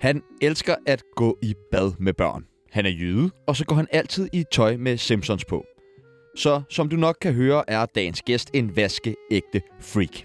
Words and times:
Han 0.00 0.22
elsker 0.40 0.74
at 0.86 1.02
gå 1.16 1.38
i 1.42 1.54
bad 1.70 1.92
med 1.98 2.12
børn. 2.12 2.44
Han 2.70 2.86
er 2.86 2.90
jøde, 2.90 3.30
og 3.46 3.56
så 3.56 3.64
går 3.64 3.76
han 3.76 3.86
altid 3.90 4.28
i 4.32 4.44
tøj 4.52 4.76
med 4.76 4.96
Simpsons 4.96 5.44
på. 5.44 5.64
Så 6.36 6.62
som 6.70 6.88
du 6.88 6.96
nok 6.96 7.16
kan 7.20 7.32
høre, 7.34 7.70
er 7.70 7.86
dagens 7.86 8.22
gæst 8.22 8.50
en 8.54 8.76
vaskeægte 8.76 9.62
freak. 9.80 10.22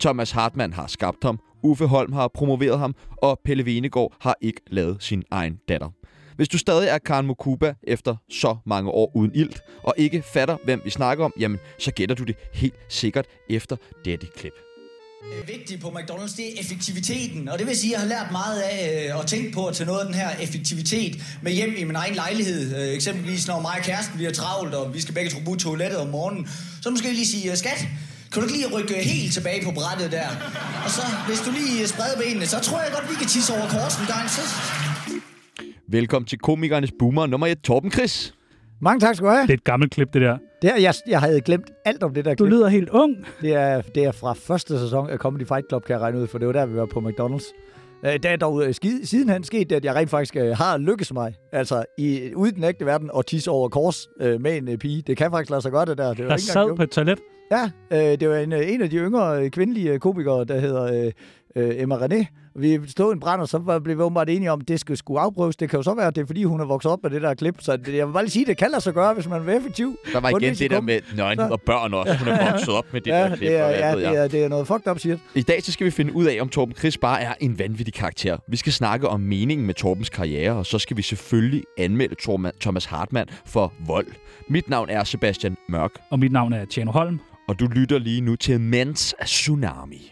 Thomas 0.00 0.30
Hartmann 0.30 0.72
har 0.72 0.86
skabt 0.86 1.24
ham, 1.24 1.38
Uffe 1.62 1.86
Holm 1.86 2.12
har 2.12 2.28
promoveret 2.28 2.78
ham, 2.78 2.94
og 3.22 3.40
Pelle 3.44 3.66
Venegård 3.66 4.14
har 4.20 4.36
ikke 4.40 4.60
lavet 4.66 5.02
sin 5.02 5.22
egen 5.30 5.58
datter. 5.68 5.90
Hvis 6.36 6.48
du 6.48 6.58
stadig 6.58 6.88
er 6.88 6.98
Karen 6.98 7.26
Mokuba 7.26 7.74
efter 7.82 8.16
så 8.30 8.56
mange 8.66 8.90
år 8.90 9.12
uden 9.14 9.30
ilt, 9.34 9.60
og 9.82 9.94
ikke 9.96 10.22
fatter, 10.32 10.56
hvem 10.64 10.80
vi 10.84 10.90
snakker 10.90 11.24
om, 11.24 11.32
jamen, 11.38 11.58
så 11.78 11.90
gætter 11.90 12.14
du 12.14 12.24
det 12.24 12.36
helt 12.52 12.74
sikkert 12.88 13.26
efter 13.50 13.76
dette 14.04 14.26
klip. 14.36 14.52
Det 15.38 15.58
vigtige 15.58 15.78
på 15.78 15.88
McDonald's, 15.88 16.36
det 16.36 16.46
er 16.46 16.60
effektiviteten. 16.60 17.48
Og 17.48 17.58
det 17.58 17.66
vil 17.66 17.76
sige, 17.76 17.96
at 17.96 18.00
jeg 18.00 18.00
har 18.00 18.08
lært 18.08 18.32
meget 18.32 18.60
af 18.60 19.08
øh, 19.08 19.20
at 19.20 19.26
tænke 19.26 19.52
på 19.52 19.66
at 19.66 19.74
tage 19.74 19.86
noget 19.86 20.00
af 20.00 20.06
den 20.06 20.14
her 20.14 20.30
effektivitet 20.40 21.22
med 21.42 21.52
hjem 21.52 21.74
i 21.76 21.84
min 21.84 21.96
egen 21.96 22.14
lejlighed. 22.14 22.76
Øh, 22.76 22.94
eksempelvis 22.94 23.48
når 23.48 23.60
mig 23.60 23.74
og 23.78 23.84
kæresten 23.84 24.18
vi 24.18 24.24
er 24.24 24.32
travlt, 24.32 24.74
og 24.74 24.94
vi 24.94 25.00
skal 25.00 25.14
begge 25.14 25.30
to 25.30 25.38
bruge 25.44 25.58
toilettet 25.58 25.98
om 25.98 26.08
morgenen. 26.08 26.48
Så 26.82 26.90
måske 26.90 27.12
lige 27.12 27.26
sige, 27.26 27.50
øh, 27.50 27.56
skat, 27.56 27.86
kan 28.32 28.42
du 28.42 28.48
ikke 28.48 28.56
lige 28.58 28.78
rykke 28.78 28.94
helt 28.94 29.34
tilbage 29.34 29.64
på 29.64 29.70
brættet 29.70 30.12
der? 30.12 30.28
Og 30.84 30.90
så, 30.90 31.02
hvis 31.28 31.40
du 31.40 31.50
lige 31.50 31.88
spreder 31.88 32.16
benene, 32.18 32.46
så 32.46 32.60
tror 32.60 32.80
jeg 32.80 32.90
godt, 32.92 33.10
vi 33.10 33.14
kan 33.14 33.26
tisse 33.26 33.52
over 33.52 33.68
korsen 33.68 34.06
gang. 34.06 34.30
Så... 34.30 34.42
Velkommen 35.92 36.26
til 36.26 36.38
komikernes 36.38 36.92
boomer 36.98 37.26
nummer 37.26 37.46
1, 37.46 37.60
Torben 37.62 37.90
Chris. 37.92 38.34
Mange 38.80 39.00
tak 39.00 39.14
skal 39.16 39.26
du 39.26 39.32
have. 39.32 39.42
Det 39.42 39.50
er 39.50 39.54
et 39.54 39.64
gammelt 39.64 39.92
klip, 39.92 40.08
det 40.14 40.22
der. 40.22 40.38
Det 40.62 40.70
er, 40.70 40.76
jeg, 40.80 40.94
jeg 41.08 41.20
havde 41.20 41.40
glemt 41.40 41.70
alt 41.84 42.02
om 42.02 42.14
det 42.14 42.24
der 42.24 42.34
Du 42.34 42.44
klip. 42.44 42.52
lyder 42.52 42.68
helt 42.68 42.88
ung. 42.88 43.16
Det 43.40 43.54
er, 43.54 43.80
det 43.80 44.04
er 44.04 44.12
fra 44.12 44.32
første 44.32 44.78
sæson 44.78 45.10
af 45.10 45.18
Comedy 45.18 45.46
Fight 45.46 45.68
Club, 45.68 45.84
kan 45.84 45.92
jeg 45.94 46.00
regne 46.00 46.18
ud, 46.18 46.26
for 46.26 46.38
det 46.38 46.46
var 46.46 46.52
der, 46.52 46.66
vi 46.66 46.74
var 46.76 46.86
på 46.86 47.00
McDonald's. 47.00 47.52
Øh, 48.06 48.18
Der 48.22 48.28
er 48.30 48.36
dog 48.36 48.64
øh, 48.66 48.74
skid, 48.74 49.04
sidenhen 49.04 49.44
sket 49.44 49.70
det, 49.70 49.76
at 49.76 49.84
jeg 49.84 49.94
rent 49.94 50.10
faktisk 50.10 50.36
øh, 50.36 50.56
har 50.56 50.78
lykkes 50.78 51.12
mig, 51.12 51.34
altså 51.52 51.84
i, 51.98 52.34
ude 52.34 52.50
i 52.50 52.52
den 52.54 52.64
ægte 52.64 52.86
verden, 52.86 53.10
at 53.18 53.26
tisse 53.26 53.50
over 53.50 53.68
kors 53.68 54.08
øh, 54.20 54.40
med 54.40 54.56
en 54.56 54.68
øh, 54.68 54.76
pige. 54.78 55.02
Det 55.06 55.16
kan 55.16 55.30
faktisk 55.30 55.50
lade 55.50 55.62
sig 55.62 55.72
gøre, 55.72 55.84
det 55.84 55.98
der. 55.98 56.14
Det 56.14 56.24
var 56.24 56.28
Der 56.28 56.36
ikke 56.36 56.50
engang 56.50 56.68
sad 56.68 56.76
på 56.76 56.82
et 56.82 56.90
toilet. 56.90 57.18
Ja, 57.52 57.70
øh, 57.90 58.20
det 58.20 58.28
var 58.28 58.36
en, 58.36 58.52
øh, 58.52 58.72
en 58.72 58.82
af 58.82 58.90
de 58.90 58.96
yngre 58.96 59.44
øh, 59.44 59.50
kvindelige 59.50 59.92
øh, 59.92 59.98
komikere, 59.98 60.44
der 60.44 60.60
hedder 60.60 61.04
øh, 61.06 61.12
øh, 61.56 61.70
Emma 61.82 61.96
René. 61.96 62.24
Vi 62.56 62.80
stod 62.86 63.12
i 63.12 63.14
en 63.14 63.20
brand, 63.20 63.40
og 63.40 63.48
så 63.48 63.80
blev 63.84 63.96
vi 63.98 64.02
åbenbart 64.02 64.28
enige 64.30 64.52
om, 64.52 64.60
at 64.60 64.68
det 64.68 64.80
skulle, 64.80 64.98
skulle 64.98 65.20
afprøves. 65.20 65.56
Det 65.56 65.70
kan 65.70 65.76
jo 65.78 65.82
så 65.82 65.94
være, 65.94 66.06
at 66.06 66.14
det 66.16 66.22
er, 66.22 66.26
fordi 66.26 66.44
hun 66.44 66.60
er 66.60 66.64
vokset 66.64 66.92
op 66.92 66.98
med 67.02 67.10
det 67.10 67.22
der 67.22 67.34
klip. 67.34 67.54
Så 67.60 67.76
det, 67.76 67.94
jeg 67.96 68.06
vil 68.06 68.12
bare 68.12 68.22
lige 68.22 68.30
sige, 68.30 68.42
at 68.42 68.46
det 68.46 68.56
kan 68.56 68.70
lade 68.70 68.80
sig 68.80 68.94
gøre, 68.94 69.14
hvis 69.14 69.28
man 69.28 69.48
er 69.48 69.56
effektiv. 69.56 69.96
Der 70.12 70.20
var 70.20 70.28
igen 70.28 70.54
det 70.54 70.70
der 70.70 70.80
med 70.80 71.00
nøgenhed 71.16 71.50
og 71.50 71.60
børn 71.60 71.94
også. 71.94 72.14
Hun 72.18 72.28
er 72.28 72.50
vokset 72.52 72.68
op 72.74 72.84
med 72.92 73.00
det 73.00 73.10
Ja, 73.10 73.18
der 73.18 73.28
klip. 73.28 73.40
det 73.40 73.56
er, 73.58 73.64
og 73.64 73.70
ja, 73.72 73.96
det, 74.10 74.18
er, 74.18 74.28
det 74.28 74.44
er 74.44 74.48
noget 74.48 74.66
fucked 74.66 74.90
up 74.90 74.98
shit. 74.98 75.18
I 75.34 75.42
dag 75.42 75.62
så 75.62 75.72
skal 75.72 75.84
vi 75.84 75.90
finde 75.90 76.14
ud 76.14 76.24
af, 76.24 76.38
om 76.40 76.48
Torben 76.48 76.74
Chris 76.74 76.98
bare 76.98 77.20
er 77.22 77.34
en 77.40 77.58
vanvittig 77.58 77.94
karakter. 77.94 78.36
Vi 78.48 78.56
skal 78.56 78.72
snakke 78.72 79.08
om 79.08 79.20
meningen 79.20 79.66
med 79.66 79.74
Torbens 79.74 80.08
karriere, 80.08 80.52
og 80.52 80.66
så 80.66 80.78
skal 80.78 80.96
vi 80.96 81.02
selvfølgelig 81.02 81.62
anmelde 81.78 82.14
Thomas 82.60 82.84
Hartmann 82.84 83.28
for 83.46 83.72
vold. 83.86 84.06
Mit 84.48 84.68
navn 84.70 84.88
er 84.90 85.04
Sebastian 85.04 85.56
Mørk, 85.68 85.90
Og 86.10 86.18
mit 86.18 86.32
navn 86.32 86.52
er 86.52 86.64
Tjano 86.64 86.90
Holm. 86.92 87.20
og 87.48 87.60
du 87.60 87.66
lytter 87.66 87.98
lige 87.98 88.20
nu 88.20 88.36
til 88.36 88.60
Mens 88.60 89.14
Tsunami. 89.24 90.11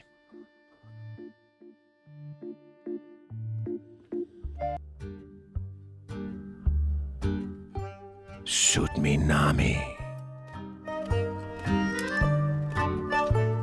Sut 8.53 8.99
min 8.99 9.21
nami. 9.21 9.75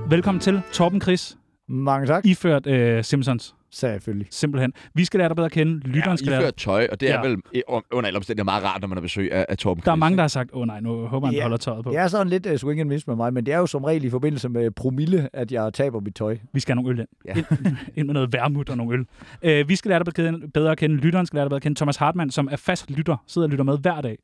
Velkommen 0.09 0.39
til 0.39 0.61
Torben 0.73 1.01
Chris, 1.01 1.37
Mange 1.67 2.07
tak. 2.07 2.25
iført 2.25 2.67
øh, 2.67 3.03
Simpsons. 3.03 3.55
Selvfølgelig. 3.71 4.27
Simpelthen. 4.31 4.73
Vi 4.93 5.05
skal 5.05 5.17
lære 5.17 5.29
dig 5.29 5.35
bedre 5.35 5.45
at 5.45 5.51
kende. 5.51 5.79
Lytteren 5.79 6.11
Ja, 6.11 6.15
skal 6.15 6.27
I 6.27 6.41
lære 6.41 6.51
tøj, 6.51 6.87
og 6.91 6.99
det 7.01 7.09
er 7.09 7.13
Ja. 7.13 7.21
vel 7.27 7.37
eh, 7.53 7.61
under 7.91 8.07
alle 8.07 8.17
omstændigheder 8.17 8.43
meget 8.51 8.63
rart, 8.63 8.81
når 8.81 8.87
man 8.87 8.97
har 8.97 9.01
besøg 9.01 9.31
af, 9.33 9.45
af 9.49 9.57
Torben 9.57 9.83
Der 9.85 9.91
er 9.91 9.95
mange, 9.95 10.15
der 10.17 10.23
har 10.23 10.27
sagt, 10.27 10.49
åh 10.53 10.61
oh, 10.61 10.67
nej, 10.67 10.79
nu 10.79 11.05
håber 11.07 11.27
han, 11.27 11.35
Ja. 11.35 11.41
holder 11.41 11.57
tøjet 11.57 11.83
på. 11.83 11.91
Det 11.91 11.99
er 11.99 12.07
sådan 12.07 12.29
lidt 12.29 12.45
uh, 12.45 12.55
swing 12.55 12.79
and 12.79 12.89
miss 12.89 13.07
med 13.07 13.15
mig, 13.15 13.33
men 13.33 13.45
det 13.45 13.53
er 13.53 13.57
jo 13.57 13.65
som 13.67 13.83
regel 13.83 14.03
i 14.03 14.09
forbindelse 14.09 14.49
med 14.49 14.71
promille, 14.71 15.29
at 15.33 15.51
jeg 15.51 15.73
taber 15.73 15.99
mit 15.99 16.15
tøj. 16.15 16.37
Vi 16.53 16.59
skal 16.59 16.75
have 16.75 16.83
nogle 16.83 16.91
øl 16.95 16.99
ind. 16.99 17.07
Ja. 17.25 17.33
Ind, 17.65 17.75
ind 17.95 18.05
med 18.07 18.13
noget 18.13 18.33
værmut 18.33 18.69
og 18.69 18.77
nogle 18.77 19.05
øl. 19.43 19.61
Uh, 19.61 19.69
vi 19.69 19.75
skal 19.75 19.89
lære 19.89 20.03
dig 20.03 20.13
bedre 20.13 20.27
at 20.27 20.33
kende- 20.33 20.51
bedre 20.51 20.71
at 20.71 20.77
kende. 20.77 20.95
Lytteren 20.95 21.25
skal 21.25 21.37
lære 21.37 21.45
dig 21.45 21.49
bedre 21.49 21.57
at 21.57 21.63
kende. 21.63 21.77
Thomas 21.77 21.97
Hartmann, 21.97 22.31
som 22.31 22.47
er 22.51 22.55
fast 22.55 22.91
lytter, 22.91 23.17
sidder 23.27 23.47
og 23.47 23.51
lytter 23.51 23.63
med 23.65 23.77
hver 23.77 24.01
dag 24.01 24.17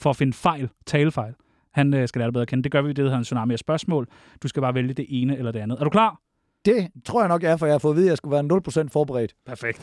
for 0.00 0.10
at 0.10 0.16
finde 0.16 0.32
fejl, 0.32 0.68
talefejl. 0.86 1.34
Han 1.72 1.94
uh, 1.94 2.06
skal 2.06 2.18
lære 2.18 2.26
dig 2.26 2.32
bedre 2.32 2.42
at 2.42 2.48
kende. 2.48 2.62
Det 2.62 2.72
gør 2.72 2.82
vi, 2.82 2.88
det 2.88 2.98
hedder 2.98 3.18
en 3.18 3.24
tsunami 3.24 3.52
af 3.52 3.58
spørgsmål. 3.58 4.06
Du 4.42 4.48
skal 4.48 4.62
bare 4.62 4.74
vælge 4.74 4.94
det 4.94 5.06
ene 5.08 5.38
eller 5.38 5.52
det 5.52 5.60
andet. 5.60 5.80
Er 5.80 5.84
du 5.84 5.90
klar? 5.90 6.20
Det 6.64 6.88
tror 7.04 7.20
jeg 7.20 7.28
nok, 7.28 7.42
jeg 7.42 7.52
er, 7.52 7.56
for 7.56 7.66
jeg 7.66 7.72
har 7.74 7.78
fået 7.78 7.92
at 7.92 7.96
vide, 7.96 8.06
at 8.06 8.10
jeg 8.10 8.16
skulle 8.16 8.32
være 8.32 8.84
0% 8.84 8.88
forberedt. 8.92 9.34
Perfekt. 9.46 9.78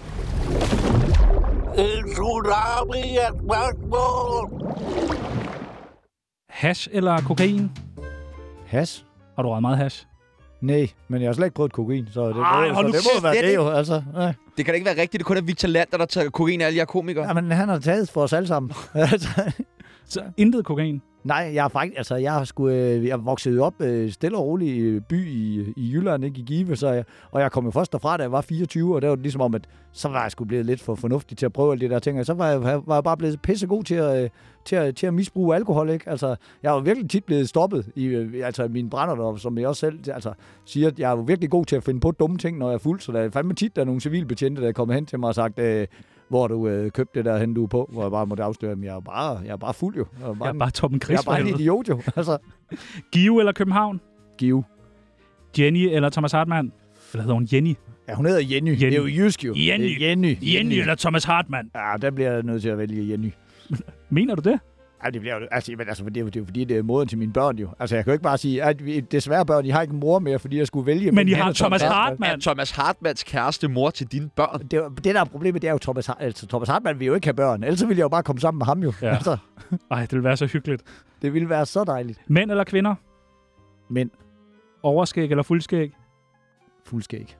En 1.78 2.04
tsunami 2.14 3.18
af 3.18 3.32
spørgsmål. 3.40 4.64
Hash 6.50 6.88
eller 6.92 7.22
kokain? 7.22 7.72
Has? 8.66 9.06
Har 9.36 9.44
du 9.44 9.50
røget 9.50 9.62
meget 9.62 9.78
hash? 9.78 10.06
Nej, 10.62 10.88
men 11.08 11.22
jeg 11.22 11.28
har 11.28 11.34
slet 11.34 11.46
ikke 11.46 11.56
prøvet 11.56 11.74
kokain, 11.74 12.08
så 12.14 12.28
det, 12.28 12.36
Ej, 12.36 12.74
så 12.74 12.82
det 12.82 12.96
må 13.16 13.22
være 13.22 13.36
det 13.36 13.44
det 13.44 13.56
jo. 13.56 13.70
Altså, 13.70 14.04
ja. 14.16 14.34
Det 14.58 14.66
kan 14.66 14.66
da 14.66 14.72
ikke 14.72 14.86
være 14.86 15.02
rigtigt. 15.02 15.20
Det 15.20 15.26
kun 15.26 15.38
er 15.38 15.42
Victor 15.42 15.68
Lander, 15.68 15.98
der 15.98 16.06
tager 16.06 16.30
kokain 16.30 16.62
af 16.62 16.66
alle 16.66 16.78
jer 16.78 16.86
komikere. 16.86 17.28
ja, 17.28 17.34
men 17.34 17.52
han 17.52 17.70
har 17.70 17.80
taget 17.80 18.10
for 18.10 18.22
os 18.24 18.34
alle 18.34 18.48
sammen. 18.48 18.72
Så 20.08 20.22
ja. 20.22 20.28
intet 20.38 20.66
kokain. 20.66 21.02
nej, 21.24 21.52
jeg 21.54 21.64
har 21.64 21.70
faktisk, 21.70 21.98
altså, 21.98 22.16
jeg 22.16 22.34
har 22.34 22.44
sgu, 22.44 22.68
øh, 22.68 23.06
jeg 23.06 23.12
er 23.12 23.18
vokset 23.18 23.60
op 23.60 23.82
øh, 23.82 24.12
stille 24.12 24.38
og 24.38 24.46
roligt 24.46 24.78
i 24.78 24.80
øh, 24.80 25.02
by 25.02 25.28
i, 25.28 25.74
i 25.78 25.92
Jylland, 25.94 26.26
ikke 26.26 26.40
i 26.40 26.44
Give, 26.44 26.76
så 26.76 26.92
jeg, 26.92 27.04
og 27.32 27.42
jeg 27.42 27.52
kom 27.52 27.66
jo 27.66 27.72
først 27.72 27.92
derfra, 27.92 28.18
da 28.18 28.24
jeg 28.24 28.32
var 28.32 28.42
24, 28.42 28.96
og 28.96 29.02
det 29.02 29.10
var 29.10 29.16
ligesom 29.16 29.42
om, 29.42 29.56
at 29.56 29.68
så 29.92 30.10
var 30.10 30.22
jeg 30.22 30.32
sgu 30.32 30.46
blevet 30.46 30.66
lidt 30.66 30.82
for 30.82 30.96
fornuftig 30.96 31.38
til 31.38 31.46
at 31.46 31.54
prøve 31.54 31.72
alle 31.72 31.88
de 31.88 31.94
der 31.94 32.00
ting, 32.00 32.20
og 32.20 32.26
så 32.26 32.34
var 32.34 32.48
jeg, 32.48 32.62
var 32.86 32.96
jeg 32.96 33.04
bare 33.04 33.18
blevet 33.18 33.42
pissegod 33.42 33.84
til 33.84 33.96
at, 33.96 34.24
øh, 34.24 34.30
til 34.66 34.76
at, 34.76 34.96
til 34.96 35.08
at 35.08 35.14
misbruge 35.14 35.56
alkohol, 35.56 35.90
ikke? 35.90 36.10
Altså, 36.10 36.36
jeg 36.64 36.74
var 36.74 36.80
virkelig 36.80 37.10
tit 37.10 37.24
blevet 37.26 37.50
stoppet 37.50 37.90
i 37.96 38.06
øh, 38.06 38.46
altså, 38.46 38.68
mine 38.68 38.90
brænder, 38.90 39.36
som 39.36 39.58
jeg 39.58 39.68
også 39.68 39.80
selv 39.80 40.00
altså, 40.14 40.34
siger, 40.66 40.88
at 40.88 41.00
jeg 41.00 41.12
er 41.12 41.16
virkelig 41.16 41.50
god 41.50 41.66
til 41.66 41.76
at 41.76 41.84
finde 41.84 42.00
på 42.00 42.12
dumme 42.12 42.38
ting, 42.38 42.58
når 42.58 42.68
jeg 42.68 42.74
er 42.74 42.80
fuld, 42.80 43.00
så 43.00 43.12
der 43.12 43.20
er 43.20 43.30
fandme 43.30 43.54
tit, 43.54 43.76
der 43.76 43.82
er 43.82 43.86
nogle 43.86 44.02
civilbetjente, 44.02 44.62
der 44.62 44.68
er 44.68 44.72
kommet 44.72 44.96
hen 44.96 45.06
til 45.06 45.20
mig 45.20 45.28
og 45.28 45.36
sagt, 45.36 45.60
øh, 45.60 45.88
hvor 46.30 46.48
du 46.48 46.68
øh, 46.68 46.92
købt 46.92 47.16
det 47.16 47.26
der 47.26 47.38
hen, 47.38 47.54
du 47.54 47.64
er 47.64 47.68
på, 47.68 47.90
hvor 47.92 48.02
jeg 48.02 48.12
bare 48.12 48.26
måtte 48.28 48.44
afsløre, 48.44 48.72
at 48.72 48.78
jeg 48.84 48.96
er 48.96 49.00
bare, 49.00 49.38
jeg 49.46 49.52
er 49.52 49.58
bare 49.58 49.74
fuld 49.74 49.96
jo. 49.96 50.06
Jeg 50.20 50.30
er 50.30 50.34
bare, 50.34 50.48
Jeg 50.48 50.54
er 50.56 50.60
bare 50.60 50.72
Torben 50.72 51.02
Chris 51.02 51.14
jeg 51.14 51.20
er 51.20 51.32
bare 51.32 51.42
en 51.42 51.48
idiot 51.48 51.90
jo. 51.90 52.02
Altså, 52.16 52.38
Give 53.12 53.40
eller 53.40 53.52
København? 53.52 54.02
Give. 54.38 54.64
Jenny 55.60 55.88
eller 55.92 56.10
Thomas 56.10 56.32
Hartmann? 56.32 56.72
Eller 57.14 57.22
hedder 57.24 57.34
hun 57.34 57.48
Jenny? 57.54 57.76
Ja, 58.08 58.14
hun 58.14 58.26
hedder 58.26 58.42
Jenny. 58.42 58.70
Jenny. 58.72 58.86
Det 58.86 58.94
er 58.94 58.98
jo 58.98 59.08
jysk 59.26 59.44
jo. 59.46 59.54
Jenny. 59.58 60.02
Er 60.02 60.08
Jenny. 60.08 60.38
Jenny 60.42 60.74
eller 60.74 60.96
Thomas 60.96 61.24
Hartmann? 61.24 61.72
Ja, 61.76 61.94
der 62.02 62.12
bliver 62.12 62.32
jeg 62.32 62.44
nødt 62.44 62.62
til 62.62 62.70
at 62.70 62.78
vælge 62.78 63.12
Jenny. 63.12 63.32
Mener 64.10 64.36
du 64.36 64.50
det? 64.50 64.60
Ja, 65.06 65.10
det 65.10 65.22
bliver 65.22 65.36
jo, 65.40 65.48
altså, 65.52 65.72
men, 65.78 65.88
altså, 65.88 66.04
det 66.04 66.18
er 66.18 66.22
jo, 66.22 66.28
det 66.28 66.36
er 66.36 66.40
jo 66.40 66.46
fordi, 66.46 66.64
det 66.64 66.78
er 66.78 66.84
moden 66.84 67.08
til 67.08 67.18
mine 67.18 67.34
børn 67.34 67.58
jo. 67.58 67.70
Altså, 67.80 67.96
jeg 67.96 68.06
kan 68.06 68.12
jo 68.12 68.14
ikke 68.14 68.24
bare 68.24 68.38
sige, 68.38 68.64
at 68.64 68.86
vi, 68.86 69.00
desværre 69.00 69.46
børn, 69.46 69.66
I 69.66 69.70
har 69.70 69.82
ikke 69.82 69.94
en 69.94 70.00
mor 70.00 70.20
mere, 70.20 70.40
fordi 70.40 70.58
jeg 70.58 70.68
skulle 70.68 70.86
vælge. 70.86 71.06
Men 71.06 71.16
mellem 71.16 71.30
I 71.30 71.34
har 71.34 71.50
og 71.50 71.56
Thomas 71.56 71.82
Hartmann. 71.82 72.34
Er 72.34 72.42
Thomas 72.42 72.72
Hartmanns 72.72 73.24
kæreste 73.24 73.68
mor 73.68 73.90
til 73.90 74.08
dine 74.12 74.30
børn? 74.36 74.62
Det, 74.62 74.84
det, 75.04 75.16
der 75.16 75.22
er 75.22 75.26
problemet, 75.26 75.62
det 75.62 75.68
er 75.68 75.72
jo 75.72 75.78
Thomas, 75.78 76.10
altså, 76.20 76.48
Thomas 76.48 76.70
Hartmann 76.70 77.00
vil 77.00 77.06
jo 77.06 77.14
ikke 77.14 77.28
have 77.28 77.34
børn. 77.34 77.64
Ellers 77.64 77.82
ville 77.88 77.98
jeg 78.00 78.04
jo 78.04 78.10
bare 78.10 78.24
komme 78.24 78.40
sammen 78.40 78.58
med 78.60 78.66
ham 78.66 78.84
jo. 78.84 78.94
Ja. 79.02 79.16
Altså, 79.16 79.38
Ej, 79.92 80.02
det 80.02 80.12
vil 80.12 80.24
være 80.24 80.38
så 80.38 80.46
hyggeligt. 80.46 80.84
det 81.22 81.34
ville 81.34 81.50
være 81.50 81.66
så 81.66 81.84
dejligt. 81.84 82.20
Mænd 82.28 82.52
eller 82.52 82.64
kvinder? 82.64 82.96
Men 83.90 84.12
Overskæg 84.84 85.30
eller 85.30 85.44
fuldskæg? 85.44 85.92
fuldskæg. 86.86 87.38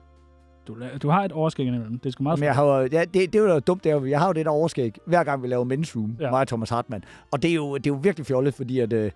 Du, 0.68 0.76
du 1.02 1.08
har 1.08 1.24
et 1.24 1.32
overskæg 1.32 1.66
indimellem. 1.66 1.98
Det 1.98 2.12
sgu 2.12 2.22
meget 2.22 2.38
Men 2.38 2.46
jeg 2.46 2.54
har 2.54 2.64
jo, 2.64 2.88
ja, 2.92 3.00
det, 3.00 3.14
det 3.14 3.34
er 3.34 3.54
jo 3.54 3.58
dumt, 3.58 3.84
det 3.84 3.92
er 3.92 4.04
jeg 4.04 4.18
har 4.18 4.26
jo 4.26 4.32
det 4.32 4.44
der 4.44 4.50
overskæg, 4.50 4.94
hver 5.04 5.24
gang 5.24 5.42
vi 5.42 5.48
laver 5.48 5.64
Men's 5.64 5.96
Room, 5.96 6.16
ja. 6.20 6.30
mig 6.30 6.40
og 6.40 6.48
Thomas 6.48 6.70
Hartmann. 6.70 7.04
Og 7.30 7.42
det 7.42 7.50
er 7.50 7.54
jo, 7.54 7.76
det 7.76 7.86
er 7.86 7.90
jo 7.90 8.00
virkelig 8.02 8.26
fjollet, 8.26 8.54
fordi 8.54 8.80
at, 8.80 8.92
øh, 8.92 9.10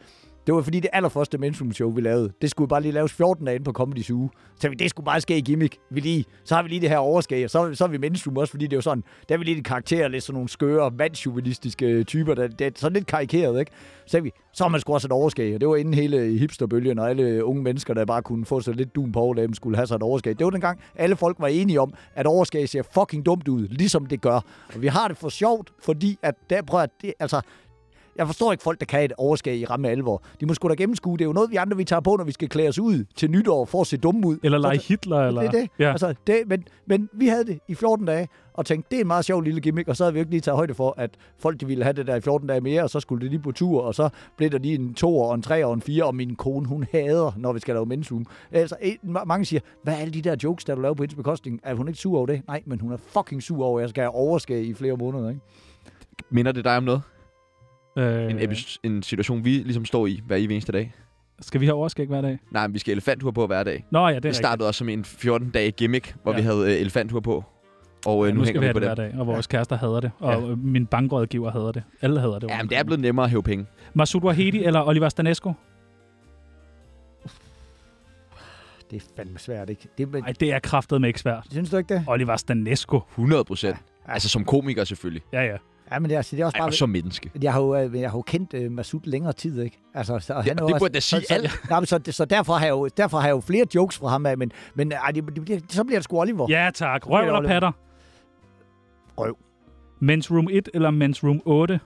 det 0.47 0.55
var 0.55 0.63
fordi 0.63 0.81
det 0.81 0.91
allerførste 0.93 1.39
Men's 1.39 1.73
show, 1.73 1.91
vi 1.91 2.01
lavede, 2.01 2.33
det 2.43 2.51
skulle 2.51 2.69
bare 2.69 2.83
lige 2.83 2.93
laves 2.93 3.13
14 3.13 3.45
dage 3.45 3.55
inde 3.55 3.65
på 3.65 3.73
Comedy 3.73 4.03
Zoo. 4.03 4.31
Så 4.61 4.69
vi, 4.69 4.75
det 4.75 4.91
skulle 4.91 5.05
bare 5.05 5.21
ske 5.21 5.39
i 5.39 5.41
gimmick. 5.41 5.77
Vi 5.91 6.01
lige, 6.01 6.25
så 6.45 6.55
har 6.55 6.63
vi 6.63 6.69
lige 6.69 6.81
det 6.81 6.89
her 6.89 6.99
overskæg, 6.99 7.45
og 7.45 7.51
så, 7.51 7.75
så 7.75 7.85
er 7.85 7.89
vi 7.89 8.07
Men's 8.07 8.39
også, 8.39 8.51
fordi 8.51 8.65
det 8.65 8.73
er 8.73 8.77
jo 8.77 8.81
sådan, 8.81 9.05
der 9.29 9.35
er 9.35 9.39
vi 9.39 9.45
lige 9.45 9.57
i 9.57 9.61
karakter, 9.61 10.09
lidt 10.09 10.25
sådan 10.25 10.35
nogle 10.35 10.49
skøre, 10.49 10.91
mandsjuvenistiske 10.91 12.05
typer, 12.05 12.35
der, 12.35 12.49
der, 12.49 12.67
er 12.67 12.71
sådan 12.77 12.93
lidt 12.93 13.07
karikeret, 13.07 13.61
ikke? 13.61 13.73
Så, 14.07 14.21
vi, 14.21 14.31
så 14.53 14.65
har 14.65 14.69
man 14.69 14.81
sgu 14.81 14.95
også 14.95 15.09
et 15.09 15.13
overskæg, 15.13 15.55
og 15.55 15.61
det 15.61 15.69
var 15.69 15.77
inden 15.77 15.95
hele 15.95 16.39
hipsterbølgen, 16.39 16.99
og 16.99 17.11
alle 17.11 17.45
unge 17.45 17.63
mennesker, 17.63 17.95
der 17.95 18.05
bare 18.05 18.23
kunne 18.23 18.47
få 18.47 18.61
sig 18.61 18.75
lidt 18.75 18.95
dun 18.95 19.13
på 19.13 19.21
overlæben, 19.21 19.55
skulle 19.55 19.77
have 19.77 19.87
sig 19.87 19.97
et 19.97 20.03
overskæg. 20.03 20.39
Det 20.39 20.45
var 20.45 20.51
dengang, 20.51 20.81
alle 20.97 21.17
folk 21.17 21.37
var 21.41 21.47
enige 21.47 21.81
om, 21.81 21.95
at 22.15 22.27
overskæg 22.27 22.69
ser 22.69 22.83
fucking 22.95 23.27
dumt 23.27 23.49
ud, 23.49 23.69
ligesom 23.69 24.07
det 24.07 24.21
gør. 24.21 24.41
Og 24.75 24.83
vi 24.83 24.87
har 24.87 25.09
det 25.09 25.17
for 25.17 25.29
sjovt, 25.29 25.73
fordi 25.83 26.19
at, 26.23 26.35
der, 26.51 26.63
prøver, 26.63 26.83
at, 26.83 26.91
det, 27.03 27.13
altså, 27.21 27.41
jeg 28.17 28.27
forstår 28.27 28.53
ikke 28.53 28.65
folk, 28.65 28.81
der 28.81 28.87
kan 28.87 29.05
et 29.05 29.13
overskæg 29.17 29.59
i 29.59 29.65
ramme 29.65 29.89
alvor. 29.89 30.23
De 30.41 30.47
må 30.47 30.55
sgu 30.55 30.69
da 30.69 30.75
gennemskue. 30.75 31.19
Det 31.19 31.25
er 31.25 31.29
jo 31.29 31.33
noget, 31.33 31.51
vi 31.51 31.57
andre 31.57 31.77
vi 31.77 31.85
tager 31.85 32.01
på, 32.01 32.17
når 32.17 32.25
vi 32.25 32.33
skal 32.33 32.49
klæde 32.49 32.69
os 32.69 32.79
ud 32.79 33.05
til 33.17 33.31
nytår 33.31 33.65
for 33.65 33.81
at 33.81 33.87
se 33.87 33.97
dumme 33.97 34.27
ud. 34.27 34.39
Eller 34.43 34.59
lege 34.59 34.79
Hitler, 34.89 35.19
eller... 35.19 35.41
det 35.41 35.49
er 35.49 35.61
det. 35.61 35.71
Ja. 35.79 35.91
Altså, 35.91 36.15
det 36.27 36.43
men, 36.47 36.65
men 36.87 37.09
vi 37.13 37.27
havde 37.27 37.45
det 37.45 37.59
i 37.69 37.75
14 37.75 38.07
dage, 38.07 38.29
og 38.55 38.67
tænkte, 38.67 38.91
det 38.91 38.97
er 38.97 39.01
en 39.01 39.07
meget 39.07 39.25
sjov 39.25 39.41
lille 39.41 39.61
gimmick, 39.61 39.89
og 39.89 39.97
så 39.97 40.05
havde 40.05 40.13
vi 40.13 40.19
jo 40.19 40.23
ikke 40.23 40.31
lige 40.31 40.41
taget 40.41 40.57
højde 40.57 40.75
for, 40.75 40.95
at 40.97 41.11
folk 41.39 41.61
de 41.61 41.67
ville 41.67 41.85
have 41.85 41.93
det 41.93 42.07
der 42.07 42.17
i 42.17 42.21
14 42.21 42.49
dage 42.49 42.61
mere, 42.61 42.83
og 42.83 42.91
så 42.91 43.01
skulle 43.01 43.23
det 43.23 43.31
lige 43.31 43.43
på 43.43 43.53
tur, 43.53 43.83
og 43.83 43.95
så 43.95 44.09
blev 44.37 44.51
der 44.51 44.59
lige 44.59 44.75
en 44.75 44.95
2 44.95 45.19
og 45.19 45.35
en 45.35 45.43
3 45.43 45.67
og 45.67 45.75
en 45.75 45.83
4, 45.83 46.05
og 46.05 46.15
min 46.15 46.37
kone, 46.37 46.67
hun 46.69 46.87
hader, 46.93 47.33
når 47.37 47.53
vi 47.53 47.61
skal 47.61 47.75
lave 47.75 47.87
mensum. 47.87 48.27
Altså, 48.53 48.77
mange 49.27 49.45
siger, 49.45 49.61
hvad 49.83 49.95
er 49.95 49.99
alle 49.99 50.15
de 50.15 50.23
der 50.23 50.37
jokes, 50.43 50.65
der 50.65 50.75
du 50.75 50.81
laver 50.81 50.95
på 50.95 51.03
hendes 51.03 51.15
bekostning? 51.15 51.61
Er 51.63 51.75
hun 51.75 51.89
ikke 51.89 52.01
sur 52.01 52.17
over 52.17 52.27
det? 52.27 52.43
Nej, 52.47 52.63
men 52.67 52.81
hun 52.81 52.93
er 52.93 52.97
fucking 52.97 53.43
sur 53.43 53.65
over, 53.65 53.79
at 53.79 53.83
jeg 53.83 53.91
skal 53.91 54.03
have 54.03 54.15
overskæg 54.15 54.65
i 54.67 54.75
flere 54.75 54.97
måneder, 54.97 55.29
ikke? 55.29 55.41
Minder 56.31 56.53
det 56.53 56.65
dig 56.65 56.77
om 56.77 56.83
noget? 56.83 57.03
Øh, 57.97 58.31
En, 58.31 58.39
epi- 58.39 58.77
en 58.83 59.03
situation, 59.03 59.45
vi 59.45 59.51
ligesom 59.51 59.85
står 59.85 60.07
i 60.07 60.21
hver 60.27 60.37
eneste 60.37 60.73
dag? 60.73 60.93
skal 61.41 61.61
vi 61.61 61.67
have 61.67 61.75
overskæg 61.75 62.07
hver 62.07 62.21
dag? 62.21 62.39
Nej, 62.51 62.67
men 62.67 62.75
vi 62.75 62.79
skal 62.79 62.93
elefanttur 62.93 63.31
på 63.31 63.47
hver 63.47 63.63
dag. 63.65 63.85
Nå 63.91 63.99
ja, 63.99 64.07
det 64.09 64.17
er 64.17 64.21
Det 64.21 64.25
rigtigt. 64.25 64.37
startede 64.37 64.69
også 64.69 64.79
som 64.79 64.89
en 64.89 65.05
14-dage 65.05 65.71
gimmick, 65.71 66.17
hvor 66.23 66.33
Ja. 66.33 66.37
ja. 66.39 66.43
vi 66.43 66.47
havde 66.47 66.75
øh, 66.75 66.81
elefanttur 66.81 67.21
på. 67.21 67.45
Og 68.07 68.25
øh, 68.25 68.29
Ja, 68.29 68.35
nu, 68.35 68.39
nu 68.39 68.45
skal 68.45 68.55
hænger 68.55 68.61
vi 68.61 68.67
have 68.67 68.73
på 68.75 68.81
det 68.81 68.89
hver 68.89 68.95
dag, 68.95 69.15
og 69.21 69.27
vores 69.27 69.47
kærester 69.47 69.77
hader 69.77 70.01
det, 70.01 70.11
og 70.19 70.49
ja. 70.49 70.55
min 70.57 70.87
bankrådgiver 70.87 71.51
hader 71.51 71.73
det. 71.73 71.83
Alle 72.03 72.21
hader 72.21 72.39
det. 72.39 72.51
Ja, 72.51 72.59
men 72.63 72.69
det 72.71 72.79
er 72.79 72.83
blevet 72.85 73.01
nemmere 73.01 73.25
at 73.25 73.31
hæve 73.31 73.43
penge. 73.43 73.67
Masud 73.95 74.23
Wahedi 74.23 74.65
eller 74.67 74.83
Oliver 74.89 75.09
Stanesco? 75.09 75.53
Det 78.91 79.03
er 79.03 79.07
fandme 79.17 79.39
svært, 79.39 79.71
ikke? 79.71 79.89
Det, 79.99 80.09
men, 80.13 80.23
Nej, 80.23 80.33
det 80.41 80.53
er 80.53 80.59
kraftet 80.59 81.01
med 81.01 81.09
ikke 81.09 81.21
svært. 81.21 81.47
synes 81.51 81.71
du 81.71 81.77
ikke 81.77 81.95
det? 81.95 82.05
Oliver 82.07 82.37
Stanesco. 82.37 83.01
100 83.11 83.45
procent. 83.45 83.77
Ja. 84.09 84.13
Altså 84.13 84.29
som 84.29 84.45
komiker 84.45 84.85
selvfølgelig. 84.85 85.23
Ja, 85.33 85.43
ja. 85.43 85.57
Ja, 85.91 85.99
men 85.99 86.09
det 86.11 86.15
er, 86.15 86.19
altså, 86.19 86.37
det 86.37 86.43
er 86.43 86.47
også 86.47 86.57
Ej, 86.57 86.61
bare... 86.61 86.69
og 86.69 86.75
som 86.75 86.89
menneske. 86.91 87.31
Jeg 87.43 87.53
har 87.53 87.61
jo, 87.61 87.77
øh, 87.77 88.01
jeg 88.01 88.11
har 88.11 88.19
jo 88.19 88.23
kendt 88.23 88.55
uh, 88.55 88.73
Masud 88.73 89.01
længere 89.05 89.33
tid, 89.33 89.63
ikke? 89.63 89.79
Altså, 89.95 90.19
så 90.19 90.35
han 90.35 90.45
Ja, 90.47 90.53
er 90.53 90.57
jo 90.61 90.69
det 90.69 90.77
burde 90.79 90.95
da 90.95 91.01
sige 91.01 91.21
så, 91.21 91.27
så, 91.29 91.35
alt. 91.35 91.61
Nej, 91.71 91.81
men 91.81 91.87
så, 91.87 92.01
så 92.11 92.25
derfor, 92.25 92.53
har 92.55 92.65
jeg 92.67 92.71
jo, 92.71 92.89
derfor 92.97 93.19
har 93.19 93.29
jeg 93.29 93.35
jo 93.35 93.41
flere 93.41 93.67
jokes 93.75 93.99
fra 93.99 94.09
ham 94.09 94.27
af, 94.27 94.39
men, 94.39 94.53
men 94.75 94.93
ej, 94.93 95.11
det, 95.11 95.25
det, 95.37 95.49
det, 95.49 95.73
så 95.73 95.85
bliver 95.85 95.99
det 95.99 96.05
sgu 96.05 96.21
Oliver. 96.21 96.47
Ja, 96.51 96.71
tak. 96.75 97.11
Røv 97.11 97.27
eller 97.27 97.49
patter? 97.49 97.73
Røv. 99.19 99.37
Men's 100.03 100.35
Room 100.35 100.49
1 100.51 100.69
eller 100.75 100.91
Men's 100.91 101.27
Room 101.27 101.41
8? 101.45 101.81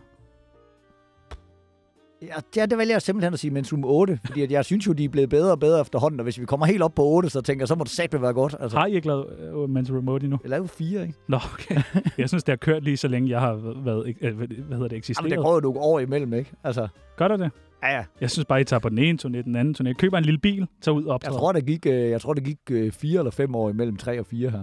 Ja, 2.56 2.66
det 2.66 2.78
vælger 2.78 2.94
jeg 2.94 3.02
simpelthen 3.02 3.32
at 3.32 3.38
sige 3.38 3.50
mens 3.50 3.72
room 3.72 3.84
8, 3.84 4.18
fordi 4.26 4.42
at 4.42 4.50
jeg 4.50 4.64
synes 4.64 4.86
jo, 4.86 4.92
de 4.92 5.04
er 5.04 5.08
blevet 5.08 5.30
bedre 5.30 5.50
og 5.50 5.60
bedre 5.60 5.80
efterhånden, 5.80 6.20
og 6.20 6.24
hvis 6.24 6.40
vi 6.40 6.44
kommer 6.44 6.66
helt 6.66 6.82
op 6.82 6.94
på 6.94 7.04
8, 7.04 7.30
så 7.30 7.40
tænker 7.40 7.62
jeg, 7.62 7.68
så 7.68 7.74
må 7.74 7.84
det 7.84 7.92
satme 7.92 8.22
være 8.22 8.32
godt. 8.32 8.54
Altså, 8.60 8.78
Har 8.78 8.86
I 8.86 8.94
ikke 8.94 9.06
lavet 9.06 9.26
øh, 9.40 9.54
Room 9.94 10.08
8 10.08 10.24
endnu? 10.24 10.38
jeg 10.42 10.50
lavede 10.50 10.68
4, 10.68 11.02
ikke? 11.02 11.14
Nå, 11.28 11.36
okay. 11.54 11.82
Jeg 12.18 12.28
synes, 12.28 12.44
det 12.44 12.52
har 12.52 12.56
kørt 12.56 12.84
lige 12.84 12.96
så 12.96 13.08
længe, 13.08 13.30
jeg 13.30 13.40
har 13.40 13.54
været, 13.84 14.14
øh, 14.20 14.36
hvad 14.36 14.46
hedder 14.46 14.56
det, 14.58 14.70
Jamen, 14.70 14.92
eksisteret. 14.92 15.30
der 15.30 15.36
går 15.36 15.54
jo 15.54 15.60
nogle 15.60 15.80
år 15.80 15.98
imellem, 16.00 16.32
ikke? 16.32 16.52
Altså, 16.64 16.88
Gør 17.16 17.28
der 17.28 17.36
det? 17.36 17.50
ja, 17.82 17.96
ja. 17.96 18.04
Jeg 18.20 18.30
synes 18.30 18.44
bare, 18.44 18.60
I 18.60 18.64
tager 18.64 18.80
på 18.80 18.88
den 18.88 18.98
ene 18.98 19.18
turné, 19.22 19.42
den 19.42 19.56
anden 19.56 19.76
turné. 19.80 19.92
Køber 19.92 20.18
en 20.18 20.24
lille 20.24 20.38
bil, 20.40 20.66
tager 20.80 20.96
ud 20.96 21.02
og 21.02 21.06
Jeg 21.06 21.14
optræder. 21.14 21.38
tror, 21.38 21.52
der 21.52 21.60
gik, 21.60 21.86
øh, 21.86 22.10
jeg 22.10 22.20
tror, 22.20 22.34
der 22.34 22.40
gik 22.40 22.58
øh, 22.70 22.92
4 22.92 23.18
eller 23.18 23.30
5 23.30 23.54
år 23.54 23.70
imellem 23.70 23.96
3 23.96 24.20
og 24.20 24.26
4 24.26 24.50
her. 24.50 24.62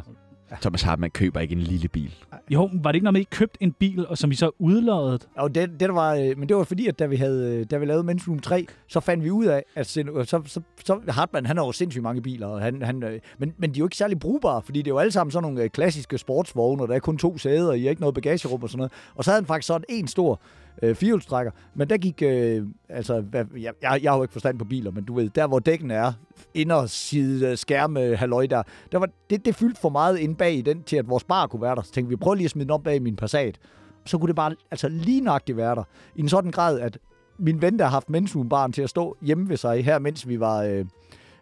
Thomas 0.62 0.82
Hartmann 0.82 1.12
køber 1.12 1.40
ikke 1.40 1.52
en 1.54 1.62
lille 1.62 1.88
bil. 1.88 2.14
Jo, 2.50 2.70
var 2.74 2.92
det 2.92 2.96
ikke 2.96 3.04
noget 3.04 3.14
med, 3.14 3.22
at 3.22 3.28
I 3.32 3.36
købte 3.36 3.64
en 3.64 3.72
bil, 3.72 4.08
og 4.08 4.18
som 4.18 4.32
I 4.32 4.36
så 4.36 4.52
udloddet? 4.60 5.28
Og 5.36 5.56
det, 5.56 5.80
det 5.80 5.94
var, 5.94 6.16
øh, 6.16 6.38
men 6.38 6.50
det 6.50 6.58
var 6.58 6.64
fordi, 6.64 6.88
at 6.88 7.00
da 7.00 7.06
vi, 7.06 7.16
havde, 7.16 7.58
øh, 7.60 7.66
da 7.72 7.78
vi 7.78 7.86
lavede 7.86 8.12
Men's 8.12 8.28
Room 8.30 8.40
3, 8.40 8.66
så 8.88 9.00
fandt 9.00 9.24
vi 9.24 9.32
ud 9.32 9.46
af, 9.46 9.64
at 9.76 9.88
sind- 9.88 10.20
øh, 10.20 10.26
så, 10.26 10.42
så, 10.46 10.62
så 10.86 11.00
Hartmann, 11.10 11.46
han 11.46 11.58
har 11.58 11.66
jo 11.66 11.72
sindssygt 11.72 12.04
mange 12.04 12.22
biler, 12.22 12.48
og 12.48 12.62
han, 12.62 12.82
han, 12.82 13.20
men, 13.38 13.54
men 13.58 13.70
de 13.70 13.76
er 13.78 13.80
jo 13.80 13.86
ikke 13.86 13.98
særlig 13.98 14.20
brugbare, 14.20 14.62
fordi 14.62 14.80
det 14.80 14.88
er 14.88 14.94
jo 14.96 15.00
alle 15.00 15.12
sammen 15.12 15.32
sådan 15.32 15.52
nogle 15.52 15.70
klassiske 15.70 16.18
sportsvogne, 16.18 16.82
og 16.84 16.88
der 16.88 16.96
er 16.96 17.00
kun 17.00 17.18
to 17.18 17.38
sæder, 17.38 17.68
og 17.68 17.78
I 17.80 17.84
har 17.84 17.90
ikke 17.90 18.02
noget 18.02 18.16
bagagerum 18.16 18.64
og 18.64 18.70
sådan 18.70 18.78
noget. 18.78 18.92
Og 19.16 19.24
så 19.24 19.32
havde 19.32 19.42
han 19.42 19.48
faktisk 19.48 19.68
sådan 19.68 19.84
en 19.90 20.08
stor 20.08 20.40
øh, 20.82 20.96
firehjulstrækker, 20.96 21.52
men 21.76 21.90
der 21.90 21.98
gik, 21.98 22.22
øh, 22.22 22.68
altså, 22.90 23.22
hvad, 23.22 23.46
jeg, 23.58 23.74
jeg, 23.82 24.00
jeg 24.04 24.12
har 24.12 24.18
jo 24.18 24.24
ikke 24.24 24.34
forstand 24.34 24.60
på 24.60 24.66
biler, 24.66 24.92
men 24.92 25.04
du 25.04 25.14
ved, 25.14 25.30
der 25.30 25.48
hvor 25.48 25.60
dækkene 25.60 25.94
er, 25.94 26.14
inderside 26.54 27.48
øh, 27.48 27.58
skærme, 27.58 28.16
halløj 28.16 28.46
der, 28.46 28.64
der 28.92 28.98
var, 28.98 29.10
det, 29.30 29.46
det 29.46 29.56
fyldte 29.56 29.82
for 29.82 29.90
meget 29.90 30.18
ind 30.18 30.36
bag 30.36 30.54
i 30.54 30.62
den, 30.62 30.84
til 30.84 30.96
at 30.96 31.10
vores 31.10 31.24
bar 31.24 31.48
kunne 31.48 31.62
være 31.62 31.76
der. 31.76 31.82
Så 31.82 31.92
tænkte 31.92 32.10
vi, 32.10 32.16
prøv 32.16 32.34
lige 32.34 32.46
at 32.46 32.52
smide 32.52 32.66
den 32.66 32.72
op 32.72 32.84
bag 32.84 32.96
i 32.96 33.00
min 33.00 33.16
Passat 33.16 33.60
så 34.06 34.18
kunne 34.18 34.28
det 34.28 34.36
bare 34.36 34.56
altså 34.72 34.90
lige 34.90 35.22
nøjagtigt 35.22 35.58
være 35.58 35.76
der. 35.76 35.84
I 36.16 36.22
en 36.22 36.30
sådan 36.30 36.52
grad, 36.52 36.80
at 36.80 36.98
min 37.38 37.62
ven, 37.62 37.80
der 37.80 37.86
har 37.86 37.92
haft 37.92 38.10
mensroom 38.10 38.72
til 38.72 38.82
at 38.82 38.90
stå 38.90 39.18
hjemme 39.22 39.50
ved 39.50 39.58
sig 39.58 39.86
her, 39.86 40.00
mens 40.00 40.28
vi 40.28 40.40
var... 40.40 40.64
Øh, 40.64 40.86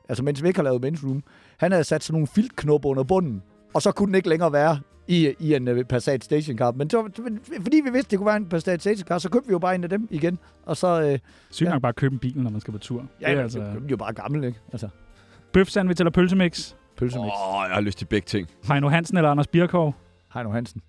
altså, 0.10 0.24
mens 0.24 0.44
vi 0.44 0.48
ikke 0.48 0.57
har 0.57 0.63
lavet 0.63 0.81
mensroom, 0.81 1.24
han 1.57 1.72
havde 1.72 1.83
sat 1.83 2.04
sådan 2.04 2.13
nogle 2.13 2.28
filtknopper 2.28 2.89
under 2.89 3.04
bunden, 3.04 3.44
og 3.74 3.81
så 3.81 3.92
kunne 3.92 4.07
den 4.07 4.16
ikke 4.16 4.30
længere 4.30 4.54
være 4.54 4.80
i, 5.07 5.33
i 5.39 5.53
en 5.56 5.68
uh, 5.68 5.83
Passat 5.83 6.24
stationcar. 6.24 6.71
Men 6.71 6.89
så, 6.89 7.09
men 7.24 7.39
fordi 7.62 7.81
vi 7.86 7.89
vidste, 7.92 8.12
det 8.12 8.19
kunne 8.19 8.27
være 8.27 8.38
en 8.38 8.45
Passat 8.50 8.81
stationcar, 8.81 9.18
så 9.18 9.30
købte 9.30 9.48
vi 9.48 9.51
jo 9.51 9.59
bare 9.59 9.75
en 9.75 9.83
af 9.83 9.89
dem 9.89 10.07
igen. 10.12 10.39
Og 10.65 10.77
så... 10.77 11.01
Øh, 11.01 11.19
Sygt 11.51 11.68
Ja. 11.68 11.74
nok 11.74 11.81
bare 11.81 11.89
at 11.89 11.95
købe 11.95 12.13
en 12.13 12.19
bil, 12.19 12.38
når 12.38 12.50
man 12.51 12.62
skal 12.62 12.71
på 12.71 12.77
tur. 12.77 13.06
ja, 13.21 13.30
det 13.30 13.38
er 13.38 13.42
altså... 13.44 13.59
altså 13.59 13.75
den 13.80 13.86
er 13.86 13.89
jo 13.89 13.98
bare 13.98 14.13
gammel, 14.13 14.44
ikke? 14.44 14.59
Altså, 14.71 14.89
bøf 15.53 15.68
sandwich 15.68 16.01
eller 16.01 16.12
pølsemix. 16.12 16.74
pølsemix. 16.98 17.25
Åh, 17.31 17.56
oh, 17.56 17.63
jeg 17.68 17.74
har 17.75 17.81
lyst 17.81 17.98
til 17.98 18.06
begge 18.06 18.25
ting. 18.25 18.48
Heino 18.68 18.89
Hansen 18.89 19.18
eller 19.18 19.30
Anders 19.31 19.48
Birkov. 19.48 19.95
Heino 20.33 20.51
Hansen. 20.51 20.81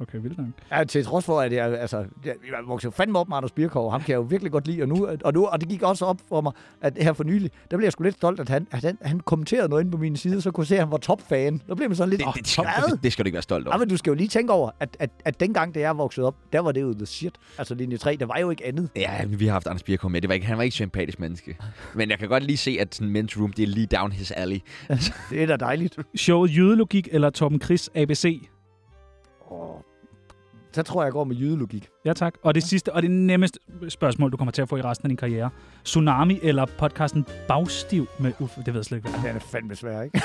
Okay, 0.00 0.18
vildt 0.22 0.38
nok. 0.38 0.46
Ja, 0.70 0.84
til 0.84 1.04
trods 1.04 1.24
for, 1.24 1.40
at 1.40 1.52
jeg, 1.52 1.78
altså, 1.80 1.96
jeg, 1.98 2.06
jeg 2.24 2.58
voksede 2.66 2.92
fandme 2.92 3.18
op 3.18 3.28
med 3.28 3.36
Anders 3.36 3.52
Birkov. 3.52 3.90
Ham 3.90 4.00
kan 4.00 4.08
jeg 4.08 4.16
jo 4.16 4.22
virkelig 4.22 4.52
godt 4.52 4.66
lide. 4.66 4.82
Og, 4.82 4.88
nu, 4.88 5.08
og, 5.24 5.32
nu, 5.34 5.46
og 5.46 5.60
det 5.60 5.68
gik 5.68 5.82
også 5.82 6.04
op 6.04 6.20
for 6.28 6.40
mig, 6.40 6.52
at 6.80 6.98
her 7.00 7.12
for 7.12 7.24
nylig, 7.24 7.50
der 7.70 7.76
blev 7.76 7.84
jeg 7.84 7.92
sgu 7.92 8.02
lidt 8.04 8.14
stolt, 8.16 8.40
at 8.40 8.48
han, 8.48 8.66
at 8.70 8.84
han, 8.84 8.98
han 9.02 9.20
kommenterede 9.20 9.68
noget 9.68 9.82
inde 9.82 9.92
på 9.92 9.98
min 9.98 10.16
side, 10.16 10.40
så 10.40 10.50
kunne 10.50 10.62
jeg 10.62 10.66
se, 10.68 10.74
at 10.74 10.80
han 10.80 10.90
var 10.90 10.96
topfan. 10.96 11.62
Der 11.66 11.74
blev 11.74 11.88
man 11.88 11.96
sådan 11.96 12.10
lidt... 12.10 12.20
Det, 12.20 12.28
det, 12.34 12.44
det, 12.44 12.48
skal, 12.48 12.64
det, 12.90 13.02
det 13.02 13.12
skal 13.12 13.24
du 13.24 13.26
ikke 13.26 13.34
være 13.34 13.42
stolt 13.42 13.66
over. 13.66 13.74
Ja, 13.74 13.78
men 13.78 13.88
du 13.88 13.96
skal 13.96 14.10
jo 14.10 14.14
lige 14.14 14.28
tænke 14.28 14.52
over, 14.52 14.70
at, 14.80 14.96
at, 15.00 15.10
at 15.24 15.40
dengang, 15.40 15.74
da 15.74 15.80
jeg 15.80 15.98
voksede 15.98 16.26
op, 16.26 16.36
der 16.52 16.60
var 16.60 16.72
det 16.72 16.80
jo 16.80 16.92
the 16.92 17.06
shit. 17.06 17.34
Altså 17.58 17.74
linje 17.74 17.96
3, 17.96 18.16
der 18.16 18.26
var 18.26 18.38
jo 18.38 18.50
ikke 18.50 18.66
andet. 18.66 18.88
Ja, 18.96 19.24
vi 19.26 19.46
har 19.46 19.52
haft 19.52 19.66
Anders 19.66 19.82
Birkholm 19.82 20.12
med. 20.12 20.20
Det 20.20 20.28
var 20.28 20.34
ikke, 20.34 20.46
han 20.46 20.56
var 20.56 20.62
ikke 20.62 20.74
sympatisk 20.74 21.20
menneske. 21.20 21.56
Men 21.94 22.10
jeg 22.10 22.18
kan 22.18 22.28
godt 22.28 22.42
lige 22.42 22.56
se, 22.56 22.76
at 22.80 22.94
sådan 22.94 23.16
men's 23.16 23.40
room, 23.40 23.52
det 23.52 23.62
er 23.62 23.66
lige 23.66 23.86
down 23.86 24.12
his 24.12 24.30
alley. 24.30 24.58
Det 25.30 25.42
er 25.42 25.46
da 25.46 25.56
dejligt. 25.56 25.98
Showet 26.16 26.56
Jydelogik 26.56 27.08
eller 27.12 27.30
Torben 27.30 27.60
Chris 27.60 27.90
ABC. 27.94 28.48
Oh. 29.50 29.80
Så 30.72 30.82
tror 30.82 31.02
jeg, 31.02 31.04
jeg 31.06 31.12
går 31.12 31.24
med 31.24 31.36
jydelogik. 31.36 31.88
Ja, 32.04 32.12
tak. 32.12 32.34
Og 32.42 32.54
det 32.54 32.62
sidste 32.62 32.92
og 32.92 33.02
det 33.02 33.10
nemmeste 33.10 33.58
spørgsmål, 33.88 34.32
du 34.32 34.36
kommer 34.36 34.52
til 34.52 34.62
at 34.62 34.68
få 34.68 34.76
i 34.76 34.82
resten 34.82 35.06
af 35.06 35.08
din 35.08 35.16
karriere. 35.16 35.50
Tsunami 35.84 36.38
eller 36.42 36.66
podcasten 36.78 37.26
Bagstiv 37.48 38.06
med 38.20 38.32
Uffe? 38.40 38.60
Det 38.60 38.66
ved 38.66 38.80
jeg 38.80 38.84
slet 38.84 38.98
ikke, 38.98 39.08
hvad 39.08 39.18
er. 39.18 39.32
Det 39.32 39.42
er 39.42 39.46
fandme 39.46 39.74
svært, 39.76 40.04
ikke? 40.04 40.22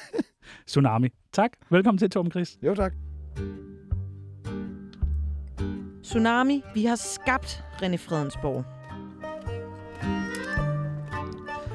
Tsunami. 0.66 1.08
Tak. 1.32 1.50
Velkommen 1.70 1.98
til, 1.98 2.10
Torben 2.10 2.30
Chris. 2.32 2.58
jo, 2.62 2.74
tak. 2.74 2.92
Tsunami, 6.02 6.62
vi 6.74 6.84
har 6.84 6.96
skabt 6.96 7.64
René 7.82 7.96
Fredensborg. 7.96 8.64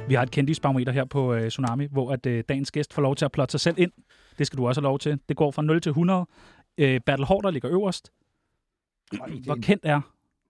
Vi 0.07 0.13
har 0.13 0.23
et 0.23 0.31
kendisbarometer 0.31 0.91
her 0.91 1.05
på 1.05 1.33
øh, 1.33 1.49
Tsunami, 1.49 1.87
hvor 1.91 2.11
at 2.11 2.25
øh, 2.25 2.43
dagens 2.49 2.71
gæst 2.71 2.93
får 2.93 3.01
lov 3.01 3.15
til 3.15 3.25
at 3.25 3.31
plotte 3.31 3.51
sig 3.51 3.59
selv 3.59 3.75
ind. 3.79 3.91
Det 4.37 4.47
skal 4.47 4.57
du 4.57 4.67
også 4.67 4.81
have 4.81 4.87
lov 4.89 4.99
til. 4.99 5.19
Det 5.29 5.37
går 5.37 5.51
fra 5.51 5.61
0 5.61 5.81
til 5.81 5.89
100. 5.89 6.25
Øh, 6.79 6.99
Bertel 7.05 7.25
Hårder 7.25 7.51
ligger 7.51 7.71
øverst. 7.71 8.11
Hvor 9.45 9.55
kendt 9.61 9.85
er? 9.85 10.01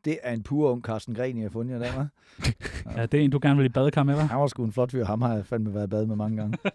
Det 0.05 0.19
er 0.23 0.33
en 0.33 0.43
pur 0.43 0.71
ung 0.71 0.83
Carsten 0.83 1.15
Gren, 1.15 1.37
jeg 1.37 1.43
har 1.43 1.49
fundet 1.49 1.81
der, 1.81 1.87
hva'? 1.91 2.05
Ja, 2.97 3.05
det 3.05 3.19
er 3.19 3.23
en, 3.23 3.31
du 3.31 3.39
gerne 3.41 3.57
vil 3.57 3.65
i 3.65 3.69
badekar 3.69 4.03
med, 4.03 4.15
hva'? 4.15 4.21
Han 4.21 4.39
var 4.39 4.47
sgu 4.47 4.63
en 4.63 4.71
flot 4.71 4.91
fyr. 4.91 5.05
Ham 5.05 5.21
har 5.21 5.33
jeg 5.35 5.45
fandme 5.45 5.73
været 5.73 5.87
i 5.87 5.89
bad 5.89 6.05
med 6.05 6.15
mange 6.15 6.37
gange. 6.37 6.57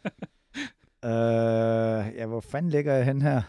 øh, 1.04 2.14
ja, 2.16 2.26
hvor 2.26 2.40
fanden 2.40 2.70
ligger 2.70 2.94
jeg 2.94 3.04
hen 3.04 3.22
her? 3.22 3.42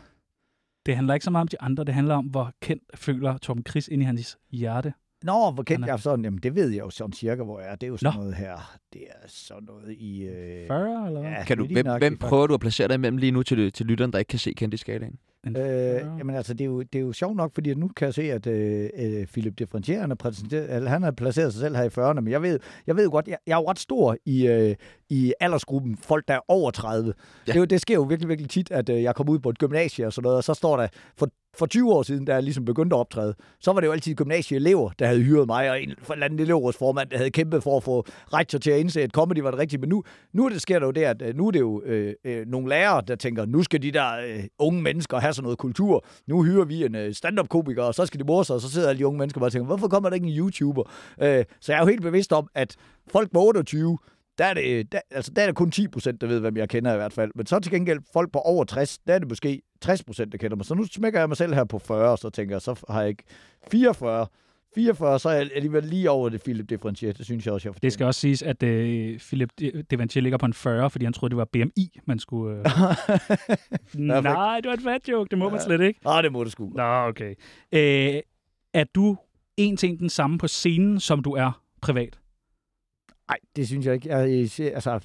Det 0.86 0.96
handler 0.96 1.14
ikke 1.14 1.24
så 1.24 1.32
meget 1.32 1.42
om 1.42 1.48
de 1.48 1.62
andre. 1.62 1.84
Det 1.84 1.94
handler 1.94 2.16
om, 2.16 2.26
hvor 2.26 2.52
kendt 2.62 2.84
føler 2.96 3.38
Torben 3.38 3.64
Chris 3.70 3.88
ind 3.88 4.02
i 4.02 4.06
hans 4.06 4.38
hjerte. 4.52 4.94
Nå, 5.24 5.52
hvor 5.52 5.64
kendt 5.64 5.84
er- 5.84 5.88
jeg 5.88 5.94
er 5.94 5.98
sådan, 5.98 6.26
jamen 6.26 6.40
det 6.44 6.56
ved 6.56 6.70
jeg 6.70 6.80
jo 6.80 6.90
sådan 6.90 7.14
cirka, 7.14 7.44
hvor 7.44 7.60
jeg 7.60 7.72
er. 7.72 7.76
Det 7.76 7.88
er 7.88 7.92
jo 7.92 7.98
sådan 7.98 8.14
Nå. 8.18 8.20
noget 8.22 8.36
her. 8.36 8.78
Det 8.94 9.02
er 9.10 9.28
sådan 9.28 9.64
noget 9.64 9.96
i... 9.98 10.24
Øh, 10.24 10.68
40 10.68 11.08
eller 11.08 11.22
hvad? 11.22 11.32
ja, 11.32 11.44
Kan 11.44 11.58
du, 11.58 11.66
hvem, 11.68 11.86
nok 11.86 12.02
hvem 12.02 12.14
i 12.14 12.18
prøver 12.18 12.48
du 12.48 12.54
at 12.54 12.60
placere 12.60 12.88
dig 12.88 12.96
imellem 12.96 13.18
lige 13.18 13.32
nu 13.32 13.44
til, 13.44 13.72
til 13.72 13.86
lytteren, 13.86 14.14
der 14.14 14.20
ikke 14.20 14.30
kan 14.30 14.40
se 14.40 14.54
kendte 14.54 14.78
skalaen? 14.78 15.20
Øh, 15.48 15.54
40? 15.54 16.16
jamen 16.18 16.36
altså, 16.36 16.54
det 16.54 16.62
er, 16.62 16.66
jo, 16.66 16.82
det 16.82 16.96
er 16.96 17.04
jo 17.04 17.14
sjovt 17.14 17.36
nok, 17.38 17.52
fordi 17.54 17.74
nu 17.74 17.88
kan 17.88 18.06
jeg 18.06 18.14
se, 18.14 18.32
at 18.32 18.48
øh, 18.48 18.90
øh, 19.00 19.28
Philip 19.28 19.60
Differentier, 19.60 20.00
han 20.02 20.12
eller 20.52 20.90
han 20.90 21.04
har 21.04 21.12
placeret 21.12 21.54
sig 21.54 21.60
selv 21.60 21.76
her 21.76 21.84
i 21.84 21.88
40'erne, 21.88 22.22
men 22.22 22.32
jeg 22.32 22.42
ved, 22.42 22.60
jeg 22.88 22.96
ved 22.96 23.04
jo 23.04 23.12
godt, 23.12 23.28
jeg, 23.28 23.38
jeg 23.48 23.54
er 23.54 23.58
jo 23.58 23.70
ret 23.70 23.80
stor 23.80 24.18
i, 24.26 24.48
øh, 24.48 24.76
i 25.10 25.34
aldersgruppen, 25.40 25.98
folk 25.98 26.28
der 26.28 26.34
er 26.34 26.40
over 26.48 26.72
30. 26.72 27.14
Ja. 27.48 27.52
Det, 27.52 27.56
er 27.56 27.60
jo- 27.60 27.66
det 27.66 27.82
sker 27.82 27.96
jo 27.96 28.02
virkelig, 28.04 28.30
virkelig 28.30 28.50
tit, 28.50 28.72
at 28.72 28.90
øh, 28.90 29.04
jeg 29.04 29.16
kommer 29.16 29.34
ud 29.34 29.40
på 29.40 29.50
et 29.50 29.58
gymnasie 29.60 30.06
og 30.06 30.14
sådan 30.14 30.24
noget, 30.24 30.38
og 30.38 30.44
så 30.44 30.54
står 30.54 30.78
der, 30.78 30.88
for, 31.18 31.30
for 31.58 31.66
20 31.66 31.94
år 31.94 32.04
siden, 32.04 32.26
da 32.26 32.34
jeg 32.34 32.44
ligesom 32.44 32.66
begyndte 32.66 32.96
at 32.96 33.00
optræde, 33.00 33.36
så 33.60 33.74
var 33.74 33.80
det 33.80 33.88
jo 33.88 33.92
altid 33.92 34.16
gymnasieelever, 34.16 34.90
der 35.00 35.06
havde 35.06 35.22
hyret 35.22 35.48
mig, 35.48 35.72
og 35.72 35.82
en 35.82 35.94
for 36.02 36.14
en 36.14 36.18
eller 36.18 36.26
anden 36.26 36.40
elevrådsformand, 36.40 37.10
der 37.10 37.18
havde 37.18 37.30
kæmpet 37.30 37.64
for 37.64 37.78
at 37.78 37.84
få 37.84 38.06
rektor 38.34 38.60
til 38.60 38.72
at 38.72 38.80
indse, 38.80 39.02
at 39.02 39.12
comedy 39.12 39.40
var 39.40 39.52
det 39.52 39.60
rigtige. 39.60 39.80
Men 39.80 39.90
nu, 39.90 40.04
nu 40.34 40.46
er 40.46 40.50
det, 40.50 40.62
sker 40.62 40.80
der 40.80 40.86
jo 40.86 40.92
det, 40.92 41.04
at 41.04 41.22
øh, 41.22 41.36
nu 41.36 41.48
er 41.48 41.52
det 41.52 41.60
jo 41.60 41.82
øh, 41.86 42.14
øh, 42.26 42.48
nogle 42.48 42.70
lærere, 42.70 43.02
der 43.08 43.16
tænker, 43.16 43.46
nu 43.46 43.64
skal 43.64 43.82
de 43.82 43.92
der 43.92 44.18
øh, 44.18 44.44
unge 44.60 44.82
mennesker 44.82 45.18
have 45.20 45.34
sådan 45.34 45.44
noget 45.44 45.58
kultur. 45.58 46.06
Nu 46.28 46.44
hyrer 46.44 46.66
vi 46.66 46.86
en 46.86 46.96
øh, 46.96 47.14
stand-up-komiker, 47.14 47.84
og 47.84 47.94
så 47.94 48.06
skal 48.06 48.20
de 48.20 48.26
morse 48.26 48.54
og 48.54 48.62
så 48.62 48.72
sidder 48.72 48.90
alle 48.90 49.00
de 49.00 49.08
unge 49.08 49.20
mennesker 49.20 49.40
bare 49.40 49.48
og 49.48 49.52
tænker, 49.52 49.66
hvorfor 49.66 49.88
kommer 49.88 50.10
der 50.10 50.16
ikke 50.16 50.28
en 50.28 50.38
YouTuber? 50.38 50.84
Øh, 51.22 51.46
så 51.62 51.72
jeg 51.72 51.80
er 51.80 51.84
jo 51.84 51.88
helt 51.88 52.02
bevidst 52.02 52.34
om, 52.34 52.48
at 52.56 52.76
folk 53.12 53.32
på 53.34 53.40
28, 53.40 53.98
der 54.38 54.46
er, 54.46 54.54
det, 54.54 54.64
øh, 54.64 54.86
der, 54.92 55.00
altså, 55.12 55.32
der 55.36 55.42
er 55.42 55.46
det 55.46 55.56
kun 55.56 55.72
10 55.72 55.88
procent, 55.88 56.22
der 56.22 56.28
ved, 56.28 56.40
hvem 56.40 56.58
jeg 56.58 56.70
kender 56.70 56.94
i 56.94 56.98
hvert 56.98 57.14
fald. 57.14 57.32
Men 57.36 57.46
så 57.46 57.60
til 57.60 57.72
gengæld 57.72 58.00
folk 58.14 58.32
på 58.32 58.40
over 58.40 58.64
60, 58.64 58.98
der 59.08 59.14
er 59.14 59.20
det 59.20 59.30
måske 59.30 59.62
60 59.86 60.04
procent, 60.04 60.32
der 60.32 60.38
kender 60.38 60.58
mig. 60.58 60.66
Så 60.66 60.76
nu 60.76 60.86
smækker 60.86 61.20
jeg 61.20 61.28
mig 61.28 61.38
selv 61.38 61.54
her 61.54 61.64
på 61.64 61.80
40, 61.80 62.12
og 62.12 62.18
så 62.18 62.30
tænker 62.30 62.56
jeg, 62.56 62.62
så 62.62 62.84
har 62.90 63.02
jeg 63.02 63.10
ikke 63.10 63.24
44. 63.72 64.28
44, 64.76 65.20
så 65.20 65.30
er 65.30 65.34
jeg 65.34 65.50
alligevel 65.56 65.84
lige 65.84 66.10
over 66.10 66.30
det 66.30 66.42
Philip 66.44 66.70
Differentier. 66.70 67.14
Det 67.14 67.26
synes 67.26 67.46
jeg 67.46 67.54
også, 67.54 67.68
jeg 67.68 67.74
fortjener. 67.74 67.90
Det 67.90 67.94
skal 67.94 68.06
også 68.06 68.20
siges, 68.20 68.42
at 68.44 68.64
øh, 68.64 69.20
Philip 69.20 69.50
Devantier 69.92 70.22
ligger 70.24 70.38
på 70.38 70.46
en 70.46 70.54
40, 70.54 70.90
fordi 70.90 71.06
han 71.06 71.14
troede, 71.14 71.30
det 71.30 71.38
var 71.38 71.46
BMI, 71.46 72.00
man 72.06 72.20
skulle... 72.20 72.58
Øh... 72.58 72.66
Nej, 73.94 74.60
det 74.62 74.70
var 74.70 74.74
et 74.74 74.82
fat 74.82 75.10
joke. 75.10 75.30
Det 75.30 75.38
må 75.38 75.50
man 75.50 75.62
slet 75.62 75.82
ikke. 75.82 76.00
Ah, 76.06 76.24
det 76.24 76.32
må 76.32 76.44
du 76.44 76.50
sgu. 76.50 76.70
Nå, 76.76 76.84
okay. 76.84 77.36
Øh, 77.72 78.22
er 78.74 78.84
du 78.96 79.18
en 79.58 79.78
ting 79.78 80.00
den 80.00 80.10
samme 80.10 80.38
på 80.38 80.48
scenen, 80.48 81.00
som 81.00 81.24
du 81.24 81.32
er 81.32 81.62
privat? 81.82 82.20
Nej, 83.30 83.38
det 83.56 83.68
synes 83.68 83.86
jeg 83.86 83.94
ikke. 83.94 84.10
Jeg, 84.10 84.50
altså, 84.74 85.00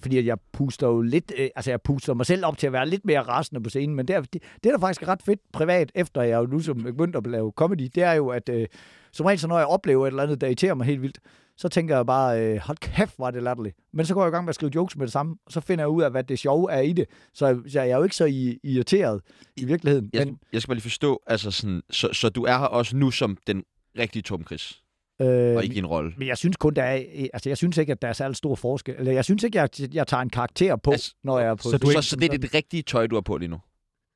fordi 0.00 0.26
jeg 0.26 0.38
puster 0.52 0.86
jo 0.86 1.00
lidt, 1.00 1.32
øh, 1.38 1.48
altså 1.56 1.70
jeg 1.70 1.82
puster 1.82 2.14
mig 2.14 2.26
selv 2.26 2.46
op 2.46 2.58
til 2.58 2.66
at 2.66 2.72
være 2.72 2.88
lidt 2.88 3.04
mere 3.04 3.20
rasende 3.20 3.62
på 3.62 3.70
scenen, 3.70 3.96
men 3.96 4.08
det 4.08 4.16
er, 4.16 4.20
det, 4.20 4.42
det 4.64 4.66
er 4.66 4.76
da 4.76 4.86
faktisk 4.86 5.08
ret 5.08 5.22
fedt 5.22 5.40
privat, 5.52 5.92
efter 5.94 6.22
jeg 6.22 6.38
jo 6.38 6.46
nu 6.46 6.60
som 6.60 6.82
begyndt 6.82 7.16
at 7.16 7.26
lave 7.26 7.52
comedy, 7.56 7.90
det 7.94 8.02
er 8.02 8.12
jo, 8.12 8.28
at 8.28 8.48
øh, 8.48 8.66
som 9.12 9.26
regel 9.26 9.38
så 9.38 9.48
når 9.48 9.58
jeg 9.58 9.66
oplever 9.66 10.06
et 10.06 10.10
eller 10.10 10.22
andet, 10.22 10.40
der 10.40 10.46
irriterer 10.46 10.74
mig 10.74 10.86
helt 10.86 11.02
vildt, 11.02 11.18
så 11.56 11.68
tænker 11.68 11.96
jeg 11.96 12.06
bare, 12.06 12.42
øh, 12.42 12.56
hold 12.58 12.78
kæft, 12.78 13.18
var 13.18 13.30
det 13.30 13.42
latterligt. 13.42 13.76
Men 13.92 14.06
så 14.06 14.14
går 14.14 14.22
jeg 14.22 14.28
i 14.28 14.32
gang 14.32 14.44
med 14.44 14.48
at 14.48 14.54
skrive 14.54 14.72
jokes 14.74 14.96
med 14.96 15.06
det 15.06 15.12
samme, 15.12 15.36
og 15.46 15.52
så 15.52 15.60
finder 15.60 15.84
jeg 15.84 15.88
ud 15.88 16.02
af, 16.02 16.10
hvad 16.10 16.24
det 16.24 16.38
sjove 16.38 16.72
er 16.72 16.80
i 16.80 16.92
det. 16.92 17.06
Så, 17.34 17.62
så 17.68 17.80
jeg 17.80 17.90
er 17.90 17.96
jo 17.96 18.02
ikke 18.02 18.16
så 18.16 18.24
irriteret 18.64 19.20
i 19.56 19.64
virkeligheden. 19.64 20.10
Jeg, 20.12 20.26
Men, 20.26 20.38
jeg 20.52 20.62
skal 20.62 20.68
bare 20.68 20.76
lige 20.76 20.82
forstå, 20.82 21.22
altså 21.26 21.50
sådan, 21.50 21.82
så, 21.90 22.08
så 22.12 22.28
du 22.28 22.44
er 22.44 22.58
her 22.58 22.66
også 22.66 22.96
nu 22.96 23.10
som 23.10 23.36
den 23.46 23.64
rigtige 23.98 24.22
Torben 24.22 24.46
Chris, 24.46 24.82
øh, 25.20 25.56
og 25.56 25.64
ikke 25.64 25.76
i 25.76 25.78
en 25.78 25.86
rolle. 25.86 26.12
Men 26.16 26.28
jeg 26.28 26.36
synes 26.38 26.56
kun, 26.56 26.74
der 26.74 26.82
er, 26.82 27.02
altså 27.32 27.48
jeg 27.50 27.56
synes 27.56 27.76
ikke, 27.76 27.92
at 27.92 28.02
der 28.02 28.08
er 28.08 28.12
særlig 28.12 28.36
stor 28.36 28.54
forskel. 28.54 28.94
Eller 28.98 29.12
jeg 29.12 29.24
synes 29.24 29.42
ikke, 29.44 29.58
jeg, 29.58 29.68
jeg 29.94 30.06
tager 30.06 30.20
en 30.20 30.30
karakter 30.30 30.76
på, 30.76 30.90
Altså, 30.90 31.14
når 31.24 31.38
jeg 31.38 31.48
er 31.48 31.54
på. 31.54 31.62
så 31.62 31.78
du 31.78 31.86
Så, 31.86 31.90
ikke 31.90 32.02
så 32.02 32.16
det 32.16 32.32
er 32.34 32.38
det 32.38 32.54
rigtige 32.54 32.82
tøj, 32.82 33.06
du 33.06 33.16
har 33.16 33.20
på 33.20 33.36
lige 33.36 33.48
nu. 33.48 33.58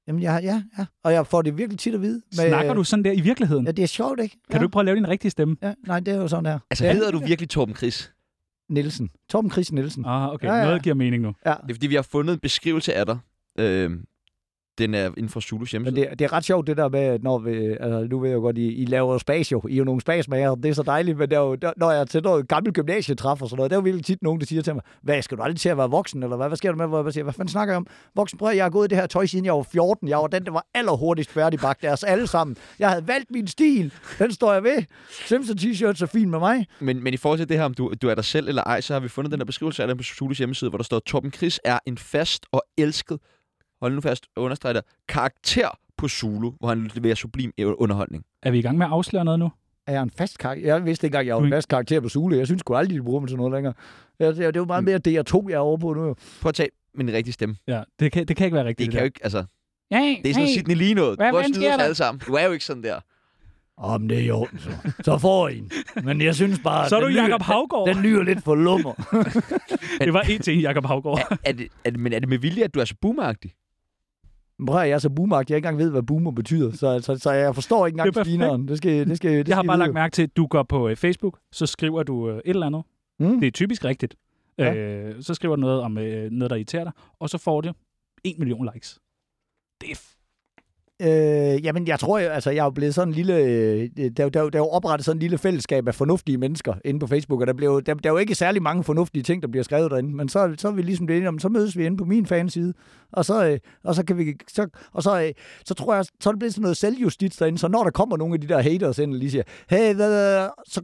Jamen, 0.09 0.23
ja, 0.23 0.35
ja, 0.35 0.62
ja. 0.78 0.85
Og 1.04 1.12
jeg 1.12 1.26
får 1.26 1.42
det 1.42 1.59
virkelig 1.59 1.78
tit 1.78 1.94
at 1.94 2.00
vide. 2.00 2.23
Med, 2.37 2.49
Snakker 2.49 2.75
du 2.75 2.85
sådan 2.85 3.04
der 3.04 3.12
i 3.12 3.21
virkeligheden? 3.21 3.66
Ja, 3.66 3.73
det 3.73 3.82
er 3.82 3.87
sjovt, 3.87 4.21
ikke? 4.21 4.32
Kan 4.32 4.40
ja. 4.52 4.59
du 4.59 4.64
ikke 4.64 4.73
prøve 4.73 4.80
at 4.82 4.85
lave 4.85 4.97
din 4.97 5.09
rigtige 5.09 5.30
stemme? 5.30 5.56
Ja, 5.62 5.75
nej, 5.87 6.00
det 6.00 6.14
er 6.14 6.18
jo 6.18 6.28
sådan 6.28 6.47
her. 6.47 6.59
Altså, 6.71 6.85
ja. 6.85 6.92
hedder 6.92 7.11
du 7.11 7.18
virkelig 7.18 7.50
Torben 7.50 7.76
Chris? 7.76 8.12
Nielsen. 8.68 9.11
Torben 9.28 9.50
Chris 9.50 9.73
Nielsen. 9.73 10.04
Ah, 10.06 10.32
okay. 10.32 10.47
Ja, 10.49 10.54
ja. 10.54 10.64
Noget 10.64 10.82
giver 10.82 10.94
mening 10.94 11.23
nu. 11.23 11.32
Ja. 11.47 11.54
Det 11.62 11.71
er 11.71 11.75
fordi, 11.75 11.87
vi 11.87 11.94
har 11.94 12.02
fundet 12.02 12.35
en 12.35 12.38
beskrivelse 12.40 12.94
af 12.94 13.06
dig. 13.06 13.18
Øh, 13.59 13.90
den 14.79 14.95
er 14.95 15.07
inden 15.07 15.29
for 15.29 15.41
Zulus 15.41 15.71
hjemmeside. 15.71 16.00
Men 16.00 16.11
det, 16.11 16.19
det 16.19 16.25
er 16.25 16.33
ret 16.33 16.45
sjovt, 16.45 16.67
det 16.67 16.76
der 16.76 16.88
med, 16.88 17.00
at 17.00 17.23
når 17.23 17.38
vi, 17.38 17.76
altså, 17.81 18.07
nu 18.11 18.19
ved 18.21 18.29
jeg 18.29 18.37
jo 18.37 18.41
godt, 18.41 18.59
I, 18.59 18.75
I 18.75 18.85
laver 18.85 19.19
spas 19.19 19.52
jo. 19.52 19.62
I 19.69 19.73
er 19.73 19.76
jo 19.76 19.85
nogle 19.85 20.00
spasmager, 20.00 20.55
det 20.55 20.69
er 20.69 20.75
så 20.75 20.83
dejligt, 20.83 21.19
men 21.19 21.31
der 21.31 21.37
er 21.37 21.41
jo, 21.41 21.55
der, 21.55 21.73
når 21.76 21.91
jeg 21.91 22.09
til 22.09 22.23
noget 22.23 22.49
gammelt 22.49 22.75
gymnasietræf 22.75 23.43
og 23.43 23.49
sådan 23.49 23.57
noget, 23.57 23.71
der 23.71 23.76
er 23.76 23.81
jo 23.81 23.85
virkelig 23.85 24.05
tit 24.05 24.23
nogen, 24.23 24.41
der 24.41 24.47
siger 24.47 24.62
til 24.62 24.75
mig, 24.75 24.83
hvad, 25.02 25.23
skal 25.23 25.38
du 25.38 25.43
aldrig 25.43 25.61
til 25.61 25.69
at 25.69 25.76
være 25.76 25.91
voksen, 25.91 26.23
eller 26.23 26.37
hvad, 26.37 26.49
hvad 26.49 26.57
sker 26.57 26.71
der 26.71 26.76
med, 26.76 26.87
hvor 26.87 27.05
jeg 27.05 27.12
siger, 27.12 27.25
hvad 27.25 27.33
fanden 27.33 27.52
snakker 27.52 27.75
jeg 27.75 27.76
om? 27.76 27.87
Voksen, 28.17 28.38
prøv 28.38 28.55
jeg 28.55 28.64
har 28.64 28.71
gået 28.71 28.87
i 28.87 28.88
det 28.88 28.99
her 28.99 29.07
tøj, 29.07 29.26
siden 29.26 29.45
jeg 29.45 29.55
var 29.55 29.62
14, 29.62 30.09
jeg 30.09 30.19
var 30.19 30.26
den, 30.26 30.45
der 30.45 30.52
var 30.52 30.67
allerhurtigst 30.75 31.31
færdigbagt 31.31 31.85
af 31.85 31.93
os 31.93 32.05
alle 32.05 32.26
sammen. 32.26 32.57
Jeg 32.79 32.88
havde 32.88 33.09
valgt 33.09 33.31
min 33.31 33.47
stil, 33.47 33.93
den 34.19 34.33
står 34.33 34.52
jeg 34.52 34.62
ved. 34.62 34.85
Simpson 35.26 35.57
t-shirts 35.57 36.02
er 36.02 36.09
fint 36.12 36.31
med 36.31 36.38
mig. 36.38 36.67
Men, 36.81 37.02
men 37.02 37.14
i 37.14 37.17
forhold 37.17 37.38
til 37.38 37.49
det 37.49 37.57
her, 37.57 37.64
om 37.64 37.75
du, 37.75 37.93
du 38.02 38.09
er 38.09 38.14
dig 38.14 38.25
selv 38.25 38.49
eller 38.49 38.62
ej, 38.62 38.81
så 38.81 38.93
har 38.93 39.00
vi 39.00 39.09
fundet 39.09 39.33
den 39.33 39.41
her 39.41 39.45
beskrivelse 39.45 39.83
af 39.83 39.88
dig 39.88 39.97
på 39.97 40.02
Zulus 40.02 40.38
hjemmeside, 40.38 40.71
hvor 40.71 40.76
der 40.76 40.85
står, 40.85 40.99
Torben 40.99 41.33
Chris 41.33 41.61
er 41.64 41.79
en 41.87 41.99
fast 41.99 42.47
og 42.52 42.62
elsket, 42.79 43.19
hold 43.83 43.95
nu 43.95 44.01
fast, 44.01 44.27
understreger 44.37 44.73
det, 44.73 44.83
karakter 45.09 45.69
på 45.97 46.09
Zulu, 46.09 46.51
hvor 46.61 46.69
han 46.69 46.91
leverer 46.95 47.15
sublim 47.15 47.53
underholdning. 47.59 48.25
Er 48.43 48.51
vi 48.51 48.59
i 48.59 48.62
gang 48.62 48.79
med 48.79 48.87
at 48.87 48.93
afsløre 48.93 49.25
noget 49.25 49.39
nu? 49.41 49.51
Er 49.87 49.93
jeg 49.93 50.03
en 50.03 50.11
fast 50.11 50.39
karakter? 50.39 50.67
Jeg 50.67 50.85
vidste 50.87 51.07
ikke 51.07 51.15
engang, 51.15 51.27
jeg 51.27 51.35
var 51.37 51.41
er 51.43 51.47
en 51.47 51.53
fast 51.53 51.69
karakter 51.69 52.01
på 52.01 52.09
Zulu. 52.09 52.37
Jeg 52.37 52.47
synes 52.47 52.61
sgu 52.61 52.75
aldrig, 52.75 52.99
de 52.99 53.03
bruger 53.05 53.21
mig 53.21 53.29
til 53.29 53.37
noget 53.37 53.53
længere. 53.53 53.75
Ja, 54.21 54.29
det, 54.29 54.39
er- 54.47 54.51
det 54.51 54.61
jo 54.61 54.65
meget 54.65 54.85
mere 54.85 54.97
DR2, 55.09 55.49
jeg 55.49 55.55
er 55.55 55.59
over 55.59 55.77
på 55.77 55.93
nu. 55.95 56.05
jo. 56.05 56.15
Prøv 56.41 56.49
at 56.49 56.55
tage 56.55 56.69
min 56.95 57.12
rigtige 57.12 57.33
stemme. 57.33 57.57
Ja, 57.69 57.83
det 58.01 58.12
kan, 58.12 58.29
det 58.29 58.37
kan 58.37 58.45
ikke 58.45 58.55
være 58.55 58.65
rigtigt. 58.65 58.87
Det 58.87 58.93
kan 58.93 59.01
jo 59.01 59.05
ikke, 59.05 59.21
altså, 59.23 59.45
Hey, 59.93 59.99
det 59.99 60.31
er 60.31 60.33
sådan 60.35 60.35
noget 60.35 60.55
Sidney 60.55 60.75
lige 60.75 60.95
noget. 60.95 61.19
Hvad 61.19 61.31
Prøv 61.31 61.41
at 61.41 61.47
snyde 61.47 61.69
os 61.69 61.77
der? 61.77 61.85
alle 61.85 61.95
sammen. 61.95 62.23
Du 62.27 62.35
er 62.35 62.45
jo 62.45 62.53
ikke 62.53 62.65
sådan 62.65 62.83
der. 62.83 63.01
Om 63.77 64.09
det 64.09 64.19
er 64.19 64.23
i 64.23 64.31
orden, 64.31 64.59
så. 64.59 64.71
Så 65.05 65.19
får 65.19 65.49
I 65.49 65.59
en. 65.59 65.71
Men 66.05 66.21
jeg 66.21 66.35
synes 66.35 66.59
bare, 66.65 66.89
Så 66.89 66.97
er 66.97 67.01
du 67.01 67.07
Jakob 67.07 67.43
Havgård. 67.43 67.89
Den 67.89 68.03
lyder 68.03 68.23
lidt 68.23 68.45
for 68.45 68.55
lummer. 68.55 68.93
Det 70.05 70.12
var 70.12 70.21
en 70.21 70.41
ting, 70.43 70.61
Jakob 70.61 70.85
Havgård. 70.87 71.19
Er, 71.31 71.37
er, 71.45 71.53
det, 71.53 71.69
er 71.85 71.91
det, 71.91 72.01
men 72.01 72.12
er 72.12 72.19
det 72.19 72.29
med 72.29 72.39
vilje, 72.39 72.65
at 72.65 72.75
du 72.75 72.81
er 72.81 72.85
så 72.85 72.95
boomeragtig? 73.03 73.53
Prøv 74.66 74.81
jeg 74.81 74.90
er 74.90 74.99
så 74.99 75.11
boomeragt, 75.11 75.50
jeg 75.50 75.57
ikke 75.57 75.69
engang 75.69 75.78
ved, 75.85 75.90
hvad 75.90 76.02
boomer 76.02 76.31
betyder. 76.31 76.73
Så, 76.73 77.00
så, 77.00 77.19
så 77.19 77.31
jeg 77.31 77.54
forstår 77.54 77.87
ikke 77.87 78.00
engang 78.00 78.26
svineren. 78.26 78.69
Det 78.69 78.78
skal, 78.78 79.09
det 79.09 79.16
skal, 79.16 79.31
det 79.31 79.49
Jeg 79.49 79.57
har 79.57 79.62
skal 79.62 79.69
bare 79.69 79.78
lagt 79.78 79.95
mærke 79.95 80.14
til, 80.14 80.23
at 80.23 80.37
du 80.37 80.47
går 80.47 80.62
på 80.62 80.88
øh, 80.88 80.97
Facebook, 80.97 81.38
så 81.52 81.66
skriver 81.66 82.02
du 82.02 82.31
øh, 82.31 82.37
et 82.37 82.42
eller 82.45 82.66
andet. 82.66 82.83
Mm. 83.19 83.40
Det 83.40 83.47
er 83.47 83.50
typisk 83.50 83.85
rigtigt. 83.85 84.14
Ja. 84.59 84.75
Øh, 84.75 85.23
så 85.23 85.35
skriver 85.35 85.57
du 85.57 85.61
noget 85.61 85.81
om 85.81 85.99
øh, 85.99 86.31
noget, 86.31 86.50
der 86.50 86.57
irriterer 86.57 86.85
dig, 86.85 86.92
og 87.19 87.28
så 87.31 87.38
får 87.38 87.61
det 87.61 87.75
en 88.25 88.35
million 88.38 88.71
likes. 88.75 88.99
Det 89.81 89.90
er 89.90 90.12
Øh, 91.02 91.64
jamen, 91.64 91.87
jeg 91.87 91.99
tror, 91.99 92.18
jeg, 92.18 92.32
altså, 92.32 92.50
jeg 92.50 92.61
er 92.61 92.64
jo 92.64 92.71
blevet 92.71 92.94
sådan 92.94 93.09
en 93.09 93.14
lille... 93.14 93.37
Øh, 93.37 93.90
der, 93.97 94.09
der, 94.09 94.28
der, 94.28 94.50
der 94.50 94.59
er 94.59 94.62
jo 94.62 94.68
oprettet 94.68 95.04
sådan 95.04 95.16
en 95.16 95.21
lille 95.21 95.38
fællesskab 95.38 95.88
af 95.88 95.94
fornuftige 95.94 96.38
mennesker 96.38 96.75
inde 96.85 97.00
på 97.00 97.06
Facebook, 97.06 97.40
og 97.40 97.47
der, 97.47 97.52
blev, 97.52 97.82
der, 97.82 97.94
der 97.94 98.11
er 98.11 98.12
jo 98.12 98.18
ikke 98.18 98.35
særlig 98.35 98.62
mange 98.62 98.85
fornuftige 98.85 99.23
ting, 99.23 99.42
der 99.42 99.49
bliver 99.49 99.64
skrevet 99.64 99.90
derinde, 99.90 100.16
men 100.16 100.28
så, 100.28 100.54
så 100.59 100.68
er 100.68 100.73
vi 100.73 100.82
ligesom 100.82 101.06
det 101.06 101.16
enige 101.16 101.28
om, 101.28 101.38
så 101.38 101.49
mødes 101.49 101.76
vi 101.76 101.87
inde 101.87 101.97
på 101.97 102.04
min 102.04 102.26
fanside, 102.26 102.75
og 103.12 103.25
så, 103.25 103.47
øh, 103.47 103.59
og 103.85 103.94
så 103.94 104.04
kan 104.04 104.18
vi... 104.18 104.35
Så, 104.49 104.68
og 104.92 105.02
så, 105.02 105.23
øh, 105.23 105.32
så 105.64 105.75
tror 105.75 105.94
jeg, 105.94 106.04
så 106.21 106.28
er 106.28 106.32
det 106.32 106.38
blevet 106.38 106.54
sådan 106.54 106.62
noget 106.62 106.76
selvjustits 106.76 107.37
derinde, 107.37 107.59
så 107.59 107.68
når 107.68 107.85
der 107.85 107.90
kommer 107.90 108.16
nogle 108.16 108.35
af 108.35 108.40
de 108.40 108.49
der 108.49 108.62
haters 108.62 108.99
ind 108.99 109.12
og 109.12 109.18
lige 109.18 109.30
siger, 109.30 109.44
hey, 109.71 109.99
da, 109.99 110.42
da, 110.42 110.49
så 110.66 110.82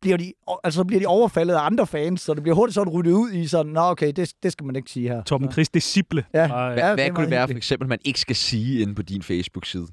bliver 0.00 0.16
de, 0.16 0.32
altså, 0.64 0.76
så 0.76 0.84
bliver 0.84 1.00
de 1.00 1.06
overfaldet 1.06 1.54
af 1.54 1.60
andre 1.66 1.86
fans, 1.86 2.20
så 2.20 2.34
det 2.34 2.42
bliver 2.42 2.56
hurtigt 2.56 2.74
sådan 2.74 2.92
ryddet 2.92 3.12
ud 3.12 3.32
i 3.32 3.46
sådan, 3.46 3.72
nå 3.72 3.80
okay, 3.80 4.12
det, 4.16 4.32
det 4.42 4.52
skal 4.52 4.66
man 4.66 4.76
ikke 4.76 4.90
sige 4.90 5.08
her. 5.08 5.22
Torben 5.22 5.52
Chris 5.52 5.68
disciple. 5.68 6.24
Ja. 6.34 6.40
Ja, 6.40 6.72
Hvad 6.72 6.96
det 6.96 7.06
er 7.06 7.12
kunne 7.12 7.24
det 7.24 7.30
være, 7.30 7.48
for 7.48 7.56
eksempel, 7.56 7.88
man 7.88 7.98
ikke 8.04 8.20
skal 8.20 8.36
sige 8.36 8.80
inde 8.80 8.94
på 8.94 9.02
din 9.02 9.22
Facebook-side? 9.22 9.86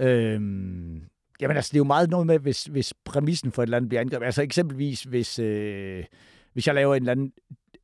Øhm, 0.00 1.02
jamen 1.40 1.56
altså, 1.56 1.68
det 1.72 1.76
er 1.76 1.80
jo 1.80 1.84
meget 1.84 2.10
noget 2.10 2.26
med, 2.26 2.38
hvis, 2.38 2.64
hvis 2.64 2.94
præmissen 3.04 3.52
for 3.52 3.62
et 3.62 3.66
eller 3.66 3.76
andet 3.76 3.88
bliver 3.88 4.00
angrebet. 4.00 4.26
Altså 4.26 4.42
eksempelvis, 4.42 5.02
hvis, 5.02 5.38
øh, 5.38 6.04
hvis 6.52 6.66
jeg 6.66 6.74
laver 6.74 6.94
en 6.94 7.02
eller 7.02 7.12
anden 7.12 7.32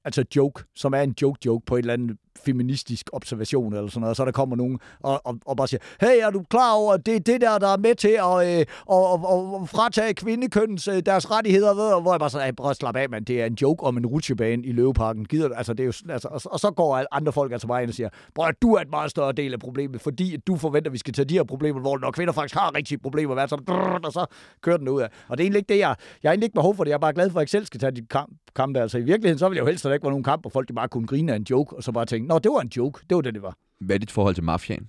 altså 0.04 0.24
joke, 0.36 0.64
som 0.74 0.92
er 0.92 1.00
en 1.00 1.14
joke-joke 1.22 1.66
på 1.66 1.76
et 1.76 1.78
eller 1.78 1.94
andet 1.94 2.16
feministisk 2.44 3.10
observation 3.12 3.72
eller 3.72 3.88
sådan 3.88 4.00
noget, 4.00 4.10
og 4.10 4.16
så 4.16 4.24
der 4.24 4.32
kommer 4.32 4.56
nogen 4.56 4.78
og, 5.00 5.20
og, 5.26 5.38
og 5.46 5.56
bare 5.56 5.68
siger, 5.68 5.80
hey, 6.00 6.26
er 6.26 6.30
du 6.30 6.42
klar 6.50 6.72
over, 6.72 6.94
at 6.94 7.06
det 7.06 7.16
er 7.16 7.20
det 7.20 7.40
der, 7.40 7.58
der 7.58 7.68
er 7.68 7.76
med 7.76 7.94
til 7.94 8.08
at, 8.08 8.60
øh, 8.60 8.66
og, 8.86 9.12
og, 9.12 9.54
og 9.54 9.68
fratage 9.68 10.14
kvindekøns 10.14 10.88
øh, 10.88 11.02
deres 11.06 11.30
rettigheder, 11.30 11.74
ved, 11.74 11.92
og 11.92 12.02
hvor 12.02 12.12
jeg 12.12 12.20
bare 12.20 12.30
sådan, 12.30 12.54
prøv 12.54 12.70
at 12.70 12.76
slappe 12.76 13.00
af, 13.00 13.10
man, 13.10 13.24
det 13.24 13.42
er 13.42 13.46
en 13.46 13.54
joke 13.54 13.84
om 13.84 13.96
en 13.96 14.06
rutsjebane 14.06 14.66
i 14.66 14.72
Løveparken, 14.72 15.24
gider 15.24 15.48
du? 15.48 15.54
Altså, 15.54 15.72
det 15.72 15.80
er 15.80 15.84
jo, 15.84 16.12
altså, 16.12 16.28
og, 16.28 16.40
og, 16.44 16.60
så 16.60 16.70
går 16.70 17.04
andre 17.12 17.32
folk 17.32 17.52
altså 17.52 17.66
bare 17.66 17.82
ind 17.82 17.90
og 17.90 17.94
siger, 17.94 18.08
prøv 18.34 18.48
at 18.48 18.54
du 18.62 18.74
er 18.74 18.80
et 18.80 18.90
meget 18.90 19.10
større 19.10 19.32
del 19.32 19.52
af 19.52 19.58
problemet, 19.58 20.00
fordi 20.00 20.34
at 20.34 20.46
du 20.46 20.56
forventer, 20.56 20.88
at 20.88 20.92
vi 20.92 20.98
skal 20.98 21.14
tage 21.14 21.26
de 21.26 21.34
her 21.34 21.44
problemer, 21.44 21.80
hvor 21.80 21.98
når 21.98 22.10
kvinder 22.10 22.32
faktisk 22.32 22.54
har 22.54 22.74
rigtige 22.74 22.98
problemer, 22.98 23.34
hvad, 23.34 23.48
så, 23.48 23.56
og 24.04 24.12
så 24.12 24.26
kører 24.62 24.76
den 24.76 24.88
ud 24.88 25.00
af. 25.00 25.08
Og 25.28 25.38
det 25.38 25.44
er 25.44 25.46
egentlig 25.46 25.58
ikke 25.58 25.74
det, 25.74 25.78
jeg, 25.78 25.96
jeg 26.22 26.28
har 26.28 26.32
egentlig 26.32 26.46
ikke 26.46 26.54
behov 26.54 26.76
for 26.76 26.84
det, 26.84 26.88
jeg 26.88 26.94
er 26.94 26.98
bare 26.98 27.12
glad 27.12 27.30
for, 27.30 27.38
at 27.38 27.42
jeg 27.42 27.48
selv 27.48 27.66
skal 27.66 27.80
tage 27.80 27.92
de 27.92 28.06
kamp, 28.06 28.32
kampe. 28.56 28.80
Altså 28.80 28.98
i 28.98 29.02
virkeligheden, 29.02 29.38
så 29.38 29.48
vil 29.48 29.56
jeg 29.56 29.62
jo 29.62 29.66
helst, 29.66 29.84
at 29.84 29.88
der 29.88 29.94
ikke 29.94 30.04
var 30.04 30.10
nogen 30.10 30.24
kamp, 30.24 30.42
hvor 30.42 30.50
folk 30.50 30.68
de 30.68 30.74
bare 30.74 30.88
kunne 30.88 31.06
grine 31.06 31.32
af 31.32 31.36
en 31.36 31.46
joke, 31.50 31.76
og 31.76 31.82
så 31.82 31.92
bare 31.92 32.06
tænke, 32.06 32.28
nå, 32.30 32.38
det 32.38 32.50
var 32.52 32.60
en 32.60 32.70
joke, 32.76 33.00
det 33.10 33.14
var 33.14 33.20
det, 33.22 33.34
det 33.34 33.42
var. 33.42 33.56
Hvad 33.78 33.94
er 33.96 33.98
dit 33.98 34.10
forhold 34.10 34.34
til 34.34 34.44
mafiaen? 34.44 34.88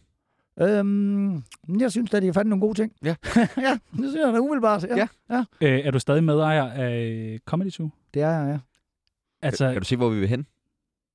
Øhm, 0.61 1.43
jeg 1.79 1.91
synes 1.91 2.13
at 2.13 2.23
de 2.23 2.33
fandt 2.33 2.49
nogle 2.49 2.61
gode 2.61 2.73
ting. 2.73 2.93
Ja. 3.03 3.15
ja, 3.35 3.79
det 3.91 3.99
synes 4.09 4.15
jeg 4.15 4.33
da 4.33 4.39
umiddelbart. 4.39 4.83
Ja, 4.83 4.95
Ja. 4.95 5.07
ja. 5.29 5.43
øh, 5.61 5.79
er 5.85 5.91
du 5.91 5.99
stadig 5.99 6.23
medejer 6.23 6.63
af 6.71 7.39
Comedy 7.45 7.69
Zoo? 7.69 7.89
det 8.13 8.21
er 8.21 8.29
jeg, 8.29 8.49
ja. 8.53 8.59
Altså, 9.47 9.71
Kan 9.71 9.81
du 9.81 9.85
se, 9.85 9.95
hvor 9.97 10.09
vi 10.09 10.19
vil 10.19 10.27
hen? 10.29 10.45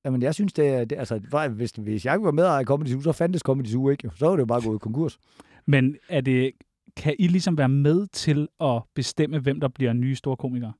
Jamen, 0.05 0.21
jeg 0.21 0.33
synes, 0.33 0.53
det 0.53 0.67
er... 0.67 0.85
Det, 0.85 0.97
altså, 0.97 1.47
hvis, 1.51 1.71
hvis 1.71 2.05
jeg 2.05 2.13
ikke 2.13 2.25
var 2.25 2.31
med 2.31 2.61
i 2.61 2.63
Comedy 2.63 2.87
Zoo, 2.87 3.01
så 3.01 3.11
fandtes 3.11 3.41
Comedy 3.41 3.67
Zoo 3.67 3.89
ikke. 3.89 4.01
jo. 4.05 4.11
Så 4.15 4.25
var 4.25 4.31
det 4.35 4.39
jo 4.41 4.45
bare 4.45 4.61
gået 4.61 4.81
konkurs. 4.81 5.19
men 5.65 5.95
er 6.09 6.21
det, 6.21 6.51
kan 6.95 7.15
I 7.19 7.27
ligesom 7.27 7.57
være 7.57 7.69
med 7.69 8.07
til 8.07 8.47
at 8.61 8.81
bestemme, 8.95 9.39
hvem 9.39 9.59
der 9.59 9.67
bliver 9.67 9.93
nye 9.93 10.15
store 10.15 10.37
komikere? 10.37 10.73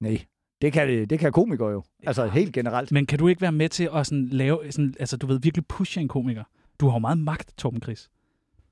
Nej, 0.00 0.18
det 0.62 0.72
kan, 0.72 1.08
det, 1.10 1.18
kan 1.18 1.32
komikere 1.32 1.68
jo. 1.68 1.82
Altså 2.06 2.26
helt 2.26 2.52
generelt. 2.52 2.92
Men 2.92 3.06
kan 3.06 3.18
du 3.18 3.28
ikke 3.28 3.40
være 3.40 3.52
med 3.52 3.68
til 3.68 3.88
at 3.94 4.06
sådan 4.06 4.28
lave, 4.28 4.60
sådan, 4.70 4.94
altså 5.00 5.16
du 5.16 5.26
ved, 5.26 5.40
virkelig 5.40 5.66
pushe 5.66 6.00
en 6.00 6.08
komiker? 6.08 6.44
Du 6.80 6.86
har 6.88 6.94
jo 6.94 6.98
meget 6.98 7.18
magt, 7.18 7.52
Torben 7.58 7.82
Chris. 7.82 8.08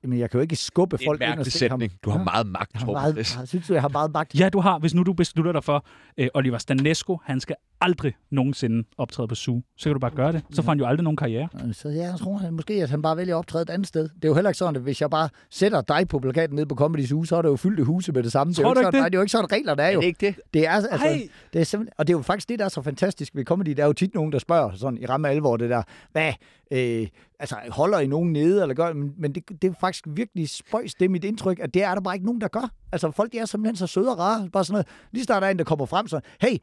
Men 0.03 0.19
jeg 0.19 0.29
kan 0.31 0.37
jo 0.37 0.41
ikke 0.41 0.55
skubbe 0.55 0.97
folk 1.05 1.21
en 1.21 1.25
ind 1.25 1.31
og 1.31 1.37
mærkelig 1.37 1.51
stikke 1.51 1.71
ham. 1.71 1.79
sætning. 1.81 1.99
Du 2.03 2.09
har 2.09 2.17
Ja. 2.17 2.23
meget 2.23 2.47
magt, 2.47 2.73
Jeg 2.73 2.79
har 2.79 2.85
Torben 2.85 3.01
meget, 3.01 3.13
Chris. 3.15 3.37
jeg 3.39 3.47
synes 3.47 3.67
du, 3.67 3.73
jeg 3.73 3.81
har 3.81 3.89
meget 3.89 4.11
magt? 4.11 4.39
Ja, 4.39 4.49
du 4.49 4.59
har. 4.59 4.79
Hvis 4.79 4.93
nu 4.95 5.03
du 5.03 5.13
beslutter 5.13 5.51
dig 5.51 5.63
for, 5.63 5.85
øh, 6.17 6.27
Oliver 6.33 6.57
Stanesco, 6.57 7.17
han 7.23 7.39
skal 7.39 7.55
aldrig 7.81 8.13
nogensinde 8.31 8.87
optræde 8.97 9.27
på 9.27 9.35
Zoo, 9.35 9.61
så 9.77 9.83
kan 9.83 9.93
du 9.93 9.99
bare 9.99 10.11
gøre 10.11 10.31
det. 10.31 10.43
Så 10.51 10.61
får 10.61 10.71
han 10.71 10.79
jo 10.79 10.85
aldrig 10.85 11.03
nogen 11.03 11.17
karriere. 11.17 11.49
Så 11.73 11.89
jeg 11.89 12.13
tror 12.19 12.39
at 12.47 12.53
måske, 12.53 12.73
at 12.73 12.89
han 12.89 13.01
bare 13.01 13.17
vælger 13.17 13.35
at 13.35 13.39
optræde 13.39 13.61
et 13.61 13.69
andet 13.69 13.87
sted. 13.87 14.03
Det 14.03 14.25
er 14.25 14.27
jo 14.27 14.33
heller 14.33 14.49
ikke 14.49 14.57
sådan, 14.57 14.75
at 14.75 14.81
hvis 14.81 15.01
jeg 15.01 15.09
bare 15.09 15.29
sætter 15.49 15.81
dig 15.81 16.07
på 16.07 16.19
plakaten 16.19 16.55
nede 16.55 16.65
på 16.65 16.75
Comedy 16.75 17.05
Zoo, 17.05 17.23
så 17.23 17.35
er 17.35 17.41
det 17.41 17.49
jo 17.49 17.55
fyldt 17.55 17.85
huse 17.85 18.11
med 18.11 18.23
det 18.23 18.31
samme. 18.31 18.53
det 18.53 18.59
er 18.59 18.63
Tror 18.63 18.69
jo 18.69 18.73
du 18.73 18.79
ikke 18.79 18.85
sådan, 18.85 18.93
det? 18.93 19.01
Nej, 19.01 19.09
det 19.09 19.15
er 19.15 19.19
jo 19.19 19.21
ikke 19.21 19.31
sådan, 19.31 19.51
reglerne 19.51 19.81
er 19.81 19.89
jo. 19.89 20.01
ikke 20.01 20.27
det? 20.27 20.35
Det 20.53 20.67
er, 20.67 20.71
altså, 20.71 20.89
Ej! 20.89 21.27
det 21.53 21.61
er 21.61 21.65
simpelthen, 21.65 21.93
og 21.97 22.07
det 22.07 22.13
er 22.13 22.17
jo 22.17 22.21
faktisk 22.21 22.49
det, 22.49 22.59
der 22.59 22.65
er 22.65 22.69
så 22.69 22.81
fantastisk 22.81 23.35
ved 23.35 23.45
comedy. 23.45 23.69
Der 23.69 23.83
er 23.83 23.87
jo 23.87 23.93
tit 23.93 24.15
nogen, 24.15 24.31
der 24.31 24.39
spørger 24.39 24.71
sådan 24.75 24.99
i 25.01 25.05
ramme 25.05 25.29
alvor 25.29 25.57
det 25.57 25.69
der, 25.69 25.83
hvad, 26.11 26.33
øh, 26.71 27.07
altså 27.39 27.55
holder 27.69 27.99
I 27.99 28.07
nogen 28.07 28.33
nede, 28.33 28.61
eller 28.61 28.75
gør, 28.75 28.93
men, 28.93 29.13
men 29.17 29.35
det, 29.35 29.43
det 29.61 29.69
er 29.69 29.73
faktisk 29.79 30.03
virkelig 30.07 30.49
spøjs, 30.49 30.93
det 30.93 31.05
er 31.05 31.09
mit 31.09 31.23
indtryk, 31.23 31.59
at 31.59 31.73
det 31.73 31.83
er 31.83 31.93
der 31.93 32.01
bare 32.01 32.15
ikke 32.15 32.25
nogen, 32.25 32.41
der 32.41 32.47
gør. 32.47 32.71
Altså 32.91 33.11
folk, 33.11 33.31
de 33.31 33.37
er 33.39 33.45
simpelthen 33.45 33.75
så 33.75 33.87
søde 33.87 34.09
og 34.11 34.19
rare, 34.19 34.49
bare 34.53 34.63
sådan 34.65 34.73
noget. 34.73 34.87
Lige 35.11 35.23
snart 35.23 35.41
der 35.41 35.47
er 35.47 35.51
en, 35.51 35.57
der 35.57 35.63
kommer 35.65 35.85
frem, 35.85 36.07
så, 36.07 36.19
hey, 36.41 36.57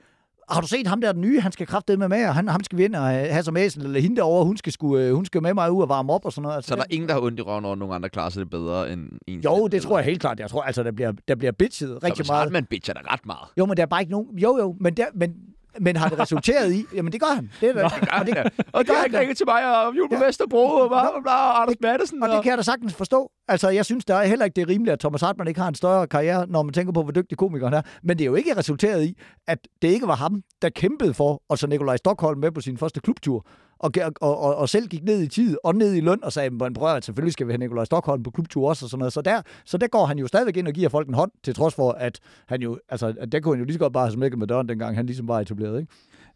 har 0.50 0.60
du 0.60 0.66
set 0.66 0.86
ham 0.86 1.00
der 1.00 1.12
den 1.12 1.20
nye? 1.20 1.40
Han 1.40 1.52
skal 1.52 1.66
kraftedeme 1.66 2.08
med 2.08 2.18
med, 2.18 2.28
og 2.28 2.34
han, 2.34 2.48
ham 2.48 2.64
skal 2.64 2.78
vi 2.78 2.84
ind 2.84 2.94
og 2.94 3.06
have 3.06 3.42
som 3.42 3.56
æsel, 3.56 3.84
eller 3.84 4.00
hende 4.00 4.16
derovre, 4.16 4.44
hun 4.44 4.56
skal, 4.56 4.72
sgu, 4.72 4.98
øh, 4.98 5.14
hun 5.14 5.24
skal 5.24 5.42
med 5.42 5.54
mig 5.54 5.72
ud 5.72 5.82
og 5.82 5.88
varme 5.88 6.12
op 6.12 6.24
og 6.24 6.32
sådan 6.32 6.42
noget. 6.42 6.56
Altså, 6.56 6.68
Så 6.68 6.74
er 6.74 6.78
der 6.78 6.84
ingen, 6.90 7.08
der 7.08 7.14
har 7.14 7.20
ondt 7.20 7.38
i 7.38 7.42
røven 7.42 7.64
over, 7.64 7.74
nogen 7.74 7.94
andre 7.94 8.08
klarer 8.08 8.28
sig 8.30 8.40
det 8.40 8.50
bedre 8.50 8.92
end 8.92 9.08
en 9.26 9.40
jo, 9.40 9.66
det 9.66 9.82
tror 9.82 9.98
jeg 9.98 10.04
helt 10.06 10.20
klart. 10.20 10.40
Jeg 10.40 10.50
tror 10.50 10.62
altså, 10.62 10.82
der 10.82 10.92
bliver, 10.92 11.12
der 11.28 11.34
bliver 11.34 11.52
bitchet 11.52 11.88
Så 11.88 12.06
rigtig 12.06 12.24
meget. 12.28 12.40
Hartmann 12.40 12.66
bitcher 12.66 12.94
der 12.94 13.12
ret 13.12 13.26
meget. 13.26 13.48
Jo, 13.58 13.66
men 13.66 13.76
der 13.76 13.82
er 13.82 13.86
bare 13.86 14.00
ikke 14.00 14.12
nogen... 14.12 14.38
Jo, 14.38 14.58
jo, 14.58 14.76
men, 14.80 14.94
der, 14.94 15.04
men, 15.14 15.34
men 15.80 15.96
har 15.96 16.08
det 16.08 16.18
resulteret 16.18 16.72
i... 16.72 16.86
Jamen, 16.94 17.12
det 17.12 17.20
gør 17.20 17.34
han. 17.34 17.50
Det 17.60 17.68
er 17.68 17.72
da, 17.72 17.84
og 17.84 18.26
det, 18.26 18.38
Og 18.38 18.44
det 18.46 18.54
det 18.78 18.86
gør 18.86 18.94
har 18.94 19.02
han 19.10 19.18
ringet 19.20 19.36
til 19.36 19.46
mig 19.46 19.86
og 19.86 19.96
jul 19.96 20.08
på 20.08 20.14
Ja. 20.14 20.26
Vesterbro 20.26 20.64
og 20.66 20.88
bla 20.88 21.00
bla 21.10 21.20
bla, 21.22 21.32
og 21.32 21.62
Anders 21.62 21.76
Madsen. 21.82 22.22
Og 22.22 22.28
det 22.28 22.42
kan 22.42 22.50
jeg 22.50 22.58
da 22.58 22.62
sagtens 22.62 22.94
forstå. 22.94 23.30
Altså, 23.48 23.68
jeg 23.68 23.84
synes 23.84 24.04
der 24.04 24.14
er 24.14 24.24
heller 24.26 24.44
ikke, 24.44 24.54
det 24.56 24.62
er 24.62 24.68
rimeligt, 24.68 24.92
at 24.92 25.00
Thomas 25.00 25.20
Hartmann 25.20 25.48
ikke 25.48 25.60
har 25.60 25.68
en 25.68 25.74
større 25.74 26.06
karriere, 26.06 26.46
når 26.46 26.62
man 26.62 26.72
tænker 26.72 26.92
på, 26.92 27.02
hvor 27.02 27.12
dygtig 27.12 27.38
komiker 27.38 27.66
han 27.66 27.74
er. 27.74 27.82
Men 28.02 28.18
det 28.18 28.24
er 28.24 28.26
jo 28.26 28.34
ikke 28.34 28.56
resulteret 28.56 29.04
i, 29.04 29.18
at 29.48 29.58
det 29.82 29.88
ikke 29.88 30.06
var 30.06 30.16
ham, 30.16 30.42
der 30.62 30.68
kæmpede 30.68 31.14
for 31.14 31.42
at 31.50 31.58
så 31.58 31.66
Nikolaj 31.66 31.96
Stockholm 31.96 32.40
med 32.40 32.52
på 32.52 32.60
sin 32.60 32.78
første 32.78 33.00
klubtur. 33.00 33.46
Og, 33.84 33.90
og, 34.20 34.40
og, 34.40 34.56
og 34.56 34.68
selv 34.68 34.88
gik 34.88 35.04
ned 35.04 35.22
i 35.22 35.28
tid 35.28 35.56
og 35.64 35.74
ned 35.74 35.94
i 35.94 36.00
løn 36.00 36.24
og 36.24 36.32
sagde, 36.32 36.50
men 36.50 36.74
prøv 36.74 36.96
at 36.96 37.04
selvfølgelig 37.04 37.32
skal 37.32 37.46
vi 37.46 37.52
have 37.52 37.58
Nikolaj 37.58 37.84
Stockholm 37.84 38.22
på 38.22 38.30
klubtur 38.30 38.68
også 38.68 38.86
og 38.86 38.90
sådan 38.90 38.98
noget. 38.98 39.12
Så 39.12 39.22
der, 39.22 39.42
så 39.64 39.78
der 39.78 39.86
går 39.86 40.06
han 40.06 40.18
jo 40.18 40.26
stadigvæk 40.26 40.56
ind 40.56 40.68
og 40.68 40.74
giver 40.74 40.88
folk 40.88 41.08
en 41.08 41.14
hånd, 41.14 41.30
til 41.42 41.54
trods 41.54 41.74
for, 41.74 41.92
at 41.92 42.20
han 42.48 42.62
jo, 42.62 42.78
altså, 42.88 43.14
at 43.20 43.32
der 43.32 43.40
kunne 43.40 43.54
han 43.54 43.58
jo 43.58 43.64
lige 43.64 43.74
så 43.74 43.78
godt 43.78 43.92
bare 43.92 44.06
have 44.06 44.12
smækket 44.12 44.38
med 44.38 44.46
døren, 44.46 44.68
dengang 44.68 44.96
han 44.96 45.06
ligesom 45.06 45.28
var 45.28 45.40
etableret, 45.40 45.80
ikke? 45.80 45.92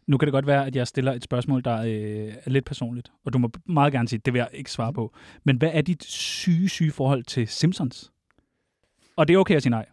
Nu 0.07 0.17
kan 0.17 0.25
det 0.25 0.33
godt 0.33 0.47
være, 0.47 0.65
at 0.65 0.75
jeg 0.75 0.87
stiller 0.87 1.13
et 1.13 1.23
spørgsmål, 1.23 1.63
der 1.63 1.81
øh, 1.81 2.33
er 2.45 2.49
lidt 2.49 2.65
personligt, 2.65 3.11
og 3.25 3.33
du 3.33 3.37
må 3.37 3.51
meget 3.65 3.93
gerne 3.93 4.07
sige, 4.07 4.21
det 4.25 4.33
vil 4.33 4.39
jeg 4.39 4.49
ikke 4.53 4.71
svare 4.71 4.93
på. 4.93 5.13
Men 5.43 5.57
hvad 5.57 5.69
er 5.73 5.81
dit 5.81 6.03
syge, 6.03 6.69
syge 6.69 6.91
forhold 6.91 7.23
til 7.23 7.47
Simpsons? 7.47 8.11
Og 9.15 9.27
det 9.27 9.33
er 9.33 9.37
okay 9.37 9.55
at 9.55 9.63
sige 9.63 9.71
nej. 9.71 9.85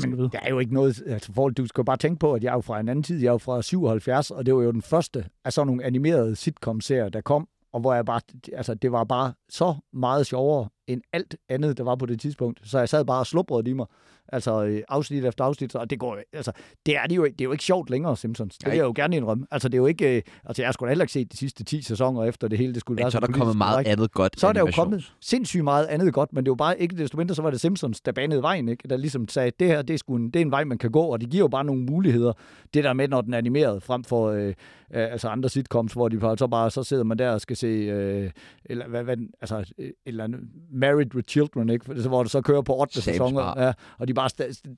Det 0.00 0.10
du 0.10 0.16
vide. 0.16 0.30
der 0.32 0.40
er 0.42 0.50
jo 0.50 0.58
ikke 0.58 0.74
noget... 0.74 1.02
Altså, 1.06 1.32
forhold, 1.32 1.54
du 1.54 1.66
skal 1.66 1.84
bare 1.84 1.96
tænke 1.96 2.18
på, 2.18 2.32
at 2.32 2.44
jeg 2.44 2.50
er 2.50 2.54
jo 2.54 2.60
fra 2.60 2.80
en 2.80 2.88
anden 2.88 3.02
tid. 3.02 3.20
Jeg 3.20 3.28
er 3.28 3.32
jo 3.32 3.38
fra 3.38 3.62
77, 3.62 4.30
og 4.30 4.46
det 4.46 4.54
var 4.54 4.62
jo 4.62 4.72
den 4.72 4.82
første 4.82 5.24
af 5.44 5.52
sådan 5.52 5.66
nogle 5.66 5.84
animerede 5.84 6.36
sitcom-serier, 6.36 7.08
der 7.08 7.20
kom, 7.20 7.48
og 7.72 7.80
hvor 7.80 7.94
jeg 7.94 8.04
bare... 8.04 8.20
Altså, 8.52 8.74
det 8.74 8.92
var 8.92 9.04
bare 9.04 9.32
så 9.48 9.74
meget 9.92 10.26
sjovere 10.26 10.68
end 10.86 11.02
alt 11.12 11.36
andet, 11.48 11.78
der 11.78 11.84
var 11.84 11.96
på 11.96 12.06
det 12.06 12.20
tidspunkt. 12.20 12.60
Så 12.64 12.78
jeg 12.78 12.88
sad 12.88 13.04
bare 13.04 13.18
og 13.18 13.26
slubrede 13.26 13.70
i 13.70 13.72
mig. 13.72 13.86
Altså, 14.28 14.64
øh, 14.64 14.82
afsnit 14.88 15.24
efter 15.24 15.44
afsnit. 15.44 15.74
Og 15.74 15.90
det 15.90 15.98
går 15.98 16.18
Altså, 16.32 16.52
det 16.86 16.96
er, 16.96 17.06
det 17.06 17.16
jo, 17.16 17.24
det 17.24 17.40
er 17.40 17.44
jo 17.44 17.52
ikke 17.52 17.64
sjovt 17.64 17.90
længere, 17.90 18.16
Simpsons. 18.16 18.58
Det 18.58 18.68
vil 18.70 18.76
jeg 18.76 18.84
jo 18.84 18.92
gerne 18.96 19.16
indrømme. 19.16 19.46
Altså, 19.50 19.68
det 19.68 19.74
er 19.74 19.78
jo 19.78 19.86
ikke... 19.86 20.16
øh, 20.16 20.22
Altså, 20.44 20.62
jeg 20.62 20.68
har 20.68 20.72
sgu 20.72 20.84
da 20.84 20.90
heller 20.90 21.02
ikke 21.04 21.12
set 21.12 21.32
de 21.32 21.36
sidste 21.36 21.64
10 21.64 21.82
sæsoner 21.82 22.24
efter 22.24 22.48
det 22.48 22.58
hele. 22.58 22.72
Det 22.72 22.80
skulle 22.80 22.94
Men 22.96 23.02
være 23.02 23.10
så 23.10 23.18
er 23.18 23.20
der 23.20 23.32
kommet 23.32 23.56
meget 23.56 23.86
andet 23.86 24.12
godt 24.12 24.40
så 24.40 24.48
er 24.48 24.52
der 24.52 24.60
jo 24.60 24.70
kommet 24.74 25.12
sindssygt 25.20 25.64
meget 25.64 25.86
andet 25.86 26.14
godt, 26.14 26.32
men 26.32 26.44
det 26.44 26.50
var 26.50 26.54
bare 26.54 26.80
ikke 26.80 26.96
desto 26.96 27.16
mindre, 27.16 27.34
så 27.34 27.42
var 27.42 27.50
det 27.50 27.60
Simpsons, 27.60 28.00
der 28.00 28.12
banede 28.12 28.42
vejen, 28.42 28.68
ikke? 28.68 28.88
der 28.88 28.96
ligesom 28.96 29.28
sagde, 29.28 29.50
det 29.60 29.68
her 29.68 29.82
det 29.82 29.94
er, 29.94 29.98
sgu 29.98 30.16
en, 30.16 30.30
det 30.30 30.36
er 30.36 30.40
en 30.40 30.50
vej, 30.50 30.64
man 30.64 30.78
kan 30.78 30.90
gå, 30.90 31.00
og 31.00 31.20
det 31.20 31.30
giver 31.30 31.44
jo 31.44 31.48
bare 31.48 31.64
nogle 31.64 31.82
muligheder. 31.82 32.32
Det 32.74 32.84
der 32.84 32.92
med, 32.92 33.08
når 33.08 33.20
den 33.20 33.34
er 33.34 33.38
animeret, 33.38 33.82
frem 33.82 34.04
for 34.04 34.30
øh, 34.30 34.54
altså 34.92 35.28
andre 35.28 35.48
sitcoms, 35.48 35.92
hvor 35.92 36.08
de 36.08 36.18
bare- 36.18 36.38
så 36.38 36.46
bare 36.46 36.70
så 36.70 36.82
sidder 36.82 37.04
man 37.04 37.18
der 37.18 37.30
og 37.30 37.40
skal 37.40 37.56
se, 37.56 37.66
øh, 37.66 38.30
eller 38.64 38.88
hvad, 38.88 39.04
hvad, 39.04 39.16
altså, 39.40 39.72
øh, 39.78 39.86
et 39.86 39.92
eller 40.06 40.24
andet, 40.24 40.40
Married 40.72 41.14
with 41.14 41.26
Children, 41.28 41.68
ikke? 41.70 41.84
For- 41.84 42.08
hvor 42.08 42.22
det 42.22 42.32
så 42.32 42.40
kører 42.40 42.62
på 42.62 42.80
8 42.80 42.98
Sam's 42.98 43.00
sæsoner, 43.02 43.60
ja, 43.66 43.72
og 43.98 44.08
de 44.08 44.14
bare 44.14 44.28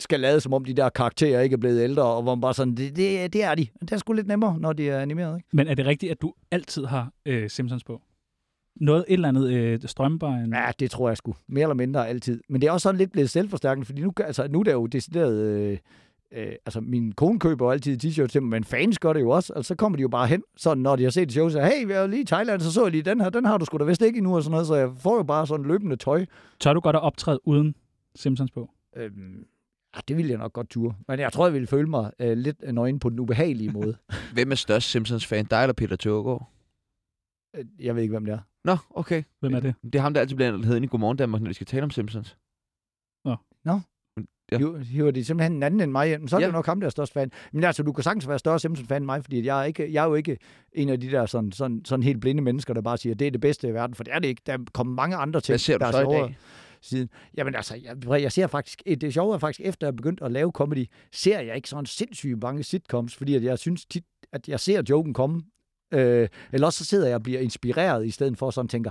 skal 0.01 0.21
lade, 0.21 0.41
som 0.41 0.53
om 0.55 0.65
de 0.65 0.75
der 0.75 0.89
karakterer 0.89 1.41
ikke 1.41 1.55
er 1.55 1.59
blevet 1.59 1.83
ældre, 1.83 2.03
og 2.05 2.23
hvor 2.23 2.35
man 2.35 2.41
bare 2.41 2.55
sådan, 2.55 2.75
det, 2.75 2.97
det, 2.97 3.33
det 3.33 3.45
er 3.45 3.55
de. 3.55 3.67
Det 3.81 3.93
er 3.93 3.97
sgu 3.97 4.13
lidt 4.13 4.27
nemmere, 4.27 4.59
når 4.61 4.73
de 4.73 4.89
er 4.91 5.01
animeret, 5.01 5.37
ikke? 5.37 5.49
Men 5.53 5.69
er 5.69 5.75
det 5.75 5.87
rigtigt, 5.87 6.13
at 6.13 6.23
du 6.23 6.35
altid 6.51 6.85
har 6.85 7.11
øh, 7.27 7.51
Simpsons 7.51 7.85
på? 7.85 8.03
Noget, 8.81 9.05
et 9.09 9.15
eller 9.15 9.29
andet 9.29 9.51
øh, 9.53 9.81
strømbejen? 9.87 10.53
Ja, 10.53 10.71
det 10.81 10.91
tror 10.91 11.09
jeg 11.09 11.17
sgu. 11.17 11.35
Mere 11.49 11.63
eller 11.63 11.75
mindre 11.75 12.09
altid. 12.09 12.41
Men 12.49 12.61
det 12.61 12.67
er 12.69 12.73
også 12.73 12.83
sådan 12.83 12.99
lidt 12.99 13.13
blevet 13.13 13.31
selvforstærkende, 13.31 13.87
fordi 13.87 14.03
nu, 14.03 14.13
altså, 14.25 14.49
nu 14.49 14.61
er 14.61 14.65
der 14.65 14.73
jo 14.73 14.87
decideret... 14.87 15.35
Øh, 15.43 15.79
øh, 16.35 16.53
altså, 16.67 16.81
min 16.81 17.13
kone 17.13 17.39
køber 17.39 17.65
jo 17.65 17.71
altid 17.71 18.05
t-shirts 18.05 18.27
til 18.27 18.43
mig, 18.43 18.51
men 18.51 18.65
fans 18.65 18.99
gør 18.99 19.13
det 19.13 19.21
jo 19.21 19.31
også. 19.31 19.53
Altså, 19.53 19.69
så 19.69 19.75
kommer 19.75 19.97
de 19.97 20.03
jo 20.03 20.09
bare 20.09 20.27
hen, 20.27 20.43
så 20.57 20.75
når 20.75 20.97
de 20.97 21.03
har 21.03 21.11
set 21.11 21.23
et 21.23 21.33
show, 21.33 21.49
så 21.49 21.61
hey, 21.61 21.87
vi 21.87 21.93
er 21.93 22.01
jo 22.01 22.07
lige 22.07 22.23
i 22.23 22.25
Thailand, 22.25 22.61
så 22.61 22.73
så 22.73 22.83
jeg 22.83 22.91
lige 22.91 23.03
den 23.03 23.21
her, 23.21 23.31
den 23.31 23.45
har 23.45 23.59
du 23.59 23.65
sgu 23.65 23.79
da 23.79 23.85
vist 23.85 24.03
ikke 24.03 24.17
endnu, 24.17 24.37
og 24.37 24.43
sådan 24.43 24.51
noget, 24.51 24.67
så 24.67 24.75
jeg 24.75 24.91
får 24.99 25.17
jo 25.17 25.23
bare 25.23 25.47
sådan 25.47 25.67
løbende 25.67 25.97
tøj. 25.97 26.27
Tør 26.61 26.73
du 26.73 26.81
godt 26.81 26.97
at 26.97 27.03
optræde 27.03 27.49
uden 27.49 27.75
Simpsons 28.15 28.51
på? 28.51 28.71
Øhm, 28.97 29.47
ja, 29.97 30.01
det 30.09 30.17
ville 30.17 30.31
jeg 30.31 30.39
nok 30.39 30.53
godt 30.53 30.71
ture. 30.71 30.95
Men 31.09 31.21
jeg 31.21 31.33
tror, 31.33 31.47
jeg 31.47 31.55
ville 31.55 31.67
føle 31.67 31.89
mig 31.89 32.11
øh, 32.19 32.37
lidt 32.37 32.75
nøgen 32.75 32.99
på 32.99 33.11
den 33.11 33.21
ubehagelige 33.21 33.71
måde. 33.71 33.97
Hvem 34.35 34.51
er 34.51 34.55
størst 34.55 34.91
Simpsons-fan? 34.91 35.45
Dig 35.45 35.63
eller 35.63 35.73
Peter 35.73 35.97
Tørgaard? 35.97 36.51
Øh, 37.57 37.65
jeg 37.79 37.95
ved 37.95 38.03
ikke, 38.03 38.13
hvem 38.13 38.25
det 38.25 38.33
er. 38.33 38.39
Nå, 38.65 38.77
okay. 38.91 39.23
Hvem 39.41 39.55
er 39.55 39.61
det? 39.61 39.75
Det 39.83 39.95
er 39.95 40.01
ham, 40.01 40.15
der 40.15 40.21
altid 40.21 40.37
bliver 40.37 40.65
hedden 40.65 40.85
i 40.85 40.87
Godmorgen 40.87 41.17
Danmark, 41.17 41.43
når 41.43 41.49
vi 41.49 41.55
skal 41.55 41.67
tale 41.67 41.83
om 41.83 41.91
Simpsons. 41.91 42.37
Ja. 43.25 43.79
Ja. 44.53 44.59
Hiver 44.83 45.11
de 45.11 45.25
simpelthen 45.25 45.53
en 45.57 45.63
anden 45.63 45.81
end 45.81 45.91
mig 45.93 46.13
ind, 46.13 46.29
så 46.29 46.37
er 46.37 46.41
det 46.41 46.45
Ja. 46.45 46.49
jo 46.49 46.53
nok 46.53 46.67
ham, 46.67 46.81
der 46.81 46.87
er 46.87 46.91
størst 46.91 47.13
fan. 47.13 47.31
Men 47.53 47.65
altså, 47.65 47.83
du 47.83 47.93
kan 47.93 48.05
sagtens 48.05 48.29
være 48.29 48.39
større 48.39 48.61
Simpsons-fan 48.61 48.97
end 49.03 49.05
mig, 49.07 49.25
fordi 49.25 49.47
jeg 49.47 49.61
er, 49.61 49.65
ikke, 49.65 49.93
jeg 49.93 50.03
er 50.05 50.09
jo 50.09 50.15
ikke 50.15 50.39
en 50.73 50.89
af 50.89 51.01
de 51.01 51.11
der 51.11 51.27
sådan, 51.27 51.53
sådan, 51.53 51.83
sådan 51.85 52.03
helt 52.03 52.21
blinde 52.21 52.43
mennesker, 52.43 52.75
der 52.75 52.81
bare 52.81 52.99
siger, 52.99 53.15
det 53.15 53.27
er 53.27 53.31
det 53.31 53.41
bedste 53.41 53.69
i 53.69 53.75
verden, 53.75 53.95
for 53.97 54.05
det 54.05 54.15
er 54.15 54.19
det 54.19 54.29
ikke. 54.29 54.43
Der 54.47 54.53
er 54.53 54.59
kommet 54.73 54.95
mange 54.95 55.17
andre 55.17 55.41
ting, 55.41 55.53
Hvad 55.53 55.59
ser 55.59 55.79
du 55.79 55.85
der 55.85 55.91
så 55.91 55.99
er 55.99 56.03
i 56.11 56.21
dag? 56.21 56.37
Siden. 56.83 57.09
Jamen 57.37 57.55
altså, 57.55 57.79
jeg, 58.11 58.23
jeg 58.23 58.33
ser 58.33 58.47
faktisk, 58.47 58.83
det 59.01 59.15
sjove 59.15 59.35
er 59.35 59.39
faktisk, 59.39 59.61
efter 59.65 59.87
jeg 59.87 59.93
er 59.93 59.97
begyndt 59.97 60.23
at 60.23 60.33
lave 60.33 60.51
comedy, 60.51 60.87
ser 61.13 61.41
jeg 61.41 61.57
ikke 61.57 61.69
sådan 61.69 61.87
sindssygt 61.87 62.43
mange 62.43 62.63
sitcoms, 62.63 63.17
fordi 63.17 63.35
at 63.35 63.45
jeg 63.45 63.59
synes 63.59 63.87
tit, 63.87 64.05
at 64.33 64.49
jeg 64.49 64.61
ser 64.61 64.83
joken 64.91 65.15
komme, 65.15 65.43
øh, 65.95 66.29
eller 66.53 66.67
også 66.67 66.79
så 66.79 66.85
sidder 66.85 67.07
jeg 67.07 67.15
og 67.15 67.23
bliver 67.23 67.41
inspireret, 67.41 68.07
i 68.07 68.11
stedet 68.11 68.39
for 68.39 68.51
sådan 68.51 68.69
tænker, 68.69 68.91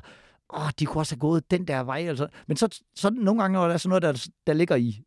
åh, 0.53 0.69
de 0.79 0.85
kunne 0.85 1.01
også 1.01 1.15
have 1.15 1.19
gået 1.19 1.51
den 1.51 1.65
der 1.67 1.83
vej. 1.83 2.05
Altså. 2.07 2.27
Men 2.47 2.57
så, 2.57 2.81
så 2.95 3.09
nogle 3.09 3.41
gange, 3.41 3.53
når 3.53 3.65
der 3.67 3.73
er 3.73 3.77
sådan 3.77 3.89
noget, 3.89 4.01
der, 4.03 4.27
der 4.47 4.53
ligger 4.53 4.75
i, 4.75 5.01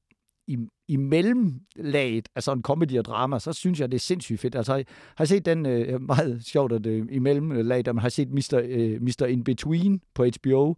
i, 0.46 0.56
i 0.88 0.96
mellemlaget 0.96 2.28
af 2.34 2.42
sådan 2.42 2.62
comedy 2.62 2.98
og 2.98 3.04
drama, 3.04 3.38
så 3.38 3.52
synes 3.52 3.80
jeg, 3.80 3.90
det 3.90 3.96
er 3.96 4.00
sindssygt 4.00 4.40
fedt. 4.40 4.54
Altså, 4.54 4.72
har 4.72 4.84
jeg 5.18 5.28
set 5.28 5.46
den, 5.46 5.66
øh, 5.66 6.00
meget 6.00 6.44
sjovt, 6.44 6.72
at 6.72 6.86
øh, 6.86 7.06
i 7.10 7.18
mellemlaget, 7.18 7.86
der 7.86 7.92
man 7.92 8.02
har 8.02 8.08
set 8.08 8.30
Mr. 8.30 8.60
Øh, 8.64 9.02
Mr. 9.02 9.26
In 9.26 9.44
Between 9.44 10.00
på 10.14 10.24
HBO? 10.24 10.74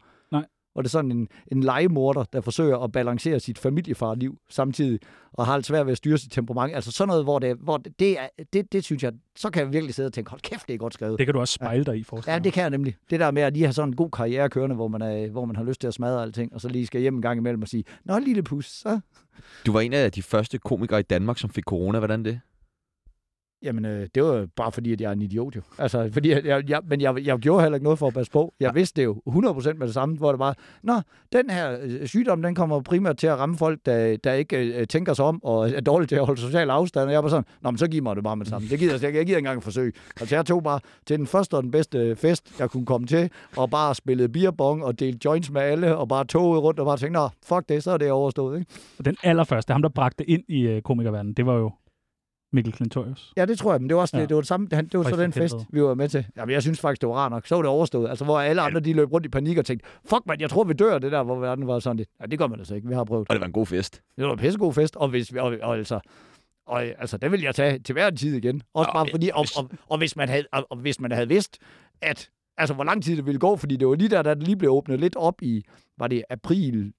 Og 0.79 0.85
det 0.85 0.89
er 0.89 0.91
sådan 0.91 1.13
en, 1.13 1.29
en 1.53 1.63
legemorder, 1.63 2.25
der 2.33 2.41
forsøger 2.41 2.79
at 2.79 2.93
balancere 2.93 3.41
sit 3.41 3.59
familiefarliv 3.59 4.39
samtidig, 4.49 4.99
og 5.33 5.47
har 5.47 5.57
lidt 5.57 5.67
svært 5.67 5.87
ved 5.87 5.93
at 5.93 5.97
styre 5.97 6.19
sit 6.19 6.33
temperament. 6.33 6.75
Altså 6.75 6.91
sådan 6.91 7.09
noget, 7.09 7.25
hvor 7.25 7.39
det, 7.39 7.57
hvor 7.61 7.77
det, 7.77 8.01
det, 8.01 8.19
er, 8.19 8.27
det, 8.53 8.73
det 8.73 8.85
synes 8.85 9.03
jeg, 9.03 9.13
så 9.37 9.51
kan 9.51 9.63
jeg 9.63 9.73
virkelig 9.73 9.95
sidde 9.95 10.07
og 10.07 10.13
tænke, 10.13 10.31
hold 10.31 10.41
kæft, 10.41 10.69
det 10.69 10.75
er 10.75 10.79
godt 10.79 10.95
skrevet. 10.95 11.19
Det 11.19 11.27
kan 11.27 11.35
du 11.35 11.41
også 11.41 11.55
spejle 11.55 11.85
dig 11.85 11.97
i, 11.97 12.03
forestiller 12.03 12.35
Ja, 12.35 12.39
det 12.39 12.53
kan 12.53 12.63
jeg 12.63 12.71
nemlig. 12.71 12.95
Det 13.11 13.21
der 13.21 13.31
med 13.31 13.43
at 13.43 13.53
lige 13.53 13.65
have 13.65 13.73
sådan 13.73 13.89
en 13.89 13.97
god 13.97 14.11
karriere 14.11 14.51
kørende, 14.51 14.77
hvor 14.77 14.89
man, 14.89 15.03
er, 15.03 15.31
hvor 15.31 15.45
man 15.45 15.57
har 15.57 15.65
lyst 15.65 15.81
til 15.81 15.89
at 15.89 15.95
smadre 15.95 16.23
alting, 16.23 16.55
og 16.55 16.61
så 16.61 16.69
lige 16.69 16.87
skal 16.87 17.01
hjem 17.01 17.15
en 17.15 17.23
gang 17.23 17.39
imellem 17.39 17.63
og 17.63 17.69
sige, 17.69 17.85
Nå, 18.05 18.19
lille 18.19 18.43
pus, 18.43 18.67
så... 18.67 19.01
Du 19.67 19.73
var 19.73 19.81
en 19.81 19.93
af 19.93 20.13
de 20.13 20.23
første 20.23 20.59
komikere 20.59 21.01
i 21.01 21.03
Danmark, 21.03 21.39
som 21.39 21.51
fik 21.51 21.65
corona. 21.65 21.99
Hvordan 21.99 22.25
det? 22.25 22.41
Jamen, 23.63 23.85
øh, 23.85 24.09
det 24.15 24.23
var 24.23 24.47
bare 24.57 24.73
fordi, 24.73 24.93
at 24.93 25.01
jeg 25.01 25.09
er 25.09 25.13
en 25.13 25.23
idiot 25.23 25.57
jo. 25.57 25.63
Altså, 25.79 26.11
fordi 26.13 26.31
jeg, 26.31 26.45
jeg, 26.45 26.71
jeg, 26.71 26.81
men 26.89 27.01
jeg, 27.01 27.27
jeg 27.27 27.39
gjorde 27.39 27.63
heller 27.63 27.77
ikke 27.77 27.85
noget 27.85 27.99
for 27.99 28.07
at 28.07 28.15
passe 28.15 28.33
på. 28.33 28.55
Jeg 28.61 28.75
vidste 28.75 29.01
det 29.01 29.05
jo 29.05 29.23
100% 29.29 29.73
med 29.73 29.87
det 29.87 29.95
samme, 29.95 30.17
hvor 30.17 30.33
det 30.33 30.39
var, 30.39 30.57
Nå, 30.83 31.01
den 31.33 31.51
her 31.51 31.77
øh, 31.83 32.07
sygdom, 32.07 32.43
den 32.43 32.55
kommer 32.55 32.81
primært 32.81 33.17
til 33.17 33.27
at 33.27 33.39
ramme 33.39 33.59
folk, 33.59 33.81
der, 33.87 34.17
der 34.17 34.33
ikke 34.33 34.57
øh, 34.57 34.87
tænker 34.87 35.15
sig 35.15 35.25
om, 35.25 35.45
og 35.45 35.71
er 35.71 35.81
dårligt 35.81 36.09
til 36.09 36.17
at 36.17 36.27
holde 36.27 36.41
social 36.41 36.71
afstand. 36.71 37.07
Og 37.07 37.13
jeg 37.13 37.23
var 37.23 37.29
sådan, 37.29 37.45
Nå, 37.63 37.71
men 37.71 37.79
så 37.79 37.89
giv 37.89 38.03
mig 38.03 38.17
det 38.17 38.25
bare 38.25 38.37
med 38.37 38.45
det 38.45 38.51
samme. 38.51 38.69
Det 38.69 38.79
gider, 38.79 38.93
jeg, 38.93 39.03
jeg 39.03 39.13
gider 39.13 39.21
ikke 39.21 39.39
engang 39.39 39.59
et 39.59 39.65
forsøg. 39.65 39.95
Altså, 40.21 40.35
jeg 40.37 40.47
tog 40.47 40.63
bare 40.63 40.81
til 41.07 41.19
den 41.19 41.27
første 41.27 41.55
og 41.55 41.63
den 41.63 41.71
bedste 41.71 42.17
fest, 42.17 42.59
jeg 42.59 42.71
kunne 42.71 42.87
komme 42.87 43.07
til, 43.07 43.31
og 43.57 43.71
bare 43.71 43.95
spillede 43.95 44.29
beerbong 44.29 44.85
og 44.85 45.01
delte 45.01 45.19
joints 45.25 45.51
med 45.51 45.61
alle, 45.63 45.97
og 45.97 46.09
bare 46.09 46.25
togede 46.25 46.61
rundt 46.61 46.81
og 46.81 46.87
bare 46.87 46.97
tænkte, 46.97 47.21
Nå, 47.21 47.29
fuck 47.43 47.69
det, 47.69 47.83
så 47.83 47.91
er 47.91 47.97
det 47.97 48.11
overstået, 48.11 48.59
ikke? 48.59 48.71
Og 48.99 49.05
Den 49.05 49.17
allerførste, 49.23 49.73
ham 49.73 49.83
der 49.83 49.89
bragte 49.89 50.31
ind 50.31 50.43
i 50.49 50.61
øh, 50.61 50.83
komikerverdenen, 50.83 51.35
det 51.35 51.47
var 51.47 51.55
jo 51.55 51.71
Mikkel 52.53 52.73
Klintorius. 52.73 53.33
Ja, 53.37 53.45
det 53.45 53.59
tror 53.59 53.73
jeg, 53.73 53.81
men 53.81 53.89
det 53.89 53.95
var 53.97 54.01
også 54.01 54.17
Ja. 54.17 54.21
det, 54.23 54.29
det, 54.29 54.35
var 54.35 54.41
det 54.41 54.49
samme. 54.49 54.67
Det, 54.71 54.93
det 54.93 54.99
var 54.99 55.05
så 55.05 55.17
den 55.17 55.33
fest, 55.33 55.55
vi 55.71 55.83
var 55.83 55.95
med 55.95 56.09
til. 56.09 56.27
Jamen, 56.37 56.53
jeg 56.53 56.63
synes 56.63 56.81
faktisk, 56.81 57.01
det 57.01 57.09
var 57.09 57.15
rart 57.15 57.31
nok. 57.33 57.47
Så 57.47 57.55
var 57.55 57.63
det 57.63 57.69
overstået. 57.71 58.09
Altså, 58.09 58.25
hvor 58.25 58.41
alle 58.41 58.63
andre, 58.63 58.81
de 58.81 58.93
løb 58.93 59.13
rundt 59.13 59.27
i 59.27 59.29
panik 59.29 59.59
og 59.59 59.67
tænkte, 59.67 59.89
fuck 60.05 60.21
man, 60.27 60.41
jeg 60.41 60.51
tror, 60.51 60.65
vi 60.65 60.73
dør, 60.73 60.99
det 60.99 61.13
der, 61.13 61.23
hvor 61.23 61.39
verden 61.41 61.67
var 61.67 61.79
sådan 61.79 61.97
lidt. 61.97 62.09
Ja, 62.21 62.27
det 62.27 62.39
gør 62.39 62.47
man 62.47 62.59
altså 62.59 62.75
ikke. 62.75 62.89
Vi 62.89 62.95
har 62.95 63.05
prøvet. 63.05 63.27
Og 63.29 63.35
det 63.35 63.41
var 63.41 63.47
en 63.47 63.53
god 63.53 63.67
fest. 63.67 64.03
Det 64.17 64.25
var 64.25 64.33
en 64.33 64.39
pissegod 64.39 64.73
fest, 64.73 64.97
og, 64.97 65.09
hvis, 65.09 65.35
vi- 65.35 65.39
og, 65.39 65.57
og 65.63 65.77
altså, 65.77 66.01
og, 66.67 66.83
altså, 66.85 67.17
det 67.17 67.33
vil 67.33 67.41
jeg 67.43 67.55
tage 67.55 67.79
til 67.79 67.93
hver 67.93 68.09
en 68.09 68.17
tid 68.17 68.37
igen. 68.37 68.63
Også 68.75 68.89
Nå, 68.89 68.93
bare 68.99 69.07
fordi, 69.11 69.31
og, 69.35 69.43
hvis- 69.45 69.57
og, 69.57 69.71
og, 69.89 69.99
hvis 69.99 70.17
man 70.17 70.29
havde, 70.29 70.45
og, 70.53 70.67
og 70.71 70.77
hvis 70.77 71.01
man 71.01 71.13
havde 71.13 71.29
vidst, 71.29 71.59
at, 72.03 72.31
altså, 72.59 72.75
hvor 72.75 72.85
lang 72.85 73.05
tid 73.05 73.17
det 73.17 73.27
ville 73.27 73.39
gå, 73.41 73.57
fordi 73.57 73.77
det 73.77 73.89
var 73.89 73.95
lige 73.95 74.09
der, 74.09 74.23
da 74.23 74.35
det 74.35 74.43
lige 74.43 74.57
blev 74.57 74.71
åbnet 74.73 75.01
lidt 75.01 75.17
op 75.17 75.43
i, 75.43 75.65
var 75.99 76.07
det 76.09 76.23
april 76.31 76.93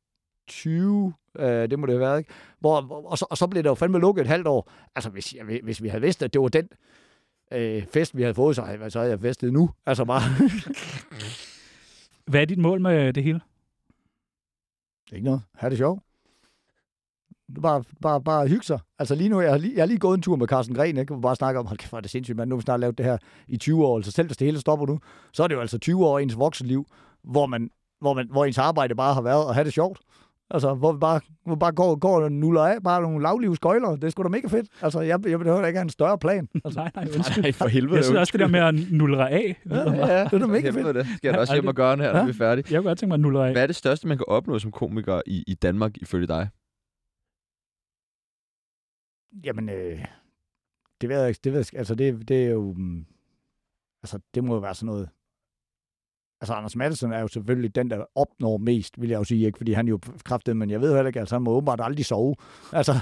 20, 0.50 1.14
øh, 1.40 1.70
det 1.70 1.80
må 1.80 1.86
det 1.86 1.94
have 1.94 2.00
været, 2.00 2.20
ikke? 2.20 2.32
Hvor, 2.60 3.06
og, 3.12 3.18
så, 3.18 3.26
og 3.30 3.38
så 3.38 3.48
blev 3.48 3.64
det 3.64 3.70
jo 3.70 3.76
fandme 3.76 4.00
lukket 4.00 4.22
et 4.22 4.28
halvt 4.28 4.48
år. 4.48 4.72
Altså, 4.96 5.10
hvis, 5.10 5.34
jeg, 5.34 5.60
hvis 5.64 5.84
vi 5.84 5.88
havde 5.88 6.02
vidst, 6.02 6.24
at 6.24 6.34
det 6.34 6.42
var 6.42 6.48
den 6.48 6.68
øh, 7.54 7.86
fest, 7.86 8.18
vi 8.18 8.22
havde 8.22 8.36
fået, 8.36 8.56
så 8.56 8.62
havde, 8.62 8.92
så 8.92 9.00
havde 9.00 9.12
jeg 9.12 9.20
festet 9.20 9.54
nu. 9.54 9.70
Altså 9.86 10.06
bare, 10.06 10.22
Hvad 12.30 12.42
er 12.42 12.46
dit 12.46 12.58
mål 12.58 12.82
med 12.82 13.14
det 13.14 13.24
hele? 13.24 13.42
ikke 15.14 15.26
noget. 15.26 15.42
Ha' 15.56 15.70
det 15.70 15.78
sjovt. 15.78 16.04
Bare, 17.62 17.84
bare, 18.02 18.24
bare 18.24 18.48
hygge 18.48 18.66
sig. 18.66 18.80
Altså 19.00 19.16
lige 19.16 19.30
nu, 19.30 19.42
jeg 19.42 19.52
har 19.52 19.58
lige, 19.58 19.74
jeg 19.76 19.82
har 19.82 19.88
lige 19.88 20.00
gået 20.00 20.18
en 20.18 20.22
tur 20.22 20.36
med 20.36 20.48
Carsten 20.48 20.76
Gren, 20.76 20.98
ikke? 20.98 21.14
hvor 21.14 21.22
bare 21.22 21.36
snakker 21.36 21.60
om, 21.60 21.66
hold 21.66 21.78
kæft, 21.78 21.90
hvor 21.92 21.98
er 21.98 22.02
det 22.02 22.12
sindssygt, 22.12 22.38
mand. 22.38 22.50
Nu 22.50 22.56
har 22.56 22.58
vi 22.58 22.62
snart 22.62 22.80
lavet 22.80 22.98
det 22.98 23.06
her 23.06 23.18
i 23.48 23.58
20 23.58 23.86
år, 23.86 23.96
altså 23.96 24.12
selv 24.12 24.28
hvis 24.28 24.38
det 24.38 24.46
hele 24.46 24.60
stopper 24.60 24.86
nu, 24.86 25.00
så 25.34 25.44
er 25.44 25.48
det 25.48 25.56
jo 25.56 25.62
altså 25.62 25.78
20 25.78 26.06
år 26.06 26.20
ens 26.20 26.38
voksenliv, 26.38 26.86
hvor, 27.24 27.46
man, 27.46 27.70
hvor, 28.02 28.14
man, 28.14 28.28
hvor 28.32 28.46
ens 28.46 28.58
arbejde 28.58 28.96
bare 28.96 29.14
har 29.14 29.22
været 29.22 29.50
at 29.50 29.54
have 29.54 29.66
det 29.66 29.74
sjovt. 29.74 30.00
Altså, 30.52 30.74
hvor 30.74 30.92
vi 30.94 31.00
bare, 31.00 31.22
hvor 31.46 31.56
vi 31.56 31.60
bare 31.60 31.72
går, 31.72 31.96
går 31.96 32.22
og 32.22 32.32
nuller 32.32 32.62
af, 32.62 32.84
bare 32.84 33.02
nogle 33.02 33.22
lavlive 33.24 33.56
skøjler. 33.56 33.96
Det 33.96 34.04
er 34.04 34.10
sgu 34.10 34.24
da 34.24 34.28
mega 34.30 34.48
fedt. 34.48 34.68
Altså, 34.82 35.00
jeg, 35.02 35.28
jeg 35.28 35.40
behøver 35.40 35.62
da 35.62 35.68
ikke 35.68 35.78
have 35.80 35.84
en 35.84 35.90
større 35.90 36.18
plan. 36.20 36.48
Altså, 36.66 36.80
Nej, 36.80 36.92
nej, 36.96 37.08
undskyld. 37.18 37.44
Nej, 37.44 37.52
for 37.52 37.68
helvede. 37.68 37.96
Jeg 37.96 38.04
synes 38.04 38.18
også, 38.20 38.32
det 38.32 38.40
der 38.40 38.48
med 38.48 38.60
at 38.60 38.92
nulle 38.92 39.30
af. 39.30 39.62
ja, 39.70 39.78
ja, 39.78 40.24
det 40.24 40.34
er 40.34 40.38
da 40.40 40.46
mega 40.48 40.68
fedt. 40.70 40.76
Helvede, 40.76 40.94
det 41.00 41.08
skal 41.08 41.20
jeg 41.28 41.34
da 41.34 41.40
også 41.40 41.54
hjem 41.54 41.68
og 41.68 41.76
gøre 41.76 41.98
her, 41.98 42.12
når 42.14 42.20
Ja. 42.20 42.24
vi 42.26 42.30
er 42.30 42.34
færdige. 42.34 42.74
Jeg 42.74 42.80
kunne 42.82 42.90
godt 42.90 43.00
tænke 43.00 43.10
mig 43.10 43.14
at 43.16 43.20
nulle 43.20 43.46
af. 43.46 43.52
Hvad 43.52 43.64
er 43.64 43.68
det 43.68 43.76
største, 43.76 44.08
man 44.08 44.18
kan 44.18 44.26
opnå 44.28 44.60
som 44.60 44.72
komiker 44.72 45.22
i, 45.26 45.44
i 45.48 45.54
Danmark, 45.54 45.98
ifølge 45.98 46.28
dig? 46.28 46.50
Jamen, 49.44 49.70
øh, 49.70 50.06
det 51.02 51.10
ved 51.10 51.20
jeg 51.20 51.28
ikke. 51.30 51.40
Det, 51.44 51.52
ved 51.54 51.60
jeg, 51.60 51.78
altså, 51.80 51.96
det, 51.96 52.28
det 52.28 52.46
er 52.46 52.50
jo... 52.50 52.74
mm, 52.78 53.06
Altså, 54.04 54.20
det 54.36 54.44
må 54.44 54.54
jo 54.54 54.60
være 54.60 54.76
sådan 54.76 54.86
noget... 54.86 55.10
Altså, 56.41 56.54
Anders 56.54 56.75
Madsen 56.75 57.13
er 57.13 57.19
jo 57.19 57.28
selvfølgelig 57.28 57.75
den, 57.75 57.89
der 57.89 58.06
opnår 58.15 58.58
mest, 58.58 59.02
vil 59.02 59.10
jeg 59.10 59.19
jo 59.19 59.23
sige, 59.23 59.45
ikke? 59.45 59.58
Fordi 59.58 59.73
han 59.73 59.88
jo 59.88 59.99
kraftet, 60.25 60.58
men 60.58 60.69
jeg 60.69 60.82
ved 60.82 60.95
heller 60.95 61.08
ikke, 61.08 61.19
altså 61.19 61.36
han 61.36 61.41
må 61.41 61.52
åbenbart 61.52 61.80
aldrig 61.84 62.06
sove. 62.06 62.36
Altså, 62.73 62.93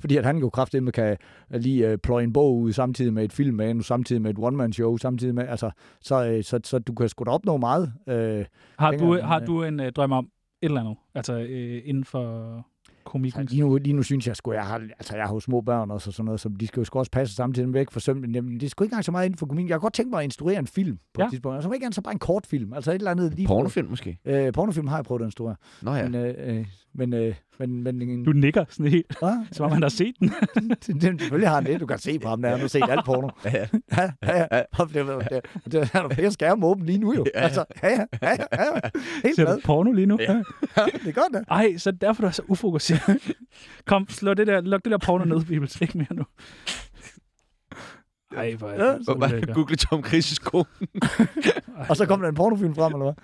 fordi 0.00 0.16
at 0.16 0.24
han 0.26 0.38
jo 0.38 0.50
kraftet 0.50 0.82
med 0.82 0.92
kan 0.92 1.16
lige 1.50 1.88
øh, 1.88 1.98
pløje 1.98 2.24
en 2.24 2.32
bog 2.32 2.58
ud 2.58 2.72
samtidig 2.72 3.12
med 3.12 3.24
et 3.24 3.32
filmmanus, 3.32 3.86
samtidig 3.86 4.22
med 4.22 4.30
et 4.30 4.38
one-man-show, 4.38 4.96
samtidig 4.96 5.34
med, 5.34 5.48
altså, 5.48 5.70
så, 6.00 6.26
øh, 6.26 6.44
så, 6.44 6.60
så 6.64 6.78
du 6.78 6.94
kan 6.94 7.08
sgu 7.08 7.24
da 7.24 7.30
opnå 7.30 7.56
meget. 7.56 7.92
Øh, 8.08 8.44
Har 8.78 8.90
du, 8.90 9.20
har 9.20 9.40
øh, 9.40 9.46
du 9.46 9.62
en 9.62 9.80
øh, 9.80 9.92
drøm 9.92 10.12
om 10.12 10.24
et 10.24 10.66
eller 10.66 10.80
andet? 10.80 10.96
Altså 11.14 11.38
øh, 11.38 11.82
inden 11.84 12.04
for 12.04 12.66
komikken? 13.12 13.40
Altså, 13.40 13.54
lige, 13.56 13.68
nu, 13.68 13.76
lige 13.76 13.92
nu 13.92 14.02
synes 14.02 14.26
jeg 14.26 14.36
sgu, 14.36 14.52
jeg 14.52 14.66
har, 14.66 14.74
altså, 14.98 15.16
jeg 15.16 15.26
har 15.26 15.34
jo 15.34 15.40
små 15.40 15.60
børn 15.60 15.90
også, 15.90 16.10
og 16.10 16.14
sådan 16.14 16.24
noget, 16.24 16.40
så 16.40 16.48
de 16.60 16.66
skal 16.66 16.80
jo 16.80 16.84
sgu 16.84 16.98
også 16.98 17.10
passe 17.10 17.34
samtidig 17.34 17.68
med 17.68 17.72
væk 17.80 17.90
for 17.90 18.00
søvn. 18.00 18.30
Jamen, 18.34 18.54
det 18.60 18.62
er 18.62 18.68
sgu 18.70 18.84
ikke 18.84 18.92
engang 18.92 19.04
så 19.04 19.12
meget 19.12 19.26
inden 19.26 19.38
for 19.38 19.46
komik. 19.46 19.68
Jeg 19.68 19.74
kunne 19.76 19.82
godt 19.82 19.94
tænke 19.94 20.10
mig 20.10 20.18
at 20.18 20.24
instruere 20.24 20.58
en 20.58 20.66
film 20.66 20.96
på 21.14 21.20
Ja. 21.20 21.24
et 21.24 21.30
tidspunkt. 21.30 21.54
Altså, 21.56 21.72
ikke 21.72 21.88
så 21.92 22.02
bare 22.02 22.12
en 22.12 22.18
kortfilm. 22.18 22.72
Altså 22.72 22.90
et 22.90 22.94
eller 22.94 23.10
andet 23.10 23.34
lige 23.34 23.46
Pornofilm 23.46 23.88
måske? 23.88 24.18
Øh, 24.24 24.52
pornofilm 24.52 24.86
har 24.86 24.96
jeg 24.96 25.04
prøvet 25.04 25.22
at 25.22 25.26
instruere. 25.26 25.56
Nå 25.82 25.94
ja. 25.94 26.08
Men, 26.08 26.14
øh, 26.14 26.34
øh, 26.56 26.66
men, 26.94 27.12
øh, 27.14 27.34
men, 27.58 27.82
men 27.82 28.02
en, 28.02 28.24
Du 28.24 28.32
nikker 28.32 28.64
sådan 28.68 28.92
helt, 28.92 29.18
Hva? 29.18 29.46
som 29.52 29.66
om 29.66 29.72
han 29.72 29.82
har 29.82 29.88
set 29.88 30.14
den. 30.20 30.28
det, 30.86 31.02
det, 31.02 31.02
selvfølgelig 31.20 31.48
har 31.48 31.54
han 31.54 31.64
det. 31.66 31.80
Du 31.80 31.86
kan 31.86 31.98
se 31.98 32.18
på 32.18 32.28
ham, 32.28 32.42
der 32.42 32.50
han 32.50 32.60
har 32.60 32.66
set 32.68 32.82
alt 32.88 33.04
porno. 33.04 33.28
Ja, 33.44 33.50
ja. 33.56 33.66
Ja, 33.96 34.10
ja, 34.22 34.46
ja. 34.52 34.62
Det, 34.78 34.94
det, 34.94 35.06
det, 35.30 35.72
det, 35.72 35.90
er 35.94 36.08
der 36.08 36.14
flere 36.14 36.30
skærme 36.30 36.66
åbne 36.66 36.86
lige 36.86 36.98
nu 36.98 37.14
jo. 37.14 37.24
Ja, 37.34 37.40
ja. 37.40 37.44
Altså, 37.44 37.64
ja, 37.82 37.88
ja, 37.88 38.04
ja, 38.22 38.28
ja, 38.30 38.64
ja. 38.74 38.90
Helt 39.24 39.36
Ser 39.36 39.54
du 39.54 39.60
porno 39.64 39.92
lige 39.92 40.06
nu? 40.06 40.18
Ja. 40.20 40.32
Ja, 40.32 40.84
det 40.84 41.08
er 41.08 41.12
godt, 41.12 41.32
da. 41.34 41.42
Ej, 41.54 41.76
så 41.78 41.90
derfor 41.90 42.22
er 42.22 42.28
du 42.28 42.34
så 42.34 42.42
ufokuseret. 42.48 43.34
Kom, 43.86 44.08
slå 44.08 44.34
det 44.34 44.46
der, 44.46 44.60
luk 44.60 44.84
det 44.84 44.90
der 44.90 44.98
porno 44.98 45.24
ned, 45.24 45.44
Bibels. 45.44 45.80
Ikke 45.80 45.98
mere 45.98 46.14
nu. 46.14 46.24
Ej, 48.36 48.54
hvor 48.54 48.68
er 48.68 48.84
Ja, 48.86 48.92
det 48.98 49.08
ulækker. 49.08 49.54
google 49.54 49.76
Tom 49.76 50.02
Crises 50.02 50.38
ko. 50.38 50.64
Og 51.88 51.96
så 51.96 52.06
kom 52.06 52.20
der 52.20 52.28
en 52.28 52.34
pornofilm 52.34 52.74
frem, 52.74 52.92
eller 52.92 53.14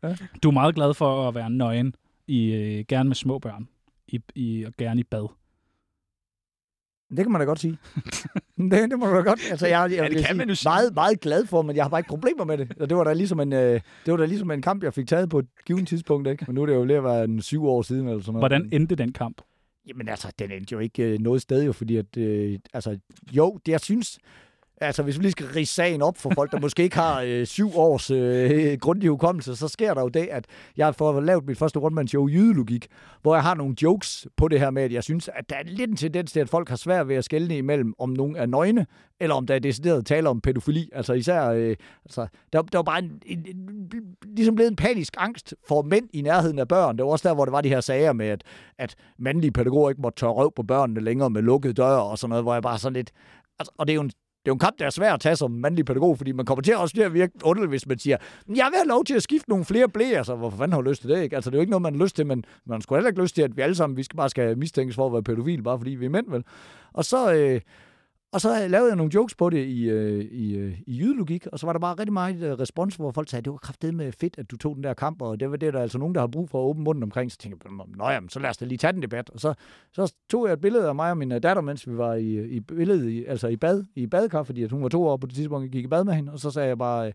hvad? 0.00 0.14
Du 0.42 0.48
er 0.48 0.52
meget 0.52 0.74
glad 0.74 0.94
for 0.94 1.28
at 1.28 1.34
være 1.34 1.50
nøgen, 1.50 1.94
i, 2.28 2.54
øh, 2.54 2.84
gerne 2.88 3.08
med 3.08 3.16
små 3.16 3.38
børn, 3.38 3.68
i, 4.08 4.20
i, 4.34 4.64
og 4.64 4.72
gerne 4.78 5.00
i 5.00 5.04
bad. 5.04 5.28
Det 7.10 7.18
kan 7.24 7.32
man 7.32 7.40
da 7.40 7.44
godt 7.44 7.60
sige. 7.60 7.78
det, 8.70 8.90
det 8.90 8.98
må 8.98 9.06
du 9.06 9.16
da 9.16 9.20
godt. 9.20 9.40
Altså, 9.50 9.66
jeg, 9.66 9.90
jeg, 9.90 9.98
Ja, 9.98 10.08
det 10.08 10.26
kan 10.26 10.36
man 10.36 10.48
jo 10.48 10.54
sige. 10.54 10.70
Meget, 10.70 10.94
meget 10.94 11.20
glad 11.20 11.46
for, 11.46 11.62
men 11.62 11.76
jeg 11.76 11.84
har 11.84 11.88
bare 11.88 12.00
ikke 12.00 12.08
problemer 12.08 12.44
med 12.44 12.58
det. 12.58 12.72
Og 12.80 12.88
det 12.88 12.96
var 12.96 13.04
da 13.04 13.12
ligesom 13.12 13.40
en, 13.40 13.52
øh, 13.52 13.80
det 14.06 14.12
var 14.12 14.16
da 14.16 14.24
ligesom 14.24 14.50
en 14.50 14.62
kamp, 14.62 14.82
jeg 14.82 14.94
fik 14.94 15.08
taget 15.08 15.30
på 15.30 15.38
et 15.38 15.46
givet 15.66 15.88
tidspunkt. 15.88 16.28
Ikke? 16.28 16.44
Men 16.46 16.54
nu 16.54 16.62
er 16.62 16.66
det 16.66 16.74
jo 16.74 16.80
ved 16.80 16.94
at 16.94 17.04
være 17.04 17.24
en 17.24 17.42
syv 17.42 17.66
år 17.66 17.82
siden. 17.82 18.08
Eller 18.08 18.20
sådan 18.20 18.32
noget. 18.32 18.42
Hvordan 18.42 18.68
endte 18.72 18.94
den 18.94 19.12
kamp? 19.12 19.42
Jamen 19.88 20.08
altså, 20.08 20.32
den 20.38 20.52
endte 20.52 20.72
jo 20.72 20.78
ikke 20.78 21.02
øh, 21.02 21.18
noget 21.18 21.42
sted 21.42 21.64
jo, 21.64 21.72
fordi 21.72 21.96
at, 21.96 22.16
øh, 22.16 22.58
altså, 22.72 22.98
jo, 23.32 23.58
det 23.66 23.72
jeg 23.72 23.80
synes, 23.80 24.18
altså 24.80 25.02
hvis 25.02 25.18
vi 25.18 25.22
lige 25.22 25.32
skal 25.32 25.46
rise 25.46 25.74
sagen 25.74 26.02
op 26.02 26.18
for 26.18 26.30
folk, 26.34 26.52
der 26.52 26.60
måske 26.60 26.82
ikke 26.82 26.96
har 26.96 27.22
øh, 27.26 27.46
syv 27.46 27.76
års 27.76 28.10
øh, 28.10 28.78
grundig 28.80 29.10
hukommelse, 29.10 29.56
så 29.56 29.68
sker 29.68 29.94
der 29.94 30.00
jo 30.00 30.08
det, 30.08 30.28
at 30.30 30.46
jeg 30.76 30.94
får 30.94 31.20
lavet 31.20 31.46
mit 31.46 31.58
første 31.58 31.78
rundmandsshow 31.78 32.28
Jydelogik, 32.28 32.86
hvor 33.22 33.34
jeg 33.34 33.42
har 33.42 33.54
nogle 33.54 33.74
jokes 33.82 34.26
på 34.36 34.48
det 34.48 34.60
her 34.60 34.70
med, 34.70 34.82
at 34.82 34.92
jeg 34.92 35.04
synes, 35.04 35.30
at 35.34 35.50
der 35.50 35.56
er 35.56 35.62
lidt 35.64 35.90
en 35.90 35.96
tendens 35.96 36.32
til, 36.32 36.40
at 36.40 36.48
folk 36.48 36.68
har 36.68 36.76
svært 36.76 37.08
ved 37.08 37.16
at 37.16 37.24
skelne 37.24 37.56
imellem, 37.56 37.94
om 37.98 38.10
nogen 38.10 38.36
er 38.36 38.46
nøgne, 38.46 38.86
eller 39.20 39.34
om 39.34 39.46
der 39.46 39.54
er 39.54 39.58
decideret 39.58 40.06
tale 40.06 40.28
om 40.28 40.40
pædofili. 40.40 40.90
Altså 40.92 41.12
især, 41.12 41.48
øh, 41.48 41.76
altså, 42.04 42.26
der, 42.52 42.62
der 42.62 42.78
var 42.78 42.82
bare 42.82 42.98
en, 42.98 43.22
en, 43.26 43.46
en, 43.48 43.90
ligesom 44.36 44.54
blevet 44.54 44.70
en 44.70 44.76
panisk 44.76 45.14
angst 45.18 45.54
for 45.68 45.82
mænd 45.82 46.08
i 46.12 46.22
nærheden 46.22 46.58
af 46.58 46.68
børn. 46.68 46.96
Det 46.96 47.04
var 47.04 47.10
også 47.10 47.28
der, 47.28 47.34
hvor 47.34 47.44
det 47.44 47.52
var 47.52 47.60
de 47.60 47.68
her 47.68 47.80
sager 47.80 48.12
med, 48.12 48.26
at, 48.26 48.44
at 48.78 48.94
mandlige 49.18 49.52
pædagoger 49.52 49.90
ikke 49.90 50.02
måtte 50.02 50.20
tørre 50.20 50.32
røv 50.32 50.52
på 50.56 50.62
børnene 50.62 51.00
længere 51.00 51.30
med 51.30 51.42
lukkede 51.42 51.72
døre 51.74 52.02
og 52.02 52.18
sådan 52.18 52.28
noget, 52.28 52.44
hvor 52.44 52.52
jeg 52.52 52.62
bare 52.62 52.78
sådan 52.78 52.94
lidt... 52.94 53.10
Altså, 53.58 53.72
og 53.78 53.86
det 53.86 53.92
er 53.92 53.94
jo 53.94 54.02
en 54.02 54.10
jo 54.48 54.52
en 54.52 54.58
kamp, 54.58 54.78
der 54.78 54.86
er 54.86 54.90
svær 54.90 55.14
at 55.14 55.20
tage 55.20 55.36
som 55.36 55.50
mandlig 55.50 55.84
pædagog, 55.84 56.16
fordi 56.16 56.32
man 56.32 56.46
kommer 56.46 56.62
til 56.62 56.76
også 56.76 56.94
til 56.94 57.02
at 57.02 57.14
virke 57.14 57.32
underligt, 57.44 57.70
hvis 57.70 57.86
man 57.86 57.98
siger, 57.98 58.16
jeg 58.48 58.66
vil 58.70 58.76
have 58.76 58.88
lov 58.88 59.04
til 59.04 59.14
at 59.14 59.22
skifte 59.22 59.50
nogle 59.50 59.64
flere 59.64 59.88
blæer, 59.88 60.18
altså, 60.18 60.32
så 60.32 60.36
hvorfor 60.36 60.56
fanden 60.56 60.72
har 60.72 60.80
du 60.80 60.90
lyst 60.90 61.00
til 61.00 61.10
det, 61.10 61.22
ikke? 61.22 61.36
Altså, 61.36 61.50
det 61.50 61.56
er 61.56 61.58
jo 61.58 61.60
ikke 61.60 61.70
noget, 61.70 61.82
man 61.82 61.94
har 61.94 62.04
lyst 62.04 62.16
til, 62.16 62.26
men 62.26 62.44
man 62.66 62.80
skulle 62.80 62.98
heller 62.98 63.10
ikke 63.10 63.22
lyst 63.22 63.34
til, 63.34 63.42
at 63.42 63.56
vi 63.56 63.62
alle 63.62 63.74
sammen, 63.74 63.96
vi 63.96 64.02
skal 64.02 64.16
bare 64.16 64.30
skal 64.30 64.58
mistænkes 64.58 64.96
for 64.96 65.06
at 65.06 65.12
være 65.12 65.22
pædofil, 65.22 65.62
bare 65.62 65.78
fordi 65.78 65.90
vi 65.90 66.06
er 66.06 66.10
mænd, 66.10 66.30
vel? 66.30 66.44
Og 66.92 67.04
så, 67.04 67.32
øh, 67.34 67.60
og 68.32 68.40
så 68.40 68.68
lavede 68.68 68.88
jeg 68.88 68.96
nogle 68.96 69.14
jokes 69.14 69.34
på 69.34 69.50
det 69.50 69.66
i, 69.66 69.88
øh, 69.88 70.24
i, 70.24 70.56
øh, 70.56 70.80
i 70.86 70.98
jydelogik, 70.98 71.46
og 71.46 71.58
så 71.58 71.66
var 71.66 71.72
der 71.72 71.80
bare 71.80 71.94
rigtig 71.94 72.12
meget 72.12 72.42
øh, 72.42 72.52
respons, 72.52 72.96
hvor 72.96 73.12
folk 73.12 73.28
sagde, 73.28 73.42
det 73.42 73.52
var 73.52 73.58
kraftedeme 73.58 74.12
fedt, 74.12 74.38
at 74.38 74.50
du 74.50 74.56
tog 74.56 74.74
den 74.74 74.84
der 74.84 74.94
kamp, 74.94 75.22
og 75.22 75.40
det 75.40 75.50
var 75.50 75.56
det, 75.56 75.72
der 75.72 75.78
er 75.78 75.82
altså 75.82 75.98
nogen, 75.98 76.14
der 76.14 76.20
har 76.20 76.26
brug 76.26 76.50
for 76.50 76.62
at 76.62 76.68
åbne 76.68 76.84
munden 76.84 77.02
omkring. 77.02 77.32
Så 77.32 77.38
tænkte 77.38 77.68
jeg, 77.68 77.86
nå 77.96 78.08
jamen, 78.08 78.28
så 78.28 78.40
lad 78.40 78.50
os 78.50 78.56
da 78.56 78.64
lige 78.64 78.78
tage 78.78 78.92
den 78.92 79.02
debat. 79.02 79.30
Og 79.30 79.40
så, 79.40 79.54
så 79.92 80.14
tog 80.30 80.46
jeg 80.46 80.52
et 80.52 80.60
billede 80.60 80.88
af 80.88 80.94
mig 80.94 81.10
og 81.10 81.18
min 81.18 81.32
øh, 81.32 81.42
datter, 81.42 81.62
mens 81.62 81.88
vi 81.88 81.96
var 81.96 82.14
i, 82.14 82.32
øh, 82.32 82.48
i 82.48 82.60
billedet, 82.60 83.10
i, 83.10 83.24
altså 83.24 83.48
i 83.48 83.56
bad, 83.56 83.84
i 83.94 84.06
badekar, 84.06 84.42
fordi 84.42 84.62
at 84.62 84.70
hun 84.70 84.82
var 84.82 84.88
to 84.88 85.06
år 85.06 85.16
på 85.16 85.26
det 85.26 85.34
tidspunkt, 85.34 85.64
jeg 85.64 85.72
gik 85.72 85.84
i 85.84 85.88
bad 85.88 86.04
med 86.04 86.14
hende, 86.14 86.32
og 86.32 86.38
så 86.38 86.50
sagde 86.50 86.68
jeg 86.68 86.78
bare, 86.78 87.06
øh, 87.06 87.12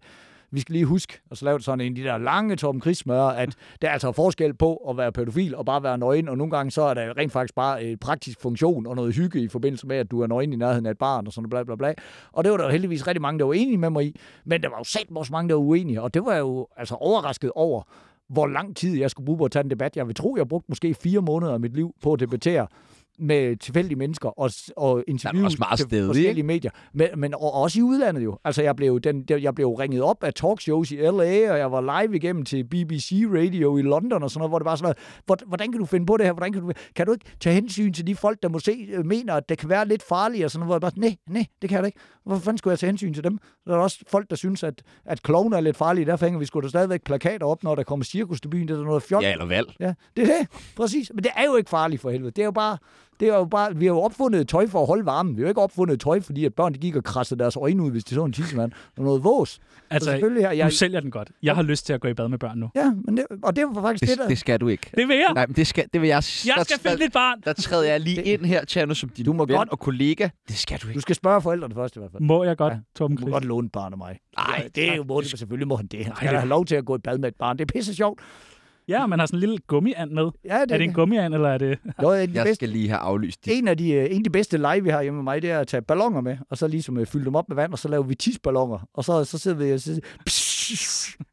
vi 0.53 0.59
skal 0.59 0.73
lige 0.73 0.85
huske, 0.85 1.19
og 1.29 1.37
så 1.37 1.45
lavede 1.45 1.63
sådan 1.63 1.81
en 1.81 1.91
af 1.91 1.95
de 1.95 2.03
der 2.03 2.17
lange 2.17 2.55
Torben 2.55 2.81
Chris 2.81 2.97
smør, 2.97 3.23
at 3.23 3.55
der 3.81 3.87
er 3.87 3.91
altså 3.91 4.11
forskel 4.11 4.53
på 4.53 4.75
at 4.75 4.97
være 4.97 5.11
pædofil 5.11 5.55
og 5.55 5.65
bare 5.65 5.83
være 5.83 5.97
nøgen, 5.97 6.29
og 6.29 6.37
nogle 6.37 6.51
gange 6.51 6.71
så 6.71 6.81
er 6.81 6.93
der 6.93 7.17
rent 7.17 7.31
faktisk 7.31 7.55
bare 7.55 7.83
en 7.83 7.97
praktisk 7.97 8.41
funktion 8.41 8.87
og 8.87 8.95
noget 8.95 9.15
hygge 9.15 9.41
i 9.41 9.47
forbindelse 9.47 9.87
med, 9.87 9.97
at 9.97 10.11
du 10.11 10.21
er 10.21 10.27
nøgen 10.27 10.53
i 10.53 10.55
nærheden 10.55 10.85
af 10.85 10.91
et 10.91 10.97
barn 10.97 11.27
og 11.27 11.33
sådan 11.33 11.49
bla 11.49 11.63
bla 11.63 11.75
bla. 11.75 11.93
Og 12.31 12.43
det 12.43 12.51
var 12.51 12.57
der 12.57 12.63
jo 12.65 12.71
heldigvis 12.71 13.07
rigtig 13.07 13.21
mange, 13.21 13.39
der 13.39 13.45
var 13.45 13.53
enige 13.53 13.77
med 13.77 13.89
mig 13.89 14.05
i, 14.05 14.19
men 14.45 14.63
der 14.63 14.69
var 14.69 14.77
jo 14.77 14.83
sat 14.83 15.07
også 15.15 15.31
mange, 15.31 15.49
der 15.49 15.55
var 15.55 15.61
uenige, 15.61 16.01
og 16.01 16.13
det 16.13 16.25
var 16.25 16.31
jeg 16.31 16.39
jo 16.39 16.67
altså 16.77 16.95
overrasket 16.95 17.51
over, 17.55 17.83
hvor 18.29 18.47
lang 18.47 18.75
tid 18.75 18.97
jeg 18.97 19.09
skulle 19.09 19.25
bruge 19.25 19.37
på 19.37 19.45
at 19.45 19.51
tage 19.51 19.63
en 19.63 19.69
debat. 19.69 19.97
Jeg 19.97 20.07
vil 20.07 20.15
tro, 20.15 20.35
jeg 20.37 20.47
brugte 20.47 20.65
måske 20.69 20.93
fire 20.93 21.21
måneder 21.21 21.53
af 21.53 21.59
mit 21.59 21.73
liv 21.73 21.95
på 22.01 22.13
at 22.13 22.19
debattere 22.19 22.67
med 23.19 23.55
tilfældige 23.57 23.95
mennesker 23.97 24.29
og, 24.39 24.51
og 24.77 25.03
interviews 25.07 25.59
meget 25.59 25.77
til 25.79 25.85
stedig, 25.87 26.05
forskellige 26.05 26.43
medier. 26.43 26.71
Men, 26.93 27.07
men 27.17 27.33
og, 27.33 27.41
og 27.43 27.53
også 27.53 27.79
i 27.79 27.81
udlandet 27.81 28.23
jo. 28.23 28.37
Altså, 28.43 28.63
jeg 28.63 28.75
blev, 28.75 28.99
den, 29.01 29.25
jeg 29.29 29.55
blev 29.55 29.67
ringet 29.69 30.01
op 30.01 30.23
af 30.23 30.33
talkshows 30.33 30.91
i 30.91 30.95
LA, 30.95 31.51
og 31.51 31.57
jeg 31.57 31.71
var 31.71 32.03
live 32.03 32.15
igennem 32.15 32.45
til 32.45 32.63
BBC 32.63 33.11
Radio 33.33 33.77
i 33.77 33.81
London 33.81 34.23
og 34.23 34.31
sådan 34.31 34.39
noget, 34.39 34.51
hvor 34.51 34.59
det 34.59 34.65
var 34.65 34.75
sådan 34.75 34.83
noget, 34.85 34.97
"Hvor- 35.25 35.47
hvordan 35.47 35.71
kan 35.71 35.79
du 35.79 35.85
finde 35.85 36.05
på 36.05 36.17
det 36.17 36.25
her? 36.25 36.33
Hvordan 36.33 36.53
kan, 36.53 36.61
du, 36.61 36.71
kan 36.95 37.05
du 37.05 37.11
ikke 37.11 37.25
tage 37.39 37.53
hensyn 37.53 37.93
til 37.93 38.07
de 38.07 38.15
folk, 38.15 38.43
der 38.43 38.49
måske 38.49 38.87
øh, 38.93 39.05
mener, 39.05 39.33
at 39.33 39.49
det 39.49 39.57
kan 39.57 39.69
være 39.69 39.87
lidt 39.87 40.03
farligt 40.03 40.45
og 40.45 40.51
sådan 40.51 40.59
noget, 40.67 40.81
hvor 40.81 40.87
jeg 40.89 40.93
bare, 40.93 40.99
nej, 41.09 41.15
nej, 41.29 41.45
det 41.61 41.69
kan 41.69 41.75
jeg 41.75 41.83
da 41.83 41.85
ikke. 41.85 41.99
Hvorfor 42.25 42.41
fanden 42.43 42.57
skulle 42.57 42.71
jeg 42.71 42.79
tage 42.79 42.89
hensyn 42.89 43.13
til 43.13 43.23
dem? 43.23 43.37
Der 43.67 43.73
er 43.73 43.77
også 43.77 43.97
folk, 44.07 44.29
der 44.29 44.35
synes, 44.35 44.63
at, 44.63 44.83
at 45.05 45.23
klovne 45.23 45.55
er 45.57 45.61
lidt 45.61 45.77
farlige. 45.77 46.05
Derfor 46.05 46.25
hænger 46.25 46.39
vi 46.39 46.45
skulle 46.45 46.63
da 46.63 46.69
stadigvæk 46.69 47.03
plakater 47.03 47.45
op, 47.45 47.63
når 47.63 47.75
der 47.75 47.83
kommer 47.83 48.03
cirkus 48.03 48.41
til 48.41 48.49
byen. 48.49 48.67
Det 48.67 48.79
er 48.79 48.83
noget 48.83 49.03
fjol. 49.03 49.23
Ja, 49.23 49.31
eller 49.31 49.45
valg. 49.45 49.75
Ja, 49.79 49.93
det 50.17 50.23
er 50.23 50.27
det. 50.39 50.47
Præcis. 50.75 51.11
Men 51.15 51.23
det 51.23 51.31
er 51.35 51.45
jo 51.45 51.55
ikke 51.55 51.69
farligt 51.69 52.01
for 52.01 52.09
helvede. 52.09 52.31
Det 52.31 52.39
er 52.41 52.45
jo 52.45 52.51
bare, 52.51 52.77
det 53.23 53.31
er 53.31 53.37
jo 53.37 53.45
bare, 53.45 53.75
vi 53.75 53.85
har 53.85 53.93
jo 53.93 53.99
opfundet 54.01 54.47
tøj 54.47 54.67
for 54.67 54.81
at 54.81 54.87
holde 54.87 55.05
varmen. 55.05 55.35
Vi 55.37 55.41
har 55.41 55.45
jo 55.45 55.49
ikke 55.49 55.61
opfundet 55.61 55.99
tøj, 55.99 56.21
fordi 56.21 56.45
at 56.45 56.53
børn 56.53 56.73
de 56.73 56.77
gik 56.79 56.95
og 56.95 57.03
krassede 57.03 57.39
deres 57.39 57.55
øjne 57.57 57.83
ud, 57.83 57.91
hvis 57.91 58.03
de 58.03 58.15
så 58.15 58.23
en 58.25 58.33
tissemand. 58.33 58.71
Og 58.97 59.03
noget 59.03 59.23
vås. 59.23 59.59
Altså, 59.89 60.09
selvfølgelig 60.11 60.45
har 60.45 60.53
jeg... 60.53 60.69
du 60.71 60.75
sælger 60.75 60.99
den 60.99 61.11
godt. 61.11 61.31
Jeg 61.43 61.55
har 61.55 61.61
lyst 61.63 61.85
til 61.85 61.93
at 61.93 62.01
gå 62.01 62.07
i 62.07 62.13
bad 62.13 62.27
med 62.27 62.37
børn 62.37 62.57
nu. 62.57 62.69
Ja, 62.75 62.91
men 63.05 63.17
det, 63.17 63.25
og 63.43 63.55
det 63.55 63.65
var 63.73 63.81
faktisk 63.81 64.01
det, 64.01 64.09
Det, 64.09 64.17
der... 64.23 64.27
det 64.27 64.37
skal 64.37 64.59
du 64.61 64.67
ikke. 64.67 64.91
Det 64.97 65.07
vil 65.07 65.15
jeg. 65.15 65.31
Nej, 65.35 65.47
men 65.47 65.55
det 65.55 65.67
skal, 65.67 65.85
det 65.93 66.01
vil 66.01 66.07
jeg... 66.07 66.23
Jeg 66.45 66.53
der, 66.57 66.63
skal 66.63 66.79
finde 66.79 67.03
dit 67.03 67.13
barn. 67.13 67.41
Der 67.45 67.53
træder 67.53 67.83
jeg 67.83 67.99
lige 67.99 68.23
ind 68.23 68.45
her, 68.45 68.65
Tjerno, 68.65 68.93
som 68.93 69.09
din 69.09 69.25
Du 69.25 69.33
må 69.33 69.45
ven 69.45 69.55
godt- 69.55 69.69
og 69.69 69.79
kollega. 69.79 70.29
Det 70.47 70.57
skal 70.57 70.77
du 70.79 70.83
Du 70.83 70.89
ikke. 70.89 71.01
skal 71.01 71.15
spørge 71.15 71.41
forældrene 71.41 71.75
først 71.75 71.95
i 71.95 71.99
hvert 71.99 72.11
fald. 72.11 72.23
Må 72.23 72.43
jeg 72.43 72.57
godt, 72.57 72.73
Ja. 72.73 72.79
Torben 72.95 73.17
Du 73.17 73.25
må 73.25 73.31
godt 73.31 73.45
låne 73.45 73.65
et 73.65 73.71
barn 73.71 73.91
af 73.93 73.97
mig. 73.97 74.19
Ej, 74.37 74.59
Ja, 74.63 74.67
det 74.75 74.89
er 74.91 74.95
jo 74.95 75.03
må, 75.03 75.21
selvfølgelig 75.21 75.67
må 75.67 75.75
han 75.75 75.87
det. 75.87 76.05
Han 76.05 76.15
skal 76.15 76.27
have 76.29 76.47
lov 76.47 76.65
til 76.65 76.75
at 76.75 76.85
gå 76.85 76.95
i 76.95 76.99
bad 76.99 77.17
med 77.17 77.29
et 77.29 77.35
barn. 77.39 77.57
Det 77.57 77.69
er 77.71 77.73
pisse 77.73 77.95
sjovt. 77.95 78.19
Ja, 78.87 79.07
man 79.07 79.19
har 79.19 79.25
sådan 79.25 79.37
en 79.37 79.39
lille 79.39 79.57
gummiand 79.67 80.11
med. 80.11 80.31
Ja, 80.45 80.61
det, 80.61 80.71
Er 80.71 80.77
det 80.77 80.81
en 80.83 80.93
gummiand, 80.93 81.33
eller 81.33 81.49
er 81.49 81.57
det... 81.57 81.79
Jo, 82.01 82.11
en 82.11 82.15
de 82.15 82.19
Jeg 82.19 82.27
bedste, 82.43 82.55
skal 82.55 82.69
lige 82.69 82.87
have 82.89 82.99
aflyst 82.99 83.45
dit. 83.45 83.53
en 83.57 83.67
af 83.67 83.77
de, 83.77 83.91
øh, 83.91 84.05
en 84.11 84.17
af 84.17 84.23
de 84.23 84.29
bedste 84.29 84.57
lege, 84.57 84.83
vi 84.83 84.89
har 84.89 85.01
hjemme 85.01 85.17
med 85.17 85.23
mig, 85.23 85.41
det 85.41 85.51
er 85.51 85.59
at 85.59 85.67
tage 85.67 85.81
ballonger 85.81 86.21
med, 86.21 86.37
og 86.49 86.57
så 86.57 86.67
ligesom 86.67 86.97
øh, 86.97 87.05
fylde 87.05 87.25
dem 87.25 87.35
op 87.35 87.49
med 87.49 87.55
vand, 87.55 87.71
og 87.71 87.79
så 87.79 87.87
laver 87.87 88.03
vi 88.03 88.15
tisballoner, 88.15 88.87
og 88.93 89.03
så, 89.05 89.23
så 89.25 89.37
sidder 89.37 89.57
vi 89.57 89.73
og 89.73 89.79
siger, 89.79 89.99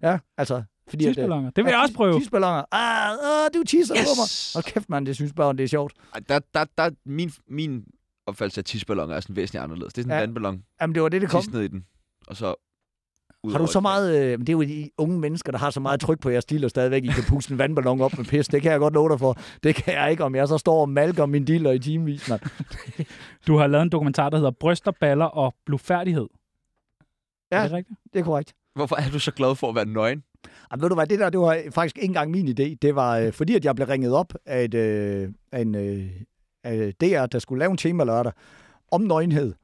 ja, 0.09 0.19
altså, 0.39 0.63
fordi 0.89 1.05
at, 1.05 1.09
øh, 1.09 1.15
Tidsballoner. 1.15 1.51
Det 1.51 1.65
vil 1.65 1.71
jeg 1.71 1.81
også 1.81 1.95
prøve. 1.95 2.21
Tisballoner. 2.21 2.63
Ah, 2.75 3.11
ah, 3.11 3.51
du 3.55 3.63
tisser 3.67 3.95
yes. 3.97 4.03
på 4.05 4.11
mig. 4.21 4.29
Hold 4.55 4.65
kæft, 4.73 4.89
mand, 4.91 5.07
det 5.07 5.15
synes 5.15 5.33
børn, 5.33 5.59
det 5.59 5.65
er 5.65 5.69
sjovt. 5.69 5.93
Der, 6.29 6.39
der, 6.55 6.65
der, 6.79 6.91
min, 7.07 7.33
min 7.49 7.85
opfattelse 8.27 8.61
af 8.61 8.65
tisballoner 8.65 9.15
er 9.17 9.21
sådan 9.21 9.37
væsentligt 9.37 9.63
anderledes. 9.65 9.93
Det 9.93 10.01
er 10.01 10.03
sådan 10.03 10.13
en 10.17 10.19
Ja. 10.19 10.21
vandballon. 10.27 10.63
Jamen, 10.81 10.95
det 10.95 11.03
var 11.03 11.09
det, 11.09 11.23
det 11.23 11.31
kom. 11.31 11.43
Tis 11.43 11.53
ned 11.53 11.61
i 11.63 11.69
den. 11.69 11.85
Og 12.27 12.37
så 12.37 12.55
Har 13.49 13.59
du 13.59 13.67
så 13.67 13.79
et- 13.79 13.83
meget... 13.83 14.19
Øh, 14.33 14.39
det 14.39 14.49
er 14.49 14.53
jo 14.53 14.63
de 14.63 14.91
unge 14.99 15.19
mennesker, 15.19 15.53
der 15.53 15.59
har 15.59 15.71
så 15.71 15.81
meget 15.81 16.01
tryk 16.01 16.21
på 16.21 16.31
jeres 16.31 16.45
diller 16.45 16.69
stadigvæk. 16.69 17.05
I 17.05 17.07
kan 17.07 17.25
puste 17.29 17.53
en 17.53 17.59
vandballon 17.59 18.01
op 18.01 18.17
med 18.19 18.25
pis. 18.25 18.49
Det 18.49 18.63
kan 18.63 18.71
jeg 18.73 18.81
godt 18.81 18.95
love 18.95 19.09
dig 19.09 19.19
for. 19.19 19.37
Det 19.63 19.75
kan 19.75 19.95
jeg 19.95 20.11
ikke, 20.11 20.25
om 20.25 20.35
jeg 20.35 20.49
så 20.49 20.59
står 20.59 20.81
og 20.81 20.89
malker 20.89 21.27
min 21.27 21.45
diller 21.45 21.71
i 21.73 21.79
timevis, 21.79 22.29
mand. 22.29 22.41
Du 23.47 23.57
har 23.57 23.67
lavet 23.67 23.83
en 23.83 23.89
dokumentar, 23.91 24.31
der 24.31 24.37
hedder 24.37 24.51
Bryster, 24.51 24.91
baller 25.01 25.25
og 25.25 25.55
blufærdighed. 25.67 26.27
Ja. 27.53 27.57
Er 27.59 27.63
det 27.63 27.73
rigtigt? 27.73 27.99
Det 28.13 28.19
er 28.19 28.25
korrekt. 28.25 28.55
Hvorfor 28.75 28.97
er 28.97 29.11
du 29.13 29.19
så 29.19 29.31
glad 29.33 29.55
for 29.55 29.69
at 29.69 29.75
være 29.75 29.85
nøgen? 29.87 30.23
Jamen, 30.73 30.83
ved 30.83 30.89
du 30.89 30.95
hvad, 30.95 31.07
det 31.07 31.19
der, 31.19 31.31
det 31.31 31.41
var 31.41 31.59
faktisk 31.75 31.97
ikke 31.97 32.07
engang 32.07 32.31
min 32.31 32.49
idé. 32.49 32.77
Det 32.83 32.95
var 32.95 33.19
øh, 33.19 33.33
fordi, 33.33 33.55
at 33.55 33.65
jeg 33.65 33.75
blev 33.75 33.87
ringet 33.87 34.13
op 34.13 34.33
af, 34.47 34.65
et, 34.65 34.75
øh, 34.75 35.29
af 35.53 35.61
en 35.61 35.75
øh, 35.75 36.07
af 36.65 36.95
DR, 37.01 37.27
der 37.27 37.39
skulle 37.39 37.59
lave 37.59 37.71
en 37.71 37.77
tema 37.77 38.05
lørdag 38.05 38.33
om 38.93 39.01
nøgenhed. 39.01 39.55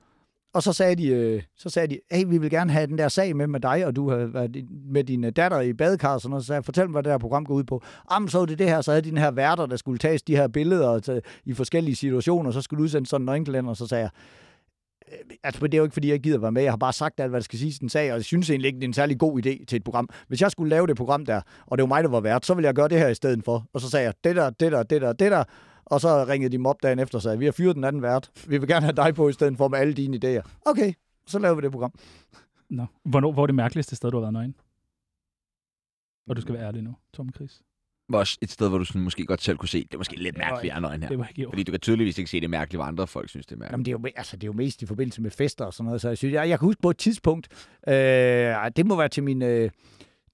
Og 0.56 0.62
så 0.62 0.72
sagde 0.72 0.96
de, 0.96 1.08
øh, 1.08 1.42
så 1.56 1.70
sagde 1.70 1.88
de, 1.88 1.98
hey, 2.10 2.24
vi 2.26 2.38
vil 2.38 2.50
gerne 2.50 2.72
have 2.72 2.86
den 2.86 2.98
der 2.98 3.08
sag 3.08 3.36
med 3.36 3.46
med 3.46 3.60
dig, 3.60 3.86
og 3.86 3.96
du 3.96 4.10
har 4.10 4.16
været 4.16 4.64
med 4.92 5.04
din 5.04 5.24
øh, 5.24 5.32
datter 5.36 5.60
i 5.60 5.72
badekar 5.72 6.14
og 6.14 6.20
sådan 6.20 6.30
noget. 6.30 6.44
Så 6.44 6.46
sagde 6.46 6.56
jeg, 6.56 6.64
fortæl 6.64 6.84
mig, 6.84 6.92
hvad 6.92 7.02
det 7.02 7.12
her 7.12 7.18
program 7.18 7.44
går 7.46 7.54
ud 7.54 7.64
på. 7.64 7.82
Jamen, 8.12 8.28
så 8.28 8.38
var 8.38 8.46
det 8.46 8.58
det 8.58 8.68
her, 8.68 8.80
så 8.80 8.90
havde 8.90 9.02
de 9.02 9.10
den 9.10 9.18
her 9.18 9.30
værter, 9.30 9.66
der 9.66 9.76
skulle 9.76 9.98
tages 9.98 10.22
de 10.22 10.36
her 10.36 10.48
billeder 10.48 10.98
til, 10.98 11.20
i 11.44 11.52
forskellige 11.54 11.96
situationer, 11.96 12.48
og 12.48 12.54
så 12.54 12.60
skulle 12.60 12.82
udsende 12.82 13.08
sådan 13.08 13.22
en 13.22 13.26
nøgenkalender, 13.26 13.70
og 13.70 13.76
så 13.76 13.86
sagde 13.86 14.02
jeg, 14.02 14.10
øh, 15.12 15.36
altså, 15.44 15.58
men 15.62 15.72
det 15.72 15.76
er 15.76 15.78
jo 15.78 15.84
ikke, 15.84 15.94
fordi 15.94 16.10
jeg 16.10 16.20
gider 16.20 16.38
være 16.38 16.52
med. 16.52 16.62
Jeg 16.62 16.72
har 16.72 16.76
bare 16.76 16.92
sagt 16.92 17.20
alt, 17.20 17.30
hvad 17.30 17.40
der 17.40 17.44
skal 17.44 17.58
siges 17.58 17.76
i 17.76 17.78
den 17.78 17.88
sag, 17.88 18.12
og 18.12 18.16
jeg 18.16 18.24
synes 18.24 18.50
egentlig 18.50 18.68
ikke, 18.68 18.76
det 18.76 18.84
er 18.84 18.88
en 18.88 18.94
særlig 18.94 19.18
god 19.18 19.46
idé 19.46 19.64
til 19.64 19.76
et 19.76 19.84
program. 19.84 20.08
Hvis 20.28 20.40
jeg 20.40 20.50
skulle 20.50 20.70
lave 20.70 20.86
det 20.86 20.96
program 20.96 21.26
der, 21.26 21.40
og 21.66 21.78
det 21.78 21.82
var 21.82 21.88
mig, 21.88 22.04
der 22.04 22.10
var 22.10 22.20
vært, 22.20 22.46
så 22.46 22.54
ville 22.54 22.66
jeg 22.66 22.74
gøre 22.74 22.88
det 22.88 22.98
her 22.98 23.08
i 23.08 23.14
stedet 23.14 23.44
for. 23.44 23.64
Og 23.72 23.80
så 23.80 23.90
sagde 23.90 24.04
jeg, 24.04 24.14
det 24.24 24.36
der, 24.36 24.50
det 24.50 24.72
der, 24.72 24.82
det 24.82 25.02
der, 25.02 25.12
det 25.12 25.30
der. 25.30 25.44
Og 25.86 26.00
så 26.00 26.24
ringede 26.28 26.52
de 26.52 26.58
mig 26.58 26.70
op 26.70 26.82
dagen 26.82 26.98
efter 26.98 27.18
og 27.18 27.22
sagde, 27.22 27.38
vi 27.38 27.44
har 27.44 27.52
fyret 27.52 27.76
den 27.76 27.84
anden 27.84 28.02
vært. 28.02 28.30
Vi 28.48 28.58
vil 28.58 28.68
gerne 28.68 28.84
have 28.84 28.96
dig 28.96 29.14
på 29.14 29.28
i 29.28 29.32
stedet 29.32 29.56
for 29.56 29.68
med 29.68 29.78
alle 29.78 29.94
dine 29.94 30.16
idéer. 30.16 30.50
Okay, 30.64 30.92
så 31.26 31.38
laver 31.38 31.54
vi 31.54 31.62
det 31.62 31.72
program. 31.72 31.92
Nå. 32.70 32.86
Hvornår, 33.04 33.32
hvor 33.32 33.42
er 33.42 33.46
det 33.46 33.54
mærkeligste 33.54 33.96
sted, 33.96 34.10
du 34.10 34.16
har 34.16 34.20
været 34.20 34.32
nøgen? 34.32 34.54
Og 36.28 36.36
du 36.36 36.40
skal 36.40 36.54
være 36.54 36.66
ærlig 36.66 36.82
nu, 36.82 36.94
Tom 37.12 37.32
Chris. 37.34 37.62
Var 38.08 38.18
også 38.18 38.38
et 38.42 38.50
sted, 38.50 38.68
hvor 38.68 38.78
du 38.78 38.84
sådan, 38.84 39.02
måske 39.02 39.26
godt 39.26 39.42
selv 39.42 39.56
kunne 39.56 39.68
se, 39.68 39.82
det 39.82 39.94
er 39.94 39.98
måske 39.98 40.16
lidt 40.16 40.38
mærkeligt, 40.38 40.74
at 40.74 40.90
han 40.90 41.02
her. 41.02 41.08
Det 41.08 41.18
var 41.18 41.26
ikke. 41.26 41.46
Fordi 41.48 41.62
du 41.62 41.72
kan 41.72 41.80
tydeligvis 41.80 42.18
ikke 42.18 42.30
se 42.30 42.40
det 42.40 42.50
mærkeligt, 42.50 42.78
hvor 42.78 42.84
andre 42.84 43.06
folk 43.06 43.28
synes, 43.28 43.46
det 43.46 43.52
er 43.52 43.58
mærkeligt. 43.58 43.72
Jamen, 43.72 43.84
det 43.84 44.08
er, 44.08 44.10
jo, 44.12 44.16
altså, 44.16 44.36
det 44.36 44.42
er 44.42 44.46
jo 44.46 44.52
mest 44.52 44.82
i 44.82 44.86
forbindelse 44.86 45.22
med 45.22 45.30
fester 45.30 45.64
og 45.64 45.74
sådan 45.74 45.84
noget. 45.84 46.00
Så 46.00 46.08
jeg, 46.08 46.18
synes, 46.18 46.32
jeg, 46.34 46.48
jeg 46.48 46.58
kan 46.58 46.66
huske 46.66 46.82
på 46.82 46.90
et 46.90 46.98
tidspunkt, 46.98 47.48
øh, 47.88 47.94
det 48.76 48.86
må 48.86 48.96
være 48.96 49.08
til 49.08 49.22
min, 49.22 49.42
øh, 49.42 49.70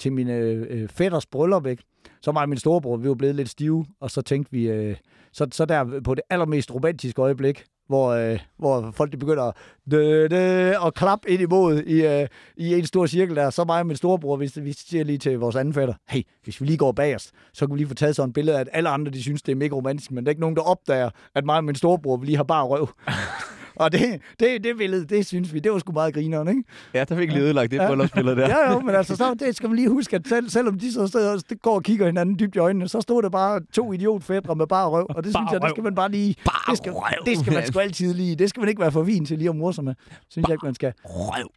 til 0.02 0.12
min 0.12 0.28
øh, 0.28 0.88
fætters 0.88 1.26
bryllup, 1.26 1.66
ikke? 1.66 1.82
Så 2.22 2.32
var 2.32 2.46
min 2.46 2.58
storebror, 2.58 2.96
vi 2.96 3.08
var 3.08 3.14
blevet 3.14 3.34
lidt 3.34 3.48
stive, 3.48 3.86
og 4.00 4.10
så 4.10 4.22
tænkte 4.22 4.52
vi, 4.52 4.68
øh, 4.68 4.96
så, 5.32 5.46
så 5.52 5.64
der 5.64 6.00
på 6.04 6.14
det 6.14 6.22
allermest 6.30 6.74
romantiske 6.74 7.22
øjeblik, 7.22 7.64
hvor, 7.86 8.10
øh, 8.10 8.38
hvor 8.58 8.90
folk 8.90 9.12
de 9.12 9.16
begynder 9.16 9.42
at, 9.42 9.54
dø, 9.90 10.28
dø, 10.30 10.72
og 10.76 10.94
klappe 10.94 11.30
ind 11.30 11.42
imod 11.42 11.82
i, 11.82 12.06
øh, 12.06 12.28
i 12.56 12.74
en 12.74 12.86
stor 12.86 13.06
cirkel 13.06 13.36
der. 13.36 13.50
Så 13.50 13.64
mig 13.64 13.80
og 13.80 13.86
min 13.86 13.96
storebror, 13.96 14.36
vi, 14.36 14.52
vi 14.56 14.72
siger 14.72 15.04
lige 15.04 15.18
til 15.18 15.38
vores 15.38 15.56
anden 15.56 15.74
fætter, 15.74 15.94
hey, 16.08 16.22
hvis 16.44 16.60
vi 16.60 16.66
lige 16.66 16.76
går 16.76 16.92
bag 16.92 17.14
os, 17.14 17.32
så 17.52 17.66
kan 17.66 17.74
vi 17.74 17.78
lige 17.78 17.88
få 17.88 17.94
taget 17.94 18.16
sådan 18.16 18.28
et 18.28 18.34
billede 18.34 18.56
af, 18.56 18.60
at 18.60 18.68
alle 18.72 18.88
andre 18.88 19.12
de 19.12 19.22
synes, 19.22 19.42
det 19.42 19.52
er 19.52 19.56
mega 19.56 19.74
romantisk, 19.74 20.10
men 20.10 20.24
der 20.24 20.28
er 20.28 20.32
ikke 20.32 20.40
nogen, 20.40 20.56
der 20.56 20.62
opdager, 20.62 21.10
at 21.34 21.44
mig 21.44 21.56
og 21.56 21.64
min 21.64 21.74
storebror, 21.74 22.16
vi 22.16 22.26
lige 22.26 22.36
har 22.36 22.44
bare 22.44 22.64
røv. 22.64 22.88
og 23.76 23.92
det, 23.92 24.20
det, 24.40 24.64
det 24.64 24.76
billede, 24.76 25.04
det 25.04 25.26
synes 25.26 25.54
vi, 25.54 25.58
det 25.58 25.72
var 25.72 25.78
sgu 25.78 25.92
meget 25.92 26.14
grineren, 26.14 26.48
ikke? 26.48 26.62
Ja, 26.94 27.04
der 27.04 27.16
fik 27.16 27.32
lige 27.32 27.42
ødelagt 27.42 27.70
det 27.70 27.76
Ja. 27.76 27.86
bryllupsbillede 27.86 28.36
der. 28.36 28.48
Ja, 28.48 28.72
jo, 28.72 28.80
men 28.80 28.94
altså, 28.94 29.16
så, 29.16 29.34
det 29.34 29.56
skal 29.56 29.68
man 29.68 29.76
lige 29.76 29.88
huske, 29.88 30.16
at 30.16 30.28
selv, 30.28 30.50
selvom 30.50 30.78
de 30.78 30.92
så 30.92 31.06
steder, 31.06 31.42
det 31.50 31.62
går 31.62 31.74
og 31.74 31.82
kigger 31.82 32.06
hinanden 32.06 32.38
dybt 32.38 32.56
i 32.56 32.58
øjnene, 32.58 32.88
så 32.88 33.00
stod 33.00 33.22
der 33.22 33.28
bare 33.28 33.60
to 33.72 33.92
idiotfædre 33.92 34.54
med 34.54 34.66
bare 34.66 34.88
røv, 34.88 35.06
og 35.08 35.24
det 35.24 35.32
Bare 35.32 35.42
synes 35.42 35.52
jeg, 35.52 35.60
det 35.62 35.70
skal 35.70 35.82
man 35.82 35.94
bare 35.94 36.10
lige... 36.10 36.36
Bare 36.44 36.70
det 36.72 36.78
skal, 36.78 36.92
røv. 36.92 37.26
det 37.26 37.38
skal 37.38 37.52
man 37.52 37.66
sgu 37.66 37.78
altid 37.78 38.14
lige... 38.14 38.36
Det 38.36 38.48
skal 38.50 38.60
man 38.60 38.68
ikke 38.68 38.80
være 38.80 38.92
for 38.92 39.02
vin 39.02 39.26
til 39.26 39.38
lige 39.38 39.48
at 39.50 39.56
morse 39.56 39.82
med. 39.82 39.94
Synes 40.28 40.48
jeg 40.48 40.54
ikke, 40.54 40.66
man 40.66 40.74
skal. 40.74 40.92
Røv. 41.04 41.48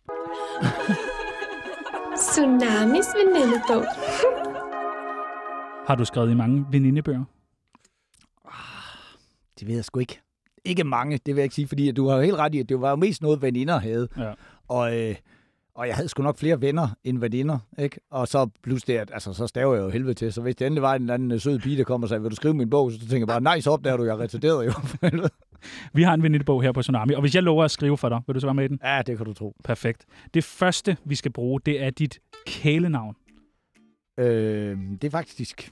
Tsunamis 2.18 3.06
venindebog. 3.18 3.86
Har 5.88 5.96
du 5.96 6.06
skrevet 6.06 6.32
i 6.32 6.34
mange 6.34 6.66
venindebøger? 6.72 7.24
Det 9.60 9.68
ved 9.68 9.76
jeg 9.76 9.86
sgu 9.86 10.00
ikke. 10.00 10.22
Ikke 10.66 10.84
mange, 10.84 11.18
det 11.18 11.36
vil 11.36 11.36
jeg 11.36 11.44
ikke 11.44 11.56
sige, 11.56 11.68
fordi 11.68 11.92
du 11.92 12.08
har 12.08 12.16
jo 12.16 12.22
helt 12.22 12.36
ret 12.36 12.56
i, 12.56 12.60
at 12.60 12.70
det 12.70 12.82
var 12.82 12.90
jo 12.90 12.96
mest 12.96 13.22
noget, 13.22 13.42
veninder 13.42 13.80
havde. 13.80 14.08
Ja. 14.18 14.34
Og, 14.68 15.00
øh, 15.00 15.16
og 15.76 15.88
jeg 15.88 15.96
havde 15.96 16.10
sgu 16.10 16.24
nok 16.24 16.38
flere 16.38 16.62
venner 16.62 16.88
end 17.04 17.20
veninder, 17.20 17.60
ikke? 17.80 18.00
Og 18.12 18.28
så 18.28 18.50
plus 18.64 18.84
det, 18.84 18.98
at 18.98 19.12
altså, 19.14 19.34
så 19.34 19.48
staver 19.48 19.76
jeg 19.76 19.84
jo 19.84 19.90
helvede 19.90 20.14
til. 20.14 20.34
Så 20.34 20.42
hvis 20.42 20.56
det 20.56 20.66
endelig 20.66 20.82
var 20.82 20.96
en 20.96 21.02
eller 21.02 21.14
anden 21.14 21.32
øh, 21.32 21.40
sød 21.40 21.60
pige, 21.60 21.78
der 21.78 21.84
kom 21.84 22.04
og 22.04 22.10
sagde, 22.10 22.22
vil 22.22 22.32
du 22.32 22.36
skrive 22.36 22.54
min 22.54 22.70
bog? 22.70 22.92
Så 22.92 23.00
tænker 23.00 23.18
jeg 23.18 23.28
bare, 23.28 23.42
nej, 23.42 23.60
så 23.60 23.72
opdager 23.72 23.98
du, 23.98 24.04
jeg 24.04 24.12
er 24.12 24.20
retarderet 24.20 24.66
jo. 24.66 24.72
Vi 25.94 26.04
har 26.04 26.14
en 26.14 26.24
venindebog 26.24 26.64
her 26.64 26.72
på 26.72 26.82
Tsunami, 26.82 27.14
og 27.14 27.22
hvis 27.22 27.36
jeg 27.36 27.44
lover 27.44 27.64
at 27.64 27.72
skrive 27.72 27.98
for 27.98 28.10
dig, 28.10 28.22
vil 28.28 28.36
du 28.36 28.40
så 28.40 28.48
være 28.48 28.54
med 28.54 28.66
i 28.66 28.68
den? 28.68 28.80
ja, 28.84 29.02
det 29.08 29.18
kan 29.18 29.26
du 29.26 29.34
tro. 29.34 29.56
Perfekt. 29.64 30.06
Det 30.34 30.44
første, 30.44 30.98
vi 31.06 31.16
skal 31.16 31.32
bruge, 31.32 31.60
det 31.66 31.84
er 31.84 31.90
dit 31.90 32.20
kælenavn. 32.48 33.16
Øh, 34.20 34.78
det 35.02 35.04
er 35.04 35.12
faktisk... 35.12 35.72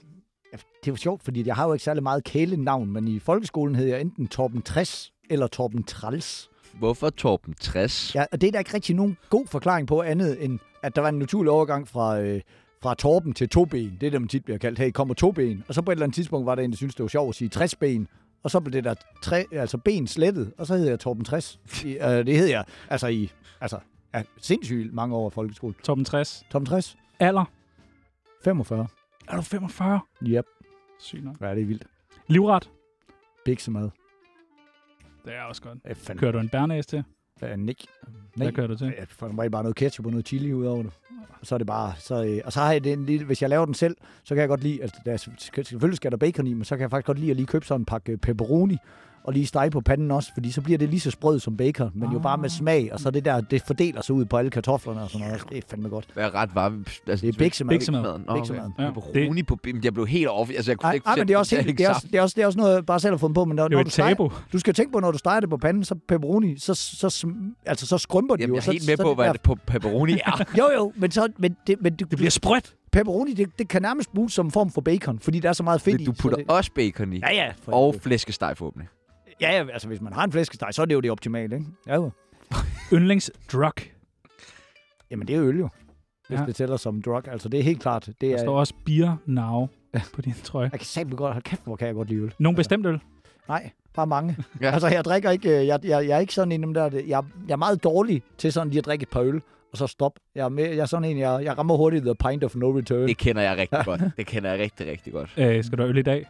Det 0.85 0.93
var 0.93 0.97
sjovt, 0.97 1.23
fordi 1.23 1.47
jeg 1.47 1.55
har 1.55 1.67
jo 1.67 1.73
ikke 1.73 1.83
særlig 1.83 2.03
meget 2.03 2.23
kælenavn, 2.23 2.91
men 2.91 3.07
i 3.07 3.19
folkeskolen 3.19 3.75
hed 3.75 3.85
jeg 3.85 4.01
enten 4.01 4.27
Torben 4.27 4.61
60 4.61 5.13
eller 5.29 5.47
Torben 5.47 5.83
Træls. 5.83 6.49
Hvorfor 6.73 7.09
Torben 7.09 7.53
60? 7.53 8.15
Ja, 8.15 8.25
og 8.31 8.41
det 8.41 8.47
er 8.47 8.51
der 8.51 8.59
ikke 8.59 8.73
rigtig 8.73 8.95
nogen 8.95 9.17
god 9.29 9.47
forklaring 9.47 9.87
på 9.87 10.01
andet, 10.01 10.43
end 10.43 10.59
at 10.81 10.95
der 10.95 11.01
var 11.01 11.09
en 11.09 11.19
naturlig 11.19 11.51
overgang 11.51 11.87
fra, 11.87 12.19
øh, 12.19 12.41
fra 12.81 12.93
Torben 12.93 13.33
til 13.33 13.49
toben. 13.49 13.97
Det 14.01 14.07
er 14.07 14.11
det, 14.11 14.21
man 14.21 14.27
tit 14.27 14.45
bliver 14.45 14.57
kaldt. 14.57 14.79
Hey, 14.79 14.91
kommer 14.91 15.13
toben. 15.13 15.63
Og 15.67 15.73
så 15.73 15.81
på 15.81 15.91
et 15.91 15.95
eller 15.95 16.05
andet 16.05 16.15
tidspunkt 16.15 16.45
var 16.45 16.55
der 16.55 16.63
en, 16.63 16.71
der 16.71 16.77
syntes, 16.77 16.95
det 16.95 17.03
var 17.03 17.07
sjovt 17.07 17.29
at 17.29 17.35
sige 17.35 17.49
60 17.49 17.75
ben. 17.75 18.07
Og 18.43 18.51
så 18.51 18.59
blev 18.59 18.73
det 18.73 18.83
der 18.83 18.93
tre, 19.21 19.45
altså 19.51 19.77
ben 19.77 20.07
slettet, 20.07 20.53
og 20.57 20.67
så 20.67 20.75
hed 20.75 20.87
jeg 20.87 20.99
Torben 20.99 21.25
60. 21.25 21.59
I, 21.85 21.97
øh, 21.97 22.25
det 22.25 22.37
hed 22.37 22.47
jeg 22.47 22.63
altså 22.89 23.07
i 23.07 23.31
altså, 23.61 23.77
ja, 24.13 24.23
sindssygt 24.41 24.93
mange 24.93 25.15
år 25.15 25.29
i 25.29 25.31
folkeskole. 25.33 25.73
Torben 25.83 26.05
60. 26.05 26.43
Torben 26.51 26.65
60, 26.65 26.97
Alder. 27.19 27.45
45. 28.43 28.87
Er 29.27 29.35
du 29.35 29.41
45? 29.41 29.99
Yep, 30.23 30.45
Sygt 31.03 31.23
nok. 31.23 31.35
ja, 31.41 31.55
det 31.55 31.61
er 31.61 31.65
vildt. 31.65 31.83
Livret. 32.27 32.69
Biksemad. 33.45 33.89
Det 35.25 35.33
er 35.35 35.41
også 35.41 35.61
godt. 35.61 35.79
Øh, 35.89 35.95
fandme. 35.95 36.19
Kører 36.19 36.31
du 36.31 36.39
en 36.39 36.49
bernæs 36.49 36.85
til? 36.85 37.03
Øh, 37.43 37.59
Nick. 37.59 37.85
Hvad 38.35 38.51
kører 38.51 38.67
du 38.67 38.75
til? 38.77 38.93
Jeg 38.99 39.07
får 39.07 39.39
regel 39.39 39.51
bare 39.51 39.63
noget 39.63 39.75
ketchup 39.75 40.05
og 40.05 40.11
noget 40.11 40.27
chili 40.27 40.53
ud 40.53 40.65
over 40.65 40.83
det. 40.83 40.91
Og 41.41 41.47
så 41.47 41.55
er 41.55 41.57
det 41.57 41.67
bare... 41.67 41.93
Så, 41.99 42.25
øh, 42.25 42.41
og 42.45 42.53
så 42.53 42.59
har 42.59 42.71
jeg 42.71 42.83
det 42.83 42.93
en 42.93 43.05
lille... 43.05 43.25
Hvis 43.25 43.41
jeg 43.41 43.49
laver 43.49 43.65
den 43.65 43.73
selv, 43.73 43.97
så 44.23 44.35
kan 44.35 44.41
jeg 44.41 44.47
godt 44.49 44.63
lide... 44.63 44.81
Altså, 44.81 45.01
der, 45.05 45.13
er- 45.13 45.17
selvfølgelig 45.63 45.97
skal 45.97 46.11
der 46.11 46.17
bacon 46.17 46.47
i, 46.47 46.53
men 46.53 46.63
så 46.63 46.75
kan 46.75 46.81
jeg 46.81 46.89
faktisk 46.89 47.07
godt 47.07 47.19
lide 47.19 47.31
at 47.31 47.37
lige 47.37 47.47
købe 47.47 47.65
sådan 47.65 47.81
en 47.81 47.85
pakke 47.85 48.17
pepperoni 48.17 48.77
og 49.23 49.33
lige 49.33 49.45
stege 49.45 49.69
på 49.69 49.81
panden 49.81 50.11
også, 50.11 50.31
fordi 50.33 50.51
så 50.51 50.61
bliver 50.61 50.77
det 50.77 50.89
lige 50.89 50.99
så 50.99 51.11
sprød 51.11 51.39
som 51.39 51.57
bacon, 51.57 51.91
men 51.95 52.11
jo 52.11 52.19
bare 52.19 52.37
med 52.37 52.49
smag, 52.49 52.89
og 52.93 52.99
så 52.99 53.11
det 53.11 53.25
der, 53.25 53.41
det 53.41 53.61
fordeler 53.67 54.01
sig 54.01 54.15
ud 54.15 54.25
på 54.25 54.37
alle 54.37 54.51
kartoflerne 54.51 55.01
og 55.01 55.09
sådan 55.09 55.27
noget. 55.27 55.43
Det 55.49 55.57
er 55.57 55.61
fandme 55.69 55.89
godt. 55.89 56.07
Hvad 56.13 56.33
ret 56.33 56.55
var? 56.55 56.79
Altså, 57.07 57.25
Det 57.25 57.33
er 57.35 57.37
biksemad. 57.37 57.75
Biksemad. 57.75 58.01
Nå, 58.01 58.19
okay. 58.27 58.55
Ja, 58.79 59.41
på 59.47 59.55
bim. 59.55 59.81
Jeg 59.83 59.93
blev 59.93 60.07
helt 60.07 60.27
off. 60.27 60.49
Altså, 60.55 60.71
jeg 60.71 60.77
kunne 60.77 60.87
Nej, 60.87 60.93
ikke 60.93 61.05
nej, 61.07 61.15
men 61.15 61.27
det 61.27 61.33
er, 61.33 61.37
også, 61.37 61.55
helt, 61.55 61.77
det, 61.77 61.85
er 61.85 61.89
også, 61.89 62.07
det, 62.11 62.17
er 62.17 62.21
også, 62.21 62.33
det 62.35 62.41
er 62.41 62.45
også 62.45 62.59
noget, 62.59 62.75
jeg 62.75 62.85
bare 62.85 62.99
selv 62.99 63.11
har 63.13 63.17
fundet 63.17 63.35
på, 63.35 63.45
men 63.45 63.55
når, 63.55 63.67
Det 63.67 63.73
er 63.73 63.77
når 63.77 63.83
du, 63.83 63.89
steger, 63.89 64.43
du 64.53 64.59
skal 64.59 64.73
tænke 64.73 64.91
på, 64.91 64.99
når 64.99 65.11
du 65.11 65.17
steger 65.17 65.39
det 65.39 65.49
på 65.49 65.57
panden, 65.57 65.83
så 65.83 65.95
pepperoni, 66.07 66.57
så, 66.59 66.73
så, 66.73 67.27
altså, 67.65 67.87
så 67.87 67.97
skrumper 67.97 68.35
de 68.35 68.41
Jamen, 68.41 68.49
jo. 68.49 68.55
jeg 68.55 68.59
er 68.61 68.65
så, 68.65 68.71
helt 68.71 68.87
med 68.87 68.97
så 68.97 69.03
på, 69.03 69.09
det 69.09 69.17
hvad 69.17 69.33
det 69.33 69.41
på 69.41 69.57
pepperoni 69.67 70.13
er. 70.13 70.43
Jo, 70.59 70.69
jo, 70.75 70.93
men, 70.95 71.11
så, 71.11 71.27
men, 71.37 71.55
det, 71.67 71.81
men 71.81 71.95
du, 71.95 72.05
Det 72.09 72.17
bliver 72.17 72.31
sprødt. 72.31 72.75
pepperoni, 72.91 73.33
det, 73.33 73.59
det 73.59 73.67
kan 73.67 73.81
nærmest 73.81 74.13
bruges 74.13 74.33
som 74.33 74.45
en 74.45 74.51
form 74.51 74.71
for 74.71 74.81
bacon, 74.81 75.19
fordi 75.19 75.39
der 75.39 75.49
er 75.49 75.53
så 75.53 75.63
meget 75.63 75.81
fedt 75.81 76.01
i. 76.01 76.05
Du 76.05 76.11
putter 76.11 76.37
det, 76.37 76.45
også 76.49 76.71
bacon 76.75 77.13
i. 77.13 77.19
Ja, 77.19 77.33
ja. 77.33 77.51
For, 77.63 77.71
Og 77.71 77.95
flæskesteg 78.01 78.53
forhåbentlig. 78.57 78.87
Ja, 79.51 79.65
altså 79.73 79.87
hvis 79.87 80.01
man 80.01 80.13
har 80.13 80.23
en 80.23 80.31
flæskesteg, 80.31 80.67
så 80.71 80.81
er 80.81 80.85
det 80.85 80.93
jo 80.95 80.99
det 80.99 81.11
optimale, 81.11 81.55
ikke? 81.55 81.67
Ja, 81.87 81.95
jo. 81.95 82.11
Yndlingsdrug. 82.93 83.73
Jamen, 85.11 85.27
det 85.27 85.35
er 85.35 85.41
øl 85.43 85.57
jo, 85.59 85.69
hvis 86.27 86.39
Ja. 86.39 86.45
det 86.45 86.55
tæller 86.55 86.77
som 86.77 87.01
drug. 87.01 87.27
Altså, 87.27 87.49
det 87.49 87.59
er 87.59 87.63
helt 87.63 87.81
klart. 87.81 88.05
Det 88.05 88.21
Der 88.21 88.33
er, 88.33 88.37
står 88.37 88.59
også 88.59 88.73
beer 88.85 89.15
now 89.25 89.67
på 90.13 90.21
din 90.21 90.33
trøje. 90.43 90.69
jeg 90.71 90.79
kan 90.79 90.85
satme 90.85 91.15
godt, 91.15 91.33
hold 91.33 91.43
kæft, 91.43 91.61
hvor 91.63 91.75
kan 91.75 91.87
jeg 91.87 91.95
godt 91.95 92.09
lide 92.09 92.21
øl. 92.21 92.33
Nogen 92.39 92.55
bestemt 92.55 92.85
øl? 92.85 92.99
Nej, 93.47 93.69
bare 93.93 94.07
mange. 94.07 94.35
Ja. 94.61 94.65
ja. 94.67 94.71
Altså, 94.73 94.87
jeg 94.87 95.03
drikker 95.05 95.31
ikke, 95.31 95.59
øh, 95.59 95.67
jeg, 95.67 95.79
jeg, 95.85 96.07
jeg 96.07 96.15
er 96.15 96.19
ikke 96.19 96.33
sådan 96.33 96.51
en 96.51 96.61
af 96.63 96.67
dem 96.67 96.73
der, 96.73 96.83
jeg, 96.93 97.23
jeg 97.47 97.53
er 97.53 97.55
meget 97.55 97.83
dårlig 97.83 98.23
til 98.37 98.53
sådan 98.53 98.69
lige 98.69 98.79
at 98.79 98.85
drikke 98.85 99.03
et 99.03 99.09
par 99.09 99.21
øl, 99.21 99.41
og 99.71 99.77
så 99.77 99.87
stop. 99.87 100.11
Jeg 100.35 100.45
er, 100.45 100.49
med, 100.49 100.63
jeg 100.69 100.77
er 100.77 100.85
sådan 100.85 101.03
en, 101.11 101.17
jeg, 101.17 101.43
jeg 101.43 101.57
rammer 101.57 101.77
hurtigt 101.77 102.03
the 102.05 102.15
pint 102.29 102.43
of 102.43 102.55
no 102.55 102.77
return. 102.77 103.07
Det 103.07 103.17
kender 103.17 103.41
jeg 103.41 103.57
rigtig 103.57 103.79
godt. 103.85 104.01
Det 104.17 104.25
kender 104.27 104.49
jeg 104.51 104.59
rigtig, 104.59 104.87
rigtig 104.87 105.13
godt. 105.13 105.33
Øh, 105.37 105.63
skal 105.63 105.77
du 105.77 105.83
have 105.83 105.89
øl 105.89 105.97
i 105.97 106.01
dag? 106.01 106.25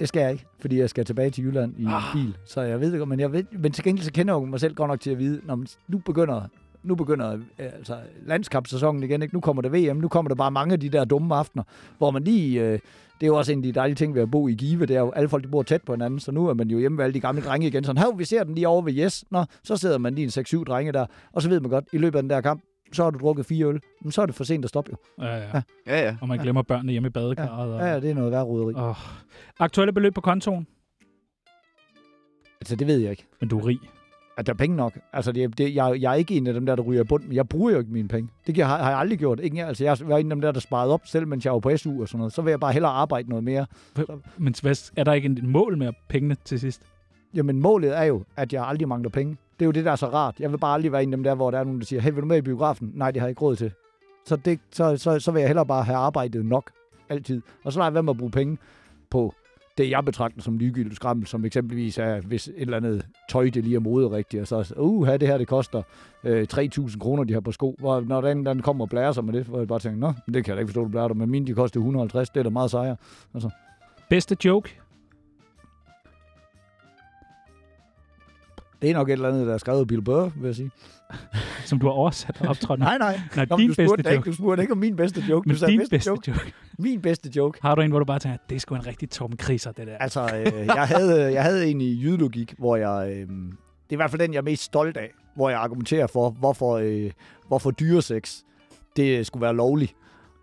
Det 0.00 0.08
skal 0.08 0.20
jeg 0.20 0.32
ikke, 0.32 0.44
fordi 0.60 0.78
jeg 0.78 0.90
skal 0.90 1.04
tilbage 1.04 1.30
til 1.30 1.44
Jylland 1.44 1.74
i 1.78 1.86
ah. 1.86 2.02
bil. 2.14 2.36
Så 2.44 2.60
jeg 2.60 2.80
ved 2.80 2.92
det 2.92 2.98
godt, 2.98 3.08
men, 3.08 3.20
jeg 3.20 3.32
ved, 3.32 3.44
men 3.52 3.72
til 3.72 3.84
gengæld 3.84 4.04
så 4.04 4.12
kender 4.12 4.38
jeg 4.38 4.48
mig 4.48 4.60
selv 4.60 4.74
godt 4.74 4.88
nok 4.88 5.00
til 5.00 5.10
at 5.10 5.18
vide, 5.18 5.40
når 5.44 5.64
nu 5.88 5.98
begynder, 5.98 6.42
nu 6.82 6.94
begynder 6.94 7.32
øh, 7.32 7.38
altså, 7.58 7.96
landskampsæsonen 8.26 9.02
igen. 9.02 9.22
Ikke? 9.22 9.34
Nu 9.34 9.40
kommer 9.40 9.62
der 9.62 9.68
VM, 9.68 9.96
nu 9.96 10.08
kommer 10.08 10.28
der 10.28 10.34
bare 10.34 10.50
mange 10.50 10.72
af 10.72 10.80
de 10.80 10.88
der 10.88 11.04
dumme 11.04 11.34
aftener, 11.34 11.64
hvor 11.98 12.10
man 12.10 12.24
lige... 12.24 12.60
Øh, 12.60 12.78
det 13.20 13.22
er 13.22 13.26
jo 13.26 13.36
også 13.36 13.52
en 13.52 13.58
af 13.58 13.62
de 13.62 13.72
dejlige 13.72 13.94
ting 13.94 14.14
ved 14.14 14.22
at 14.22 14.30
bo 14.30 14.48
i 14.48 14.54
Give, 14.54 14.86
det 14.86 14.96
er 14.96 15.00
jo, 15.00 15.10
alle 15.10 15.28
folk 15.28 15.44
de 15.44 15.48
bor 15.48 15.62
tæt 15.62 15.82
på 15.82 15.92
hinanden, 15.92 16.20
så 16.20 16.32
nu 16.32 16.46
er 16.46 16.54
man 16.54 16.68
jo 16.68 16.78
hjemme 16.78 16.98
ved 16.98 17.04
alle 17.04 17.14
de 17.14 17.20
gamle 17.20 17.42
drenge 17.42 17.66
igen. 17.66 17.84
Sådan, 17.84 18.02
hov, 18.02 18.18
vi 18.18 18.24
ser 18.24 18.44
den 18.44 18.54
lige 18.54 18.68
over 18.68 18.82
ved 18.82 18.92
Yes. 18.92 19.24
Nå, 19.30 19.44
så 19.62 19.76
sidder 19.76 19.98
man 19.98 20.14
lige 20.14 20.24
en 20.24 20.60
6-7 20.60 20.64
drenge 20.64 20.92
der, 20.92 21.06
og 21.32 21.42
så 21.42 21.48
ved 21.48 21.60
man 21.60 21.70
godt, 21.70 21.84
i 21.92 21.98
løbet 21.98 22.18
af 22.18 22.22
den 22.22 22.30
der 22.30 22.40
kamp, 22.40 22.62
så 22.92 23.02
har 23.02 23.10
du 23.10 23.18
drukket 23.18 23.46
fire 23.46 23.66
øl. 23.66 23.80
Men 24.02 24.12
så 24.12 24.22
er 24.22 24.26
det 24.26 24.34
for 24.34 24.44
sent 24.44 24.64
at 24.64 24.68
stoppe 24.68 24.90
jo. 24.92 25.24
Ja, 25.24 25.36
ja. 25.36 25.62
Ja, 25.86 26.02
ja. 26.04 26.16
Og 26.20 26.28
man 26.28 26.38
glemmer 26.38 26.62
børnene 26.62 26.92
hjemme 26.92 27.06
i 27.06 27.10
badekarret. 27.10 27.72
Og... 27.72 27.80
Ja, 27.80 27.86
ja, 27.86 28.00
det 28.00 28.10
er 28.10 28.14
noget 28.14 28.32
værre 28.32 28.44
roderi. 28.44 28.74
Oh. 28.74 28.96
Aktuelle 29.58 29.92
beløb 29.92 30.14
på 30.14 30.20
kontoen? 30.20 30.66
Altså, 32.60 32.76
det 32.76 32.86
ved 32.86 32.98
jeg 32.98 33.10
ikke. 33.10 33.26
Men 33.40 33.48
du 33.48 33.58
er 33.58 33.66
rig. 33.66 33.78
at 34.36 34.46
der 34.46 34.52
er 34.52 34.56
penge 34.56 34.76
nok. 34.76 34.98
Altså, 35.12 35.32
det, 35.32 35.58
det, 35.58 35.74
jeg, 35.74 35.96
jeg 36.00 36.10
er 36.10 36.14
ikke 36.14 36.36
en 36.36 36.46
af 36.46 36.54
dem 36.54 36.66
der, 36.66 36.76
der 36.76 36.82
ryger 36.82 37.02
i 37.02 37.04
bund, 37.04 37.24
men 37.24 37.32
jeg 37.32 37.48
bruger 37.48 37.70
jo 37.70 37.78
ikke 37.78 37.92
mine 37.92 38.08
penge. 38.08 38.30
Det 38.46 38.64
har, 38.64 38.78
har 38.78 38.90
jeg 38.90 38.98
aldrig 38.98 39.18
gjort. 39.18 39.40
Ikke, 39.40 39.64
altså, 39.64 39.84
jeg 39.84 39.98
var 40.00 40.18
en 40.18 40.26
af 40.32 40.36
dem 40.36 40.40
der, 40.40 40.52
der 40.52 40.60
sparede 40.60 40.92
op, 40.92 41.00
selv 41.04 41.28
mens 41.28 41.44
jeg 41.44 41.52
var 41.52 41.58
på 41.58 41.76
SU 41.76 42.00
og 42.00 42.08
sådan 42.08 42.18
noget. 42.18 42.32
Så 42.32 42.42
vil 42.42 42.50
jeg 42.50 42.60
bare 42.60 42.72
hellere 42.72 42.92
arbejde 42.92 43.28
noget 43.28 43.44
mere. 43.44 43.66
Men 44.36 44.54
hvad, 44.62 44.90
er 44.96 45.04
der 45.04 45.12
ikke 45.12 45.28
et 45.28 45.44
mål 45.44 45.78
med 45.78 45.92
pengene 46.08 46.36
til 46.44 46.60
sidst? 46.60 46.82
Jamen, 47.34 47.60
målet 47.60 47.98
er 47.98 48.02
jo, 48.02 48.24
at 48.36 48.52
jeg 48.52 48.66
aldrig 48.66 48.88
mangler 48.88 49.10
penge. 49.10 49.36
Det 49.58 49.64
er 49.64 49.66
jo 49.66 49.72
det, 49.72 49.84
der 49.84 49.92
er 49.92 49.96
så 49.96 50.06
rart. 50.06 50.40
Jeg 50.40 50.52
vil 50.52 50.58
bare 50.58 50.74
aldrig 50.74 50.92
være 50.92 51.02
en 51.02 51.12
af 51.12 51.16
dem 51.16 51.24
der, 51.24 51.34
hvor 51.34 51.50
der 51.50 51.58
er 51.58 51.64
nogen, 51.64 51.80
der 51.80 51.86
siger, 51.86 52.02
hey, 52.02 52.12
vil 52.12 52.22
du 52.22 52.26
med 52.26 52.38
i 52.38 52.40
biografen? 52.40 52.92
Nej, 52.94 53.10
det 53.10 53.20
har 53.20 53.26
jeg 53.26 53.30
ikke 53.30 53.42
råd 53.42 53.56
til. 53.56 53.72
Så, 54.26 54.36
det, 54.36 54.60
så, 54.70 54.96
så, 54.96 55.18
så 55.18 55.32
vil 55.32 55.40
jeg 55.40 55.48
hellere 55.48 55.66
bare 55.66 55.82
have 55.82 55.98
arbejdet 55.98 56.44
nok 56.44 56.70
altid. 57.08 57.42
Og 57.64 57.72
så 57.72 57.78
lader 57.78 57.86
jeg 57.86 57.94
være 57.94 58.02
med 58.02 58.12
at 58.12 58.18
bruge 58.18 58.30
penge 58.30 58.58
på 59.10 59.34
det, 59.78 59.90
jeg 59.90 60.04
betragter 60.04 60.42
som 60.42 60.58
ligegyldigt 60.58 60.96
skrammel, 60.96 61.26
som 61.26 61.44
eksempelvis 61.44 61.98
er, 61.98 62.20
hvis 62.20 62.48
et 62.48 62.54
eller 62.58 62.76
andet 62.76 63.06
tøj, 63.30 63.50
det 63.50 63.64
lige 63.64 63.76
er 63.76 63.80
mode 63.80 64.10
rigtigt, 64.10 64.52
og 64.52 64.66
så, 64.66 64.74
uh, 64.76 65.08
det 65.08 65.22
her, 65.22 65.38
det 65.38 65.48
koster 65.48 65.82
øh, 66.24 66.46
3.000 66.52 66.98
kroner, 66.98 67.24
de 67.24 67.32
her 67.32 67.40
på 67.40 67.52
sko. 67.52 67.76
Hvor, 67.78 68.00
når 68.00 68.20
den, 68.20 68.46
den 68.46 68.62
kommer 68.62 68.84
og 68.84 68.88
blærer 68.88 69.12
sig 69.12 69.24
med 69.24 69.32
det, 69.32 69.46
hvor 69.46 69.58
jeg 69.58 69.68
bare 69.68 69.78
tænker, 69.78 69.98
nå, 69.98 70.12
det 70.34 70.44
kan 70.44 70.52
jeg 70.52 70.56
da 70.56 70.60
ikke 70.60 70.68
forstå, 70.68 70.82
du 70.82 70.88
blærer 70.88 71.08
dig, 71.08 71.16
men 71.16 71.30
mine, 71.30 71.46
de 71.46 71.54
koster 71.54 71.80
150, 71.80 72.30
det 72.30 72.40
er 72.40 72.44
da 72.44 72.50
meget 72.50 72.70
sejere. 72.70 72.96
Altså, 73.34 73.50
Bedste 74.10 74.36
joke? 74.44 74.80
Det 78.86 78.92
er 78.92 78.98
nok 78.98 79.08
et 79.08 79.12
eller 79.12 79.28
andet, 79.28 79.46
der 79.46 79.54
er 79.54 79.58
skrevet 79.58 79.80
af 79.80 79.86
Bill 79.86 80.02
Burr, 80.02 80.32
vil 80.36 80.46
jeg 80.46 80.54
sige. 80.54 80.70
som 81.68 81.78
du 81.78 81.86
har 81.86 81.92
oversat 81.92 82.40
og 82.40 82.48
optrådt. 82.48 82.80
Nej, 82.80 82.98
nej. 82.98 83.20
Nej, 83.36 83.46
Nå, 83.50 83.56
din 83.56 83.68
du, 83.68 83.74
bedste 83.74 83.98
ikke, 83.98 84.14
joke. 84.14 84.30
du 84.30 84.34
spurgte 84.34 84.62
ikke 84.62 84.72
om 84.72 84.78
min 84.78 84.96
bedste 84.96 85.24
joke. 85.28 85.48
Men 85.48 85.56
du 85.56 85.66
din 85.66 85.78
bedste, 85.78 85.90
bedste 85.90 86.10
joke. 86.10 86.30
joke. 86.30 86.52
Min 86.78 87.02
bedste 87.02 87.30
joke. 87.36 87.58
Har 87.62 87.74
du 87.74 87.80
en, 87.82 87.90
hvor 87.90 87.98
du 87.98 88.04
bare 88.04 88.18
tænker, 88.18 88.38
det 88.48 88.56
er 88.56 88.60
sgu 88.60 88.74
en 88.74 88.86
rigtig 88.86 89.10
Torben 89.10 89.36
Kriser, 89.36 89.72
det 89.72 89.86
der. 89.86 89.96
Altså, 89.96 90.20
øh, 90.22 90.66
jeg, 90.66 90.88
havde, 90.88 91.32
jeg 91.32 91.42
havde 91.42 91.70
en 91.70 91.80
i 91.80 92.02
jydelogik, 92.02 92.54
hvor 92.58 92.76
jeg... 92.76 93.10
Øh, 93.10 93.16
det 93.16 93.90
er 93.90 93.94
i 93.94 93.96
hvert 93.96 94.10
fald 94.10 94.22
den, 94.22 94.32
jeg 94.32 94.38
er 94.38 94.42
mest 94.42 94.62
stolt 94.62 94.96
af, 94.96 95.10
hvor 95.36 95.50
jeg 95.50 95.58
argumenterer 95.58 96.06
for, 96.06 96.30
hvorfor, 96.30 96.76
øh, 96.76 97.10
hvorfor 97.48 97.70
dyresex, 97.70 98.36
det 98.96 99.26
skulle 99.26 99.42
være 99.42 99.56
lovligt. 99.56 99.94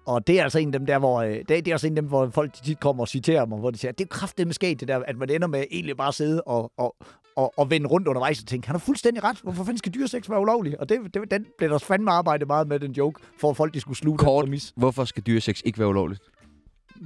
Og 0.06 0.28
det 0.28 0.40
er 0.40 0.44
altså 0.44 0.60
en 0.60 0.68
af 0.68 0.80
dem 0.80 0.86
der, 0.86 1.00
hvor, 1.00 1.22
øh, 1.22 1.30
det, 1.30 1.40
er, 1.40 1.44
det 1.46 1.68
er 1.68 1.74
altså 1.74 1.88
en 1.88 1.98
af 1.98 2.02
dem, 2.02 2.10
hvor 2.10 2.30
folk 2.30 2.54
tit 2.54 2.80
kommer 2.80 3.04
og 3.04 3.08
citerer 3.08 3.46
mig, 3.46 3.60
hvor 3.60 3.72
de 3.72 3.78
siger, 3.78 3.92
det 3.92 4.04
er 4.04 4.08
kraftigt 4.08 4.48
med 4.48 4.54
skægt, 4.54 4.80
det 4.80 4.88
der, 4.88 5.00
at 5.08 5.18
man 5.18 5.30
ender 5.30 5.48
med 5.48 5.64
egentlig 5.72 5.98
bare 5.98 6.08
at 6.08 6.14
sidde 6.14 6.42
og, 6.42 6.72
og, 6.78 6.96
og, 7.36 7.54
og 7.58 7.70
vende 7.70 7.88
rundt 7.88 8.08
undervejs 8.08 8.40
og 8.40 8.48
tænke, 8.48 8.68
han 8.68 8.74
har 8.74 8.80
fuldstændig 8.80 9.24
ret. 9.24 9.40
Hvorfor 9.44 9.64
fanden 9.64 9.78
skal 9.78 9.94
dyresex 9.94 10.30
være 10.30 10.40
ulovligt? 10.40 10.76
Og 10.76 10.90
det, 10.90 11.00
det, 11.14 11.32
den 11.32 11.46
blev 11.58 11.70
der 11.70 11.78
fandme 11.78 12.12
arbejdet 12.12 12.48
meget 12.48 12.68
med, 12.68 12.80
den 12.80 12.92
joke, 12.92 13.22
for 13.40 13.50
at 13.50 13.58
folk 13.58 13.74
de 13.74 13.80
skulle 13.80 13.98
sluge 13.98 14.18
den 14.18 14.26
Kort, 14.26 14.46
præmis. 14.46 14.74
hvorfor 14.76 15.06
skal 15.06 15.24
dyresex 15.24 15.62
ikke 15.66 15.80
være 15.80 15.88
ulovligt? 15.88 16.22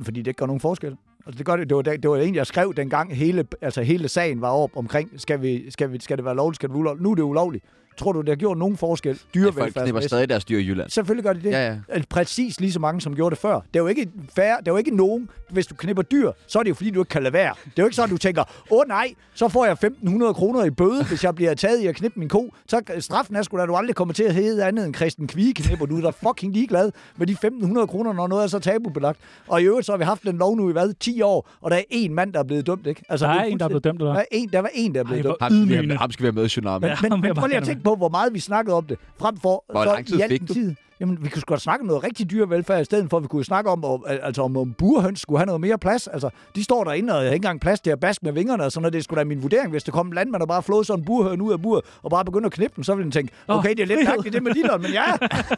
Fordi 0.03 0.19
det 0.19 0.27
ikke 0.27 0.37
gør 0.37 0.45
nogen 0.45 0.59
forskel. 0.59 0.97
Altså, 1.25 1.37
det, 1.37 1.45
gør 1.45 1.55
det, 1.55 1.69
det, 1.69 1.75
var, 1.75 1.81
det, 1.81 2.03
det 2.03 2.11
var 2.11 2.17
egentlig, 2.17 2.37
jeg 2.37 2.47
skrev 2.47 2.73
dengang, 2.77 3.15
hele, 3.15 3.45
altså 3.61 3.81
hele 3.81 4.07
sagen 4.07 4.41
var 4.41 4.49
op 4.49 4.71
omkring, 4.75 5.11
skal, 5.17 5.41
vi, 5.41 5.71
skal, 5.71 5.91
vi, 5.91 5.99
skal 5.99 6.17
det 6.17 6.25
være 6.25 6.35
lovligt, 6.35 6.55
skal 6.55 6.69
det 6.69 6.73
være 6.73 6.79
ulovligt? 6.79 7.03
Nu 7.03 7.11
er 7.11 7.15
det 7.15 7.23
ulovligt. 7.23 7.65
Tror 7.97 8.11
du, 8.11 8.21
det 8.21 8.29
har 8.29 8.35
gjort 8.35 8.57
nogen 8.57 8.77
forskel? 8.77 9.19
Folk 9.53 9.73
knipper 9.73 10.01
stadig 10.01 10.29
deres 10.29 10.45
dyr 10.45 10.57
i 10.57 10.67
Jylland. 10.67 10.89
Selvfølgelig 10.89 11.23
gør 11.23 11.33
de 11.33 11.41
det. 11.41 11.51
Ja, 11.51 11.67
ja. 11.67 12.01
Præcis 12.09 12.59
lige 12.59 12.71
så 12.71 12.79
mange, 12.79 13.01
som 13.01 13.15
gjorde 13.15 13.33
det 13.35 13.41
før. 13.41 13.53
Det 13.53 13.75
er 13.75 13.79
jo 13.79 13.87
ikke 13.87 14.09
fair, 14.35 14.55
det 14.59 14.67
er 14.67 14.71
jo 14.71 14.77
ikke 14.77 14.95
nogen, 14.95 15.29
hvis 15.49 15.67
du 15.67 15.75
knipper 15.75 16.03
dyr, 16.03 16.31
så 16.47 16.59
er 16.59 16.63
det 16.63 16.69
jo 16.69 16.75
fordi, 16.75 16.89
du 16.89 17.01
ikke 17.01 17.09
kan 17.09 17.23
lade 17.23 17.33
være. 17.33 17.53
Det 17.65 17.71
er 17.79 17.83
jo 17.83 17.85
ikke 17.85 17.95
sådan, 17.95 18.09
du 18.09 18.17
tænker, 18.17 18.43
åh 18.71 18.81
nej, 18.87 19.13
så 19.33 19.47
får 19.47 19.65
jeg 19.65 19.77
1.500 19.85 20.33
kroner 20.33 20.63
i 20.63 20.69
bøde, 20.69 21.03
hvis 21.03 21.23
jeg 21.23 21.35
bliver 21.35 21.53
taget 21.53 21.79
i 21.81 21.87
at 21.87 21.95
knippe 21.95 22.19
min 22.19 22.29
ko. 22.29 22.53
Så 22.67 22.81
straffen 22.99 23.35
er 23.35 23.41
sgu 23.41 23.57
da, 23.57 23.65
du 23.65 23.75
aldrig 23.75 23.95
kommer 23.95 24.13
til 24.13 24.23
at 24.23 24.33
hedde 24.33 24.65
andet 24.65 24.85
end 24.85 24.95
Christen 24.95 25.27
Kvige-knipper. 25.27 25.85
Du 25.85 25.97
er 25.97 26.01
da 26.01 26.09
fucking 26.27 26.53
ligeglad 26.53 26.91
med 27.17 27.27
de 27.27 27.33
1.500 27.79 27.85
kroner, 27.85 28.13
når 28.13 28.27
noget 28.27 28.43
er 28.43 28.47
så 28.47 28.59
tabubelagt. 28.59 29.19
Og 29.47 29.61
i 29.61 29.65
øvrigt, 29.65 29.85
så 29.85 29.91
har 29.91 29.97
vi 29.97 30.03
haft 30.03 30.23
den 30.23 30.37
lov 30.37 30.55
nu 30.57 30.69
i 30.69 30.71
hvad? 30.71 30.93
10 30.99 31.21
år, 31.21 31.49
og 31.61 31.71
der 31.71 31.77
er 31.77 31.81
én 31.93 32.09
mand, 32.11 32.33
der 32.33 32.39
er 32.39 32.43
blevet 32.43 32.67
dømt, 32.67 32.87
ikke? 32.87 33.03
Altså, 33.09 33.25
Der 33.25 33.31
er 33.33 33.43
en, 33.43 33.59
der 33.59 33.65
er 33.65 33.69
blevet 33.69 33.83
dømt, 33.83 33.99
eller 33.99 34.13
Der, 34.13 34.19
er 34.19 34.25
en, 34.31 34.49
der 34.53 34.59
var 34.59 34.69
en, 34.73 34.93
der 34.95 34.99
er 34.99 35.03
blevet 35.03 35.35
Ej, 35.41 35.49
dømt. 35.49 35.75
Ham, 35.75 35.89
ham 35.89 36.11
skal 36.11 36.23
have 36.23 36.31
med 36.31 36.45
i 36.45 36.47
Tsunami. 36.47 36.85
Ja. 36.85 36.91
Ja. 36.91 36.97
Men, 37.01 37.11
men 37.21 37.25
jeg 37.25 37.35
prøv 37.35 37.47
lige 37.47 37.57
at 37.57 37.63
tænke 37.63 37.83
på, 37.87 37.95
hvor 37.95 38.09
meget 38.09 38.33
vi 38.33 38.39
snakkede 38.39 38.75
om 38.75 38.85
det. 38.85 38.97
Frem 39.19 39.37
for 39.37 39.65
Hvor 39.71 39.83
så 39.83 39.93
lang 39.93 40.07
tid 40.07 40.21
fik 40.29 40.47
du? 40.47 40.53
Tid, 40.53 40.75
jamen, 40.99 41.17
vi 41.23 41.29
kunne 41.29 41.41
sgu 41.41 41.53
da 41.53 41.59
snakke 41.59 41.81
om 41.81 41.87
noget 41.87 42.03
rigtig 42.03 42.31
dyrevelfærd, 42.31 42.81
i 42.81 42.85
stedet 42.85 43.09
for, 43.09 43.17
at 43.17 43.23
vi 43.23 43.27
kunne 43.27 43.45
snakke 43.45 43.69
om, 43.69 43.85
om, 43.85 44.03
altså, 44.07 44.41
om, 44.41 44.57
om 44.57 44.73
burhøns 44.73 45.19
skulle 45.21 45.39
have 45.39 45.45
noget 45.45 45.61
mere 45.61 45.77
plads. 45.77 46.07
Altså, 46.07 46.29
de 46.55 46.63
står 46.63 46.83
derinde, 46.83 47.13
og 47.13 47.19
jeg 47.19 47.29
har 47.29 47.33
ikke 47.33 47.35
engang 47.35 47.61
plads 47.61 47.79
til 47.79 47.91
at 47.91 47.99
baske 47.99 48.25
med 48.25 48.33
vingerne, 48.33 48.63
og 48.63 48.71
sådan 48.71 48.81
noget. 48.81 48.93
Det 48.93 49.03
skulle 49.03 49.19
da 49.19 49.25
min 49.25 49.43
vurdering, 49.43 49.71
hvis 49.71 49.83
der 49.83 49.91
kom 49.91 50.07
en 50.07 50.13
landmand, 50.13 50.39
der 50.39 50.47
bare 50.47 50.63
flåede 50.63 50.85
sådan 50.85 51.01
en 51.01 51.05
burhøn 51.05 51.41
ud 51.41 51.53
af 51.53 51.61
buret, 51.61 51.85
og 52.03 52.11
bare 52.11 52.25
begynder 52.25 52.45
at 52.45 52.53
knippe 52.53 52.75
den, 52.75 52.83
så 52.83 52.95
ville 52.95 53.03
den 53.03 53.11
tænke, 53.11 53.33
okay, 53.47 53.69
det 53.69 53.79
er 53.79 53.85
lidt 53.85 53.99
mærkeligt 54.05 54.33
det 54.33 54.43
med 54.43 54.51
lilleren, 54.51 54.81
men 54.81 54.91
ja, 54.91 55.03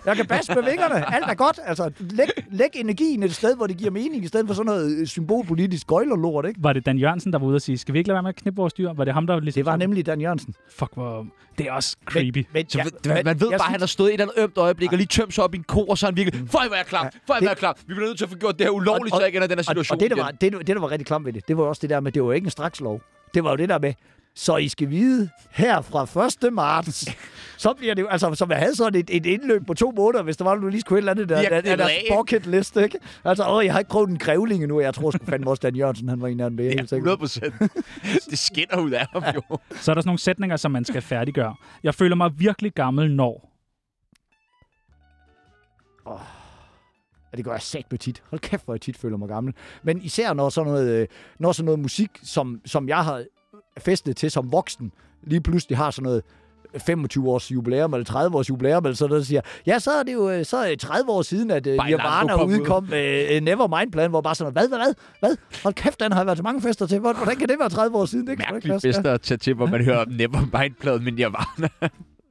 jeg 0.06 0.16
kan 0.16 0.26
baske 0.26 0.56
med 0.56 0.64
vingerne. 0.64 1.14
Alt 1.16 1.26
er 1.28 1.34
godt. 1.34 1.60
Altså, 1.66 1.92
læg, 2.00 2.28
læg 2.52 2.70
energien 2.76 3.24
et 3.24 3.36
sted, 3.36 3.56
hvor 3.56 3.68
det 3.68 3.78
giver 3.78 3.92
mening, 3.92 4.24
i 4.24 4.28
stedet 4.28 4.48
for 4.48 4.54
sådan 4.54 4.66
noget 4.66 4.98
øh, 4.98 5.08
symbolpolitisk 5.08 5.88
gøjlerlort, 5.88 6.46
ikke? 6.46 6.64
Var 6.64 6.74
det 6.74 6.86
Dan 6.86 6.98
Jørgensen, 6.98 7.34
der 7.34 7.40
var 7.40 7.48
ude 7.48 7.56
og 7.56 7.62
sige, 7.62 7.78
skal 7.78 7.94
vi 7.94 7.98
ikke 8.00 8.08
lade 8.08 8.16
være 8.16 8.24
med 8.24 8.30
at 8.30 8.36
knippe 8.36 8.58
vores 8.58 8.74
dyr? 8.74 8.94
Var 8.94 9.04
det 9.06 9.14
ham, 9.14 9.28
der 9.28 9.40
ligesom... 9.40 9.60
Det 9.60 9.66
var 9.66 9.76
nemlig 9.76 10.06
Dan 10.06 10.22
Jørgensen. 10.22 10.54
Fuck, 10.70 10.94
hvor... 10.94 11.26
Det 11.58 11.68
er 11.68 11.72
også 11.72 11.98
creepy. 12.06 12.46
Men, 12.54 12.70
Så 12.70 12.78
ja, 12.78 12.84
ja, 13.06 13.14
man, 13.14 13.22
man 13.26 13.42
ved 13.42 13.48
jeg 13.50 13.58
bare, 13.58 13.68
at 13.68 13.72
han 13.72 13.80
har 13.80 13.88
stået 13.88 14.10
i 14.10 14.14
et 14.14 14.20
eller 14.22 14.34
andet 14.34 14.44
ømt 14.44 14.58
øjeblik 14.58 14.92
og 14.92 14.98
lige 14.98 15.08
tømt 15.08 15.29
sig 15.34 15.44
op 15.44 15.54
i 15.54 15.58
en 15.58 15.64
ko, 15.64 15.86
og 15.86 15.98
så 15.98 16.06
er 16.06 16.12
han 16.12 16.18
virkelig, 16.18 16.50
føj, 16.50 16.68
hvor 16.68 16.74
er 16.76 16.80
jeg 16.80 16.86
klar, 16.86 17.02
føj, 17.28 17.40
hvor 17.40 17.48
er 17.48 17.50
jeg 17.50 17.58
klar. 17.58 17.78
Vi 17.88 17.94
bliver 17.94 18.08
nødt 18.08 18.18
til 18.18 18.26
at 18.26 18.32
få 18.32 18.38
gjort 18.38 18.60
det 18.60 18.66
her 18.66 18.72
ulovligt, 18.72 19.14
Og- 19.14 19.18
så 19.18 19.22
jeg 19.22 19.28
ikke 19.28 19.38
ender 19.38 19.48
i 19.48 19.50
den 19.50 19.58
her 19.58 19.64
situation 19.64 19.96
og 19.96 20.00
det, 20.02 20.12
der 20.12 20.24
var, 20.24 20.32
det, 20.32 20.54
det, 20.54 20.68
der 20.68 20.80
var 20.80 20.92
rigtig 20.92 21.06
klamt 21.08 21.26
ved 21.26 21.34
det, 21.34 21.48
det 21.48 21.58
var 21.58 21.64
også 21.64 21.80
det 21.82 21.90
der 21.90 22.00
med, 22.00 22.12
det 22.12 22.22
var 22.22 22.28
jo 22.28 22.32
ikke 22.32 22.46
en 22.46 22.52
strakslov. 22.52 23.02
Det 23.34 23.44
var 23.44 23.50
jo 23.50 23.56
det 23.56 23.70
der 23.70 23.80
med, 23.80 23.94
så 24.36 24.58
I 24.58 24.68
skal 24.68 24.90
vide, 24.90 25.30
her 25.52 25.82
fra 25.82 26.26
1. 26.48 26.54
marts, 26.54 27.06
så 27.58 27.74
bliver 27.78 27.94
det 27.96 28.06
altså, 28.10 28.34
som 28.36 28.50
jeg 28.52 28.58
havde 28.60 28.76
sådan 28.76 29.00
et, 29.00 29.10
et 29.12 29.26
indløb 29.26 29.66
på 29.68 29.74
to 29.74 29.92
måneder, 29.92 30.24
hvis 30.24 30.38
der 30.38 30.44
var, 30.46 30.56
du 30.56 30.68
lige 30.68 30.82
skulle 30.82 30.98
et 30.98 31.02
eller 31.02 31.12
andet 31.12 31.30
der, 31.30 31.36
der, 31.78 32.16
bucket 32.16 32.46
list, 32.48 32.78
ikke? 32.78 32.98
Altså, 33.26 33.46
åh, 33.48 33.66
jeg 33.66 33.74
har 33.74 33.80
ikke 33.80 33.90
prøvet 33.90 34.10
en 34.10 34.18
grævling 34.18 34.64
endnu, 34.64 34.78
og 34.78 34.84
jeg 34.84 34.94
tror 34.94 35.12
sgu 35.12 35.26
fandme 35.26 35.50
også, 35.50 35.60
Dan 35.62 35.76
Jørgensen, 35.76 36.10
han 36.10 36.22
var 36.22 36.28
en 36.28 36.40
af 36.40 36.50
dem. 36.50 36.58
det 36.58 36.66
er 36.66 36.70
Ja, 36.70 36.76
helt 36.76 36.90
sikker 36.90 37.12
100 37.12 37.18
på. 37.18 37.22
procent. 37.22 37.54
det 38.30 38.40
skinner 38.40 38.78
ud 38.80 38.92
af 38.92 39.06
ham 39.14 39.24
jo. 39.36 39.42
Så 39.50 39.92
er 39.92 39.96
der 39.96 40.02
sådan 40.02 40.04
nogle 40.06 40.20
sætninger, 40.20 40.58
som 40.58 40.72
man 40.72 40.86
skal 40.86 41.02
færdiggøre. 41.02 41.56
Jeg 41.84 41.96
føler 41.96 42.16
mig 42.16 42.32
virkelig 42.38 42.74
gammel, 42.74 43.12
når... 43.12 43.49
Ja, 47.34 47.38
det 47.38 47.46
gør 47.46 47.52
jeg 47.52 47.62
sagt 47.62 47.92
med 47.92 48.00
tit. 48.00 48.24
Hold 48.30 48.42
kæft, 48.42 48.66
hvor 48.66 48.74
jeg 48.74 48.82
tit 48.82 48.98
føler 48.98 49.18
mig 49.18 49.28
gammel. 49.28 49.54
Men 49.84 50.02
især 50.02 50.34
når 50.34 50.50
sådan 50.50 50.72
noget, 50.72 50.90
øh, 51.02 51.08
når 51.40 51.52
sådan 51.52 51.66
noget 51.66 51.80
musik, 51.80 52.10
som, 52.24 52.62
som 52.66 52.90
jeg 52.90 53.04
har 53.04 53.24
festet 53.80 54.18
til 54.18 54.32
som 54.32 54.52
voksen, 54.52 54.92
lige 55.24 55.42
pludselig 55.42 55.78
har 55.78 55.92
sådan 55.92 56.04
noget 56.04 56.24
25 56.86 57.30
års 57.30 57.52
jubilæum, 57.52 57.94
eller 57.94 58.06
30 58.06 58.38
års 58.38 58.50
jubilæum, 58.50 58.86
eller 58.86 58.96
sådan 58.96 59.10
noget, 59.10 59.22
der 59.22 59.26
siger, 59.26 59.42
ja, 59.66 59.80
så 59.80 59.92
er 59.92 60.04
det 60.04 60.14
jo 60.14 60.30
øh, 60.30 60.46
så 60.46 60.58
er 60.58 60.70
det 60.70 60.80
30 60.80 61.12
år 61.12 61.22
siden, 61.22 61.52
at 61.52 61.68
uh, 61.68 61.74
Nirvana 61.74 62.34
kom 62.38 62.50
ud. 62.50 62.60
udkom 62.60 62.84
med 62.90 63.36
uh, 63.38 63.44
Nevermind-pladen, 63.44 64.10
hvor 64.10 64.22
bare 64.22 64.36
sådan, 64.36 64.54
noget, 64.54 64.70
hvad, 64.70 64.78
hvad, 64.80 64.88
hvad, 64.88 64.96
hvad? 65.20 65.62
Hold 65.64 65.74
kæft, 65.74 66.00
den 66.00 66.12
har 66.12 66.20
jeg 66.20 66.26
været 66.26 66.38
til 66.38 66.44
mange 66.44 66.62
fester 66.62 66.88
til. 66.88 67.00
Hvor- 67.00 67.14
Hvordan 67.14 67.36
kan 67.38 67.50
det 67.50 67.60
være 67.60 67.70
30 67.70 67.98
år 67.98 68.06
siden? 68.06 68.28
Det 68.28 68.38
Mærkeligt 68.38 68.74
passe. 68.74 68.88
fester 68.88 69.14
at 69.14 69.22
tage 69.22 69.38
til, 69.38 69.54
hvor 69.54 69.66
man 69.66 69.84
hører 69.84 70.06
Nevermind-pladen, 70.06 71.04
men 71.04 71.20
jeg 71.20 71.34
var 71.34 71.56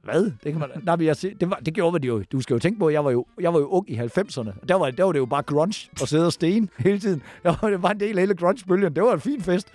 Hvad? 0.03 0.23
Det, 0.23 0.51
kan 0.51 0.59
man, 0.59 0.69
nej, 0.83 0.95
men 0.95 1.05
jeg, 1.05 1.15
se- 1.15 1.33
det, 1.33 1.49
var, 1.49 1.55
det 1.55 1.73
gjorde 1.73 2.01
vi 2.01 2.07
jo. 2.07 2.23
Du 2.31 2.41
skal 2.41 2.53
jo 2.53 2.59
tænke 2.59 2.79
på, 2.79 2.87
at 2.87 2.93
jeg 2.93 3.05
var 3.05 3.11
jo, 3.11 3.25
jeg 3.41 3.53
var 3.53 3.59
jo 3.59 3.65
ung 3.67 3.89
i 3.91 3.95
90'erne. 3.97 4.51
Der 4.69 4.75
var, 4.75 4.91
der 4.91 5.03
var 5.03 5.11
det 5.11 5.19
jo 5.19 5.25
bare 5.25 5.41
grunge 5.43 5.89
og 6.01 6.07
sidde 6.07 6.25
og 6.25 6.33
sten 6.33 6.69
hele 6.77 6.99
tiden. 6.99 7.21
Jeg 7.43 7.55
var, 7.61 7.69
det 7.69 7.83
var 7.83 7.89
en 7.89 7.99
del 7.99 8.17
af 8.17 8.21
hele 8.21 8.35
grunge-bølgen. 8.35 8.95
Det 8.95 9.03
var 9.03 9.13
en 9.13 9.19
fin 9.19 9.41
fest. 9.41 9.73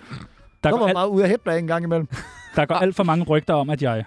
Der 0.63 0.69
Der 0.69 0.77
var 0.79 0.85
alt, 0.85 0.93
meget 0.93 1.07
ude 1.07 1.23
af 1.23 1.29
headbang 1.29 1.59
en 1.59 1.67
gang 1.67 1.83
imellem. 1.83 2.07
der 2.55 2.65
går 2.65 2.75
alt 2.75 2.95
for 2.95 3.03
mange 3.03 3.25
rygter 3.25 3.53
om, 3.53 3.69
at 3.69 3.81
jeg... 3.81 4.03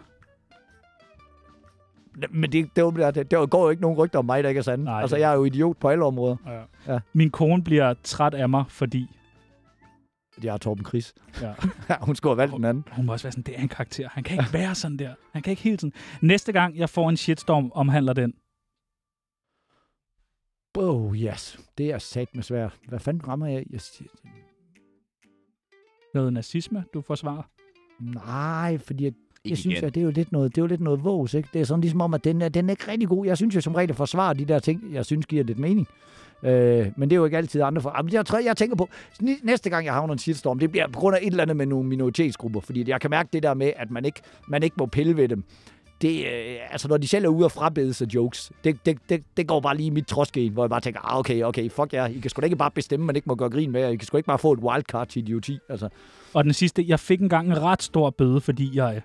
Men 2.31 2.53
det, 2.53 2.69
det, 2.77 2.85
var, 2.85 3.11
det, 3.11 3.31
der 3.31 3.47
går 3.47 3.65
jo 3.65 3.71
ikke 3.71 3.83
nogen 3.83 3.99
rygter 3.99 4.19
om 4.19 4.25
mig, 4.25 4.43
der 4.43 4.49
ikke 4.49 4.59
er 4.59 4.63
sande. 4.63 4.85
Nej, 4.85 5.01
altså, 5.01 5.17
det- 5.17 5.23
jeg 5.23 5.31
er 5.33 5.37
jo 5.37 5.45
idiot 5.45 5.77
på 5.77 5.89
alle 5.89 6.05
områder. 6.05 6.37
Ja. 6.47 6.93
Ja. 6.95 6.99
Min 7.13 7.31
kone 7.31 7.65
bliver 7.65 7.95
træt 8.05 8.35
af 8.35 8.49
mig, 8.49 8.65
fordi... 8.69 9.18
Jeg 10.45 10.55
er 10.55 10.59
Torben 10.59 10.87
Chris. 10.87 11.15
Ja. 11.41 11.55
Ja, 11.89 11.97
hun 12.01 12.17
skulle 12.17 12.31
have 12.31 12.37
valgt 12.39 12.55
den 12.57 12.65
anden. 12.65 12.85
Hun 12.93 13.07
må 13.07 13.13
også 13.13 13.25
være 13.25 13.33
sådan, 13.33 13.43
det 13.43 13.59
er 13.59 13.63
en 13.63 13.69
karakter. 13.69 14.09
Han 14.09 14.23
kan 14.25 14.39
ikke 14.39 14.53
være 14.53 14.75
sådan 14.75 14.97
der. 14.97 15.15
Han 15.33 15.43
kan 15.43 15.51
ikke 15.51 15.63
hele 15.63 15.77
tiden. 15.77 15.93
Næste 16.23 16.53
gang, 16.53 16.77
jeg 16.77 16.91
får 16.91 17.09
en 17.11 17.17
shitstorm, 17.17 17.71
omhandler 17.75 18.13
den. 18.13 18.35
Oh, 20.75 21.17
yes. 21.17 21.59
Det 21.79 21.91
er 21.91 21.99
sat 21.99 22.35
med 22.35 22.43
svært. 22.43 22.77
Hvad 22.89 22.99
fanden 22.99 23.29
rammer 23.29 23.47
jeg? 23.47 23.65
jeg 23.71 23.81
siger, 23.81 24.09
Noget 26.15 26.33
nazisme, 26.33 26.85
du 26.95 27.01
forsvarer. 27.01 27.43
nej, 28.01 28.79
fordi 28.79 29.05
jeg, 29.05 29.13
jeg 29.45 29.59
synes, 29.59 29.75
igen. 29.77 29.85
at 29.85 29.95
det 29.95 30.01
er 30.01 30.05
jo 30.05 30.11
lidt 30.11 30.33
noget, 30.33 30.55
det 30.55 30.61
er 30.61 30.63
jo 30.63 30.67
lidt 30.67 30.81
noget 30.81 31.05
vås, 31.05 31.35
ikke? 31.35 31.49
Det 31.53 31.61
er 31.61 31.65
sådan 31.65 31.81
ligesom 31.81 32.01
om, 32.01 32.15
at 32.15 32.25
den 32.25 32.43
er, 32.43 32.49
den 32.49 32.67
er 32.67 32.71
ikke 32.71 32.89
rigtig 32.89 33.09
god. 33.09 33.27
Jeg 33.27 33.37
synes 33.37 33.55
jo 33.55 33.61
som 33.61 33.75
regel 33.75 33.91
at 33.91 33.97
forsvare 33.97 34.35
de 34.35 34.45
der 34.45 34.59
ting, 34.59 34.93
jeg 34.93 35.07
synes 35.07 35.27
giver 35.27 35.45
lidt 35.45 35.59
mening. 35.59 35.87
Øh, 36.43 36.87
men 36.97 37.11
det 37.11 37.17
er 37.17 37.19
jo 37.19 37.25
ikke 37.25 37.37
altid 37.37 37.63
andre 37.63 37.83
for. 37.83 37.93
Jamen, 37.97 38.13
jeg, 38.13 38.27
tror, 38.27 38.39
jeg 38.39 38.57
tænker 38.57 38.77
på, 38.77 38.89
næste 39.43 39.71
gang 39.71 39.87
jeg 39.87 39.95
havner 39.95 40.13
en 40.13 40.19
shitstorm, 40.19 40.59
det 40.59 40.71
bliver 40.71 40.87
på 40.89 41.01
grund 41.01 41.17
af 41.17 41.21
et 41.23 41.27
eller 41.27 41.43
andet 41.43 41.57
med 41.57 41.67
nogle 41.67 41.89
minoritetsgrupper. 41.89 42.61
Fordi 42.61 42.91
jeg 42.91 43.01
kan 43.01 43.11
mærke 43.11 43.29
det 43.33 43.43
der 43.43 43.55
med, 43.55 43.73
at 43.77 43.91
man 43.91 44.05
ikke, 44.05 44.21
man 44.49 44.63
ikke 44.63 44.75
må 44.79 44.87
pille 44.87 45.17
ved 45.17 45.29
dem. 45.29 45.45
Det, 46.03 46.19
øh, 46.27 46.57
altså, 46.71 46.89
når 46.89 46.97
de 46.97 47.09
selv 47.09 47.25
er 47.25 47.29
ude 47.29 47.45
og 47.45 47.53
frabede 47.53 47.95
sig 47.95 48.15
jokes, 48.15 48.53
det, 48.65 48.87
det, 48.87 48.99
det, 49.09 49.23
det 49.37 49.49
går 49.49 49.61
bare 49.61 49.77
lige 49.77 49.87
i 49.87 49.91
mit 49.91 50.07
trodsgen, 50.07 50.53
hvor 50.53 50.65
jeg 50.65 50.71
bare 50.71 50.81
tænker, 50.81 51.01
ah, 51.13 51.19
okay, 51.19 51.43
okay, 51.43 51.71
fuck 51.71 51.93
jer. 51.93 52.07
I 52.07 52.19
kan 52.19 52.31
sgu 52.31 52.41
da 52.41 52.45
ikke 52.45 52.57
bare 52.57 52.71
bestemme, 52.71 53.07
man 53.07 53.17
ikke 53.17 53.29
må 53.29 53.35
gøre 53.35 53.51
grin 53.51 53.71
med 53.73 53.81
jer. 53.81 53.89
I 53.89 53.97
kan 53.97 54.07
sgu 54.07 54.17
ikke 54.17 54.27
bare 54.27 54.39
få 54.39 54.53
et 54.53 54.59
wildcard 54.59 55.09
til 55.09 55.23
idioti. 55.23 55.59
Altså, 55.69 55.89
Og 56.35 56.45
den 56.45 56.53
sidste, 56.53 56.85
jeg 56.89 57.01
fik 57.01 57.21
engang 57.21 57.47
en 57.49 57.63
ret 57.63 57.83
stor 57.83 58.11
bøde, 58.11 58.41
fordi 58.41 58.77
jeg... 58.77 59.03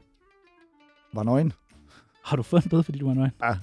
var 1.13 1.23
nøgen. 1.23 1.53
Har 2.25 2.35
du 2.37 2.43
fået 2.43 2.63
en 2.63 2.69
bøde, 2.69 2.83
fordi 2.83 2.97
du 2.99 3.07
var 3.07 3.13
nøgen? 3.13 3.31
Ja. 3.43 3.55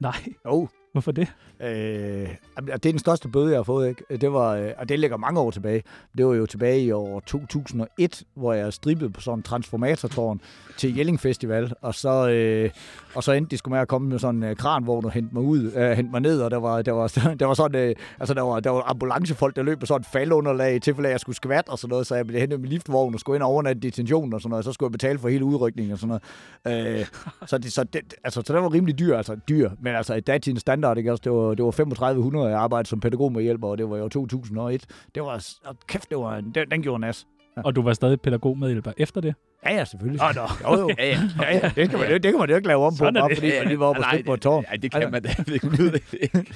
Nej, 0.00 0.16
Jo, 0.46 0.68
hvorfor 0.92 1.12
det? 1.12 1.28
Øh, 1.60 1.68
det 1.68 2.72
er 2.72 2.76
den 2.76 2.98
største 2.98 3.28
bøde, 3.28 3.50
jeg 3.50 3.58
har 3.58 3.62
fået, 3.62 3.88
ikke? 3.88 4.16
Det 4.20 4.32
var, 4.32 4.54
øh, 4.54 4.70
og 4.78 4.88
det 4.88 4.98
ligger 4.98 5.16
mange 5.16 5.40
år 5.40 5.50
tilbage. 5.50 5.82
Det 6.18 6.26
var 6.26 6.34
jo 6.34 6.46
tilbage 6.46 6.82
i 6.82 6.92
år 6.92 7.20
2001, 7.20 8.22
hvor 8.34 8.52
jeg 8.52 8.72
strippede 8.72 9.10
på 9.10 9.20
sådan 9.20 9.38
en 9.38 9.42
transformatortårn 9.42 10.40
til 10.76 10.96
Jelling 10.96 11.20
Festival, 11.20 11.72
og 11.82 11.94
så, 11.94 12.28
øh, 12.28 12.70
og 13.14 13.24
så 13.24 13.32
endte 13.32 13.50
de 13.50 13.58
skulle 13.58 13.72
med 13.72 13.80
at 13.80 13.88
komme 13.88 14.08
med 14.08 14.18
sådan 14.18 14.42
en 14.42 14.50
øh, 14.50 14.56
kranvogn 14.56 15.04
og 15.04 15.12
hente 15.12 15.34
mig 15.34 15.42
ud, 15.42 15.72
øh, 15.72 15.90
hente 15.90 16.10
mig 16.10 16.20
ned, 16.20 16.40
og 16.40 16.50
der 16.50 16.56
var, 16.56 16.82
der 16.82 16.92
var, 16.92 17.08
der 17.40 17.46
var 17.46 17.54
sådan, 17.54 17.88
øh, 17.88 17.94
altså 18.20 18.34
der 18.34 18.42
var, 18.42 18.60
der 18.60 18.70
var 18.70 18.82
ambulancefolk, 18.90 19.56
der 19.56 19.62
løb 19.62 19.80
på 19.80 19.86
sådan 19.86 20.00
et 20.00 20.06
faldunderlag 20.06 20.76
i 20.76 20.78
tilfælde 20.78 21.08
af, 21.08 21.10
at 21.10 21.12
jeg 21.12 21.20
skulle 21.20 21.36
skvat 21.36 21.68
og 21.68 21.78
sådan 21.78 21.90
noget, 21.90 22.06
så 22.06 22.14
jeg 22.14 22.26
blev 22.26 22.40
hentet 22.40 22.60
med 22.60 22.68
liftvogn 22.68 23.14
og 23.14 23.20
skulle 23.20 23.36
ind 23.36 23.42
og 23.42 23.48
overnatte 23.48 23.88
i 23.88 24.12
og 24.12 24.22
sådan 24.40 24.50
noget, 24.50 24.52
og 24.52 24.64
så 24.64 24.72
skulle 24.72 24.88
jeg 24.88 24.92
betale 24.92 25.18
for 25.18 25.28
hele 25.28 25.44
udrykningen 25.44 25.92
og 25.92 25.98
sådan 25.98 26.20
noget. 26.64 27.00
Øh, 27.00 27.06
så, 27.46 27.58
det, 27.58 27.72
så, 27.72 27.84
det, 27.84 28.14
altså, 28.24 28.42
så 28.46 28.52
det 28.52 28.62
var 28.62 28.72
rimelig 28.72 28.98
dyr, 28.98 29.16
altså 29.16 29.36
dyr, 29.48 29.70
men 29.80 29.94
altså 29.94 30.14
i 30.14 30.20
datidens 30.20 30.64
standard, 30.78 30.98
ikke? 30.98 31.10
Altså, 31.10 31.22
det 31.24 31.32
var, 31.32 31.54
det 31.54 31.64
var 31.64 31.70
3500, 31.70 32.48
jeg 32.50 32.58
arbejdede 32.58 32.88
som 32.88 33.00
pædagog 33.00 33.32
med 33.32 33.42
hjælper, 33.42 33.68
og 33.68 33.78
det 33.78 33.90
var 33.90 33.96
jo 33.96 34.08
2001. 34.08 34.84
Det 35.14 35.22
var, 35.22 35.44
og 35.64 35.76
kæft, 35.88 36.08
det 36.10 36.18
var, 36.18 36.36
en- 36.36 36.50
den, 36.54 36.70
den 36.70 36.82
gjorde 36.82 37.00
nas. 37.00 37.26
Og 37.64 37.76
du 37.76 37.82
var 37.82 37.92
stadig 37.92 38.20
pædagog 38.20 38.58
medhjælper 38.58 38.92
efter 38.96 39.20
det? 39.20 39.34
Ja, 39.66 39.74
ja, 39.74 39.84
selvfølgelig. 39.84 40.22
Åh, 40.22 40.34
nå. 40.34 40.42
Jo, 40.70 40.80
jo. 40.80 40.90
Ja, 40.98 41.06
ja. 41.08 41.18
ja, 41.42 41.54
ja. 41.62 41.70
Det, 41.76 41.90
kan 41.90 41.98
man, 41.98 42.08
det, 42.10 42.22
det 42.22 42.32
kan 42.32 42.38
man 42.38 42.48
jo 42.50 42.56
ikke 42.56 42.68
lave 42.68 42.84
om 42.84 42.92
på, 42.92 42.96
Sådan 42.96 43.16
er 43.16 43.20
bare 43.20 43.28
det. 43.28 43.36
fordi 43.38 43.50
man 43.58 43.68
lige 43.68 43.78
var 43.78 43.86
oppe 43.86 44.00
og 44.00 44.04
støtte 44.10 44.24
på 44.24 44.34
et 44.34 44.40
tårn. 44.40 44.64
Nej, 44.68 44.76
det 44.76 44.90
kan 44.92 45.10
man 45.10 45.22
da 45.22 45.28
ikke. 45.52 46.46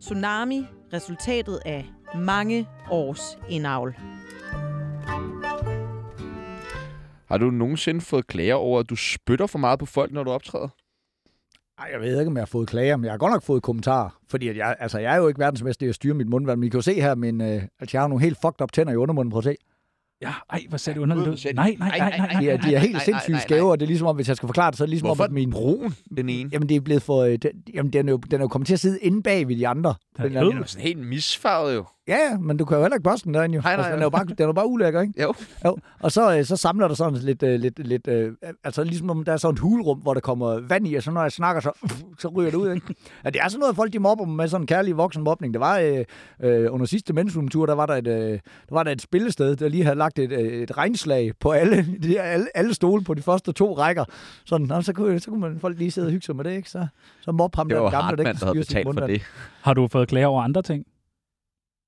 Tsunami, 0.00 0.66
resultatet 0.92 1.60
af 1.66 1.84
mange 2.14 2.66
års 2.90 3.38
indavl. 3.48 3.94
Har 7.30 7.38
du 7.38 7.50
nogensinde 7.50 8.00
fået 8.00 8.26
klager 8.26 8.54
over, 8.54 8.80
at 8.80 8.90
du 8.90 8.96
spytter 8.96 9.46
for 9.46 9.58
meget 9.58 9.78
på 9.78 9.86
folk, 9.86 10.12
når 10.12 10.24
du 10.24 10.30
optræder? 10.30 10.68
Ej, 11.78 11.88
jeg 11.92 12.00
ved 12.00 12.18
ikke, 12.18 12.28
om 12.28 12.36
jeg 12.36 12.40
har 12.40 12.46
fået 12.46 12.68
klager, 12.68 12.96
men 12.96 13.04
jeg 13.04 13.12
har 13.12 13.18
godt 13.18 13.32
nok 13.32 13.42
fået 13.42 13.62
kommentarer. 13.62 14.10
Fordi 14.28 14.48
at 14.48 14.56
jeg, 14.56 14.76
altså, 14.78 14.98
jeg 14.98 15.12
er 15.12 15.16
jo 15.16 15.28
ikke 15.28 15.40
verdensmester 15.40 15.86
i 15.86 15.88
at 15.88 15.94
styre 15.94 16.14
mit 16.14 16.28
mundvand, 16.28 16.60
men 16.60 16.66
I 16.66 16.70
kan 16.70 16.78
jo 16.78 16.82
se 16.82 16.94
her, 16.94 17.14
men, 17.14 17.40
øh, 17.40 17.62
at 17.80 17.94
jeg 17.94 18.00
har 18.00 18.08
nogle 18.08 18.24
helt 18.24 18.38
fucked 18.42 18.62
up 18.62 18.72
tænder 18.72 18.92
i 18.92 18.96
undermunden. 18.96 19.30
Prøv 19.30 19.38
at 19.38 19.44
se. 19.44 19.56
Ja, 20.22 20.32
ej, 20.50 20.64
hvor 20.68 20.78
ser 20.78 20.92
det 20.92 21.00
underligt 21.00 21.28
ud. 21.28 21.54
Nej, 21.54 21.76
nej, 21.78 21.98
nej, 21.98 21.98
nej, 21.98 22.32
nej. 22.32 22.40
De 22.40 22.50
er, 22.50 22.56
de 22.56 22.74
er 22.74 22.78
helt 22.78 22.92
nej, 22.92 23.04
sindssygt 23.04 23.32
nej, 23.32 23.40
skæve, 23.40 23.60
nej. 23.60 23.70
og 23.70 23.80
det 23.80 23.86
er 23.86 23.88
ligesom 23.88 24.06
om, 24.06 24.16
hvis 24.16 24.28
jeg 24.28 24.36
skal 24.36 24.46
forklare 24.46 24.70
det, 24.70 24.78
så 24.78 24.84
er 24.84 24.86
det 24.86 24.90
ligesom 24.90 25.06
Hvorfor 25.06 25.24
om, 25.24 25.30
at 25.30 25.34
min... 25.34 25.50
brun, 25.50 25.94
den 26.16 26.28
ene? 26.28 26.50
Jamen, 26.52 26.68
det 26.68 26.76
er 26.76 26.80
blevet 26.80 27.02
for... 27.02 27.22
Øh, 27.22 27.38
den, 27.42 27.50
jamen, 27.74 27.92
den 27.92 28.08
er, 28.08 28.12
jo, 28.12 28.16
den 28.16 28.40
er 28.40 28.44
jo 28.44 28.48
kommet 28.48 28.66
til 28.66 28.74
at 28.74 28.80
sidde 28.80 28.98
inde 29.00 29.22
bag 29.22 29.48
ved 29.48 29.56
de 29.56 29.68
andre. 29.68 29.94
Den 30.22 30.36
er 30.36 30.44
Den 30.44 30.56
er- 30.58 30.62
er 30.62 30.66
sådan 30.66 30.86
helt 30.86 30.98
misfarvet 30.98 31.74
jo. 31.74 31.84
Ja, 32.08 32.16
ja, 32.30 32.38
men 32.38 32.56
du 32.56 32.64
kan 32.64 32.76
jo 32.76 32.82
heller 32.82 32.96
ikke 32.96 33.04
børste 33.04 33.24
den 33.24 33.34
derinde 33.34 33.54
jo. 33.56 33.60
Nej, 33.60 33.72
nej, 33.76 33.78
altså, 33.84 33.92
den 33.92 34.00
er 34.00 34.04
jo 34.06 34.10
bare, 34.10 34.24
den 34.24 34.34
er 34.38 34.44
jo 34.44 34.52
bare 34.52 34.66
ulækker, 34.66 35.00
ikke? 35.00 35.22
Jo. 35.22 35.34
jo. 35.64 35.78
Og 36.00 36.12
så, 36.12 36.36
øh, 36.38 36.44
så 36.44 36.56
samler 36.56 36.88
der 36.88 36.94
sådan 36.94 37.18
lidt, 37.18 37.42
øh, 37.42 37.60
lidt, 37.60 37.86
lidt 37.86 38.08
øh, 38.08 38.32
altså 38.64 38.84
ligesom 38.84 39.10
om 39.10 39.24
der 39.24 39.32
er 39.32 39.36
sådan 39.36 39.52
et 39.52 39.58
hulrum, 39.58 39.98
hvor 39.98 40.14
der 40.14 40.20
kommer 40.20 40.60
vand 40.60 40.88
i, 40.88 40.94
og 40.94 41.02
så 41.02 41.10
når 41.10 41.22
jeg 41.22 41.32
snakker, 41.32 41.60
så, 41.62 41.72
så 42.18 42.28
ryger 42.28 42.50
det 42.50 42.56
ud, 42.58 42.72
ikke? 42.74 42.94
Ja, 43.24 43.30
det 43.30 43.40
er 43.44 43.48
sådan 43.48 43.60
noget, 43.60 43.76
folk 43.76 43.92
de 43.92 43.98
mobber 43.98 44.24
med 44.24 44.48
sådan 44.48 44.62
en 44.62 44.66
kærlig 44.66 44.96
voksenmobning. 44.96 45.54
Det 45.54 45.60
var 45.60 45.78
øh, 45.78 46.04
øh, 46.42 46.72
under 46.74 46.86
sidste 46.86 47.12
mensumtur, 47.12 47.66
der 47.66 47.74
var 47.74 47.86
der 47.86 47.94
et, 47.94 48.06
øh, 48.06 48.30
der 48.32 48.38
var 48.70 48.82
der 48.82 48.90
et 48.90 49.02
spillested, 49.02 49.56
der 49.56 49.68
lige 49.68 49.82
havde 49.84 49.96
lagt 49.98 50.18
et, 50.18 50.32
øh, 50.32 50.62
et 50.62 50.76
regnslag 50.76 51.32
på 51.40 51.50
alle, 51.50 51.86
de, 52.02 52.20
alle, 52.20 52.46
alle 52.54 52.74
stole 52.74 53.04
på 53.04 53.14
de 53.14 53.22
første 53.22 53.52
to 53.52 53.78
rækker. 53.78 54.04
Sådan, 54.44 54.66
nå, 54.66 54.82
så, 54.82 54.92
kunne, 54.92 55.20
så 55.20 55.30
kunne 55.30 55.40
man 55.40 55.58
folk 55.60 55.78
lige 55.78 55.90
sidde 55.90 56.06
og 56.06 56.10
hygge 56.12 56.24
sig 56.26 56.36
med 56.36 56.44
det, 56.44 56.52
ikke? 56.56 56.70
Så, 56.70 56.86
så 57.20 57.32
mob 57.32 57.54
ham 57.56 57.68
Det 57.68 57.74
der 57.76 57.82
var 57.82 57.90
gamle, 57.90 58.04
Hartmann, 58.04 58.26
der 58.26 58.46
havde 58.46 58.64
styre 58.64 58.64
sit 58.64 58.86
betalt 58.86 59.00
for 59.00 59.06
det. 59.06 59.22
Har 59.62 59.74
du 59.74 59.88
fået 59.88 60.08
klager 60.10 60.26
over 60.26 60.42
andre 60.42 60.62
ting? 60.62 60.86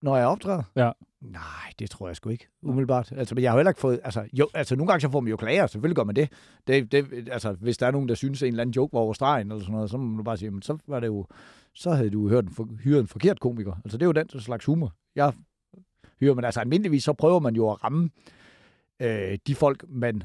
Når 0.02 0.16
jeg 0.16 0.26
optræder? 0.26 0.62
Ja. 0.76 0.90
Nej, 1.20 1.72
det 1.78 1.90
tror 1.90 2.08
jeg 2.08 2.16
sgu 2.16 2.30
ikke, 2.30 2.48
umiddelbart. 2.62 3.12
Altså, 3.16 3.34
men 3.34 3.44
jeg 3.44 3.50
har 3.50 3.58
heller 3.58 3.70
ikke 3.70 3.80
fået... 3.80 4.00
Altså, 4.04 4.28
jo, 4.32 4.48
altså 4.54 4.76
nogle 4.76 4.88
gange 4.88 5.00
så 5.00 5.10
får 5.10 5.20
man 5.20 5.30
jo 5.30 5.36
klager, 5.36 5.66
selvfølgelig 5.66 5.96
gør 5.96 6.04
man 6.04 6.16
det. 6.16 6.32
det, 6.66 6.92
det 6.92 7.28
altså, 7.32 7.52
hvis 7.52 7.78
der 7.78 7.86
er 7.86 7.90
nogen, 7.90 8.08
der 8.08 8.14
synes, 8.14 8.42
at 8.42 8.46
en 8.46 8.52
eller 8.52 8.62
anden 8.62 8.74
joke 8.74 8.92
var 8.92 9.00
over 9.00 9.12
stregen, 9.12 9.50
eller 9.50 9.60
sådan 9.60 9.74
noget, 9.74 9.90
så 9.90 9.96
må 9.96 10.16
man 10.16 10.24
bare 10.24 10.36
sige, 10.36 10.50
men 10.50 10.62
så 10.62 10.78
var 10.86 11.00
det 11.00 11.06
jo... 11.06 11.26
Så 11.74 11.90
havde 11.90 12.10
du 12.10 12.28
hørt 12.28 12.44
en, 12.44 12.50
for, 12.50 12.68
hyret 12.84 13.00
en 13.00 13.06
forkert 13.06 13.40
komiker. 13.40 13.72
Altså, 13.84 13.98
det 13.98 14.02
er 14.02 14.06
jo 14.06 14.12
den 14.12 14.40
slags 14.40 14.64
humor. 14.64 14.92
Jeg 15.16 15.32
hyrer, 16.20 16.34
men 16.34 16.44
altså 16.44 16.60
almindeligvis, 16.60 17.04
så 17.04 17.12
prøver 17.12 17.40
man 17.40 17.56
jo 17.56 17.70
at 17.70 17.84
ramme 17.84 18.10
øh, 19.00 19.38
de 19.46 19.54
folk, 19.54 19.84
man 19.88 20.22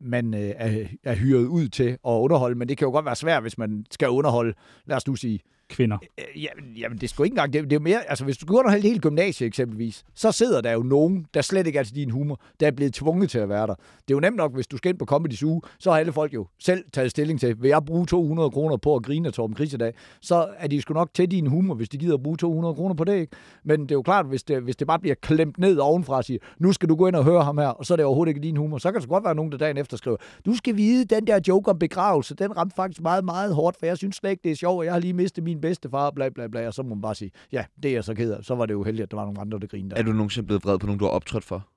man 0.00 0.34
øh, 0.34 0.52
er, 0.56 0.86
er 1.04 1.14
hyret 1.14 1.46
ud 1.46 1.68
til 1.68 1.88
at 1.88 1.98
underholde, 2.04 2.54
men 2.54 2.68
det 2.68 2.78
kan 2.78 2.86
jo 2.86 2.92
godt 2.92 3.04
være 3.04 3.16
svært, 3.16 3.42
hvis 3.42 3.58
man 3.58 3.86
skal 3.90 4.08
underholde, 4.08 4.54
lad 4.86 4.96
os 4.96 5.06
nu 5.06 5.16
sige, 5.16 5.40
Kvinder. 5.70 5.98
Ja, 6.18 6.40
Jamen, 6.40 6.76
jamen, 6.76 6.98
det 6.98 7.02
er 7.04 7.08
sgu 7.08 7.22
ikke 7.22 7.32
engang... 7.32 7.52
Det, 7.52 7.70
det 7.70 7.76
er 7.76 7.80
mere... 7.80 8.10
Altså, 8.10 8.24
hvis 8.24 8.36
du 8.38 8.46
går 8.46 8.62
et 8.62 8.82
helt 8.82 9.02
gymnasie 9.02 9.46
eksempelvis, 9.46 10.04
så 10.14 10.32
sidder 10.32 10.60
der 10.60 10.72
jo 10.72 10.82
nogen, 10.82 11.26
der 11.34 11.42
slet 11.42 11.66
ikke 11.66 11.78
er 11.78 11.82
til 11.82 11.94
din 11.94 12.10
humor, 12.10 12.40
der 12.60 12.66
er 12.66 12.70
blevet 12.70 12.94
tvunget 12.94 13.30
til 13.30 13.38
at 13.38 13.48
være 13.48 13.66
der. 13.66 13.74
Det 13.74 14.10
er 14.10 14.14
jo 14.14 14.20
nemt 14.20 14.36
nok, 14.36 14.54
hvis 14.54 14.66
du 14.66 14.76
skal 14.76 14.88
ind 14.88 14.98
på 14.98 15.04
Comedy 15.04 15.42
uge, 15.42 15.62
så 15.78 15.90
har 15.90 15.98
alle 15.98 16.12
folk 16.12 16.34
jo 16.34 16.46
selv 16.58 16.84
taget 16.92 17.10
stilling 17.10 17.40
til, 17.40 17.62
vil 17.62 17.68
jeg 17.68 17.84
bruge 17.84 18.06
200 18.06 18.50
kroner 18.50 18.76
på 18.76 18.96
at 18.96 19.02
grine 19.02 19.28
af 19.28 19.32
Torben 19.32 19.56
Chris 19.56 19.72
i 19.72 19.76
dag, 19.76 19.94
så 20.20 20.48
er 20.58 20.66
de 20.66 20.82
sgu 20.82 20.94
nok 20.94 21.10
til 21.14 21.30
din 21.30 21.46
humor, 21.46 21.74
hvis 21.74 21.88
de 21.88 21.98
gider 21.98 22.14
at 22.14 22.22
bruge 22.22 22.36
200 22.36 22.74
kroner 22.74 22.94
på 22.94 23.04
det, 23.04 23.16
ikke? 23.16 23.36
Men 23.64 23.82
det 23.82 23.90
er 23.90 23.94
jo 23.94 24.02
klart, 24.02 24.26
hvis 24.26 24.42
det, 24.42 24.62
hvis 24.62 24.76
det 24.76 24.86
bare 24.86 24.98
bliver 24.98 25.14
klemt 25.14 25.58
ned 25.58 25.78
ovenfra 25.78 26.16
og 26.16 26.24
siger, 26.24 26.38
nu 26.58 26.72
skal 26.72 26.88
du 26.88 26.96
gå 26.96 27.06
ind 27.06 27.16
og 27.16 27.24
høre 27.24 27.44
ham 27.44 27.58
her, 27.58 27.68
og 27.68 27.86
så 27.86 27.94
er 27.94 27.96
det 27.96 28.06
overhovedet 28.06 28.30
ikke 28.30 28.40
din 28.40 28.56
humor, 28.56 28.78
så 28.78 28.88
kan 28.88 28.94
det 28.94 29.02
sgu 29.02 29.12
godt 29.12 29.24
være 29.24 29.34
nogen, 29.34 29.52
der 29.52 29.58
dagen 29.58 29.76
efter 29.76 29.96
skriver, 29.96 30.16
du 30.46 30.54
skal 30.54 30.76
vide, 30.76 31.04
den 31.04 31.26
der 31.26 31.40
joke 31.48 31.70
om 31.70 31.78
begravelse, 31.78 32.34
den 32.34 32.56
ramte 32.56 32.76
faktisk 32.76 33.02
meget, 33.02 33.24
meget 33.24 33.54
hårdt, 33.54 33.76
for 33.78 33.86
jeg 33.86 33.96
synes 33.96 34.16
slet 34.16 34.30
ikke, 34.30 34.40
det 34.44 34.52
er 34.52 34.56
sjovt, 34.56 34.78
og 34.78 34.84
jeg 34.84 34.92
har 34.92 35.00
lige 35.00 35.12
mistet 35.12 35.44
min 35.44 35.59
bedstefar, 35.60 36.10
bla 36.10 36.28
bla 36.28 36.46
bla, 36.46 36.66
og 36.66 36.74
så 36.74 36.82
må 36.82 36.88
man 36.88 37.00
bare 37.02 37.14
sige, 37.14 37.30
ja, 37.52 37.64
det 37.82 37.88
er 37.88 37.92
jeg 37.92 38.04
så 38.04 38.14
ked 38.14 38.32
af. 38.32 38.44
Så 38.44 38.54
var 38.54 38.66
det 38.66 38.74
jo 38.74 38.82
heldigt, 38.82 39.02
at 39.02 39.10
der 39.10 39.16
var 39.16 39.24
nogle 39.24 39.40
andre, 39.40 39.58
der 39.58 39.66
grinede. 39.66 39.96
Er 39.96 40.02
du 40.02 40.12
nogensinde 40.12 40.46
blevet 40.46 40.64
vred 40.64 40.78
på 40.78 40.86
nogen, 40.86 40.98
du 40.98 41.04
har 41.04 41.12
optrådt 41.12 41.44
for? 41.44 41.68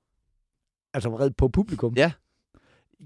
Altså 0.94 1.08
vred 1.10 1.30
på 1.30 1.48
publikum? 1.48 1.94
Ja. 1.96 2.12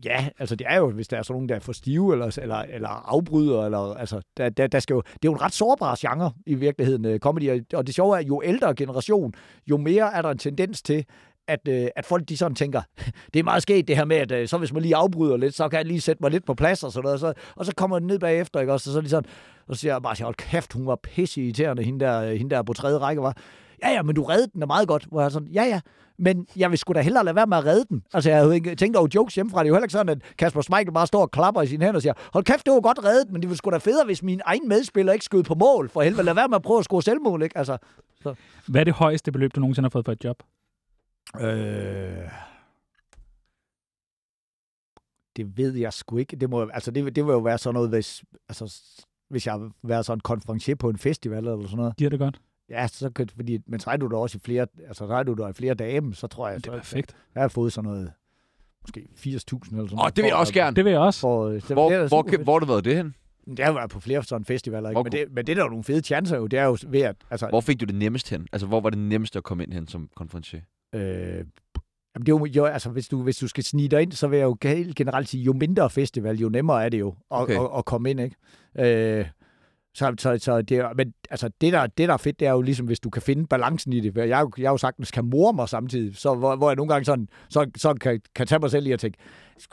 Ja, 0.05 0.29
altså 0.39 0.57
det 0.57 0.67
er 0.71 0.77
jo, 0.77 0.91
hvis 0.91 1.09
der 1.09 1.17
er 1.17 1.23
sådan 1.23 1.35
nogen, 1.35 1.49
der 1.49 1.55
er 1.55 1.59
for 1.61 1.73
stive, 1.73 2.13
eller, 2.13 2.39
eller, 2.43 2.57
eller 2.57 2.89
afbryder, 2.89 3.65
eller, 3.65 3.79
altså, 3.95 4.21
der, 4.37 4.49
der, 4.49 4.67
der 4.67 4.79
skal 4.81 4.95
jo, 4.95 5.01
det 5.01 5.13
er 5.13 5.19
jo 5.25 5.33
en 5.33 5.41
ret 5.43 5.53
sårbar 5.53 5.97
genre 6.01 6.33
i 6.47 6.55
virkeligheden, 6.55 7.05
øh, 7.05 7.19
comedy, 7.19 7.51
og- 7.51 7.79
og 7.79 7.87
det 7.87 7.95
sjove 7.95 8.19
er, 8.19 8.23
jo 8.27 8.43
ældre 8.45 8.75
generation, 8.75 9.35
jo 9.71 9.77
mere 9.77 10.13
er 10.15 10.23
der 10.23 10.31
en 10.31 10.39
tendens 10.39 10.83
til, 10.83 11.05
at, 11.49 11.69
øh, 11.69 11.89
at 11.97 12.07
folk 12.07 12.29
de 12.29 12.37
sådan 12.37 12.55
tænker, 12.55 12.83
det 13.35 13.41
er 13.41 13.45
meget 13.45 13.63
sket 13.63 13.89
det 13.89 13.97
her 13.97 14.05
med, 14.05 14.17
at 14.17 14.33
øh, 14.33 14.49
så 14.49 14.59
hvis 14.59 14.73
man 14.73 14.83
lige 14.83 14.97
afbryder 14.97 15.37
lidt, 15.37 15.55
så 15.55 15.69
kan 15.69 15.77
jeg 15.77 15.87
lige 15.87 16.01
sætte 16.01 16.23
mig 16.23 16.31
lidt 16.31 16.45
på 16.45 16.55
plads 16.55 16.85
og 16.85 16.93
sådan 16.93 17.03
noget, 17.03 17.15
og 17.15 17.21
så, 17.21 17.33
og 17.57 17.67
så 17.67 17.73
kommer 17.77 17.99
den 17.99 18.09
ned 18.09 18.19
bagefter, 18.19 18.61
ikke 18.61 18.73
også, 18.73 18.91
og 18.91 18.93
så 18.93 18.95
så, 18.95 19.01
lige 19.01 19.11
sådan, 19.11 19.31
og 19.69 19.77
så 19.77 19.81
siger 19.81 19.95
jeg 19.95 20.03
bare, 20.03 20.25
hold 20.25 20.35
kæft, 20.35 20.73
hun 20.73 20.87
var 20.87 20.97
pisse 20.97 21.41
irriterende, 21.43 21.83
hende 21.83 22.05
der, 22.05 22.23
øh, 22.23 22.33
hende 22.33 22.55
der 22.55 22.63
på 22.63 22.73
tredje 22.73 22.99
række 22.99 23.23
var. 23.23 23.37
Ja, 23.83 23.91
ja, 23.91 24.03
men 24.03 24.15
du 24.15 24.23
reddede 24.23 24.51
den 24.53 24.63
er 24.63 24.67
meget 24.67 24.89
godt. 24.89 25.07
Hvor 25.11 25.21
jeg 25.21 25.31
sådan, 25.31 25.49
ja, 25.49 25.65
ja, 25.65 25.81
men 26.19 26.47
jeg 26.57 26.71
vil 26.71 26.79
sgu 26.79 26.93
da 26.93 27.01
hellere 27.01 27.25
lade 27.25 27.37
være 27.37 27.47
med 27.47 27.57
at 27.57 27.65
redde 27.65 27.85
den. 27.89 28.03
Altså, 28.15 28.31
jeg 28.31 28.39
havde 28.39 28.49
jo 28.49 28.55
ikke 28.55 28.75
tænkt 28.75 28.97
over 28.97 29.09
jokes 29.15 29.35
hjemmefra. 29.35 29.59
Det 29.59 29.65
er 29.65 29.69
jo 29.69 29.75
heller 29.75 29.85
ikke 29.85 29.93
sådan, 29.93 30.09
at 30.09 30.37
Kasper 30.39 30.61
Schmeichel 30.61 30.93
bare 30.93 31.07
står 31.07 31.21
og 31.21 31.31
klapper 31.31 31.63
i 31.63 31.67
sine 31.67 31.85
hænder 31.85 31.99
og 31.99 32.03
siger, 32.03 32.13
hold 32.33 32.45
kæft, 32.45 32.67
det 32.67 32.73
var 32.73 32.81
godt 32.81 33.05
reddet, 33.05 33.31
men 33.31 33.43
det 33.43 33.49
ville 33.49 33.59
sgu 33.59 33.71
da 33.71 33.77
federe, 33.77 34.05
hvis 34.07 34.23
min 34.23 34.41
egen 34.45 34.69
medspiller 34.69 35.13
ikke 35.13 35.25
skød 35.25 35.43
på 35.43 35.55
mål. 35.55 35.89
For 35.89 36.03
helvede, 36.03 36.23
lad 36.23 36.35
være 36.35 36.49
med 36.49 36.57
at 36.57 36.63
prøve 36.63 36.79
at 36.79 36.85
score 36.85 37.03
selvmål, 37.03 37.43
ikke? 37.43 37.59
Altså, 37.59 37.79
Hvad 38.69 38.81
er 38.81 38.85
det 38.85 38.95
højeste 38.95 39.33
beløb, 39.33 39.55
du 39.55 39.61
nogensinde 39.61 39.85
har 39.85 39.91
fået 39.91 40.05
for 40.05 40.13
et 40.13 40.25
job? 40.25 40.43
Øh... 41.41 42.29
Det 45.37 45.57
ved 45.59 45.75
jeg 45.75 45.93
sgu 45.93 46.17
ikke. 46.17 46.37
Det, 46.37 46.51
må, 46.51 46.69
altså 46.69 46.91
det, 46.91 47.17
det 47.17 47.27
vil 47.27 47.33
jo 47.33 47.39
være 47.39 47.59
sådan 47.59 47.75
noget, 47.75 47.89
hvis, 47.91 48.25
altså, 48.49 48.83
hvis 49.31 49.47
jeg 49.47 49.55
har 49.55 49.71
været 49.83 50.07
sådan 50.07 50.17
en 50.17 50.21
konferencier 50.21 50.75
på 50.75 50.89
en 50.91 50.99
festival 50.99 51.39
eller 51.39 51.63
sådan 51.63 51.77
noget. 51.77 51.97
Giver 51.97 52.11
det 52.11 52.19
godt? 52.19 52.41
Ja, 52.69 52.87
så 52.89 53.11
kan, 53.11 53.29
fordi, 53.37 53.59
men 53.67 53.81
så 53.81 53.91
er 53.91 53.97
du 53.97 54.07
der 54.07 54.17
også 54.17 54.39
i 54.39 54.41
flere, 54.45 54.67
altså 54.89 55.07
så 55.07 55.13
er 55.15 55.23
du 55.23 55.33
der 55.35 55.49
i 55.49 55.53
flere 55.53 55.75
dage, 55.75 56.15
så 56.15 56.27
tror 56.27 56.49
jeg, 56.49 56.57
Det 56.57 56.67
er 56.67 56.73
så, 56.73 56.77
perfekt. 56.79 57.17
jeg 57.35 57.43
har 57.43 57.49
fået 57.49 57.73
sådan 57.73 57.91
noget, 57.91 58.13
måske 58.83 59.07
80.000 59.17 59.27
eller 59.27 59.43
sådan 59.71 59.83
Åh, 59.83 59.91
noget. 59.97 60.17
det 60.17 60.23
vil 60.23 60.29
jeg 60.29 60.35
for- 60.35 60.39
også 60.41 60.53
gerne. 60.53 60.77
Det 60.77 60.85
vil 60.85 60.91
jeg 60.91 61.01
også. 61.01 61.21
For, 61.21 61.45
øh, 61.47 61.55
det, 61.55 61.63
Hvor, 61.65 61.89
det 61.91 61.99
er 61.99 62.09
hvor, 62.09 62.27
fedt. 62.31 62.43
hvor 62.43 62.53
har 62.53 62.59
du 62.59 62.67
været 62.67 62.85
det 62.85 62.97
hen? 62.97 63.15
Det 63.57 63.65
har 63.65 63.73
været 63.73 63.91
på 63.91 64.01
flere 64.01 64.25
sådan 64.25 64.45
festivaler, 64.45 64.89
ikke? 64.91 64.95
Hvor 64.97 65.03
Men, 65.03 65.13
det, 65.13 65.27
men 65.33 65.47
det 65.47 65.53
er 65.53 65.57
der 65.57 65.63
jo 65.63 65.69
nogle 65.69 65.85
fede 65.85 66.01
chancer 66.01 66.37
jo. 66.37 66.47
Det 66.47 66.59
er 66.59 66.65
jo 66.65 66.77
ved 66.87 67.01
at... 67.01 67.17
Altså, 67.31 67.49
Hvor 67.49 67.61
fik 67.61 67.81
du 67.81 67.85
det 67.85 67.95
nemmest 67.95 68.31
hen? 68.31 68.47
Altså, 68.53 68.67
hvor 68.67 68.81
var 68.81 68.91
det 68.91 68.99
nemmest 68.99 69.37
at 69.37 69.43
komme 69.45 69.65
ind 69.65 69.73
hen 69.73 69.87
som 69.89 70.09
konferencier? 70.17 70.61
Øh, 70.95 71.45
jamen 72.15 72.27
det 72.27 72.29
er 72.29 72.39
jo, 72.39 72.45
jo, 72.45 72.65
altså, 72.65 72.91
hvis 72.91 73.09
du, 73.09 73.23
hvis 73.23 73.37
du 73.37 73.49
skal 73.49 73.65
snige 73.65 73.89
dig 73.89 74.03
ind, 74.03 74.13
så 74.13 74.29
vil 74.29 74.39
jeg 74.39 74.45
jo 74.45 74.57
generelt 74.97 75.29
sige, 75.29 75.43
jo 75.43 75.53
mindre 75.53 75.91
festival, 75.91 76.39
jo 76.39 76.49
nemmere 76.49 76.85
er 76.85 76.89
det 76.89 77.01
jo 77.01 77.09
at, 77.09 77.15
Okay. 77.31 77.55
at, 77.55 77.69
at 77.77 77.85
komme 77.85 78.11
ind, 78.11 78.21
ikke? 78.21 78.37
Øh, 79.19 79.27
så, 79.95 80.15
så, 80.19 80.39
så 80.39 80.63
det, 80.63 80.85
men 80.97 81.15
altså, 81.31 81.51
det, 81.61 81.73
der, 81.73 81.87
det, 81.87 82.09
der 82.09 82.15
er 82.15 82.19
fedt, 82.19 82.41
det 82.41 82.49
er 82.49 82.53
jo 82.53 82.61
ligesom, 82.61 82.87
hvis 82.87 83.01
du 83.01 83.11
kan 83.11 83.23
finde 83.23 83.47
balancen 83.47 83.93
i 83.93 84.01
det. 84.01 84.17
Jeg, 84.17 84.29
jeg 84.29 84.69
har 84.69 84.73
jo 84.73 84.77
sagtens 84.77 85.11
kan 85.11 85.25
mor 85.25 85.53
mig 85.53 85.69
samtidig, 85.69 86.17
så, 86.17 86.35
hvor, 86.35 86.57
hvor 86.57 86.69
jeg 86.71 86.77
nogle 86.77 86.93
gange 86.93 87.05
sådan, 87.05 87.29
så, 87.49 87.71
så 87.77 87.95
kan, 87.95 88.21
kan 88.35 88.47
tage 88.47 88.59
mig 88.59 88.71
selv 88.71 88.87
i 88.87 88.93
at 88.93 89.01
tænke, 89.01 89.19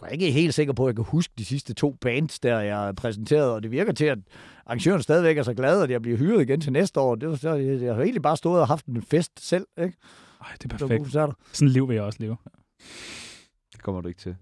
jeg 0.02 0.08
er 0.08 0.12
ikke 0.12 0.32
helt 0.32 0.54
sikker 0.54 0.74
på, 0.74 0.86
at 0.86 0.88
jeg 0.88 0.96
kan 0.96 1.06
huske 1.08 1.34
de 1.38 1.46
sidste 1.46 1.74
to 1.74 1.96
bands, 2.02 2.40
der 2.40 2.60
jeg 2.60 2.96
præsenterede, 2.96 3.56
og 3.56 3.64
det 3.64 3.72
virker 3.72 3.94
til, 3.94 4.06
at 4.06 4.18
arrangøren 4.66 5.02
stadigvæk 5.02 5.38
er 5.38 5.44
så 5.44 5.54
glad, 5.54 5.82
at 5.84 5.92
jeg 5.92 6.02
bliver 6.02 6.18
hyret 6.18 6.42
igen 6.42 6.62
til 6.62 6.72
næste 6.72 7.00
år. 7.00 7.16
Det 7.16 7.30
var, 7.30 7.36
så, 7.36 7.54
jeg, 7.54 7.82
jeg 7.82 7.96
har 7.96 8.02
egentlig 8.02 8.22
bare 8.22 8.38
stået 8.38 8.62
og 8.62 8.68
haft 8.68 8.86
en 8.86 9.02
fest 9.02 9.48
selv, 9.48 9.66
ikke? 9.84 9.98
Ej, 10.46 10.52
det 10.62 10.74
er 10.74 10.78
perfekt. 10.78 11.02
koncerter. 11.02 11.34
Sådan 11.52 11.68
et 11.68 11.74
liv 11.74 11.88
vil 11.88 11.96
jeg 11.96 12.04
også 12.04 12.20
leve. 12.20 12.38
Det 13.74 13.84
kommer 13.84 14.02
du 14.02 14.08
ikke 14.08 14.20
til. 14.20 14.36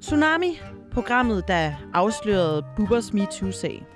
Tsunami, 0.00 0.58
programmet, 0.92 1.48
der 1.48 1.90
afslørede 1.94 2.64
Bubbers 2.76 3.12
MeToo-sag. 3.12 3.86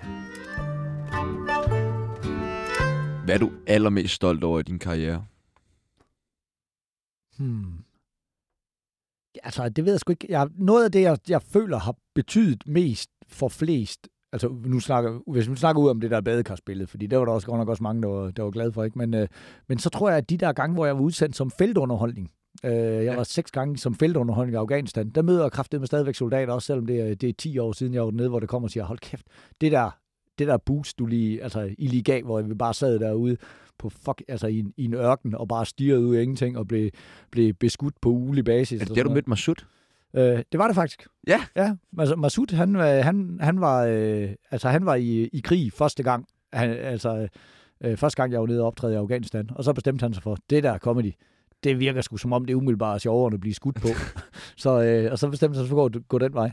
Hvad 3.25 3.35
er 3.35 3.39
du 3.39 3.53
allermest 3.67 4.15
stolt 4.15 4.45
over 4.45 4.61
i 4.61 4.63
din 4.63 4.79
karriere? 4.79 5.27
Hmm. 7.39 7.85
Altså, 9.43 9.69
det 9.69 9.85
ved 9.85 9.93
jeg 9.93 10.01
sgu 10.01 10.11
ikke. 10.11 10.27
Jeg, 10.29 10.49
noget 10.55 10.85
af 10.85 10.93
det, 10.93 11.03
jeg, 11.03 11.19
jeg 11.29 11.43
føler 11.43 11.79
har 11.79 11.95
betydet 12.15 12.67
mest 12.67 13.11
for 13.29 13.49
flest, 13.49 14.09
altså 14.33 14.49
nu 14.65 14.81
snakker, 14.81 15.21
hvis 15.27 15.51
vi 15.51 15.57
snakker 15.57 15.83
ud 15.83 15.89
om 15.89 16.01
det 16.01 16.11
der 16.11 16.21
badekarspillet, 16.21 16.89
fordi 16.89 17.07
der 17.07 17.17
var 17.17 17.25
der 17.25 17.33
også 17.33 17.47
godt 17.47 17.59
nok 17.59 17.69
også 17.69 17.83
mange, 17.83 18.03
der 18.03 18.09
var, 18.09 18.31
der 18.31 18.43
var 18.43 18.51
glade 18.51 18.73
for, 18.73 18.85
ikke? 18.85 18.99
Men, 18.99 19.15
øh, 19.15 19.29
men 19.69 19.79
så 19.79 19.91
tror 19.91 20.09
jeg, 20.09 20.19
at 20.19 20.31
de 20.31 20.37
der 20.37 20.53
gange, 20.53 20.75
hvor 20.75 20.87
jeg 20.87 20.95
var 20.97 21.03
udsendt 21.03 21.37
som 21.37 21.51
feltunderholdning, 21.51 22.31
øh, 22.65 22.73
jeg 22.73 23.05
ja. 23.05 23.17
var 23.17 23.23
seks 23.23 23.51
gange 23.51 23.79
som 23.79 23.95
feltunderholdning 23.95 24.55
i 24.55 24.57
Afghanistan, 24.57 25.11
der 25.11 25.23
møder 25.23 25.43
jeg 25.43 25.53
kraftet 25.53 25.81
med 25.81 25.87
stadigvæk 25.87 26.15
soldater, 26.15 26.53
også 26.53 26.67
selvom 26.67 26.87
det 26.87 27.01
er, 27.01 27.15
det 27.15 27.29
er 27.29 27.33
10 27.33 27.59
år 27.59 27.73
siden, 27.73 27.95
jeg 27.95 28.03
var 28.03 28.11
dernede, 28.11 28.29
hvor 28.29 28.41
det 28.41 28.49
kommer 28.49 28.67
og 28.67 28.71
siger, 28.71 28.85
hold 28.85 28.99
kæft, 28.99 29.27
det 29.61 29.73
der, 29.73 29.91
det 30.39 30.47
der 30.47 30.57
boost, 30.57 30.99
du 30.99 31.07
lige, 31.07 31.43
altså, 31.43 31.75
I 31.79 31.87
lige 31.87 32.03
gav, 32.03 32.23
hvor 32.25 32.43
vi 32.43 32.55
bare 32.55 32.75
sad 32.75 32.99
derude 32.99 33.37
på 33.79 33.89
fuck, 33.89 34.23
altså 34.29 34.47
i, 34.47 34.59
en, 34.59 34.73
i 34.77 34.85
en 34.85 34.95
ørken 34.95 35.35
og 35.35 35.49
bare 35.49 35.67
stirrede 35.67 36.07
ud 36.07 36.17
af 36.17 36.23
ingenting 36.23 36.59
og 36.59 36.69
blev, 36.69 36.91
blev 37.31 37.55
beskudt 37.55 37.95
på 38.01 38.09
ugelig 38.09 38.45
basis. 38.45 38.81
Er 38.81 38.85
det 38.85 38.97
der, 38.97 39.03
du 39.03 39.11
mødte 39.11 39.31
Masud? 39.31 39.55
Øh, 40.15 40.43
det 40.53 40.59
var 40.59 40.67
det 40.67 40.75
faktisk. 40.75 41.07
Ja. 41.27 41.41
Ja, 41.57 41.75
altså 41.99 42.17
Masud, 42.17 42.55
han, 42.55 42.77
øh, 42.77 43.05
han, 43.05 43.39
han 43.41 43.61
var, 43.61 43.85
øh, 43.85 44.31
altså, 44.51 44.69
han 44.69 44.87
var 44.87 44.95
i, 44.95 45.25
i 45.33 45.41
krig 45.45 45.73
første 45.73 46.03
gang. 46.03 46.27
Han, 46.53 46.71
altså, 46.71 47.29
øh, 47.85 47.97
første 47.97 48.17
gang, 48.17 48.33
jeg 48.33 48.41
var 48.41 48.47
nede 48.47 48.61
og 48.61 48.67
optræde 48.67 48.93
i 48.93 48.97
Afghanistan. 48.97 49.51
Og 49.55 49.65
så 49.65 49.73
bestemte 49.73 50.03
han 50.03 50.15
sig 50.15 50.23
for, 50.23 50.37
det 50.51 50.63
der 50.63 50.79
comedy, 50.79 51.13
det 51.65 51.79
virker 51.79 52.01
sgu 52.01 52.17
som 52.17 52.33
om, 52.33 52.45
det 52.45 52.53
er 52.53 52.57
umiddelbart 52.57 53.03
sjovere 53.03 53.35
at 53.35 53.41
blive 53.41 53.55
skudt 53.55 53.77
på. 53.81 53.89
så, 54.57 54.83
øh, 54.83 55.13
og 55.13 55.19
så 55.19 55.29
bestemte 55.29 55.57
han 55.57 55.65
sig 55.67 55.71
for 55.71 55.85
at 55.87 55.93
gå, 55.93 55.99
gå 56.09 56.19
den 56.19 56.35
vej. 56.35 56.53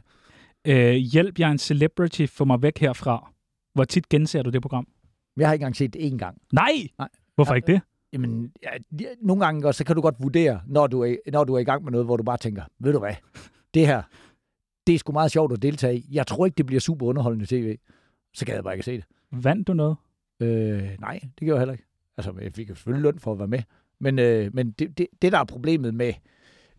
Øh, 0.68 0.94
hjælp, 0.94 1.40
jeg 1.40 1.48
er 1.48 1.52
en 1.52 1.58
celebrity, 1.58 2.26
få 2.26 2.46
mig 2.46 2.62
væk 2.62 2.78
herfra. 2.78 3.32
Hvor 3.74 3.84
tit 3.84 4.10
genser 4.10 4.44
du 4.44 4.50
det 4.50 4.62
program? 4.62 4.88
Jeg 5.38 5.48
har 5.48 5.54
ikke 5.54 5.64
engang 5.64 5.76
set 5.76 5.94
det 5.94 6.00
én 6.12 6.18
gang. 6.18 6.38
Nej! 6.54 6.72
Nej. 6.98 7.08
Hvorfor 7.36 7.54
Ja. 7.54 7.56
ikke 7.56 7.72
det? 7.72 7.82
Jamen, 8.14 8.52
ja, 8.64 9.06
nogle 9.22 9.46
gange 9.46 9.74
så 9.74 9.84
kan 9.84 9.96
du 9.96 10.02
godt 10.02 10.16
vurdere, 10.20 10.62
når 10.68 10.88
du, 10.88 11.02
er, 11.04 11.16
når 11.32 11.44
du 11.44 11.54
er 11.56 11.60
i 11.60 11.64
gang 11.64 11.84
med 11.84 11.92
noget, 11.92 12.06
hvor 12.08 12.18
du 12.18 12.24
bare 12.24 12.38
tænker, 12.38 12.64
ved 12.80 12.94
du 12.94 13.00
hvad, 13.00 13.14
det 13.74 13.88
her, 13.88 14.02
det 14.88 14.96
er 14.96 15.00
sgu 15.00 15.12
meget 15.12 15.32
sjovt 15.32 15.54
at 15.54 15.62
deltage 15.62 15.98
i. 15.98 16.06
Jeg 16.12 16.28
tror 16.28 16.46
ikke, 16.46 16.56
det 16.56 16.66
bliver 16.66 16.80
super 16.80 17.06
underholdende 17.06 17.46
tv. 17.46 17.78
Så 18.34 18.46
gad 18.46 18.54
jeg 18.56 18.64
bare 18.64 18.74
ikke 18.74 18.82
at 18.82 18.86
se 18.86 18.96
det. 18.98 19.06
Vandt 19.32 19.68
du 19.68 19.74
noget? 19.74 19.96
Øh, 20.40 20.90
nej, 21.00 21.20
det 21.22 21.40
gjorde 21.40 21.54
jeg 21.54 21.60
heller 21.60 21.74
ikke. 21.74 21.84
Altså, 22.18 22.34
jeg 22.42 22.52
fik 22.54 22.68
selvfølgelig 22.68 23.04
løn 23.04 23.20
for 23.20 23.32
at 23.32 23.40
være 23.40 23.48
med. 23.48 23.60
Men, 24.00 24.20
øh, 24.20 24.50
men 24.54 24.72
det, 24.72 24.98
det, 24.98 25.08
det, 25.22 25.32
der 25.32 25.40
er 25.40 25.44
problemet 25.44 25.94
med... 25.94 26.14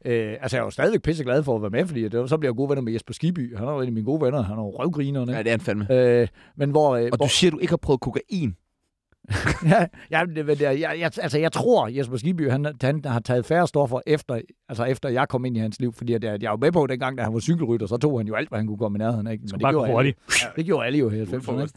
Øh, 0.05 0.37
altså, 0.41 0.57
jeg 0.57 0.61
er 0.63 0.65
jo 0.67 0.71
stadigvæk 0.71 1.03
pisse 1.03 1.25
glad 1.25 1.43
for 1.43 1.57
at 1.57 1.63
være 1.63 1.71
med, 1.71 1.87
fordi 1.87 2.03
det, 2.09 2.21
var- 2.21 2.27
så 2.27 2.39
bliver 2.39 2.51
jeg 2.53 2.57
gode 2.57 2.69
venner 2.69 2.83
med 2.83 2.93
Jesper 2.93 3.15
Skiby. 3.15 3.57
Han 3.57 3.69
er 3.69 3.73
jo 3.73 3.81
en 3.81 3.87
af 3.87 3.93
mine 3.93 4.05
gode 4.05 4.21
venner. 4.21 4.43
Han 4.43 4.59
er 4.59 4.63
jo 4.63 4.71
røvgriner. 4.71 5.21
Ja, 5.29 5.33
Ja, 5.33 5.39
det 5.39 5.47
er 5.47 5.51
han 5.51 5.61
fandme. 5.61 5.93
øh, 5.93 6.29
men 6.57 6.71
hvor... 6.71 6.97
Øh, 6.97 7.09
Og 7.13 7.17
hvor 7.17 7.27
du 7.27 7.33
siger, 7.33 7.51
du 7.51 7.59
ikke 7.59 7.71
har 7.73 7.77
prøvet 7.77 8.01
kokain. 8.01 8.57
ja, 9.71 9.87
ja, 10.11 10.25
det, 10.35 10.47
men 10.47 10.57
det, 10.57 10.61
jeg, 10.61 10.81
jeg, 10.81 11.11
altså, 11.23 11.39
jeg 11.39 11.53
tror, 11.53 11.89
Jesper 11.89 12.17
Skibby, 12.17 12.51
han, 12.51 12.67
han 12.83 13.03
har 13.05 13.21
taget 13.21 13.47
færre 13.47 13.67
stoffer 13.67 14.01
efter, 14.07 14.41
altså 14.69 14.85
efter 14.85 15.09
jeg 15.09 15.29
kom 15.29 15.45
ind 15.45 15.57
i 15.57 15.61
hans 15.61 15.81
liv, 15.81 15.93
fordi 15.93 16.13
at, 16.13 16.25
jeg, 16.25 16.43
jeg 16.43 16.51
var 16.51 16.57
med 16.57 16.73
på 16.73 16.87
dengang, 16.87 17.19
da 17.19 17.23
han 17.23 17.35
var 17.35 17.41
cykelrytter, 17.41 17.87
så 17.87 17.97
tog 17.97 18.19
han 18.19 18.27
jo 18.27 18.35
alt, 18.35 18.49
hvad 18.49 18.59
han 18.59 18.67
kunne 18.67 18.79
komme 18.79 18.97
i 18.97 18.99
nærheden 18.99 19.27
af. 19.27 19.33
ikke? 19.33 19.45
Men 19.53 19.61
bare 19.61 19.73
gå 19.73 19.85
gjorde. 19.87 19.99
Alle, 19.99 20.15
ja, 20.43 20.47
det 20.57 20.65
gjorde 20.65 20.87
alle 20.87 20.99
jo 20.99 21.11
i 21.11 21.23
90'erne. 21.23 21.63
ikke? 21.63 21.75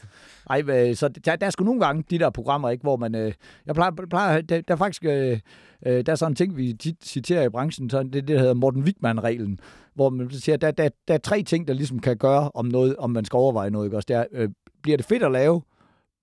Ej, 0.49 0.93
så 0.93 1.07
der, 1.07 1.35
der 1.35 1.45
er 1.45 1.49
sgu 1.49 1.63
nogle 1.63 1.81
gange 1.81 2.03
de 2.09 2.19
der 2.19 2.29
programmer, 2.29 2.69
ikke, 2.69 2.81
hvor 2.81 2.97
man... 2.97 3.15
Øh, 3.15 3.33
jeg 3.65 3.75
plejer, 3.75 3.91
plejer 4.09 4.41
der, 4.41 4.61
der 4.61 4.73
er 4.73 4.77
faktisk... 4.77 5.05
Øh, 5.05 5.39
øh, 5.85 6.05
der 6.05 6.11
er 6.11 6.15
sådan 6.15 6.31
en 6.31 6.35
ting, 6.35 6.57
vi 6.57 6.73
tit 6.73 6.95
citerer 7.03 7.43
i 7.43 7.49
branchen, 7.49 7.89
så 7.89 8.03
det, 8.03 8.13
det 8.13 8.27
der 8.27 8.39
hedder 8.39 8.53
Morten 8.53 8.83
Wigman-reglen, 8.83 9.59
hvor 9.93 10.09
man 10.09 10.29
siger, 10.31 10.57
der, 10.57 10.71
der, 10.71 10.89
der 11.07 11.13
er 11.13 11.17
tre 11.17 11.43
ting, 11.43 11.67
der 11.67 11.73
ligesom 11.73 11.99
kan 11.99 12.17
gøre, 12.17 12.51
om, 12.53 12.65
noget, 12.65 12.95
om 12.95 13.09
man 13.09 13.25
skal 13.25 13.37
overveje 13.37 13.69
noget. 13.69 13.85
Ikke? 13.85 13.97
Også 13.97 14.05
det 14.07 14.15
er, 14.15 14.25
øh, 14.31 14.49
bliver 14.83 14.97
det 14.97 15.05
fedt 15.05 15.23
at 15.23 15.31
lave? 15.31 15.61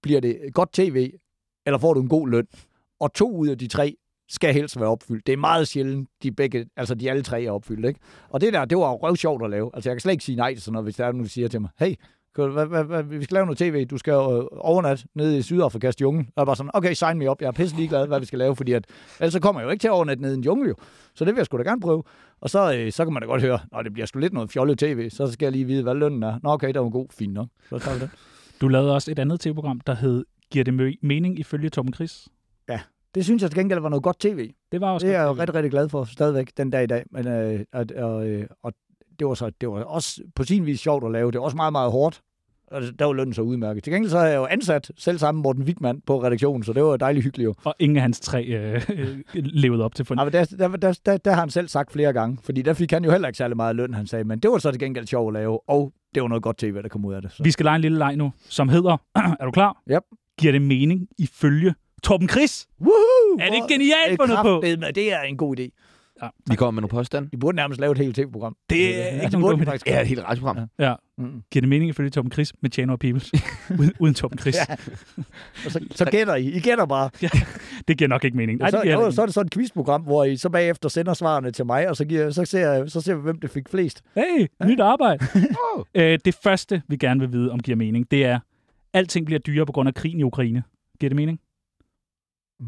Bliver 0.03 0.21
det 0.21 0.39
godt 0.55 0.73
tv? 0.73 1.13
Eller 1.67 1.79
får 1.79 1.95
du 1.95 2.01
en 2.01 2.09
god 2.09 2.29
løn? 2.29 2.47
Og 3.01 3.13
to 3.13 3.37
ud 3.37 3.49
af 3.49 3.59
de 3.59 3.69
tre 3.69 3.97
skal 4.29 4.55
helst 4.55 4.81
være 4.81 4.89
opfyldt. 4.89 5.27
Det 5.27 5.33
er 5.33 5.37
meget 5.37 5.69
sjældent, 5.69 6.09
de 6.23 6.33
begge, 6.33 6.67
altså 6.77 6.95
de 6.95 7.11
alle 7.11 7.23
tre 7.23 7.45
er 7.45 7.51
opfyldt, 7.51 7.87
ikke? 7.87 8.01
Og 8.29 8.41
det 8.41 8.53
der, 8.53 8.65
det 8.65 8.79
var 8.79 8.91
jo 8.91 8.97
røvsjovt 8.97 9.45
at 9.45 9.51
lave. 9.51 9.71
Altså 9.75 9.91
jeg 9.91 9.95
kan 9.95 10.01
slet 10.01 10.13
ikke 10.13 10.25
sige 10.25 10.37
nej 10.37 10.55
til 10.55 10.63
sådan 10.63 10.73
noget, 10.73 10.87
hvis 10.87 10.97
der 10.97 11.05
er 11.05 11.13
nogen, 11.13 11.25
der 11.25 11.31
siger 11.31 11.49
til 11.49 11.61
mig, 11.61 11.71
hey, 11.79 11.95
hvad, 12.47 12.67
hvad, 12.67 12.85
hvad, 12.85 13.03
vi 13.03 13.25
skal 13.25 13.35
lave 13.35 13.47
noget 13.47 13.59
tv, 13.59 13.85
du 13.85 13.99
skal 13.99 14.13
øh, 14.13 14.45
overnatte 14.59 15.05
nede 15.15 15.39
i 15.39 15.43
Sydafrikas 15.43 16.01
jungle. 16.01 16.27
Og 16.37 16.41
jeg 16.41 16.47
var 16.47 16.55
sådan, 16.55 16.71
okay, 16.75 16.93
sign 16.93 17.19
me 17.19 17.31
up, 17.31 17.41
jeg 17.41 17.49
er 17.49 17.53
pisse 17.53 17.77
ligeglad, 17.77 18.07
hvad 18.07 18.21
vi 18.21 18.27
skal 18.27 18.39
lave, 18.39 18.57
fordi 18.57 18.73
at, 18.73 18.85
ellers 19.21 19.33
så 19.33 19.41
kommer 19.41 19.61
jeg 19.61 19.67
jo 19.67 19.71
ikke 19.71 19.83
til 19.83 19.89
at 19.89 19.93
overnatte 19.93 20.23
nede 20.23 20.35
i 20.35 20.37
en 20.37 20.45
jungle 20.45 20.69
jo. 20.69 20.75
Så 21.15 21.25
det 21.25 21.35
vil 21.35 21.39
jeg 21.39 21.47
sgu 21.47 21.59
da 21.59 21.63
gerne 21.63 21.81
prøve. 21.81 22.03
Og 22.41 22.51
så, 22.51 22.75
øh, 22.75 22.93
så 22.93 23.05
kan 23.05 23.13
man 23.13 23.23
da 23.23 23.27
godt 23.27 23.43
høre, 23.43 23.59
når 23.73 23.83
det 23.83 23.93
bliver 23.93 24.07
sgu 24.07 24.19
lidt 24.19 24.33
noget 24.33 24.51
fjollet 24.51 24.79
tv, 24.79 25.11
så 25.11 25.33
skal 25.33 25.47
jeg 25.47 25.53
lige 25.53 25.65
vide, 25.65 25.83
hvad 25.83 25.95
lønnen 25.95 26.23
er. 26.23 26.39
Nå 26.43 26.51
okay, 26.51 26.75
der 26.75 26.81
var 26.81 26.89
god, 26.89 27.07
fint 27.11 27.33
nok. 27.33 27.49
Så 27.69 27.79
tager 27.79 27.95
vi 27.95 28.01
det. 28.01 28.11
Du 28.61 28.69
lavede 28.69 28.95
også 28.95 29.11
et 29.11 29.19
andet 29.19 29.41
tv-program, 29.41 29.81
der 29.81 29.95
hed 29.95 30.25
Giver 30.51 30.65
det 30.65 30.97
mening 31.03 31.39
ifølge 31.39 31.69
Torben 31.69 31.95
Chris? 31.95 32.29
Det 33.15 33.25
synes 33.25 33.43
jeg 33.43 33.51
til 33.51 33.59
gengæld 33.59 33.81
var 33.81 33.89
noget 33.89 34.03
godt 34.03 34.21
tv. 34.21 34.51
Det 34.73 34.81
var 34.81 34.91
også 34.91 35.07
Det 35.07 35.15
er 35.15 35.19
jeg 35.21 35.27
jo 35.29 35.33
rigtig, 35.33 35.55
rigtig 35.55 35.71
glad 35.71 35.89
for 35.89 36.05
stadigvæk 36.05 36.51
den 36.57 36.71
dag 36.71 36.85
i 36.85 36.87
dag. 36.87 37.05
Men, 37.11 37.29
øh, 37.29 37.61
og, 37.73 37.87
og, 37.97 38.29
øh, 38.29 38.47
og 38.63 38.73
det 39.19 39.27
var, 39.27 39.35
så, 39.35 39.51
det 39.61 39.69
var 39.69 39.83
også 39.85 40.23
på 40.35 40.45
sin 40.45 40.67
vis 40.67 40.81
sjovt 40.81 41.05
at 41.05 41.13
lave. 41.13 41.31
Det 41.31 41.39
var 41.39 41.45
også 41.45 41.57
meget, 41.57 41.73
meget 41.73 41.91
hårdt. 41.91 42.21
Og 42.67 42.83
der 42.99 43.05
var 43.05 43.13
lønnen 43.13 43.35
så 43.35 43.43
udmærket. 43.43 43.85
Til 43.85 43.93
gengæld 43.93 44.11
så 44.11 44.19
har 44.19 44.27
jeg 44.27 44.37
jo 44.37 44.47
ansat 44.47 44.91
selv 44.97 45.19
sammen 45.19 45.43
Morten 45.43 45.63
Wigman 45.63 46.01
på 46.01 46.23
redaktionen, 46.23 46.65
så 46.65 46.73
det 46.73 46.83
var 46.83 46.97
dejligt 46.97 47.25
hyggeligt 47.25 47.47
jo. 47.47 47.55
Og 47.65 47.75
ingen 47.79 47.97
af 47.97 48.03
hans 48.03 48.21
tre 48.21 48.45
øh, 48.45 48.83
øh, 48.89 49.19
levede 49.35 49.85
op 49.85 49.95
til 49.95 50.05
for 50.05 50.15
Ja, 50.19 50.25
men 50.25 50.33
der, 50.33 50.45
der, 50.45 50.69
der, 50.69 50.99
der, 51.07 51.17
der, 51.17 51.33
har 51.33 51.41
han 51.41 51.51
selv 51.51 51.69
sagt 51.69 51.93
flere 51.93 52.13
gange, 52.13 52.39
fordi 52.43 52.63
der 52.63 52.73
fik 52.73 52.91
han 52.91 53.05
jo 53.05 53.11
heller 53.11 53.29
ikke 53.29 53.39
særlig 53.39 53.57
meget 53.57 53.77
løn, 53.77 53.95
han 53.95 54.07
sagde. 54.07 54.25
Men 54.25 54.39
det 54.39 54.51
var 54.51 54.59
så 54.59 54.71
til 54.71 54.81
gengæld 54.81 55.07
sjovt 55.07 55.37
at 55.37 55.41
lave, 55.41 55.71
og 55.71 55.93
det 56.15 56.23
var 56.23 56.29
noget 56.29 56.43
godt 56.43 56.59
tv, 56.59 56.83
der 56.83 56.89
kom 56.89 57.05
ud 57.05 57.15
af 57.15 57.23
det. 57.23 57.33
Så. 57.33 57.43
Vi 57.43 57.51
skal 57.51 57.65
lege 57.65 57.75
en 57.77 57.81
lille 57.81 57.99
leg 57.99 58.17
nu, 58.17 58.33
som 58.49 58.69
hedder, 58.69 58.97
er 59.41 59.45
du 59.45 59.51
klar? 59.51 59.83
Yep. 59.91 60.03
Giver 60.39 60.53
det 60.53 60.63
mening 60.63 61.09
ifølge 61.19 61.75
Torben 62.03 62.29
Chris? 62.29 62.67
Woohoo! 62.81 63.39
Er 63.41 63.47
det 63.49 63.55
ikke 63.55 63.69
genialt 63.69 64.21
fundet 64.21 64.39
på? 64.43 64.61
Det 64.95 65.13
er 65.13 65.23
en 65.23 65.37
god 65.37 65.59
idé. 65.61 65.88
Ja, 66.23 66.29
Vi 66.51 66.57
kommer 66.57 66.71
med 66.71 66.81
nogle 66.83 66.91
påstand. 66.91 67.29
Vi 67.31 67.37
burde 67.37 67.57
nærmest 67.57 67.81
lave 67.81 67.93
et 67.93 67.99
helt 67.99 68.17
tv-program. 68.17 68.57
Det 68.71 68.95
er 68.97 68.99
Ja, 69.05 69.13
ikke 69.15 69.31
det 69.31 69.39
nogen 69.39 69.65
faktisk. 69.65 69.87
Ja, 69.87 70.01
et 70.01 70.07
helt 70.07 70.21
radioprogram. 70.25 70.57
Ja. 70.79 70.89
ja. 70.89 70.95
Mm. 71.19 71.43
Giver 71.51 71.61
det 71.61 71.69
mening 71.69 71.89
ifølge 71.89 72.11
Torben 72.11 72.33
Chris 72.33 72.53
med 72.61 72.71
Tjano 72.71 72.93
og 72.93 72.99
Peoples? 72.99 73.33
uden, 73.81 73.93
uden 74.01 74.15
Torben 74.15 74.39
Chris. 74.39 74.57
Ja. 74.69 74.77
Og 75.65 75.71
så, 75.73 75.87
så 75.91 76.05
gætter 76.05 76.35
I. 76.35 76.47
I 76.47 76.61
gætter 76.61 76.87
bare. 76.87 77.11
Det 77.89 77.99
giver 77.99 78.09
nok 78.09 78.25
ikke 78.25 78.37
mening. 78.37 78.59
Nej, 78.59 78.71
så, 78.71 78.81
det 78.85 78.93
jo, 78.93 79.01
ikke. 79.07 79.13
så 79.15 79.23
er 79.23 79.27
det 79.27 79.35
sådan 79.35 79.47
et 79.47 79.53
quizprogram, 79.53 80.03
hvor 80.03 80.25
I 80.25 80.37
så 80.37 80.49
bagefter 80.51 80.89
sender 80.89 81.15
svarene 81.15 81.51
til 81.51 81.67
mig, 81.67 81.89
og 81.89 81.97
så, 81.97 82.05
giver, 82.05 82.31
så, 82.31 82.45
ser, 82.45 82.73
jeg- 82.73 82.91
så 82.91 83.01
ser 83.01 83.15
vi, 83.15 83.21
hvem 83.23 83.41
det 83.41 83.51
fik 83.51 83.69
flest. 83.69 84.03
Hey, 84.15 84.47
nyt 84.65 84.81
arbejde. 84.81 85.25
øh, 85.95 86.19
det 86.25 86.35
første, 86.43 86.83
vi 86.89 86.97
gerne 86.97 87.21
vil 87.21 87.33
vide, 87.33 87.51
om 87.51 87.59
giver 87.61 87.77
mening, 87.77 88.11
det 88.11 88.25
er, 88.25 88.39
alting 88.93 89.27
bliver 89.27 89.39
dyrere 89.39 89.67
på 89.67 89.73
grund 89.73 89.89
af 89.89 89.95
krigen 89.95 90.21
i 90.21 90.23
Ukraine. 90.23 90.63
Giver 91.01 91.09
det 91.11 91.17
mening? 91.17 91.41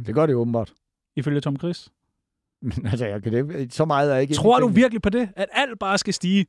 Det 0.06 0.14
gør 0.14 0.26
det 0.26 0.32
jo 0.32 0.40
åbenbart. 0.40 0.72
Ifølge 1.16 1.40
Tom 1.40 1.56
Chris? 1.58 1.88
Men 2.62 2.86
altså, 2.86 3.06
jeg 3.06 3.22
kan 3.22 3.32
det, 3.32 3.74
så 3.74 3.84
meget 3.84 4.10
er 4.10 4.14
jeg 4.14 4.22
ikke... 4.22 4.34
Tror 4.34 4.58
du 4.60 4.68
virkelig 4.68 5.02
på 5.02 5.10
det? 5.10 5.28
At 5.36 5.46
alt 5.52 5.78
bare 5.78 5.98
skal 5.98 6.14
stige? 6.14 6.46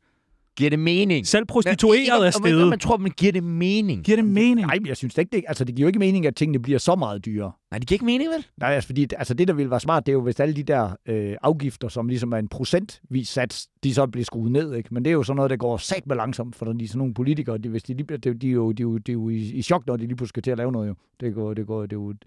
Giver 0.57 0.69
det 0.69 0.79
mening? 0.79 1.27
Selv 1.27 1.45
prostitueret 1.45 2.09
er 2.09 2.15
Og 2.15 2.21
man, 2.23 2.31
stedet. 2.31 2.67
man 2.69 2.79
tror, 2.79 2.97
man 2.97 3.11
giver 3.17 3.31
det 3.31 3.43
mening. 3.43 4.03
Giver 4.03 4.15
det 4.15 4.25
mening? 4.25 4.67
Nej, 4.67 4.79
men 4.79 4.87
jeg 4.87 4.97
synes 4.97 5.13
da 5.13 5.21
ikke, 5.21 5.35
det, 5.37 5.43
altså, 5.47 5.63
det 5.65 5.75
giver 5.75 5.85
jo 5.85 5.87
ikke 5.87 5.99
mening, 5.99 6.25
at 6.25 6.35
tingene 6.35 6.59
bliver 6.59 6.79
så 6.79 6.95
meget 6.95 7.25
dyrere. 7.25 7.51
Nej, 7.71 7.77
det 7.79 7.87
giver 7.87 7.95
ikke 7.95 8.05
mening, 8.05 8.29
vel? 8.29 8.45
Nej, 8.57 8.69
altså, 8.73 8.87
fordi, 8.87 9.07
altså 9.17 9.33
det, 9.33 9.47
der 9.47 9.53
ville 9.53 9.71
være 9.71 9.79
smart, 9.79 10.05
det 10.05 10.11
er 10.11 10.13
jo, 10.13 10.21
hvis 10.21 10.39
alle 10.39 10.55
de 10.55 10.63
der 10.63 10.89
øh, 11.05 11.35
afgifter, 11.41 11.87
som 11.87 12.07
ligesom 12.07 12.31
er 12.31 12.37
en 12.37 12.47
procentvis 12.47 13.29
sats, 13.29 13.67
de 13.83 13.93
så 13.93 14.07
bliver 14.07 14.25
skruet 14.25 14.51
ned, 14.51 14.73
ikke? 14.75 14.93
Men 14.93 15.05
det 15.05 15.09
er 15.09 15.13
jo 15.13 15.23
sådan 15.23 15.35
noget, 15.35 15.49
der 15.49 15.57
går 15.57 15.77
sat 15.77 16.07
med 16.07 16.15
langsomt, 16.15 16.55
for 16.55 16.65
de 16.65 16.83
er 16.83 16.87
sådan 16.87 16.97
nogle 16.97 17.13
politikere, 17.13 17.57
de, 17.57 17.69
hvis 17.69 17.83
de, 17.83 17.93
lige, 17.93 18.05
bliver- 18.05 18.19
de, 18.19 18.33
de, 18.33 18.47
er 18.49 18.51
jo, 18.53 18.71
de, 18.71 18.81
er 18.81 18.85
jo, 18.85 18.97
de 18.97 19.11
er 19.11 19.13
jo 19.13 19.29
i, 19.29 19.35
i 19.37 19.61
chok, 19.61 19.87
når 19.87 19.97
de 19.97 20.05
lige 20.07 20.15
pludselig 20.15 20.29
skal 20.29 20.43
til 20.43 20.51
at 20.51 20.57
lave 20.57 20.71
noget, 20.71 20.87
jo. 20.87 20.95
Det 21.19 21.33
går, 21.33 21.53
det 21.53 21.67
går, 21.67 21.81
det 21.81 21.93
er 21.93 21.97
jo, 21.97 22.11
de 22.11 22.17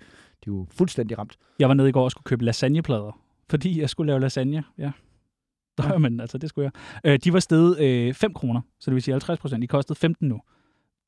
er 0.47 0.47
jo 0.47 0.66
fuldstændig 0.76 1.18
ramt. 1.18 1.37
Jeg 1.59 1.68
var 1.68 1.74
nede 1.74 1.89
i 1.89 1.93
går 1.93 2.05
og 2.05 2.11
skulle 2.11 2.24
købe 2.24 2.45
lasagneplader, 2.45 3.18
fordi 3.51 3.80
jeg 3.80 3.90
skulle 3.90 4.07
lave 4.07 4.20
lasagne. 4.20 4.64
Ja. 4.78 4.90
Nå, 5.78 5.84
ja. 5.84 5.99
men 5.99 6.20
altså, 6.20 6.38
det 6.38 6.49
skulle 6.49 6.70
jeg. 7.05 7.11
Øh, 7.12 7.18
de 7.24 7.32
var 7.32 7.40
steget 7.40 7.80
øh, 7.80 8.14
5 8.14 8.34
kroner, 8.34 8.61
så 8.80 8.90
det 8.90 8.95
vil 8.95 9.03
sige 9.03 9.12
50 9.14 9.38
procent. 9.38 9.62
De 9.62 9.66
kostede 9.66 9.99
15 9.99 10.28
nu. 10.28 10.40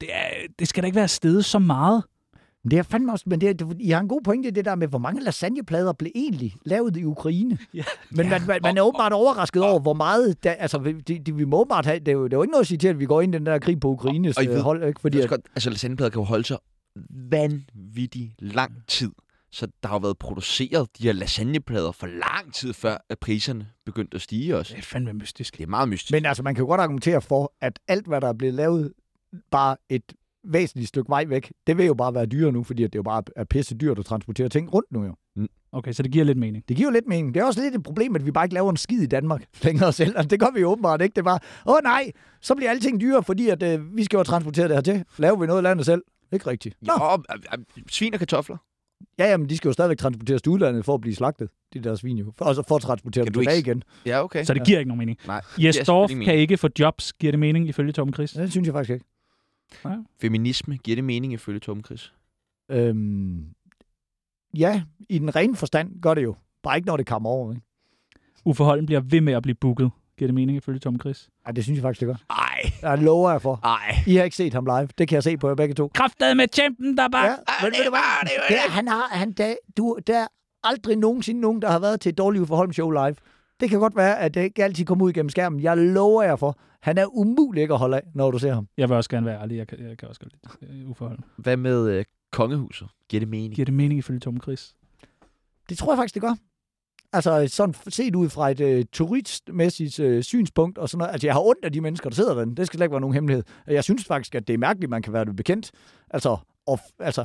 Det, 0.01 0.09
er, 0.13 0.27
det 0.59 0.69
skal 0.69 0.83
da 0.83 0.87
ikke 0.87 0.97
være 0.97 1.09
steget 1.09 1.45
så 1.45 1.59
meget. 1.59 2.05
Men 2.65 2.71
det 2.71 2.79
er 2.79 2.83
fandme 2.83 3.13
også, 3.13 3.25
men 3.29 3.41
det, 3.41 3.49
er- 3.49 3.53
det, 3.55 3.77
I 3.81 3.91
har 3.91 4.01
en 4.01 4.09
god 4.09 4.21
pointe, 4.25 4.51
det 4.51 4.65
der 4.65 4.75
med, 4.75 4.89
hvor 4.89 4.99
mange 4.99 5.23
lasagneplader 5.25 5.93
blev 5.93 6.13
egentlig 6.15 6.55
lavet 6.65 6.97
i 6.97 7.05
Ukraine. 7.05 7.59
Ja. 7.75 7.83
Men 8.11 8.29
man, 8.29 8.43
man, 8.47 8.61
man 8.63 8.77
er 8.79 8.83
åbenbart 8.83 9.13
overrasket 9.13 9.63
over, 9.63 9.81
hvor 9.81 9.95
meget, 9.95 10.45
der, 10.45 10.51
altså 10.53 10.79
vi- 10.79 10.93
de, 11.01 11.19
de, 11.19 11.35
vi 11.37 11.45
må 11.45 11.57
åbenbart 11.61 11.87
have, 11.87 11.99
det 11.99 12.09
er, 12.09 12.13
jo, 12.13 12.25
det 12.25 12.33
er 12.33 12.37
jo 12.37 12.43
ikke 12.43 12.51
noget 12.51 12.63
at 12.63 12.67
sige 12.67 12.79
til, 12.79 12.89
at 12.89 12.99
vi 12.99 13.07
går 13.07 13.21
ind 13.21 13.35
i 13.35 13.39
den 13.39 13.47
der 13.47 13.59
krig 13.59 13.81
på 13.81 13.89
Ukraines 13.89 14.37
Og 14.37 14.45
I 14.45 14.47
øh, 14.47 14.53
ved- 14.55 14.63
hold, 14.63 14.85
ikke? 14.89 15.01
Fordi, 15.01 15.17
Fordi 15.17 15.25
at, 15.25 15.29
godt, 15.31 15.41
altså, 15.55 15.71
lasagneplader 15.71 16.11
kan 16.11 16.19
jo 16.21 16.25
holde 16.25 16.45
sig 16.45 16.57
vanvittig 17.31 18.35
lang 18.39 18.73
tid. 18.89 19.11
Så 19.51 19.67
der 19.83 19.89
har 19.89 19.97
jo 19.97 19.99
været 19.99 20.19
produceret 20.19 20.89
de 20.99 21.03
her 21.03 21.13
lasagneplader 21.13 21.93
for 21.93 22.07
lang 22.07 22.55
tid 22.55 22.73
før, 22.73 22.97
at 23.09 23.19
priserne 23.19 23.69
begyndte 23.87 24.15
at 24.15 24.21
stige 24.21 24.57
også. 24.57 24.73
Det 24.73 24.79
er 24.79 24.83
fandme 24.87 25.13
mystisk. 25.13 25.57
Det 25.59 25.63
er 25.63 25.69
meget 25.69 25.89
mystisk. 25.89 26.13
men 26.13 26.27
altså, 26.27 26.43
man 26.43 26.55
kan 26.55 26.63
jo 26.63 26.69
godt 26.69 26.81
argumentere 26.81 27.23
for, 27.23 27.53
at 27.61 27.79
alt, 27.89 28.07
hvad 28.07 28.21
der 28.21 28.29
er 28.29 28.33
blevet 28.33 28.55
lavet, 28.55 28.93
bare 29.51 29.77
et 29.89 30.13
væsentligt 30.45 30.89
stykke 30.89 31.09
vej 31.09 31.25
væk, 31.25 31.53
det 31.67 31.79
vil 31.79 31.87
jo 31.87 31.95
bare 31.95 32.15
være 32.15 32.27
dyrere 32.27 32.53
nu, 32.53 32.63
fordi 32.63 32.85
at 32.85 32.93
det 32.93 32.99
jo 32.99 33.03
bare 33.03 33.23
er 33.37 33.45
pisse 33.45 33.75
dyrt 33.75 33.99
at 33.99 34.05
transportere 34.05 34.49
ting 34.49 34.75
rundt 34.75 34.93
nu 34.93 35.05
jo. 35.05 35.15
Okay, 35.73 35.93
så 35.93 36.03
det 36.03 36.13
giver 36.13 36.25
lidt 36.25 36.39
mening. 36.39 36.69
Det 36.69 36.77
giver 36.77 36.89
jo 36.89 36.93
lidt 36.93 37.07
mening. 37.07 37.35
Det 37.35 37.41
er 37.41 37.45
også 37.45 37.63
lidt 37.63 37.75
et 37.75 37.83
problem, 37.83 38.17
at 38.17 38.27
vi 38.27 38.31
bare 38.31 38.45
ikke 38.45 38.55
laver 38.55 38.71
en 38.71 38.77
skid 38.77 39.03
i 39.03 39.07
Danmark 39.07 39.45
længere 39.65 39.93
selv. 39.93 40.17
Altså, 40.17 40.29
det 40.29 40.41
gør 40.41 40.51
vi 40.55 40.61
jo 40.61 40.71
åbenbart 40.71 41.03
ikke. 41.03 41.15
Det 41.17 41.25
bare, 41.25 41.39
åh 41.67 41.79
nej, 41.83 42.13
så 42.41 42.55
bliver 42.55 42.71
alting 42.71 43.01
dyrere, 43.01 43.23
fordi 43.23 43.49
at, 43.49 43.63
øh, 43.63 43.97
vi 43.97 44.05
skal 44.05 44.17
jo 44.17 44.23
transportere 44.23 44.69
det 44.69 44.77
hertil. 44.77 45.05
Laver 45.19 45.37
vi 45.37 45.47
noget 45.47 45.59
af 45.59 45.63
landet 45.63 45.87
selv? 45.87 46.03
Ikke 46.33 46.47
rigtigt. 46.51 46.77
Nå. 46.83 46.93
Jo, 46.93 47.13
øh, 47.13 47.59
øh, 47.59 47.65
svin 47.91 48.15
og 48.15 48.19
kartofler. 48.19 48.57
Ja, 49.19 49.31
jamen, 49.31 49.49
de 49.49 49.57
skal 49.57 49.69
jo 49.69 49.73
stadigvæk 49.73 49.99
transporteres 49.99 50.43
til 50.43 50.51
udlandet 50.51 50.85
for 50.85 50.95
at 50.95 51.01
blive 51.01 51.15
slagtet. 51.15 51.49
De 51.75 51.81
der 51.81 51.95
svin 51.95 52.19
jo. 52.19 52.33
For, 52.39 52.45
og 52.45 52.55
så 52.55 52.63
for 52.69 52.77
at 52.77 52.83
transportere 52.83 53.25
Kan 53.25 53.33
dem 53.33 53.35
du 53.35 53.41
ikke 53.41 53.53
tilbage 53.53 53.71
igen. 53.71 53.83
Ja, 54.07 54.25
okay. 54.25 54.45
Så 54.45 54.55
det 54.55 54.67
giver 54.67 54.79
ikke 54.79 54.89
nogen 54.89 54.99
mening. 54.99 55.19
Nej, 55.27 55.43
Jes 55.59 55.77
Dorf 55.87 56.11
kan 56.11 56.35
ikke 56.35 56.57
få 56.57 56.69
jobs. 56.79 57.13
Giver 57.13 57.33
det 57.33 57.39
mening 57.39 57.69
ifølge 57.69 57.93
Torben 57.93 58.15
Chris? 58.15 58.33
Det 58.33 58.51
synes 58.51 58.67
jeg 58.67 58.75
faktisk 58.75 58.91
ikke. 58.93 59.05
Feminisme, 60.21 60.77
giver 60.77 60.95
det 60.95 61.05
mening 61.05 61.33
ifølge 61.33 61.61
Torben 61.61 61.85
Chris? 61.85 62.13
Øhm, 62.71 63.47
ja, 64.55 64.83
i 65.09 65.19
den 65.19 65.37
rene 65.37 65.57
forstand 65.57 66.01
gør 66.01 66.15
det 66.15 66.23
jo. 66.23 66.35
Bare 66.63 66.77
ikke, 66.77 66.87
når 66.87 66.97
det 66.97 67.07
kommer 67.07 67.31
over. 67.31 67.53
Ikke? 67.53 67.63
Uffe 68.45 68.65
Holm 68.65 68.87
bliver 68.87 69.01
ved 69.01 69.21
med 69.21 69.33
at 69.33 69.43
blive 69.43 69.55
booket. 69.55 69.91
Giver 70.19 70.29
det 70.29 70.35
mening 70.35 70.57
ifølge 70.57 70.79
Torben 70.79 71.01
Chris? 71.01 71.29
Ej, 71.47 71.53
det 71.53 71.65
synes 71.65 71.77
jeg 71.77 71.83
faktisk, 71.83 72.01
det 72.01 72.07
gør. 72.09 72.15
Ej, 72.31 72.73
Jeg 72.83 72.99
lover 72.99 73.31
jer 73.31 73.39
for. 73.39 73.61
Ej. 73.65 73.95
I 74.07 74.17
har 74.17 74.25
ikke 74.25 74.37
set 74.37 74.55
ham 74.55 74.65
live. 74.65 74.89
Det 74.99 75.09
kan 75.09 75.15
jeg 75.15 75.23
se 75.23 75.37
på 75.37 75.49
jer 75.49 75.55
begge 75.55 75.75
to. 75.75 75.91
Kraftet 75.95 76.37
med 76.37 76.47
champen, 76.53 76.97
der 76.97 77.09
bare... 77.09 77.25
Ja, 77.27 77.35
men 77.63 77.73
ved 77.79 77.85
du 77.85 77.91
hvad? 77.91 78.29
Det 78.49 78.57
er, 78.57 78.71
han 78.71 78.89
har, 78.89 79.09
han, 79.11 79.33
der, 79.33 79.55
du, 79.77 79.99
der 80.07 80.19
er 80.19 80.27
aldrig 80.65 80.97
nogensinde 80.97 81.41
nogen, 81.41 81.63
der 81.63 81.71
har 81.71 81.79
været 81.79 82.01
til 82.01 82.11
et 82.11 82.19
dårligt 82.19 82.49
for 82.49 82.57
Holm 82.57 82.73
Show 82.73 82.91
live. 82.91 83.17
Det 83.61 83.71
kan 83.71 83.79
godt 83.81 83.97
være, 83.97 84.19
at 84.19 84.35
det 84.35 84.43
ikke 84.43 84.65
altid 84.65 84.85
kommer 84.85 85.05
ud 85.05 85.13
gennem 85.13 85.31
skærmen. 85.31 85.61
Jeg 85.61 85.77
lover 85.77 86.23
jer 86.23 86.37
for. 86.37 86.59
Han 86.83 86.99
er 86.99 87.07
umulig 87.17 87.63
ikke 87.63 87.75
at 87.75 87.81
holde 87.81 87.97
af, 87.97 88.03
når 88.15 88.31
du 88.31 88.39
ser 88.39 88.55
ham. 88.55 88.69
Jeg 88.77 88.89
vil 88.89 88.97
også 88.97 89.11
gerne 89.11 89.27
være 89.27 89.41
ærlig. 89.43 89.57
Jeg 89.57 89.67
kan, 89.69 89.89
jeg 89.89 89.99
kan 89.99 90.09
også 90.09 90.21
godt 90.21 90.33
lide 90.61 90.83
øh, 90.83 90.91
uforhold. 90.91 91.19
Hvad 91.37 91.57
med 91.57 91.89
øh, 91.89 92.05
kongehuset? 92.33 92.89
Giver 93.09 93.21
det 93.21 93.29
mening? 93.29 93.55
Giver 93.55 93.65
det 93.65 93.75
mening 93.75 93.99
ifølge 93.99 94.21
Tom 94.21 94.41
Chris? 94.43 94.75
Det 95.69 95.79
tror 95.79 95.93
jeg 95.93 95.99
faktisk, 95.99 96.15
det 96.15 96.23
gør. 96.23 96.35
Altså 97.13 97.49
sådan 97.49 97.75
set 97.89 98.15
ud 98.15 98.29
fra 98.29 98.51
et 98.51 98.61
øh, 98.61 98.85
turistmæssigt 98.93 100.01
øh, 100.01 100.23
synspunkt 100.23 100.79
og 100.79 100.89
sådan 100.89 100.99
noget. 100.99 101.13
Altså 101.13 101.27
jeg 101.27 101.35
har 101.35 101.41
ondt 101.41 101.65
af 101.65 101.73
de 101.73 101.81
mennesker, 101.81 102.11
der 102.11 102.15
sidder 102.15 102.35
derinde. 102.35 102.57
Det 102.57 102.67
skal 102.67 102.77
slet 102.77 102.85
ikke 102.85 102.93
være 102.93 103.01
nogen 103.01 103.15
hemmelighed. 103.15 103.45
Jeg 103.67 103.85
synes 103.85 104.05
faktisk, 104.05 104.35
at 104.35 104.49
det 104.49 104.55
er 104.55 104.59
mærkeligt, 104.59 104.85
at 104.85 104.91
man 104.91 105.03
kan 105.03 105.13
være 105.13 105.25
det 105.25 105.37
bekendt. 105.37 105.71
Altså, 106.11 106.37
og, 106.67 106.79
altså 107.01 107.25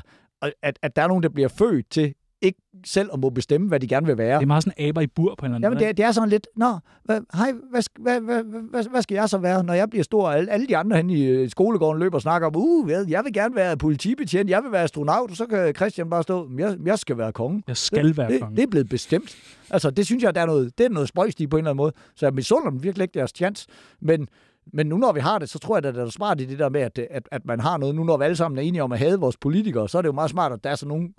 at, 0.61 0.79
at 0.81 0.95
der 0.95 1.01
er 1.01 1.07
nogen, 1.07 1.23
der 1.23 1.29
bliver 1.29 1.47
født 1.47 1.89
til 1.89 2.13
ikke 2.41 2.59
selv 2.85 3.09
at 3.13 3.19
må 3.19 3.29
bestemme, 3.29 3.67
hvad 3.67 3.79
de 3.79 3.87
gerne 3.87 4.05
vil 4.07 4.17
være. 4.17 4.35
Det 4.37 4.43
er 4.43 4.47
meget 4.47 4.63
sådan 4.63 4.87
aber 4.87 5.01
i 5.01 5.07
bur 5.07 5.35
på 5.37 5.45
en 5.45 5.51
eller 5.51 5.55
anden 5.55 5.63
Jamen, 5.63 5.75
måde. 5.75 5.83
det, 5.83 5.89
er- 5.89 5.93
det 5.93 6.05
er 6.05 6.11
sådan 6.11 6.29
lidt, 6.29 6.47
nå, 6.55 6.77
hvad, 7.03 7.21
hej, 7.33 7.51
hvad, 7.71 7.83
hvad, 7.99 8.21
hvad, 8.21 8.43
hvad, 8.43 8.83
hvad 8.91 9.01
skal 9.01 9.15
jeg 9.15 9.29
så 9.29 9.37
være, 9.37 9.63
når 9.63 9.73
jeg 9.73 9.89
bliver 9.89 10.03
stor? 10.03 10.29
Alle, 10.29 10.51
alle 10.51 10.67
de 10.67 10.77
andre 10.77 10.97
henne 10.97 11.13
i 11.13 11.23
øh, 11.25 11.49
skolegården 11.49 11.99
løber 11.99 12.15
og 12.15 12.21
snakker 12.21 12.47
om, 12.47 12.53
uh, 12.55 12.85
hvad, 12.85 13.05
jeg 13.07 13.23
vil 13.25 13.33
gerne 13.33 13.55
være 13.55 13.77
politibetjent, 13.77 14.49
jeg 14.49 14.63
vil 14.63 14.71
være 14.71 14.83
astronaut, 14.83 15.29
og 15.31 15.37
så 15.37 15.45
kan 15.45 15.75
Christian 15.75 16.09
bare 16.09 16.23
stå, 16.23 16.47
"Men 16.47 16.59
jeg, 16.59 16.77
jeg 16.85 16.99
skal 16.99 17.17
være 17.17 17.31
konge. 17.33 17.63
Jeg 17.67 17.77
skal 17.77 18.17
være 18.17 18.31
det, 18.31 18.41
konge. 18.41 18.55
Det 18.55 18.63
er 18.63 18.67
blevet 18.67 18.89
bestemt. 18.89 19.35
Altså, 19.69 19.89
det 19.91 20.05
synes 20.05 20.23
jeg, 20.23 20.35
der 20.35 20.41
er 20.41 20.45
noget, 20.45 20.77
det 20.77 20.85
er 20.85 20.89
noget 20.89 21.07
spøjst 21.09 21.37
på 21.37 21.43
en 21.43 21.45
eller 21.59 21.71
anden 21.71 21.77
måde. 21.77 21.91
Så 22.15 22.25
jeg 22.25 22.33
misunder 22.33 22.69
dem 22.69 22.83
virkelig 22.83 23.03
ikke 23.03 23.13
deres 23.19 23.31
chance. 23.35 23.67
Men, 24.01 24.27
men 24.73 24.87
nu 24.87 24.97
når 24.97 25.11
vi 25.13 25.19
har 25.19 25.39
det, 25.39 25.49
så 25.49 25.59
tror 25.59 25.75
jeg, 25.77 25.85
at 25.85 25.95
det 25.95 26.01
er 26.03 26.09
smart 26.09 26.41
i 26.41 26.45
det 26.45 26.59
der 26.59 26.69
med, 26.69 26.81
at, 26.81 26.99
at, 27.11 27.23
at 27.31 27.45
man 27.45 27.59
har 27.59 27.77
noget. 27.77 27.95
Nu 27.95 28.03
når 28.03 28.17
vi 28.17 28.23
alle 28.23 28.35
sammen 28.35 28.57
er 28.57 28.61
enige 28.61 28.83
om 28.83 28.91
at 28.91 28.99
have 28.99 29.19
vores 29.19 29.37
politikere, 29.37 29.89
så 29.89 29.97
er 29.97 30.01
det 30.01 30.07
jo 30.07 30.13
meget 30.13 30.29
smart, 30.29 30.51
at 30.51 30.63
der 30.63 30.69
er 30.69 30.75
sådan 30.75 30.87
nogle 30.87 31.09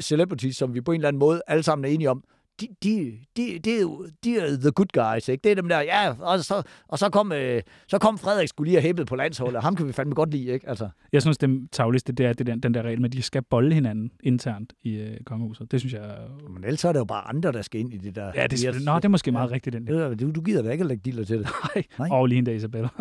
celebrities, 0.00 0.56
som 0.56 0.74
vi 0.74 0.80
på 0.80 0.92
en 0.92 0.96
eller 1.00 1.08
anden 1.08 1.18
måde 1.20 1.42
alle 1.46 1.62
sammen 1.62 1.84
er 1.84 1.88
enige 1.88 2.10
om, 2.10 2.24
de, 2.60 2.66
de, 2.82 3.12
de, 3.36 3.58
de, 3.64 3.76
er 3.76 3.80
jo- 3.80 4.06
de 4.24 4.38
er 4.38 4.46
the 4.56 4.70
good 4.70 4.86
guys, 5.14 5.28
ikke? 5.28 5.42
Det 5.44 5.50
er 5.52 5.54
dem 5.54 5.68
der, 5.68 5.80
ja, 5.80 6.12
og 6.20 6.44
så, 6.44 6.62
og 6.88 6.98
så, 6.98 7.08
kom, 7.10 7.32
øh, 7.32 7.62
så 7.88 7.98
kom 7.98 8.18
Frederik 8.18 8.48
skulle 8.48 8.68
lige 8.70 8.76
have 8.80 8.82
hæppet 8.88 9.06
på 9.06 9.16
landsholdet. 9.16 9.62
Ham 9.62 9.76
kan 9.76 9.86
vi 9.86 9.92
fandme 9.92 10.14
godt 10.14 10.30
lide, 10.30 10.44
ikke? 10.46 10.68
Altså, 10.68 10.88
Jeg 11.12 11.22
synes, 11.22 11.38
det 11.38 11.68
tagligste, 11.72 12.12
det 12.12 12.26
er 12.26 12.32
det 12.32 12.46
der, 12.46 12.54
den 12.56 12.74
der 12.74 12.82
regel 12.82 13.00
med, 13.00 13.08
at 13.08 13.12
de 13.12 13.22
skal 13.22 13.42
bolle 13.42 13.74
hinanden 13.74 14.10
internt 14.22 14.72
i 14.82 14.94
øh, 14.94 15.16
kongehuset. 15.26 15.70
Det 15.72 15.80
synes 15.80 15.92
jeg... 15.94 16.16
men 16.50 16.64
ellers 16.64 16.84
er 16.84 16.92
det 16.92 16.98
jo 16.98 17.04
bare 17.04 17.28
andre, 17.28 17.52
der 17.52 17.62
skal 17.62 17.80
ind 17.80 17.94
i 17.94 17.96
det 17.98 18.14
der. 18.16 18.32
Ja, 18.34 18.46
det 18.46 18.64
er, 18.64 18.72
Nå, 18.84 18.96
det 18.96 19.04
er 19.04 19.08
måske 19.08 19.32
meget 19.32 19.50
rigtigt, 19.50 19.72
den 19.74 19.86
der. 19.86 20.06
Er- 20.08 20.14
Du, 20.14 20.30
du 20.30 20.40
gider 20.40 20.62
da 20.62 20.70
ikke 20.70 20.82
at 20.82 20.88
lægge 20.88 21.02
diller 21.04 21.24
til 21.24 21.38
det. 21.38 21.48
Nej. 21.74 21.84
Nej. 21.98 22.08
Og 22.10 22.26
lige 22.26 22.38
en 22.38 22.44
dag, 22.44 22.54
Isabella. 22.56 22.88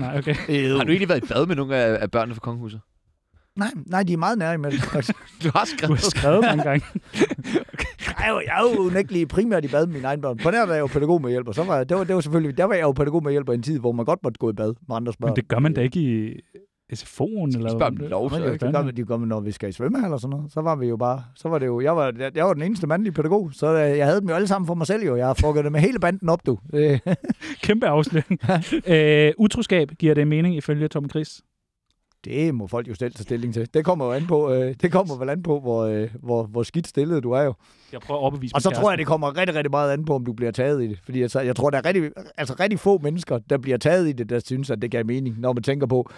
Nej, 0.00 0.18
okay. 0.18 0.34
Har 0.76 0.84
du 0.84 0.90
egentlig 0.90 1.08
været 1.08 1.24
i 1.24 1.26
bad 1.32 1.46
med 1.46 1.56
nogle 1.56 1.76
af, 1.76 2.02
af 2.02 2.10
børnene 2.10 2.34
fra 2.34 2.40
kongehuset? 2.40 2.80
Nej, 3.56 3.68
nej, 3.86 4.02
de 4.02 4.12
er 4.12 4.16
meget 4.16 4.38
nære 4.38 4.58
med 4.58 4.70
det. 4.70 4.80
faktisk. 4.82 5.12
Du 5.44 5.50
har 5.54 5.64
Du 5.64 5.70
skrevet. 5.76 5.98
har 6.00 6.10
skrevet 6.10 6.40
mange 6.42 6.62
gange. 6.62 6.86
Jeg 8.18 8.26
er 8.28 8.30
jo, 8.32 8.40
jeg 8.46 8.58
er 8.58 8.62
jo 8.74 8.80
unægtelig 8.86 9.28
primært 9.28 9.64
i 9.64 9.68
bad 9.68 9.86
med 9.86 9.94
mine 9.94 10.06
egne 10.06 10.22
børn. 10.22 10.36
På 10.36 10.50
der 10.50 10.66
var 10.66 10.72
jeg 10.74 10.80
jo 10.80 10.86
pædagog 10.86 11.22
med 11.22 11.30
hjælper. 11.30 11.52
Så 11.52 11.64
var, 11.64 11.76
jeg- 11.76 11.88
det, 11.88 11.96
var, 11.96 12.04
det 12.04 12.14
var 12.14 12.20
selvfølgelig, 12.20 12.58
der 12.58 12.64
var 12.64 12.74
jeg 12.74 12.82
jo 12.82 12.92
pædagog 12.92 13.22
med 13.22 13.32
hjælper 13.32 13.52
i 13.52 13.56
en 13.56 13.62
tid, 13.62 13.78
hvor 13.78 13.92
man 13.92 14.04
godt 14.04 14.18
måtte 14.22 14.38
gå 14.38 14.50
i 14.50 14.52
bad 14.52 14.74
med 14.88 14.96
andres 14.96 15.16
børn. 15.16 15.28
Men 15.30 15.36
det 15.36 15.48
gør 15.48 15.58
man 15.58 15.72
da 15.74 15.80
ikke 15.80 16.00
i 16.00 16.32
SFO'en, 16.94 17.56
eller 17.56 17.70
Spørg 17.70 17.82
om 17.82 17.96
lov, 17.96 18.30
så 18.30 18.36
det, 18.36 18.60
gør, 18.60 18.70
man- 18.82 18.96
det 18.96 19.06
gør 19.08 19.16
man, 19.16 19.28
når 19.28 19.40
vi 19.40 19.52
skal 19.52 19.68
i 19.68 19.72
svømmehal 19.72 20.12
og 20.12 20.20
sådan 20.20 20.30
noget. 20.36 20.52
Så 20.52 20.60
var 20.60 20.76
vi 20.76 20.86
jo 20.86 20.96
bare... 20.96 21.22
Så 21.34 21.48
var 21.48 21.58
det 21.58 21.66
jo... 21.66 21.80
Jeg 21.80 21.96
var, 21.96 22.12
jeg, 22.18 22.36
jeg 22.36 22.44
var 22.44 22.52
den 22.52 22.62
eneste 22.62 22.86
mandlige 22.86 23.12
pædagog, 23.12 23.50
så 23.52 23.66
øh, 23.66 23.98
jeg 23.98 24.06
havde 24.06 24.20
dem 24.20 24.28
jo 24.28 24.34
alle 24.34 24.48
sammen 24.48 24.66
for 24.66 24.74
mig 24.74 24.86
selv 24.86 25.02
jo. 25.04 25.16
Jeg 25.16 25.26
har 25.26 25.34
fucket 25.34 25.64
det 25.64 25.72
med 25.72 25.80
hele 25.80 25.98
banden 26.00 26.28
op, 26.28 26.46
du. 26.46 26.58
Kæmpe 27.62 27.86
afsløring. 27.86 28.40
øh, 28.94 29.32
utroskab 29.38 29.90
giver 29.98 30.14
det 30.14 30.28
mening 30.28 30.56
ifølge 30.56 30.88
Tom 30.88 31.10
Chris. 31.10 31.40
Det 32.26 32.54
må 32.54 32.66
folk 32.66 32.88
jo 32.88 32.94
selv 32.94 33.14
tage 33.14 33.22
stilling 33.22 33.54
til. 33.54 33.74
Det 33.74 33.84
kommer 33.84 34.04
jo 34.04 34.12
an 34.12 34.26
på, 34.26 34.52
øh, 34.52 34.74
det 34.82 34.92
kommer 34.92 35.18
vel 35.18 35.28
an 35.30 35.42
på, 35.42 35.60
hvor, 35.60 35.84
øh, 35.84 36.10
hvor, 36.22 36.42
hvor 36.42 36.62
skidt 36.62 36.86
stillet 36.86 37.22
du 37.22 37.30
er 37.30 37.42
jo. 37.42 37.54
Jeg 37.92 38.00
prøver 38.00 38.20
at 38.20 38.22
overbevise 38.22 38.54
Og 38.54 38.62
så 38.62 38.70
tror 38.70 38.90
jeg, 38.90 38.98
det 38.98 39.06
kommer 39.06 39.36
rigtig, 39.36 39.56
rigtig 39.56 39.70
meget 39.70 39.92
an 39.92 40.04
på, 40.04 40.14
om 40.14 40.24
du 40.24 40.32
bliver 40.32 40.52
taget 40.52 40.82
i 40.82 40.88
det. 40.88 40.98
Fordi 41.04 41.22
altså, 41.22 41.40
jeg 41.40 41.56
tror, 41.56 41.70
der 41.70 41.78
er 41.78 41.84
rigtig, 41.84 42.10
altså, 42.36 42.54
rigtig 42.60 42.80
få 42.80 42.98
mennesker, 42.98 43.38
der 43.38 43.58
bliver 43.58 43.78
taget 43.78 44.08
i 44.08 44.12
det, 44.12 44.30
der 44.30 44.38
synes, 44.38 44.70
at 44.70 44.82
det 44.82 44.90
giver 44.90 45.04
mening, 45.04 45.40
når 45.40 45.52
man 45.52 45.62
tænker 45.62 45.86
på... 45.86 46.10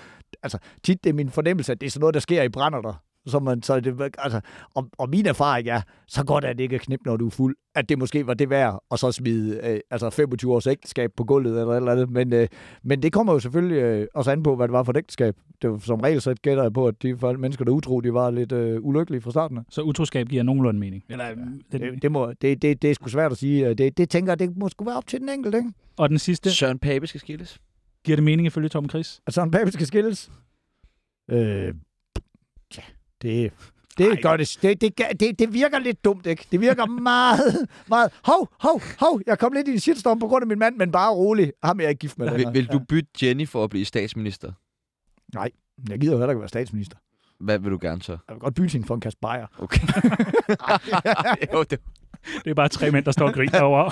Altså, 0.42 0.58
tit 0.82 1.04
det 1.04 1.10
er 1.10 1.14
min 1.14 1.30
fornemmelse, 1.30 1.72
at 1.72 1.80
det 1.80 1.86
er 1.86 1.90
sådan 1.90 2.00
noget, 2.00 2.14
der 2.14 2.20
sker 2.20 2.42
i 2.42 2.48
brænder 2.48 2.80
der. 2.80 3.02
Så 3.28 3.38
man, 3.38 3.62
så 3.62 3.80
det, 3.80 4.12
altså, 4.18 4.40
og, 4.74 4.88
og 4.98 5.08
min 5.10 5.26
erfaring 5.26 5.68
er, 5.68 5.80
så 6.06 6.24
godt 6.24 6.44
er 6.44 6.52
det 6.52 6.60
ikke 6.64 6.74
at 6.74 6.80
knippe, 6.80 7.06
når 7.06 7.16
du 7.16 7.26
er 7.26 7.30
fuld. 7.30 7.56
At 7.74 7.88
det 7.88 7.98
måske 7.98 8.26
var 8.26 8.34
det 8.34 8.50
værd, 8.50 8.84
og 8.90 8.98
så 8.98 9.12
smide 9.12 9.60
øh, 9.64 9.80
altså 9.90 10.10
25 10.10 10.54
års 10.54 10.66
ægteskab 10.66 11.10
på 11.16 11.24
gulvet 11.24 11.60
eller 11.60 11.74
eller 11.74 11.92
andet. 11.92 12.10
Men, 12.10 12.32
øh, 12.32 12.48
men 12.82 13.02
det 13.02 13.12
kommer 13.12 13.32
jo 13.32 13.38
selvfølgelig 13.38 13.76
øh, 13.76 14.06
også 14.14 14.30
an 14.30 14.42
på, 14.42 14.56
hvad 14.56 14.68
det 14.68 14.72
var 14.72 14.82
for 14.82 14.92
et 14.92 14.96
ægteskab. 14.96 15.36
Det 15.62 15.70
var, 15.70 15.78
som 15.78 16.00
regel 16.00 16.20
så 16.20 16.34
gætter 16.42 16.62
jeg 16.62 16.72
på, 16.72 16.86
at 16.86 17.02
de 17.02 17.16
folk- 17.18 17.40
mennesker, 17.40 17.64
der 17.64 17.72
er 17.72 17.76
utro, 17.76 18.00
de 18.00 18.14
var 18.14 18.30
lidt 18.30 18.52
øh, 18.52 18.78
ulykkelige 18.84 19.20
fra 19.20 19.30
starten. 19.30 19.58
af. 19.58 19.62
Så 19.70 19.82
utroskab 19.82 20.28
giver 20.28 20.42
nogenlunde 20.42 20.80
mening. 20.80 21.04
Eller, 21.08 21.24
ja, 21.24 21.34
den, 21.34 21.62
Det, 21.72 22.02
det, 22.02 22.12
må, 22.12 22.32
det, 22.42 22.62
det, 22.62 22.82
det 22.82 22.90
er 22.90 22.94
sgu 22.94 23.08
svært 23.08 23.32
at 23.32 23.38
sige. 23.38 23.74
Det, 23.74 23.98
det 23.98 24.10
tænker 24.10 24.32
jeg, 24.32 24.38
det 24.38 24.56
må 24.56 24.68
sgu 24.68 24.84
være 24.84 24.96
op 24.96 25.06
til 25.06 25.20
den 25.20 25.28
enkelte, 25.28 25.58
ikke? 25.58 25.72
og 25.96 26.08
den 26.08 26.18
sidste, 26.18 26.50
Søren 26.50 26.78
Pape 26.78 27.06
skal 27.06 27.20
skilles. 27.20 27.58
giver 28.04 28.16
det 28.16 28.24
mening 28.24 28.46
ifølge 28.46 28.68
Tom 28.68 28.88
Chris? 28.88 29.20
At 29.26 29.34
Søren 29.34 29.50
Pape 29.50 29.70
skal 29.72 29.86
skilles? 29.86 30.30
Øh, 31.30 31.74
ja, 32.76 32.82
det, 33.22 33.52
det 33.98 34.06
Ej. 34.12 34.20
gør 34.22 34.36
det, 34.36 34.58
det, 34.62 34.80
det, 34.80 35.20
det, 35.20 35.38
det 35.38 35.52
virker 35.52 35.78
lidt 35.78 36.04
dumt, 36.04 36.26
ikke? 36.26 36.46
Det 36.52 36.60
virker 36.60 36.86
meget, 37.10 37.68
meget... 37.88 38.12
Hov, 38.24 38.48
hov, 38.60 38.82
hov, 39.00 39.20
jeg 39.26 39.38
kom 39.38 39.52
lidt 39.52 39.68
i 39.68 39.72
en 39.72 39.80
shitstorm 39.80 40.18
på 40.18 40.26
grund 40.26 40.42
af 40.42 40.46
min 40.46 40.58
mand, 40.58 40.76
men 40.76 40.92
bare 40.92 41.14
rolig. 41.14 41.52
Ham 41.62 41.78
er 41.80 41.84
jeg 41.84 41.90
ikke 41.90 42.00
gift 42.00 42.18
med. 42.18 42.36
Vil, 42.36 42.46
vil 42.52 42.66
du 42.66 42.80
bytte 42.88 43.10
Jenny 43.22 43.48
for 43.48 43.64
at 43.64 43.70
blive 43.70 43.84
statsminister? 43.84 44.52
Nej, 45.34 45.50
jeg 45.88 45.98
gider 45.98 46.12
jo 46.12 46.18
heller 46.18 46.30
ikke 46.30 46.40
være 46.40 46.48
statsminister. 46.48 46.96
Hvad 47.40 47.58
vil 47.58 47.70
du 47.70 47.78
gerne 47.80 48.02
så? 48.02 48.12
Jeg 48.12 48.34
vil 48.34 48.40
godt 48.40 48.54
bytte 48.54 48.72
hende 48.72 48.86
for 48.86 48.94
en 48.94 49.00
kasse 49.00 49.18
bajer. 49.22 49.46
Okay. 49.58 49.80
jo, 51.52 51.62
det, 51.62 51.80
Det 52.44 52.50
er 52.50 52.54
bare 52.54 52.68
tre 52.68 52.90
mænd, 52.90 53.04
der 53.04 53.12
står 53.12 53.26
og 53.26 53.34
griner 53.34 53.60
over. 53.60 53.90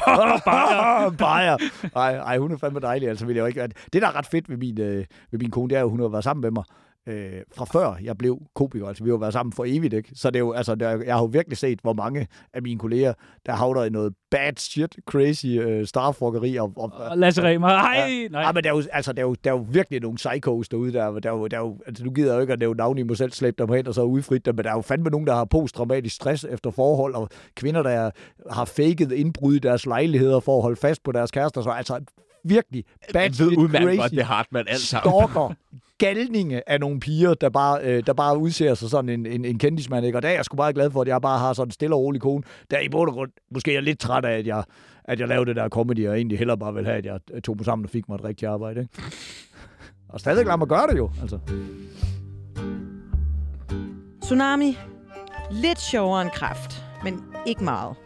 Bajer. 1.19 1.57
Ej, 1.97 2.17
ej, 2.17 2.39
hun 2.39 2.53
er 2.53 2.57
fandme 2.57 2.81
dejlig, 2.81 3.09
altså 3.09 3.27
vil 3.27 3.35
jeg 3.35 3.43
jo 3.43 3.47
ikke. 3.47 3.69
Det, 3.93 4.03
der 4.03 4.09
er 4.09 4.17
ret 4.17 4.27
fedt 4.27 4.49
ved 4.49 4.57
min, 4.57 4.81
øh, 4.81 5.05
ved 5.31 5.39
min 5.39 5.51
kone, 5.51 5.71
det 5.71 5.77
er 5.77 5.81
jo, 5.81 5.87
at 5.87 5.91
hun 5.91 6.01
har 6.01 6.09
været 6.09 6.25
sammen 6.25 6.41
med 6.41 6.51
mig 6.51 6.65
øh, 7.07 7.43
fra 7.57 7.65
før 7.65 7.95
jeg 8.03 8.19
blev 8.19 8.39
komiker. 8.55 8.87
Altså, 8.87 9.05
vi 9.05 9.11
har 9.11 9.15
jo 9.15 9.19
været 9.19 9.33
sammen 9.33 9.53
for 9.53 9.65
evigt, 9.67 9.95
ikke? 9.95 10.11
Så 10.15 10.31
det 10.31 10.37
er 10.37 10.41
jo, 10.41 10.53
altså, 10.53 10.75
der, 10.75 10.91
jeg 10.91 11.15
har 11.15 11.23
jo 11.23 11.27
virkelig 11.27 11.59
set, 11.59 11.79
hvor 11.83 11.93
mange 11.93 12.27
af 12.55 12.63
mine 12.63 12.79
kolleger, 12.79 13.13
der 13.47 13.53
havner 13.53 13.85
i 13.85 13.91
noget 13.91 14.15
bad 14.31 14.53
shit, 14.57 14.97
crazy 15.07 15.47
øh, 15.47 15.87
starfuckeri. 15.87 16.57
Og, 16.57 16.73
og, 16.77 16.93
Og 16.97 17.19
Lasse 17.19 17.43
Remer, 17.43 17.69
ej, 17.69 18.29
nej. 18.31 18.43
Ja, 18.43 18.53
men 18.53 18.65
der 18.65 18.71
er, 18.71 18.75
jo, 18.75 18.83
altså, 18.93 19.13
der, 19.13 19.23
er 19.23 19.27
jo, 19.27 19.35
der 19.45 19.51
er 19.51 19.55
jo 19.55 19.67
virkelig 19.71 20.01
nogle 20.01 20.17
psychos 20.17 20.69
derude. 20.69 20.93
Der, 20.93 21.21
der, 21.21 21.31
er 21.31 21.37
jo, 21.37 21.47
der 21.47 21.57
er 21.57 21.61
jo, 21.61 21.79
altså, 21.87 22.05
nu 22.05 22.11
gider 22.11 22.29
jeg 22.29 22.37
jo 22.37 22.41
ikke 22.41 22.53
at 22.53 22.59
nævne 22.59 22.77
navn, 22.77 22.99
I 22.99 23.03
må 23.03 23.15
selv 23.15 23.33
slæbe 23.33 23.57
dem 23.59 23.75
hen 23.75 23.87
og 23.87 23.95
så 23.95 24.03
udfrit 24.03 24.47
dem, 24.47 24.55
men 24.55 24.65
der 24.65 24.71
er 24.71 24.75
jo 24.75 24.81
fandme 24.81 25.11
nogen, 25.11 25.27
der 25.27 25.35
har 25.35 25.45
posttraumatisk 25.45 26.17
stress 26.17 26.45
efter 26.45 26.71
forhold, 26.71 27.15
og 27.15 27.29
kvinder, 27.55 27.83
der 27.83 28.11
har 28.51 28.65
faked 28.65 29.13
indbrud 29.13 29.55
i 29.55 29.59
deres 29.59 29.87
lejligheder 29.87 30.41
for 30.41 30.57
at 30.57 30.63
holde 30.63 30.77
fast 30.77 31.03
på 31.03 31.13
deres 31.13 31.31
kærester. 31.31 31.63
Så 31.63 31.71
altså 31.71 32.01
virkelig 32.49 32.85
bad 33.13 33.23
jeg 33.23 33.33
ved 33.39 33.57
udmærket 33.57 33.89
crazy 33.89 34.01
godt, 34.01 34.11
det 34.11 34.19
er 34.21 34.25
Hartmann 34.25 34.69
alt 34.69 34.81
sammen. 34.81 35.13
stalker, 35.13 35.55
galninge 35.99 36.71
af 36.71 36.81
nogle 36.81 37.01
piger, 37.01 37.35
der 37.35 37.49
bare, 37.49 37.81
øh, 37.83 38.03
der 38.07 38.13
bare 38.13 38.39
udser 38.39 38.75
sig 38.75 38.91
sådan 38.91 39.09
en, 39.09 39.27
en, 39.27 39.45
en 39.45 39.59
kendismand. 39.59 40.07
Ikke? 40.07 40.19
Og 40.19 40.23
der 40.23 40.29
er 40.29 40.33
jeg 40.33 40.45
sgu 40.45 40.57
meget 40.57 40.75
glad 40.75 40.91
for, 40.91 41.03
at 41.03 41.09
jeg 41.09 41.21
bare 41.23 41.39
har 41.39 41.53
sådan 41.53 41.69
en 41.69 41.73
stille 41.73 41.95
og 41.95 42.01
rolig 42.01 42.21
kone, 42.21 42.43
der 42.71 42.81
i 42.81 42.89
bund 42.89 43.09
og 43.09 43.15
grund 43.15 43.31
måske 43.51 43.77
er 43.77 43.81
lidt 43.81 43.99
træt 43.99 44.25
af, 44.25 44.39
at 44.39 44.47
jeg, 44.47 44.65
at 45.05 45.21
jeg 45.21 45.29
lavede 45.29 45.47
det 45.47 45.57
der 45.57 45.69
comedy, 45.69 46.09
og 46.09 46.17
egentlig 46.17 46.39
hellere 46.39 46.59
bare 46.59 46.75
vil 46.75 46.85
have, 46.85 46.99
at 46.99 47.05
jeg 47.05 47.21
tog 47.45 47.57
mig 47.57 47.65
sammen 47.65 47.85
og 47.85 47.91
fik 47.91 48.09
mig 48.09 48.15
et 48.15 48.25
rigtigt 48.25 48.51
arbejde. 48.51 48.81
Ikke? 48.81 48.93
Og 50.09 50.21
stadig 50.21 50.47
lade 50.47 50.59
mig 50.59 50.69
gøre 50.69 50.87
det 50.87 50.97
jo. 50.97 51.11
Altså. 51.21 51.39
Tsunami. 54.23 54.79
Lidt 55.51 55.81
sjovere 55.81 56.23
end 56.23 56.31
kraft, 56.31 56.85
men 57.05 57.23
ikke 57.47 57.65
meget. 57.65 57.97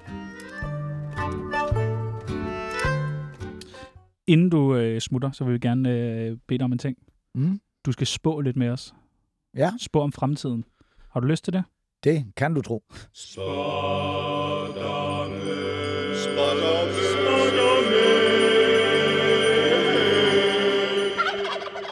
Inden 4.31 4.51
du 4.51 4.75
øh, 4.77 5.01
smutter, 5.01 5.31
så 5.31 5.45
vil 5.45 5.55
vi 5.55 5.59
gerne 5.59 5.91
øh, 5.91 6.37
bede 6.49 6.59
dig 6.59 6.65
om 6.65 6.73
en 6.73 6.79
ting. 6.79 6.97
Mm. 7.35 7.61
Du 7.87 7.93
skal 7.93 8.07
spå 8.07 8.41
lidt 8.41 8.57
med 8.57 8.69
os. 8.71 8.95
Ja. 9.57 9.71
Spå 9.81 10.01
om 10.01 10.13
fremtiden. 10.13 10.65
Har 11.11 11.21
du 11.21 11.27
lyst 11.27 11.45
til 11.45 11.53
det? 11.53 11.65
Det 12.05 12.25
kan 12.37 12.55
du 12.55 12.63
tro. 12.63 12.85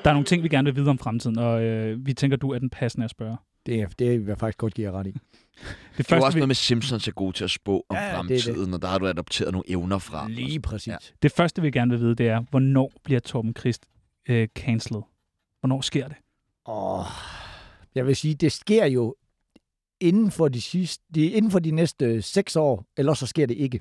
Der 0.04 0.10
er 0.10 0.12
nogle 0.12 0.24
ting, 0.24 0.42
vi 0.42 0.48
gerne 0.48 0.64
vil 0.64 0.76
vide 0.76 0.90
om 0.90 0.98
fremtiden, 0.98 1.38
og 1.38 1.62
øh, 1.62 2.06
vi 2.06 2.12
tænker, 2.14 2.36
du 2.36 2.50
er 2.52 2.58
den 2.58 2.70
passende 2.70 3.04
at 3.04 3.10
spørge. 3.10 3.36
Det, 3.66 3.80
er- 3.80 3.88
det 3.98 4.20
vil 4.20 4.26
jeg 4.26 4.38
faktisk 4.38 4.58
godt 4.58 4.74
give 4.74 4.86
jer 4.92 4.98
ret 4.98 5.06
i. 5.06 5.14
Det 5.98 6.06
Det 6.06 6.12
er 6.12 6.16
jo 6.16 6.20
første, 6.22 6.26
også 6.26 6.36
vi, 6.36 6.40
noget 6.40 6.48
med 6.48 6.54
Simpsons 6.54 7.08
er 7.08 7.12
gode 7.12 7.32
til 7.36 7.44
at 7.44 7.50
spå 7.50 7.86
om 7.88 7.96
Ja, 7.96 8.16
ja, 8.16 8.22
det 8.22 8.28
det. 8.28 8.42
fremtiden, 8.44 8.74
og 8.74 8.82
der 8.82 8.88
har 8.88 8.98
du 8.98 9.06
adopteret 9.06 9.52
nogle 9.52 9.70
evner 9.70 9.98
fra. 9.98 10.28
Lige 10.28 10.60
præcis. 10.60 10.86
Ja. 10.88 10.96
Det 11.22 11.32
første, 11.32 11.62
vi 11.62 11.70
gerne 11.70 11.90
vil 11.90 12.00
vide, 12.00 12.14
det 12.14 12.28
er, 12.28 12.44
hvornår 12.50 12.92
bliver 13.04 13.20
Torben 13.20 13.54
Christ 13.58 13.86
øh, 14.28 14.48
cancelled? 14.54 15.02
Hvornår 15.60 15.80
sker 15.80 16.08
det? 16.08 16.16
Og 16.64 17.04
jeg 17.94 18.06
vil 18.06 18.16
sige, 18.16 18.34
det 18.34 18.52
sker 18.52 18.86
jo 18.86 19.14
inden 20.00 20.30
for 20.30 20.48
de, 20.48 20.60
sidste, 20.62 21.04
de, 21.14 21.26
inden 21.26 21.50
for 21.50 21.58
de 21.58 21.70
næste 21.70 22.22
seks 22.22 22.56
år, 22.56 22.84
eller 22.96 23.14
så 23.14 23.26
sker 23.26 23.46
det 23.46 23.56
ikke. 23.56 23.80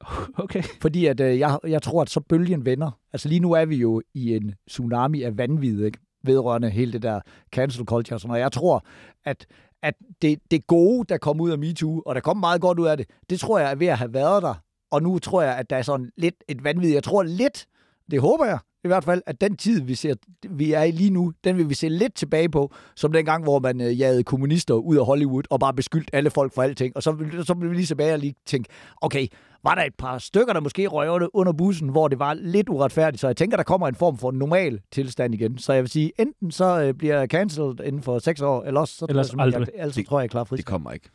Okay. 0.44 0.62
Fordi 0.82 1.06
at, 1.06 1.20
øh, 1.20 1.38
jeg, 1.38 1.58
jeg 1.66 1.82
tror, 1.82 2.02
at 2.02 2.10
så 2.10 2.20
bølgen 2.20 2.64
vender. 2.64 2.90
Altså 3.12 3.28
lige 3.28 3.40
nu 3.40 3.52
er 3.52 3.64
vi 3.64 3.76
jo 3.76 4.02
i 4.14 4.36
en 4.36 4.54
tsunami 4.68 5.22
af 5.22 5.38
vanvid, 5.38 5.84
ikke? 5.84 5.98
vedrørende 6.24 6.70
hele 6.70 6.92
det 6.92 7.02
der 7.02 7.20
cancel 7.52 7.84
culture. 7.84 8.16
og 8.16 8.20
sådan 8.20 8.28
noget. 8.28 8.40
jeg 8.40 8.52
tror, 8.52 8.86
at, 9.24 9.46
at 9.82 9.94
det, 10.22 10.38
det 10.50 10.66
gode, 10.66 11.04
der 11.08 11.18
kom 11.18 11.40
ud 11.40 11.50
af 11.50 11.58
MeToo, 11.58 12.02
og 12.06 12.14
der 12.14 12.20
kom 12.20 12.36
meget 12.36 12.60
godt 12.60 12.78
ud 12.78 12.86
af 12.86 12.96
det, 12.96 13.06
det 13.30 13.40
tror 13.40 13.58
jeg 13.58 13.70
er 13.70 13.74
ved 13.74 13.86
at 13.86 13.98
have 13.98 14.14
været 14.14 14.42
der. 14.42 14.54
Og 14.90 15.02
nu 15.02 15.18
tror 15.18 15.42
jeg, 15.42 15.56
at 15.56 15.70
der 15.70 15.76
er 15.76 15.82
sådan 15.82 16.10
lidt 16.16 16.34
et 16.48 16.64
vanvid. 16.64 16.92
Jeg 16.92 17.02
tror 17.02 17.22
lidt, 17.22 17.66
det 18.10 18.20
håber 18.20 18.44
jeg 18.44 18.58
i 18.84 18.88
hvert 18.88 19.04
fald, 19.04 19.22
at 19.26 19.40
den 19.40 19.56
tid, 19.56 19.80
vi, 19.80 19.94
ser, 19.94 20.14
vi 20.50 20.72
er 20.72 20.82
i 20.82 20.90
lige 20.90 21.10
nu, 21.10 21.32
den 21.44 21.56
vil 21.56 21.68
vi 21.68 21.74
se 21.74 21.88
lidt 21.88 22.14
tilbage 22.14 22.48
på, 22.48 22.72
som 22.96 23.12
den 23.12 23.24
gang, 23.24 23.42
hvor 23.42 23.58
man 23.58 23.80
øh, 23.80 24.00
jagede 24.00 24.22
kommunister 24.24 24.74
ud 24.74 24.96
af 24.96 25.06
Hollywood 25.06 25.42
og 25.50 25.60
bare 25.60 25.74
beskyldte 25.74 26.14
alle 26.14 26.30
folk 26.30 26.54
for 26.54 26.62
alting. 26.62 26.96
Og 26.96 27.02
så, 27.02 27.12
vil- 27.12 27.44
så 27.46 27.54
vil 27.54 27.70
vi 27.70 27.74
lige 27.74 27.86
tilbage 27.86 28.12
og 28.12 28.18
lige 28.18 28.34
tænke, 28.46 28.68
okay, 29.02 29.26
var 29.64 29.74
der 29.74 29.82
et 29.82 29.94
par 29.98 30.18
stykker, 30.18 30.52
der 30.52 30.60
måske 30.60 30.86
røg 30.86 31.28
under- 31.34 31.52
bussen, 31.52 31.88
hvor 31.88 32.08
det 32.08 32.18
var 32.18 32.34
lidt 32.34 32.68
uretfærdigt. 32.68 33.20
Så 33.20 33.26
jeg 33.26 33.36
tænker, 33.36 33.56
der 33.56 33.64
kommer 33.64 33.88
en 33.88 33.94
form 33.94 34.16
for 34.18 34.30
normal 34.30 34.80
tilstand 34.92 35.34
igen. 35.34 35.58
Så 35.58 35.72
jeg 35.72 35.82
vil 35.82 35.90
sige, 35.90 36.12
enten 36.18 36.50
så 36.50 36.82
øh, 36.82 36.94
bliver 36.94 37.18
jeg 37.18 37.28
cancelled 37.28 37.74
inden 37.84 38.02
for 38.02 38.18
seks 38.18 38.40
år, 38.40 38.62
eller 38.64 38.80
også 38.80 38.94
så 38.94 39.06
Ellers 39.08 39.30
tror 39.30 39.38
jeg, 39.38 39.44
aldrig. 39.54 39.68
jeg, 39.74 39.84
altså, 39.84 40.02
tror 40.08 40.18
jeg, 40.18 40.22
jeg 40.22 40.26
er 40.26 40.30
klar 40.30 40.40
Det 40.42 40.48
frisk. 40.48 40.66
kommer 40.66 40.92
ikke. 40.92 41.08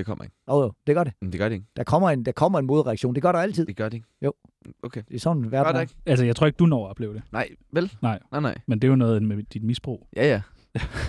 Det 0.00 0.06
kommer 0.06 0.24
ikke. 0.24 0.36
Oh, 0.46 0.62
jo, 0.64 0.72
det 0.86 0.94
gør 0.94 1.04
det. 1.04 1.12
Men 1.20 1.32
det 1.32 1.40
gør 1.40 1.48
det 1.48 1.54
ikke. 1.54 1.66
Der 1.76 1.84
kommer, 1.84 2.10
en, 2.10 2.24
der 2.24 2.32
kommer 2.32 2.58
en 2.58 2.66
modreaktion. 2.66 3.14
Det 3.14 3.22
gør 3.22 3.32
der 3.32 3.38
altid. 3.38 3.66
Det 3.66 3.76
gør 3.76 3.88
det 3.88 3.94
ikke. 3.96 4.08
Jo. 4.22 4.32
Okay. 4.82 5.02
Det 5.08 5.14
er 5.14 5.20
sådan, 5.20 5.42
Gør 5.42 5.48
verden 5.50 5.74
det 5.74 5.80
ikke? 5.80 5.94
Altså, 6.06 6.24
jeg 6.24 6.36
tror 6.36 6.46
ikke, 6.46 6.56
du 6.56 6.66
når 6.66 6.84
at 6.86 6.90
opleve 6.90 7.14
det. 7.14 7.22
Nej, 7.32 7.48
vel? 7.72 7.92
Nej. 8.02 8.18
Nej, 8.32 8.40
nej. 8.40 8.54
Men 8.66 8.78
det 8.78 8.88
er 8.88 8.90
jo 8.90 8.96
noget 8.96 9.22
med 9.22 9.42
dit 9.42 9.62
misbrug, 9.62 10.08
Ja, 10.16 10.26
ja. 10.28 10.42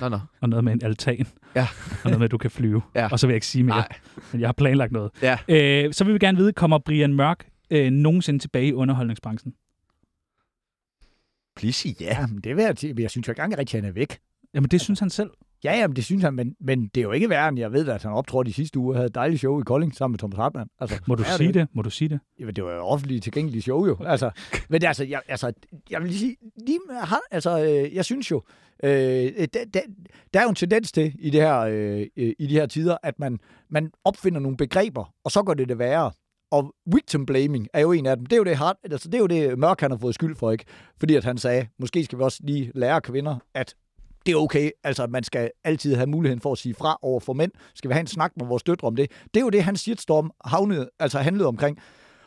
Nå, 0.01 0.09
nå. 0.09 0.19
og 0.41 0.49
noget 0.49 0.63
med 0.63 0.73
en 0.73 0.79
altan, 0.83 1.25
Ja. 1.55 1.67
og 2.03 2.05
noget 2.09 2.19
med, 2.19 2.25
at 2.25 2.31
du 2.31 2.37
kan 2.37 2.51
flyve. 2.51 2.81
Ja. 2.95 3.07
Og 3.11 3.19
så 3.19 3.27
vil 3.27 3.31
jeg 3.33 3.37
ikke 3.37 3.47
sige 3.47 3.63
mere, 3.63 3.75
Nej. 3.75 3.87
men 4.31 4.41
jeg 4.41 4.47
har 4.47 4.53
planlagt 4.53 4.91
noget. 4.91 5.11
Ja. 5.21 5.37
Øh, 5.47 5.93
så 5.93 6.03
vil 6.03 6.13
vi 6.13 6.19
gerne 6.19 6.37
vide, 6.37 6.53
kommer 6.53 6.77
Brian 6.77 7.13
Mørk 7.13 7.47
øh, 7.71 7.91
nogensinde 7.91 8.39
tilbage 8.39 8.67
i 8.67 8.73
underholdningsbranchen? 8.73 9.53
Please 11.55 11.89
ja. 11.99 12.05
Ja, 12.05 12.27
men 12.27 12.41
det 12.41 12.55
vil 12.55 12.63
jeg, 12.63 12.99
jeg 12.99 13.09
synes 13.11 13.27
jo 13.27 13.31
ikke 13.31 13.39
engang 13.41 13.57
rigtig, 13.59 13.77
at 13.77 13.83
han 13.83 13.89
er 13.89 13.93
væk. 13.93 14.19
Jamen, 14.53 14.69
det 14.69 14.81
synes 14.81 14.99
han 14.99 15.09
selv. 15.09 15.29
Ja, 15.63 15.77
jamen, 15.77 15.95
det 15.95 16.05
synes 16.05 16.23
han, 16.23 16.33
men, 16.33 16.55
men 16.59 16.87
det 16.87 17.01
er 17.01 17.03
jo 17.03 17.11
ikke 17.11 17.29
værre, 17.29 17.49
end 17.49 17.59
jeg 17.59 17.71
ved, 17.73 17.87
at 17.87 18.03
han 18.03 18.11
optrådte 18.11 18.49
i 18.49 18.51
sidste 18.51 18.79
uge 18.79 18.91
og 18.91 18.95
havde 18.95 19.07
et 19.07 19.15
dejligt 19.15 19.39
show 19.39 19.61
i 19.61 19.63
Kolding 19.63 19.95
sammen 19.95 20.13
med 20.13 20.19
Thomas 20.19 20.37
Hartmann. 20.37 20.69
Altså, 20.79 20.99
Må 21.07 21.15
du 21.15 21.23
sige 21.23 21.47
det? 21.47 21.55
det? 21.55 21.67
Må 21.73 21.81
du 21.81 21.89
sige 21.89 22.09
det? 22.09 22.19
Jamen, 22.39 22.55
det 22.55 22.63
var 22.63 22.71
jo 22.71 22.81
offentligt 22.81 23.23
tilgængeligt 23.23 23.63
show 23.63 23.85
jo. 23.85 23.97
Altså, 24.05 24.31
men 24.69 24.81
det, 24.81 24.87
altså, 24.87 25.03
jeg, 25.03 25.21
altså, 25.27 25.53
jeg 25.89 26.01
vil 26.01 26.09
lige 26.09 26.19
sige, 26.19 26.37
lige 26.65 26.79
han, 27.01 27.19
altså, 27.31 27.63
øh, 27.63 27.95
jeg 27.95 28.05
synes 28.05 28.31
jo, 28.31 28.41
øh, 28.83 28.91
der, 28.91 29.65
der, 29.73 29.81
der 30.33 30.39
er 30.39 30.43
jo 30.43 30.49
en 30.49 30.55
tendens 30.55 30.91
til 30.91 31.15
i, 31.19 31.29
det 31.29 31.41
her, 31.41 31.59
øh, 31.59 32.07
i 32.17 32.47
de 32.47 32.53
her 32.53 32.65
tider, 32.65 32.97
at 33.03 33.19
man, 33.19 33.39
man 33.69 33.91
opfinder 34.03 34.39
nogle 34.39 34.57
begreber, 34.57 35.13
og 35.23 35.31
så 35.31 35.43
går 35.43 35.53
det 35.53 35.69
det 35.69 35.79
værre. 35.79 36.11
Og 36.51 36.75
victim 36.93 37.25
blaming 37.25 37.67
er 37.73 37.81
jo 37.81 37.91
en 37.91 38.05
af 38.05 38.17
dem. 38.17 38.25
Det 38.25 38.33
er 38.33 38.37
jo 38.37 38.43
det, 38.43 38.57
hard, 38.57 38.77
altså, 38.83 39.09
det, 39.09 39.15
er 39.15 39.19
jo 39.19 39.27
det 39.27 39.59
Mørk 39.59 39.81
han 39.81 39.91
har 39.91 39.97
fået 39.97 40.15
skyld 40.15 40.35
for, 40.35 40.51
ikke? 40.51 40.65
Fordi 40.99 41.15
at 41.15 41.23
han 41.23 41.37
sagde, 41.37 41.67
måske 41.79 42.03
skal 42.03 42.17
vi 42.17 42.23
også 42.23 42.39
lige 42.43 42.71
lære 42.75 43.01
kvinder, 43.01 43.37
at 43.53 43.75
det 44.25 44.31
er 44.31 44.35
okay. 44.35 44.71
Altså, 44.83 45.07
man 45.07 45.23
skal 45.23 45.51
altid 45.63 45.95
have 45.95 46.07
muligheden 46.07 46.41
for 46.41 46.51
at 46.51 46.57
sige 46.57 46.75
fra 46.75 46.97
over 47.01 47.19
for 47.19 47.33
mænd. 47.33 47.51
Skal 47.75 47.89
vi 47.89 47.93
have 47.93 48.01
en 48.01 48.07
snak 48.07 48.31
med 48.37 48.45
vores 48.45 48.63
døtre 48.63 48.87
om 48.87 48.95
det? 48.95 49.11
Det 49.33 49.39
er 49.39 49.43
jo 49.43 49.49
det, 49.49 49.63
hans 49.63 49.79
shitstorm 49.79 50.31
havnede, 50.45 50.89
altså 50.99 51.19
handlede 51.19 51.47
omkring. 51.47 51.77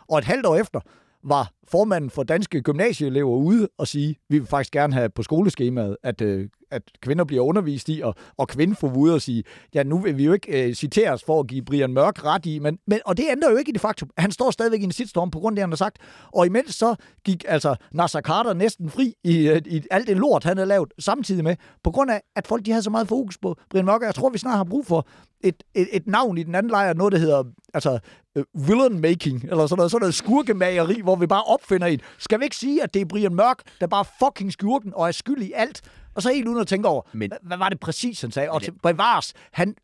Og 0.09 0.19
et 0.19 0.25
halvt 0.25 0.47
år 0.47 0.57
efter 0.57 0.81
var 1.25 1.51
formanden 1.69 2.11
for 2.11 2.23
danske 2.23 2.63
gymnasieelever 2.63 3.37
ude 3.37 3.69
og 3.79 3.89
sige, 3.89 4.17
vi 4.29 4.39
vil 4.39 4.49
faktisk 4.49 4.73
gerne 4.73 4.95
have 4.95 5.09
på 5.09 5.23
skoleskemaet, 5.23 5.97
at, 6.03 6.21
øh, 6.21 6.49
at 6.75 6.83
kvinder 7.01 7.25
bliver 7.25 7.45
undervist 7.45 7.89
i, 7.89 8.01
og, 8.05 8.14
og 8.37 8.49
kvinden 8.49 8.77
får 8.77 8.97
ude 8.97 9.14
og 9.14 9.22
sige, 9.22 9.45
ja, 9.75 9.83
nu 9.83 9.99
vil 9.99 10.16
vi 10.16 10.25
jo 10.25 10.33
ikke 10.33 10.68
øh, 10.68 10.75
citeres 10.75 11.25
for 11.25 11.41
at 11.41 11.47
give 11.47 11.62
Brian 11.62 11.93
Mørk 11.93 12.25
ret 12.25 12.47
i, 12.47 12.59
men, 12.59 12.79
men, 12.87 13.01
og 13.05 13.16
det 13.16 13.25
ændrer 13.31 13.51
jo 13.51 13.57
ikke 13.57 13.68
i 13.68 13.72
det 13.72 13.81
faktum. 13.81 14.11
Han 14.18 14.33
står 14.33 14.51
stadigvæk 14.51 14.81
i 14.81 14.85
en 14.85 14.93
shitstorm 14.93 15.31
på 15.31 15.39
grund 15.39 15.55
af 15.55 15.57
det, 15.57 15.62
han 15.62 15.70
har 15.70 15.77
sagt. 15.77 15.99
Og 16.33 16.47
imens 16.47 16.75
så 16.75 16.95
gik 17.25 17.45
altså 17.49 17.77
Nasser 17.93 18.20
Carter 18.20 18.53
næsten 18.53 18.91
fri 18.91 19.14
i, 19.25 19.49
øh, 19.49 19.62
i 19.66 19.83
alt 19.91 20.07
det 20.07 20.16
lort, 20.16 20.45
han 20.45 20.57
havde 20.57 20.68
lavet 20.68 20.93
samtidig 20.99 21.45
med, 21.45 21.57
på 21.85 21.91
grund 21.91 22.11
af, 22.11 22.22
at 22.37 22.47
folk 22.47 22.66
de 22.66 22.70
havde 22.70 22.83
så 22.83 22.91
meget 22.91 23.09
fokus 23.09 23.39
på 23.39 23.57
Brian 23.70 23.85
Mørk, 23.85 24.01
og 24.01 24.07
jeg 24.07 24.14
tror, 24.14 24.31
vi 24.31 24.39
snart 24.39 24.57
har 24.57 24.64
brug 24.64 24.87
for 24.87 25.07
et, 25.41 25.62
et, 25.75 25.89
et 25.93 26.07
navn 26.07 26.39
i 26.39 26.43
den 26.43 26.55
anden 26.55 26.70
lejr, 26.70 26.95
noget, 26.95 27.12
der 27.12 27.18
hedder 27.18 27.45
altså, 27.75 27.99
øh, 28.37 28.45
uh, 28.55 28.68
villain 28.68 29.01
making, 29.01 29.45
eller 29.45 29.66
sådan 29.66 29.77
noget, 29.77 29.91
sådan 29.91 30.03
noget 30.03 30.14
skurkemageri, 30.14 31.01
hvor 31.01 31.16
vi 31.16 31.27
bare 31.27 31.43
opfinder 31.43 31.87
en. 31.87 32.01
Skal 32.18 32.41
vi 32.41 32.45
ikke 32.45 32.57
sige, 32.57 32.83
at 32.83 32.95
det 32.95 33.03
er 33.03 33.07
Brian 33.07 33.35
Mørk, 33.35 33.59
der 33.81 33.87
bare 33.87 34.05
fucking 34.18 34.53
skurken 34.53 34.93
og 34.95 35.09
er 35.09 35.12
skyld 35.12 35.43
i 35.43 35.53
alt? 35.55 35.83
Og 36.15 36.23
så 36.23 36.33
helt 36.33 36.49
uden 36.49 36.61
at 36.61 36.67
tænke 36.67 36.89
over, 36.89 37.03
Men- 37.12 37.33
hvad 37.43 37.57
var 37.57 37.69
det 37.69 37.81
præcis, 37.81 38.21
han 38.21 38.31
sagde? 38.31 38.51
Og 38.51 38.62
til 38.62 38.73
Bevars, 38.83 39.33
han, 39.53 39.75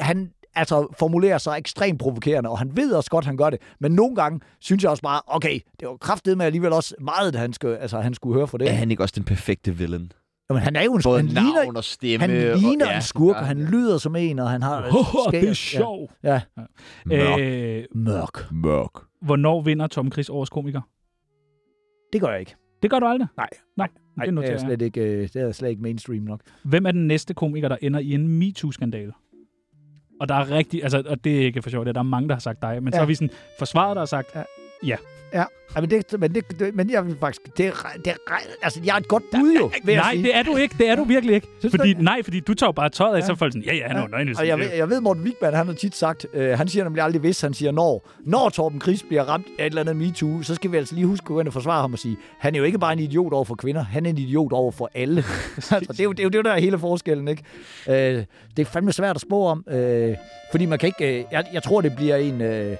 han 0.00 0.32
altså 0.54 0.94
formulerer 0.98 1.38
sig 1.38 1.58
ekstremt 1.58 1.98
provokerende, 2.00 2.50
og 2.50 2.58
han 2.58 2.76
ved 2.76 2.92
også 2.92 3.10
godt, 3.10 3.24
han 3.24 3.36
gør 3.36 3.50
det. 3.50 3.60
Men 3.80 3.92
nogle 3.92 4.16
gange 4.16 4.40
synes 4.60 4.82
jeg 4.82 4.90
også 4.90 5.02
bare, 5.02 5.20
okay, 5.26 5.60
det 5.80 5.88
var 5.88 5.96
kraftet 5.96 6.38
med 6.38 6.46
alligevel 6.46 6.72
også 6.72 6.94
meget, 7.00 7.34
at 7.34 7.40
han 7.40 7.52
skulle, 7.52 7.78
altså, 7.78 8.00
han 8.00 8.14
skulle 8.14 8.34
høre 8.38 8.48
for 8.48 8.58
det. 8.58 8.68
Er 8.68 8.72
han 8.72 8.90
ikke 8.90 9.02
også 9.02 9.14
den 9.16 9.24
perfekte 9.24 9.76
villain? 9.76 10.12
Jamen, 10.50 10.62
han 10.62 10.76
er 10.76 10.82
jo 10.82 10.94
en 10.94 11.00
Både 11.04 11.16
han 11.16 11.24
navn 11.24 11.46
ligner, 11.46 11.76
og 11.76 11.84
stemme. 11.84 12.26
han 12.26 12.58
ligner 12.58 12.88
og, 12.88 12.94
en 12.96 13.02
skurk, 13.02 13.34
ja, 13.36 13.40
og 13.40 13.46
han 13.46 13.58
lyder 13.64 13.98
som 13.98 14.16
en, 14.16 14.38
og 14.38 14.50
han 14.50 14.62
har... 14.62 14.82
Oh, 14.92 15.32
det 15.32 15.38
er 15.48 15.50
skæg- 15.50 15.54
sjovt. 15.54 16.10
Ja. 16.22 16.40
Mørk. 17.06 17.40
Øh, 17.40 17.84
Mørk. 17.94 18.52
Mørk. 18.52 18.90
hvornår 19.22 19.60
vinder 19.62 19.86
Tom 19.86 20.12
Chris 20.12 20.28
årets 20.28 20.50
komiker? 20.50 20.80
Det 22.12 22.20
gør 22.20 22.28
jeg 22.30 22.40
ikke. 22.40 22.54
Det 22.82 22.90
gør 22.90 22.98
du 22.98 23.06
aldrig? 23.06 23.28
Nej. 23.36 23.48
Nej, 23.76 23.88
det 24.20 24.26
det 24.26 24.34
noterer 24.34 24.50
er, 24.50 24.54
jeg. 24.54 24.60
slet 24.60 24.82
ikke, 24.82 25.00
øh, 25.00 25.22
det 25.22 25.36
er 25.36 25.52
slet 25.52 25.68
ikke 25.70 25.82
mainstream 25.82 26.22
nok. 26.22 26.40
Hvem 26.62 26.86
er 26.86 26.90
den 26.90 27.06
næste 27.06 27.34
komiker, 27.34 27.68
der 27.68 27.76
ender 27.82 28.00
i 28.00 28.12
en 28.12 28.28
MeToo-skandale? 28.28 29.12
Og 30.20 30.28
der 30.28 30.34
er 30.34 30.50
rigtig, 30.50 30.82
altså, 30.82 31.02
og 31.06 31.24
det 31.24 31.40
er 31.40 31.44
ikke 31.44 31.62
for 31.62 31.70
sjovt, 31.70 31.84
det 31.86 31.88
er, 31.88 31.92
der 31.92 32.00
er 32.00 32.04
mange, 32.04 32.28
der 32.28 32.34
har 32.34 32.40
sagt 32.40 32.62
dig, 32.62 32.82
men 32.82 32.92
ja. 32.92 32.96
så 32.96 33.00
har 33.00 33.06
vi 33.06 33.14
sådan 33.14 33.30
forsvaret 33.58 33.96
dig 33.96 34.02
og 34.02 34.08
sagt, 34.08 34.28
Ja. 34.34 34.42
Ja, 34.82 35.44
men, 35.80 35.90
det, 35.90 36.20
men, 36.20 36.34
det, 36.34 36.74
men 36.74 36.90
jeg 36.90 37.06
vil 37.06 37.16
faktisk... 37.20 37.56
Det, 37.56 37.72
det, 38.04 38.12
altså, 38.62 38.80
jeg 38.84 38.92
er 38.94 38.96
et 38.96 39.08
godt 39.08 39.22
bud 39.34 39.56
jo, 39.60 39.70
vil 39.84 39.96
nej, 39.96 40.12
det 40.22 40.36
er 40.36 40.42
du 40.42 40.56
ikke, 40.56 40.74
det 40.78 40.88
er 40.88 40.96
du 40.96 41.04
virkelig 41.04 41.34
ikke. 41.34 41.46
Synes 41.58 41.72
du 41.72 41.78
Fordi, 41.78 41.88
ikke? 41.88 42.04
nej, 42.04 42.22
fordi 42.22 42.40
du 42.40 42.54
tager 42.54 42.68
jo 42.68 42.72
bare 42.72 42.88
tøjet 42.88 43.14
af, 43.14 43.20
Ja. 43.20 43.26
så 43.26 43.32
er 43.32 43.36
folk 43.36 43.52
sådan, 43.52 43.62
ja, 43.62 43.74
ja, 43.74 43.86
han 43.86 43.96
er 43.96 44.00
jo 44.00 44.06
nøgen. 44.08 44.36
Og 44.38 44.46
jeg, 44.46 44.58
ved, 44.58 44.72
jeg 44.72 44.90
ved, 44.90 45.00
Morten 45.00 45.22
Wigman, 45.22 45.54
han 45.54 45.66
har 45.66 45.74
tit 45.74 45.96
sagt, 45.96 46.26
øh, 46.34 46.58
han 46.58 46.68
siger 46.68 46.84
nemlig 46.84 47.02
aldrig 47.04 47.20
hvis, 47.20 47.40
han 47.40 47.54
siger 47.54 47.72
når. 47.72 48.08
Når 48.20 48.48
Torben 48.48 48.80
Chris 48.80 49.02
bliver 49.02 49.24
ramt 49.24 49.46
af 49.58 49.66
et 49.66 49.70
eller 49.70 49.80
andet 49.80 49.96
MeToo, 49.96 50.42
så 50.42 50.54
skal 50.54 50.72
vi 50.72 50.76
altså 50.76 50.94
lige 50.94 51.06
huske 51.06 51.24
at 51.24 51.26
gå 51.28 51.40
ind 51.40 51.48
og 51.48 51.52
forsvare 51.52 51.80
ham 51.80 51.92
og 51.92 51.98
sige, 51.98 52.16
han 52.38 52.54
er 52.54 52.58
jo 52.58 52.64
ikke 52.64 52.78
bare 52.78 52.92
en 52.92 52.98
idiot 52.98 53.32
over 53.32 53.44
for 53.44 53.54
kvinder, 53.54 53.84
han 53.84 54.06
er 54.06 54.10
en 54.10 54.18
idiot 54.18 54.52
over 54.52 54.72
for 54.72 54.90
alle. 54.94 55.16
altså, 55.56 55.78
det, 55.92 56.00
er 56.00 56.04
jo, 56.04 56.12
det 56.12 56.20
er 56.20 56.24
jo 56.24 56.30
det, 56.30 56.44
der 56.44 56.52
er 56.52 56.60
hele 56.60 56.78
forskellen, 56.78 57.28
ikke? 57.28 57.42
Øh, 57.88 58.24
det 58.56 58.62
er 58.62 58.64
fandme 58.64 58.92
svært 58.92 59.16
at 59.16 59.22
spå 59.22 59.46
om, 59.46 59.64
øh, 59.70 60.16
fordi 60.50 60.66
man 60.66 60.78
kan 60.78 60.86
ikke... 60.86 61.18
Øh, 61.18 61.24
jeg, 61.32 61.44
jeg 61.52 61.62
tror, 61.62 61.80
det 61.80 61.96
bliver 61.96 62.16
en... 62.16 62.40
Øh, 62.40 62.76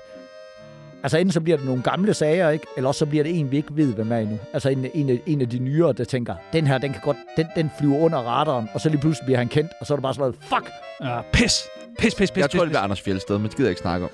Altså 1.03 1.19
enten 1.19 1.33
så 1.33 1.41
bliver 1.41 1.57
det 1.57 1.67
nogle 1.67 1.83
gamle 1.83 2.15
sager, 2.15 2.51
ikke? 2.51 2.67
Eller 2.77 2.89
også 2.89 2.99
så 2.99 3.07
bliver 3.07 3.25
det 3.25 3.39
en, 3.39 3.51
vi 3.51 3.57
ikke 3.57 3.77
ved, 3.77 3.95
hvem 3.95 4.13
er 4.13 4.17
endnu. 4.19 4.39
Altså 4.53 4.69
en, 4.69 4.87
en, 4.95 5.11
af- 5.11 5.23
en 5.27 5.41
af 5.41 5.49
de 5.49 5.59
nyere, 5.59 5.93
der 5.93 6.05
tænker, 6.05 6.35
den 6.53 6.67
her, 6.67 6.79
den 6.79 6.93
kan 6.93 7.01
godt, 7.05 7.17
den, 7.37 7.47
den 7.57 7.71
flyver 7.79 7.99
under 7.99 8.19
radaren, 8.19 8.69
og 8.75 8.81
så 8.81 8.89
lige 8.89 9.01
pludselig 9.01 9.25
bliver 9.27 9.39
han 9.39 9.49
kendt, 9.49 9.71
og 9.81 9.87
så 9.87 9.95
er 9.95 9.97
det 9.97 10.03
bare 10.03 10.15
sådan 10.15 10.21
noget, 10.23 10.37
fuck! 10.43 10.71
Uh, 11.01 11.07
pis, 11.33 11.63
pis, 11.99 12.15
pis, 12.15 12.15
pis, 12.15 12.21
Jeg 12.21 12.29
pis, 12.29 12.37
tror, 12.37 12.45
det 12.45 12.69
pis. 12.69 12.71
bliver 12.71 12.81
Anders 12.81 13.01
Fjeldsted, 13.01 13.39
men 13.39 13.47
det 13.49 13.57
gider 13.57 13.69
jeg 13.69 13.71
ikke 13.71 13.81
snakke 13.81 14.07
om. 14.07 14.11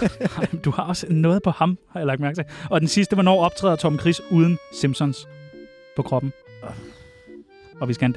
Du 0.64 0.70
har 0.70 0.82
også 0.82 1.06
noget 1.10 1.42
på 1.42 1.50
ham, 1.50 1.78
har 1.92 2.00
jeg 2.00 2.06
lagt 2.06 2.20
mærke 2.20 2.34
til. 2.34 2.44
Og 2.70 2.80
den 2.80 2.88
sidste, 2.88 3.14
hvornår 3.16 3.44
optræder 3.44 3.76
Tom 3.76 3.98
Chris 3.98 4.20
uden 4.30 4.58
Simpsons 4.80 5.28
på 5.96 6.02
kroppen? 6.02 6.32
Og 7.80 7.88
vi 7.88 7.94
skal 7.94 8.02
have 8.02 8.08
en 8.08 8.14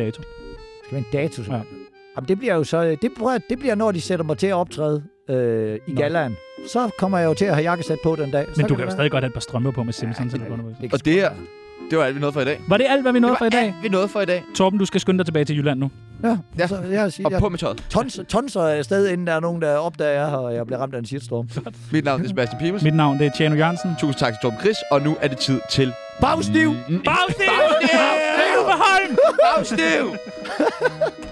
Så? 5.29 5.33
Så... 5.33 5.39
Øh, 5.39 5.79
i 5.87 5.91
Nå. 5.91 6.01
galaen. 6.01 6.37
Så 6.67 6.89
kommer 6.97 7.17
jeg 7.17 7.25
jo 7.25 7.33
til 7.33 7.45
at 7.45 7.53
have 7.55 7.63
jakkesæt 7.63 7.97
på 8.03 8.15
den 8.15 8.31
dag. 8.31 8.45
så 8.45 8.53
Men 8.57 8.67
du 8.67 8.75
kan 8.75 8.85
jo 8.85 8.91
stadig 8.91 9.11
godt 9.11 9.23
have 9.23 9.27
et 9.27 9.33
par 9.33 9.39
strømper 9.39 9.71
på 9.71 9.83
med 9.83 9.93
Simpsons. 9.93 10.33
Ja, 10.33 10.37
eller 10.39 10.55
det, 10.55 10.65
hvad 10.65 10.75
det, 10.81 10.93
Og 10.93 11.05
det 11.05 11.13
her, 11.13 11.31
det 11.89 11.97
var 11.97 12.03
alt, 12.03 12.15
vi 12.15 12.19
nåede 12.19 12.33
for 12.33 12.41
i 12.41 12.45
dag. 12.45 12.61
Var 12.67 12.77
det 12.77 12.85
alt, 12.89 13.01
hvad 13.01 13.13
vi 13.13 13.19
nåede 13.19 13.35
for 13.37 13.45
i 13.45 13.49
dag? 13.49 13.75
vi 13.81 13.89
nåede 13.89 14.07
for 14.07 14.21
i 14.21 14.25
dag. 14.25 14.43
Torben, 14.55 14.79
du 14.79 14.85
skal 14.85 15.01
skynde 15.01 15.17
dig 15.17 15.25
tilbage 15.25 15.45
til 15.45 15.57
Jylland 15.57 15.79
nu. 15.79 15.91
Ja, 16.23 16.37
Ja. 16.59 16.67
Så, 16.67 16.77
jeg, 16.91 17.11
siger, 17.13 17.27
Og 17.27 17.31
jeg, 17.31 17.39
på 17.39 17.49
med 17.49 17.59
tøjet. 17.59 17.83
tons, 17.89 18.19
tonser 18.29 18.61
af 18.61 18.85
sted, 18.85 19.07
inden 19.07 19.27
der 19.27 19.33
er 19.33 19.39
nogen, 19.39 19.61
der 19.61 19.75
opdager, 19.75 20.11
jeg, 20.11 20.25
har, 20.25 20.37
og 20.37 20.53
jeg 20.55 20.65
bliver 20.65 20.79
ramt 20.79 20.93
af 20.95 20.99
en 20.99 21.05
shitstorm. 21.05 21.49
Mit 21.91 22.05
navn 22.05 22.23
er 22.23 22.27
Sebastian 22.27 22.59
Pibels. 22.61 22.83
Mit 22.83 22.95
navn 22.95 23.19
det 23.19 23.27
er 23.27 23.31
Tjano 23.31 23.55
Jørgensen. 23.55 23.95
Tusind 23.99 24.19
tak 24.19 24.33
til 24.33 24.39
Torben 24.41 24.59
Chris, 24.59 24.77
og 24.91 25.01
nu 25.01 25.17
er 25.21 25.27
det 25.27 25.37
tid 25.37 25.59
til... 25.71 25.93
Bagstiv! 26.21 26.69
Mm, 26.69 27.01
Bagstiv! 27.03 27.45
Bagstiv! 27.47 28.59
Holm! 28.65 29.17
Bagstiv! 29.55 31.25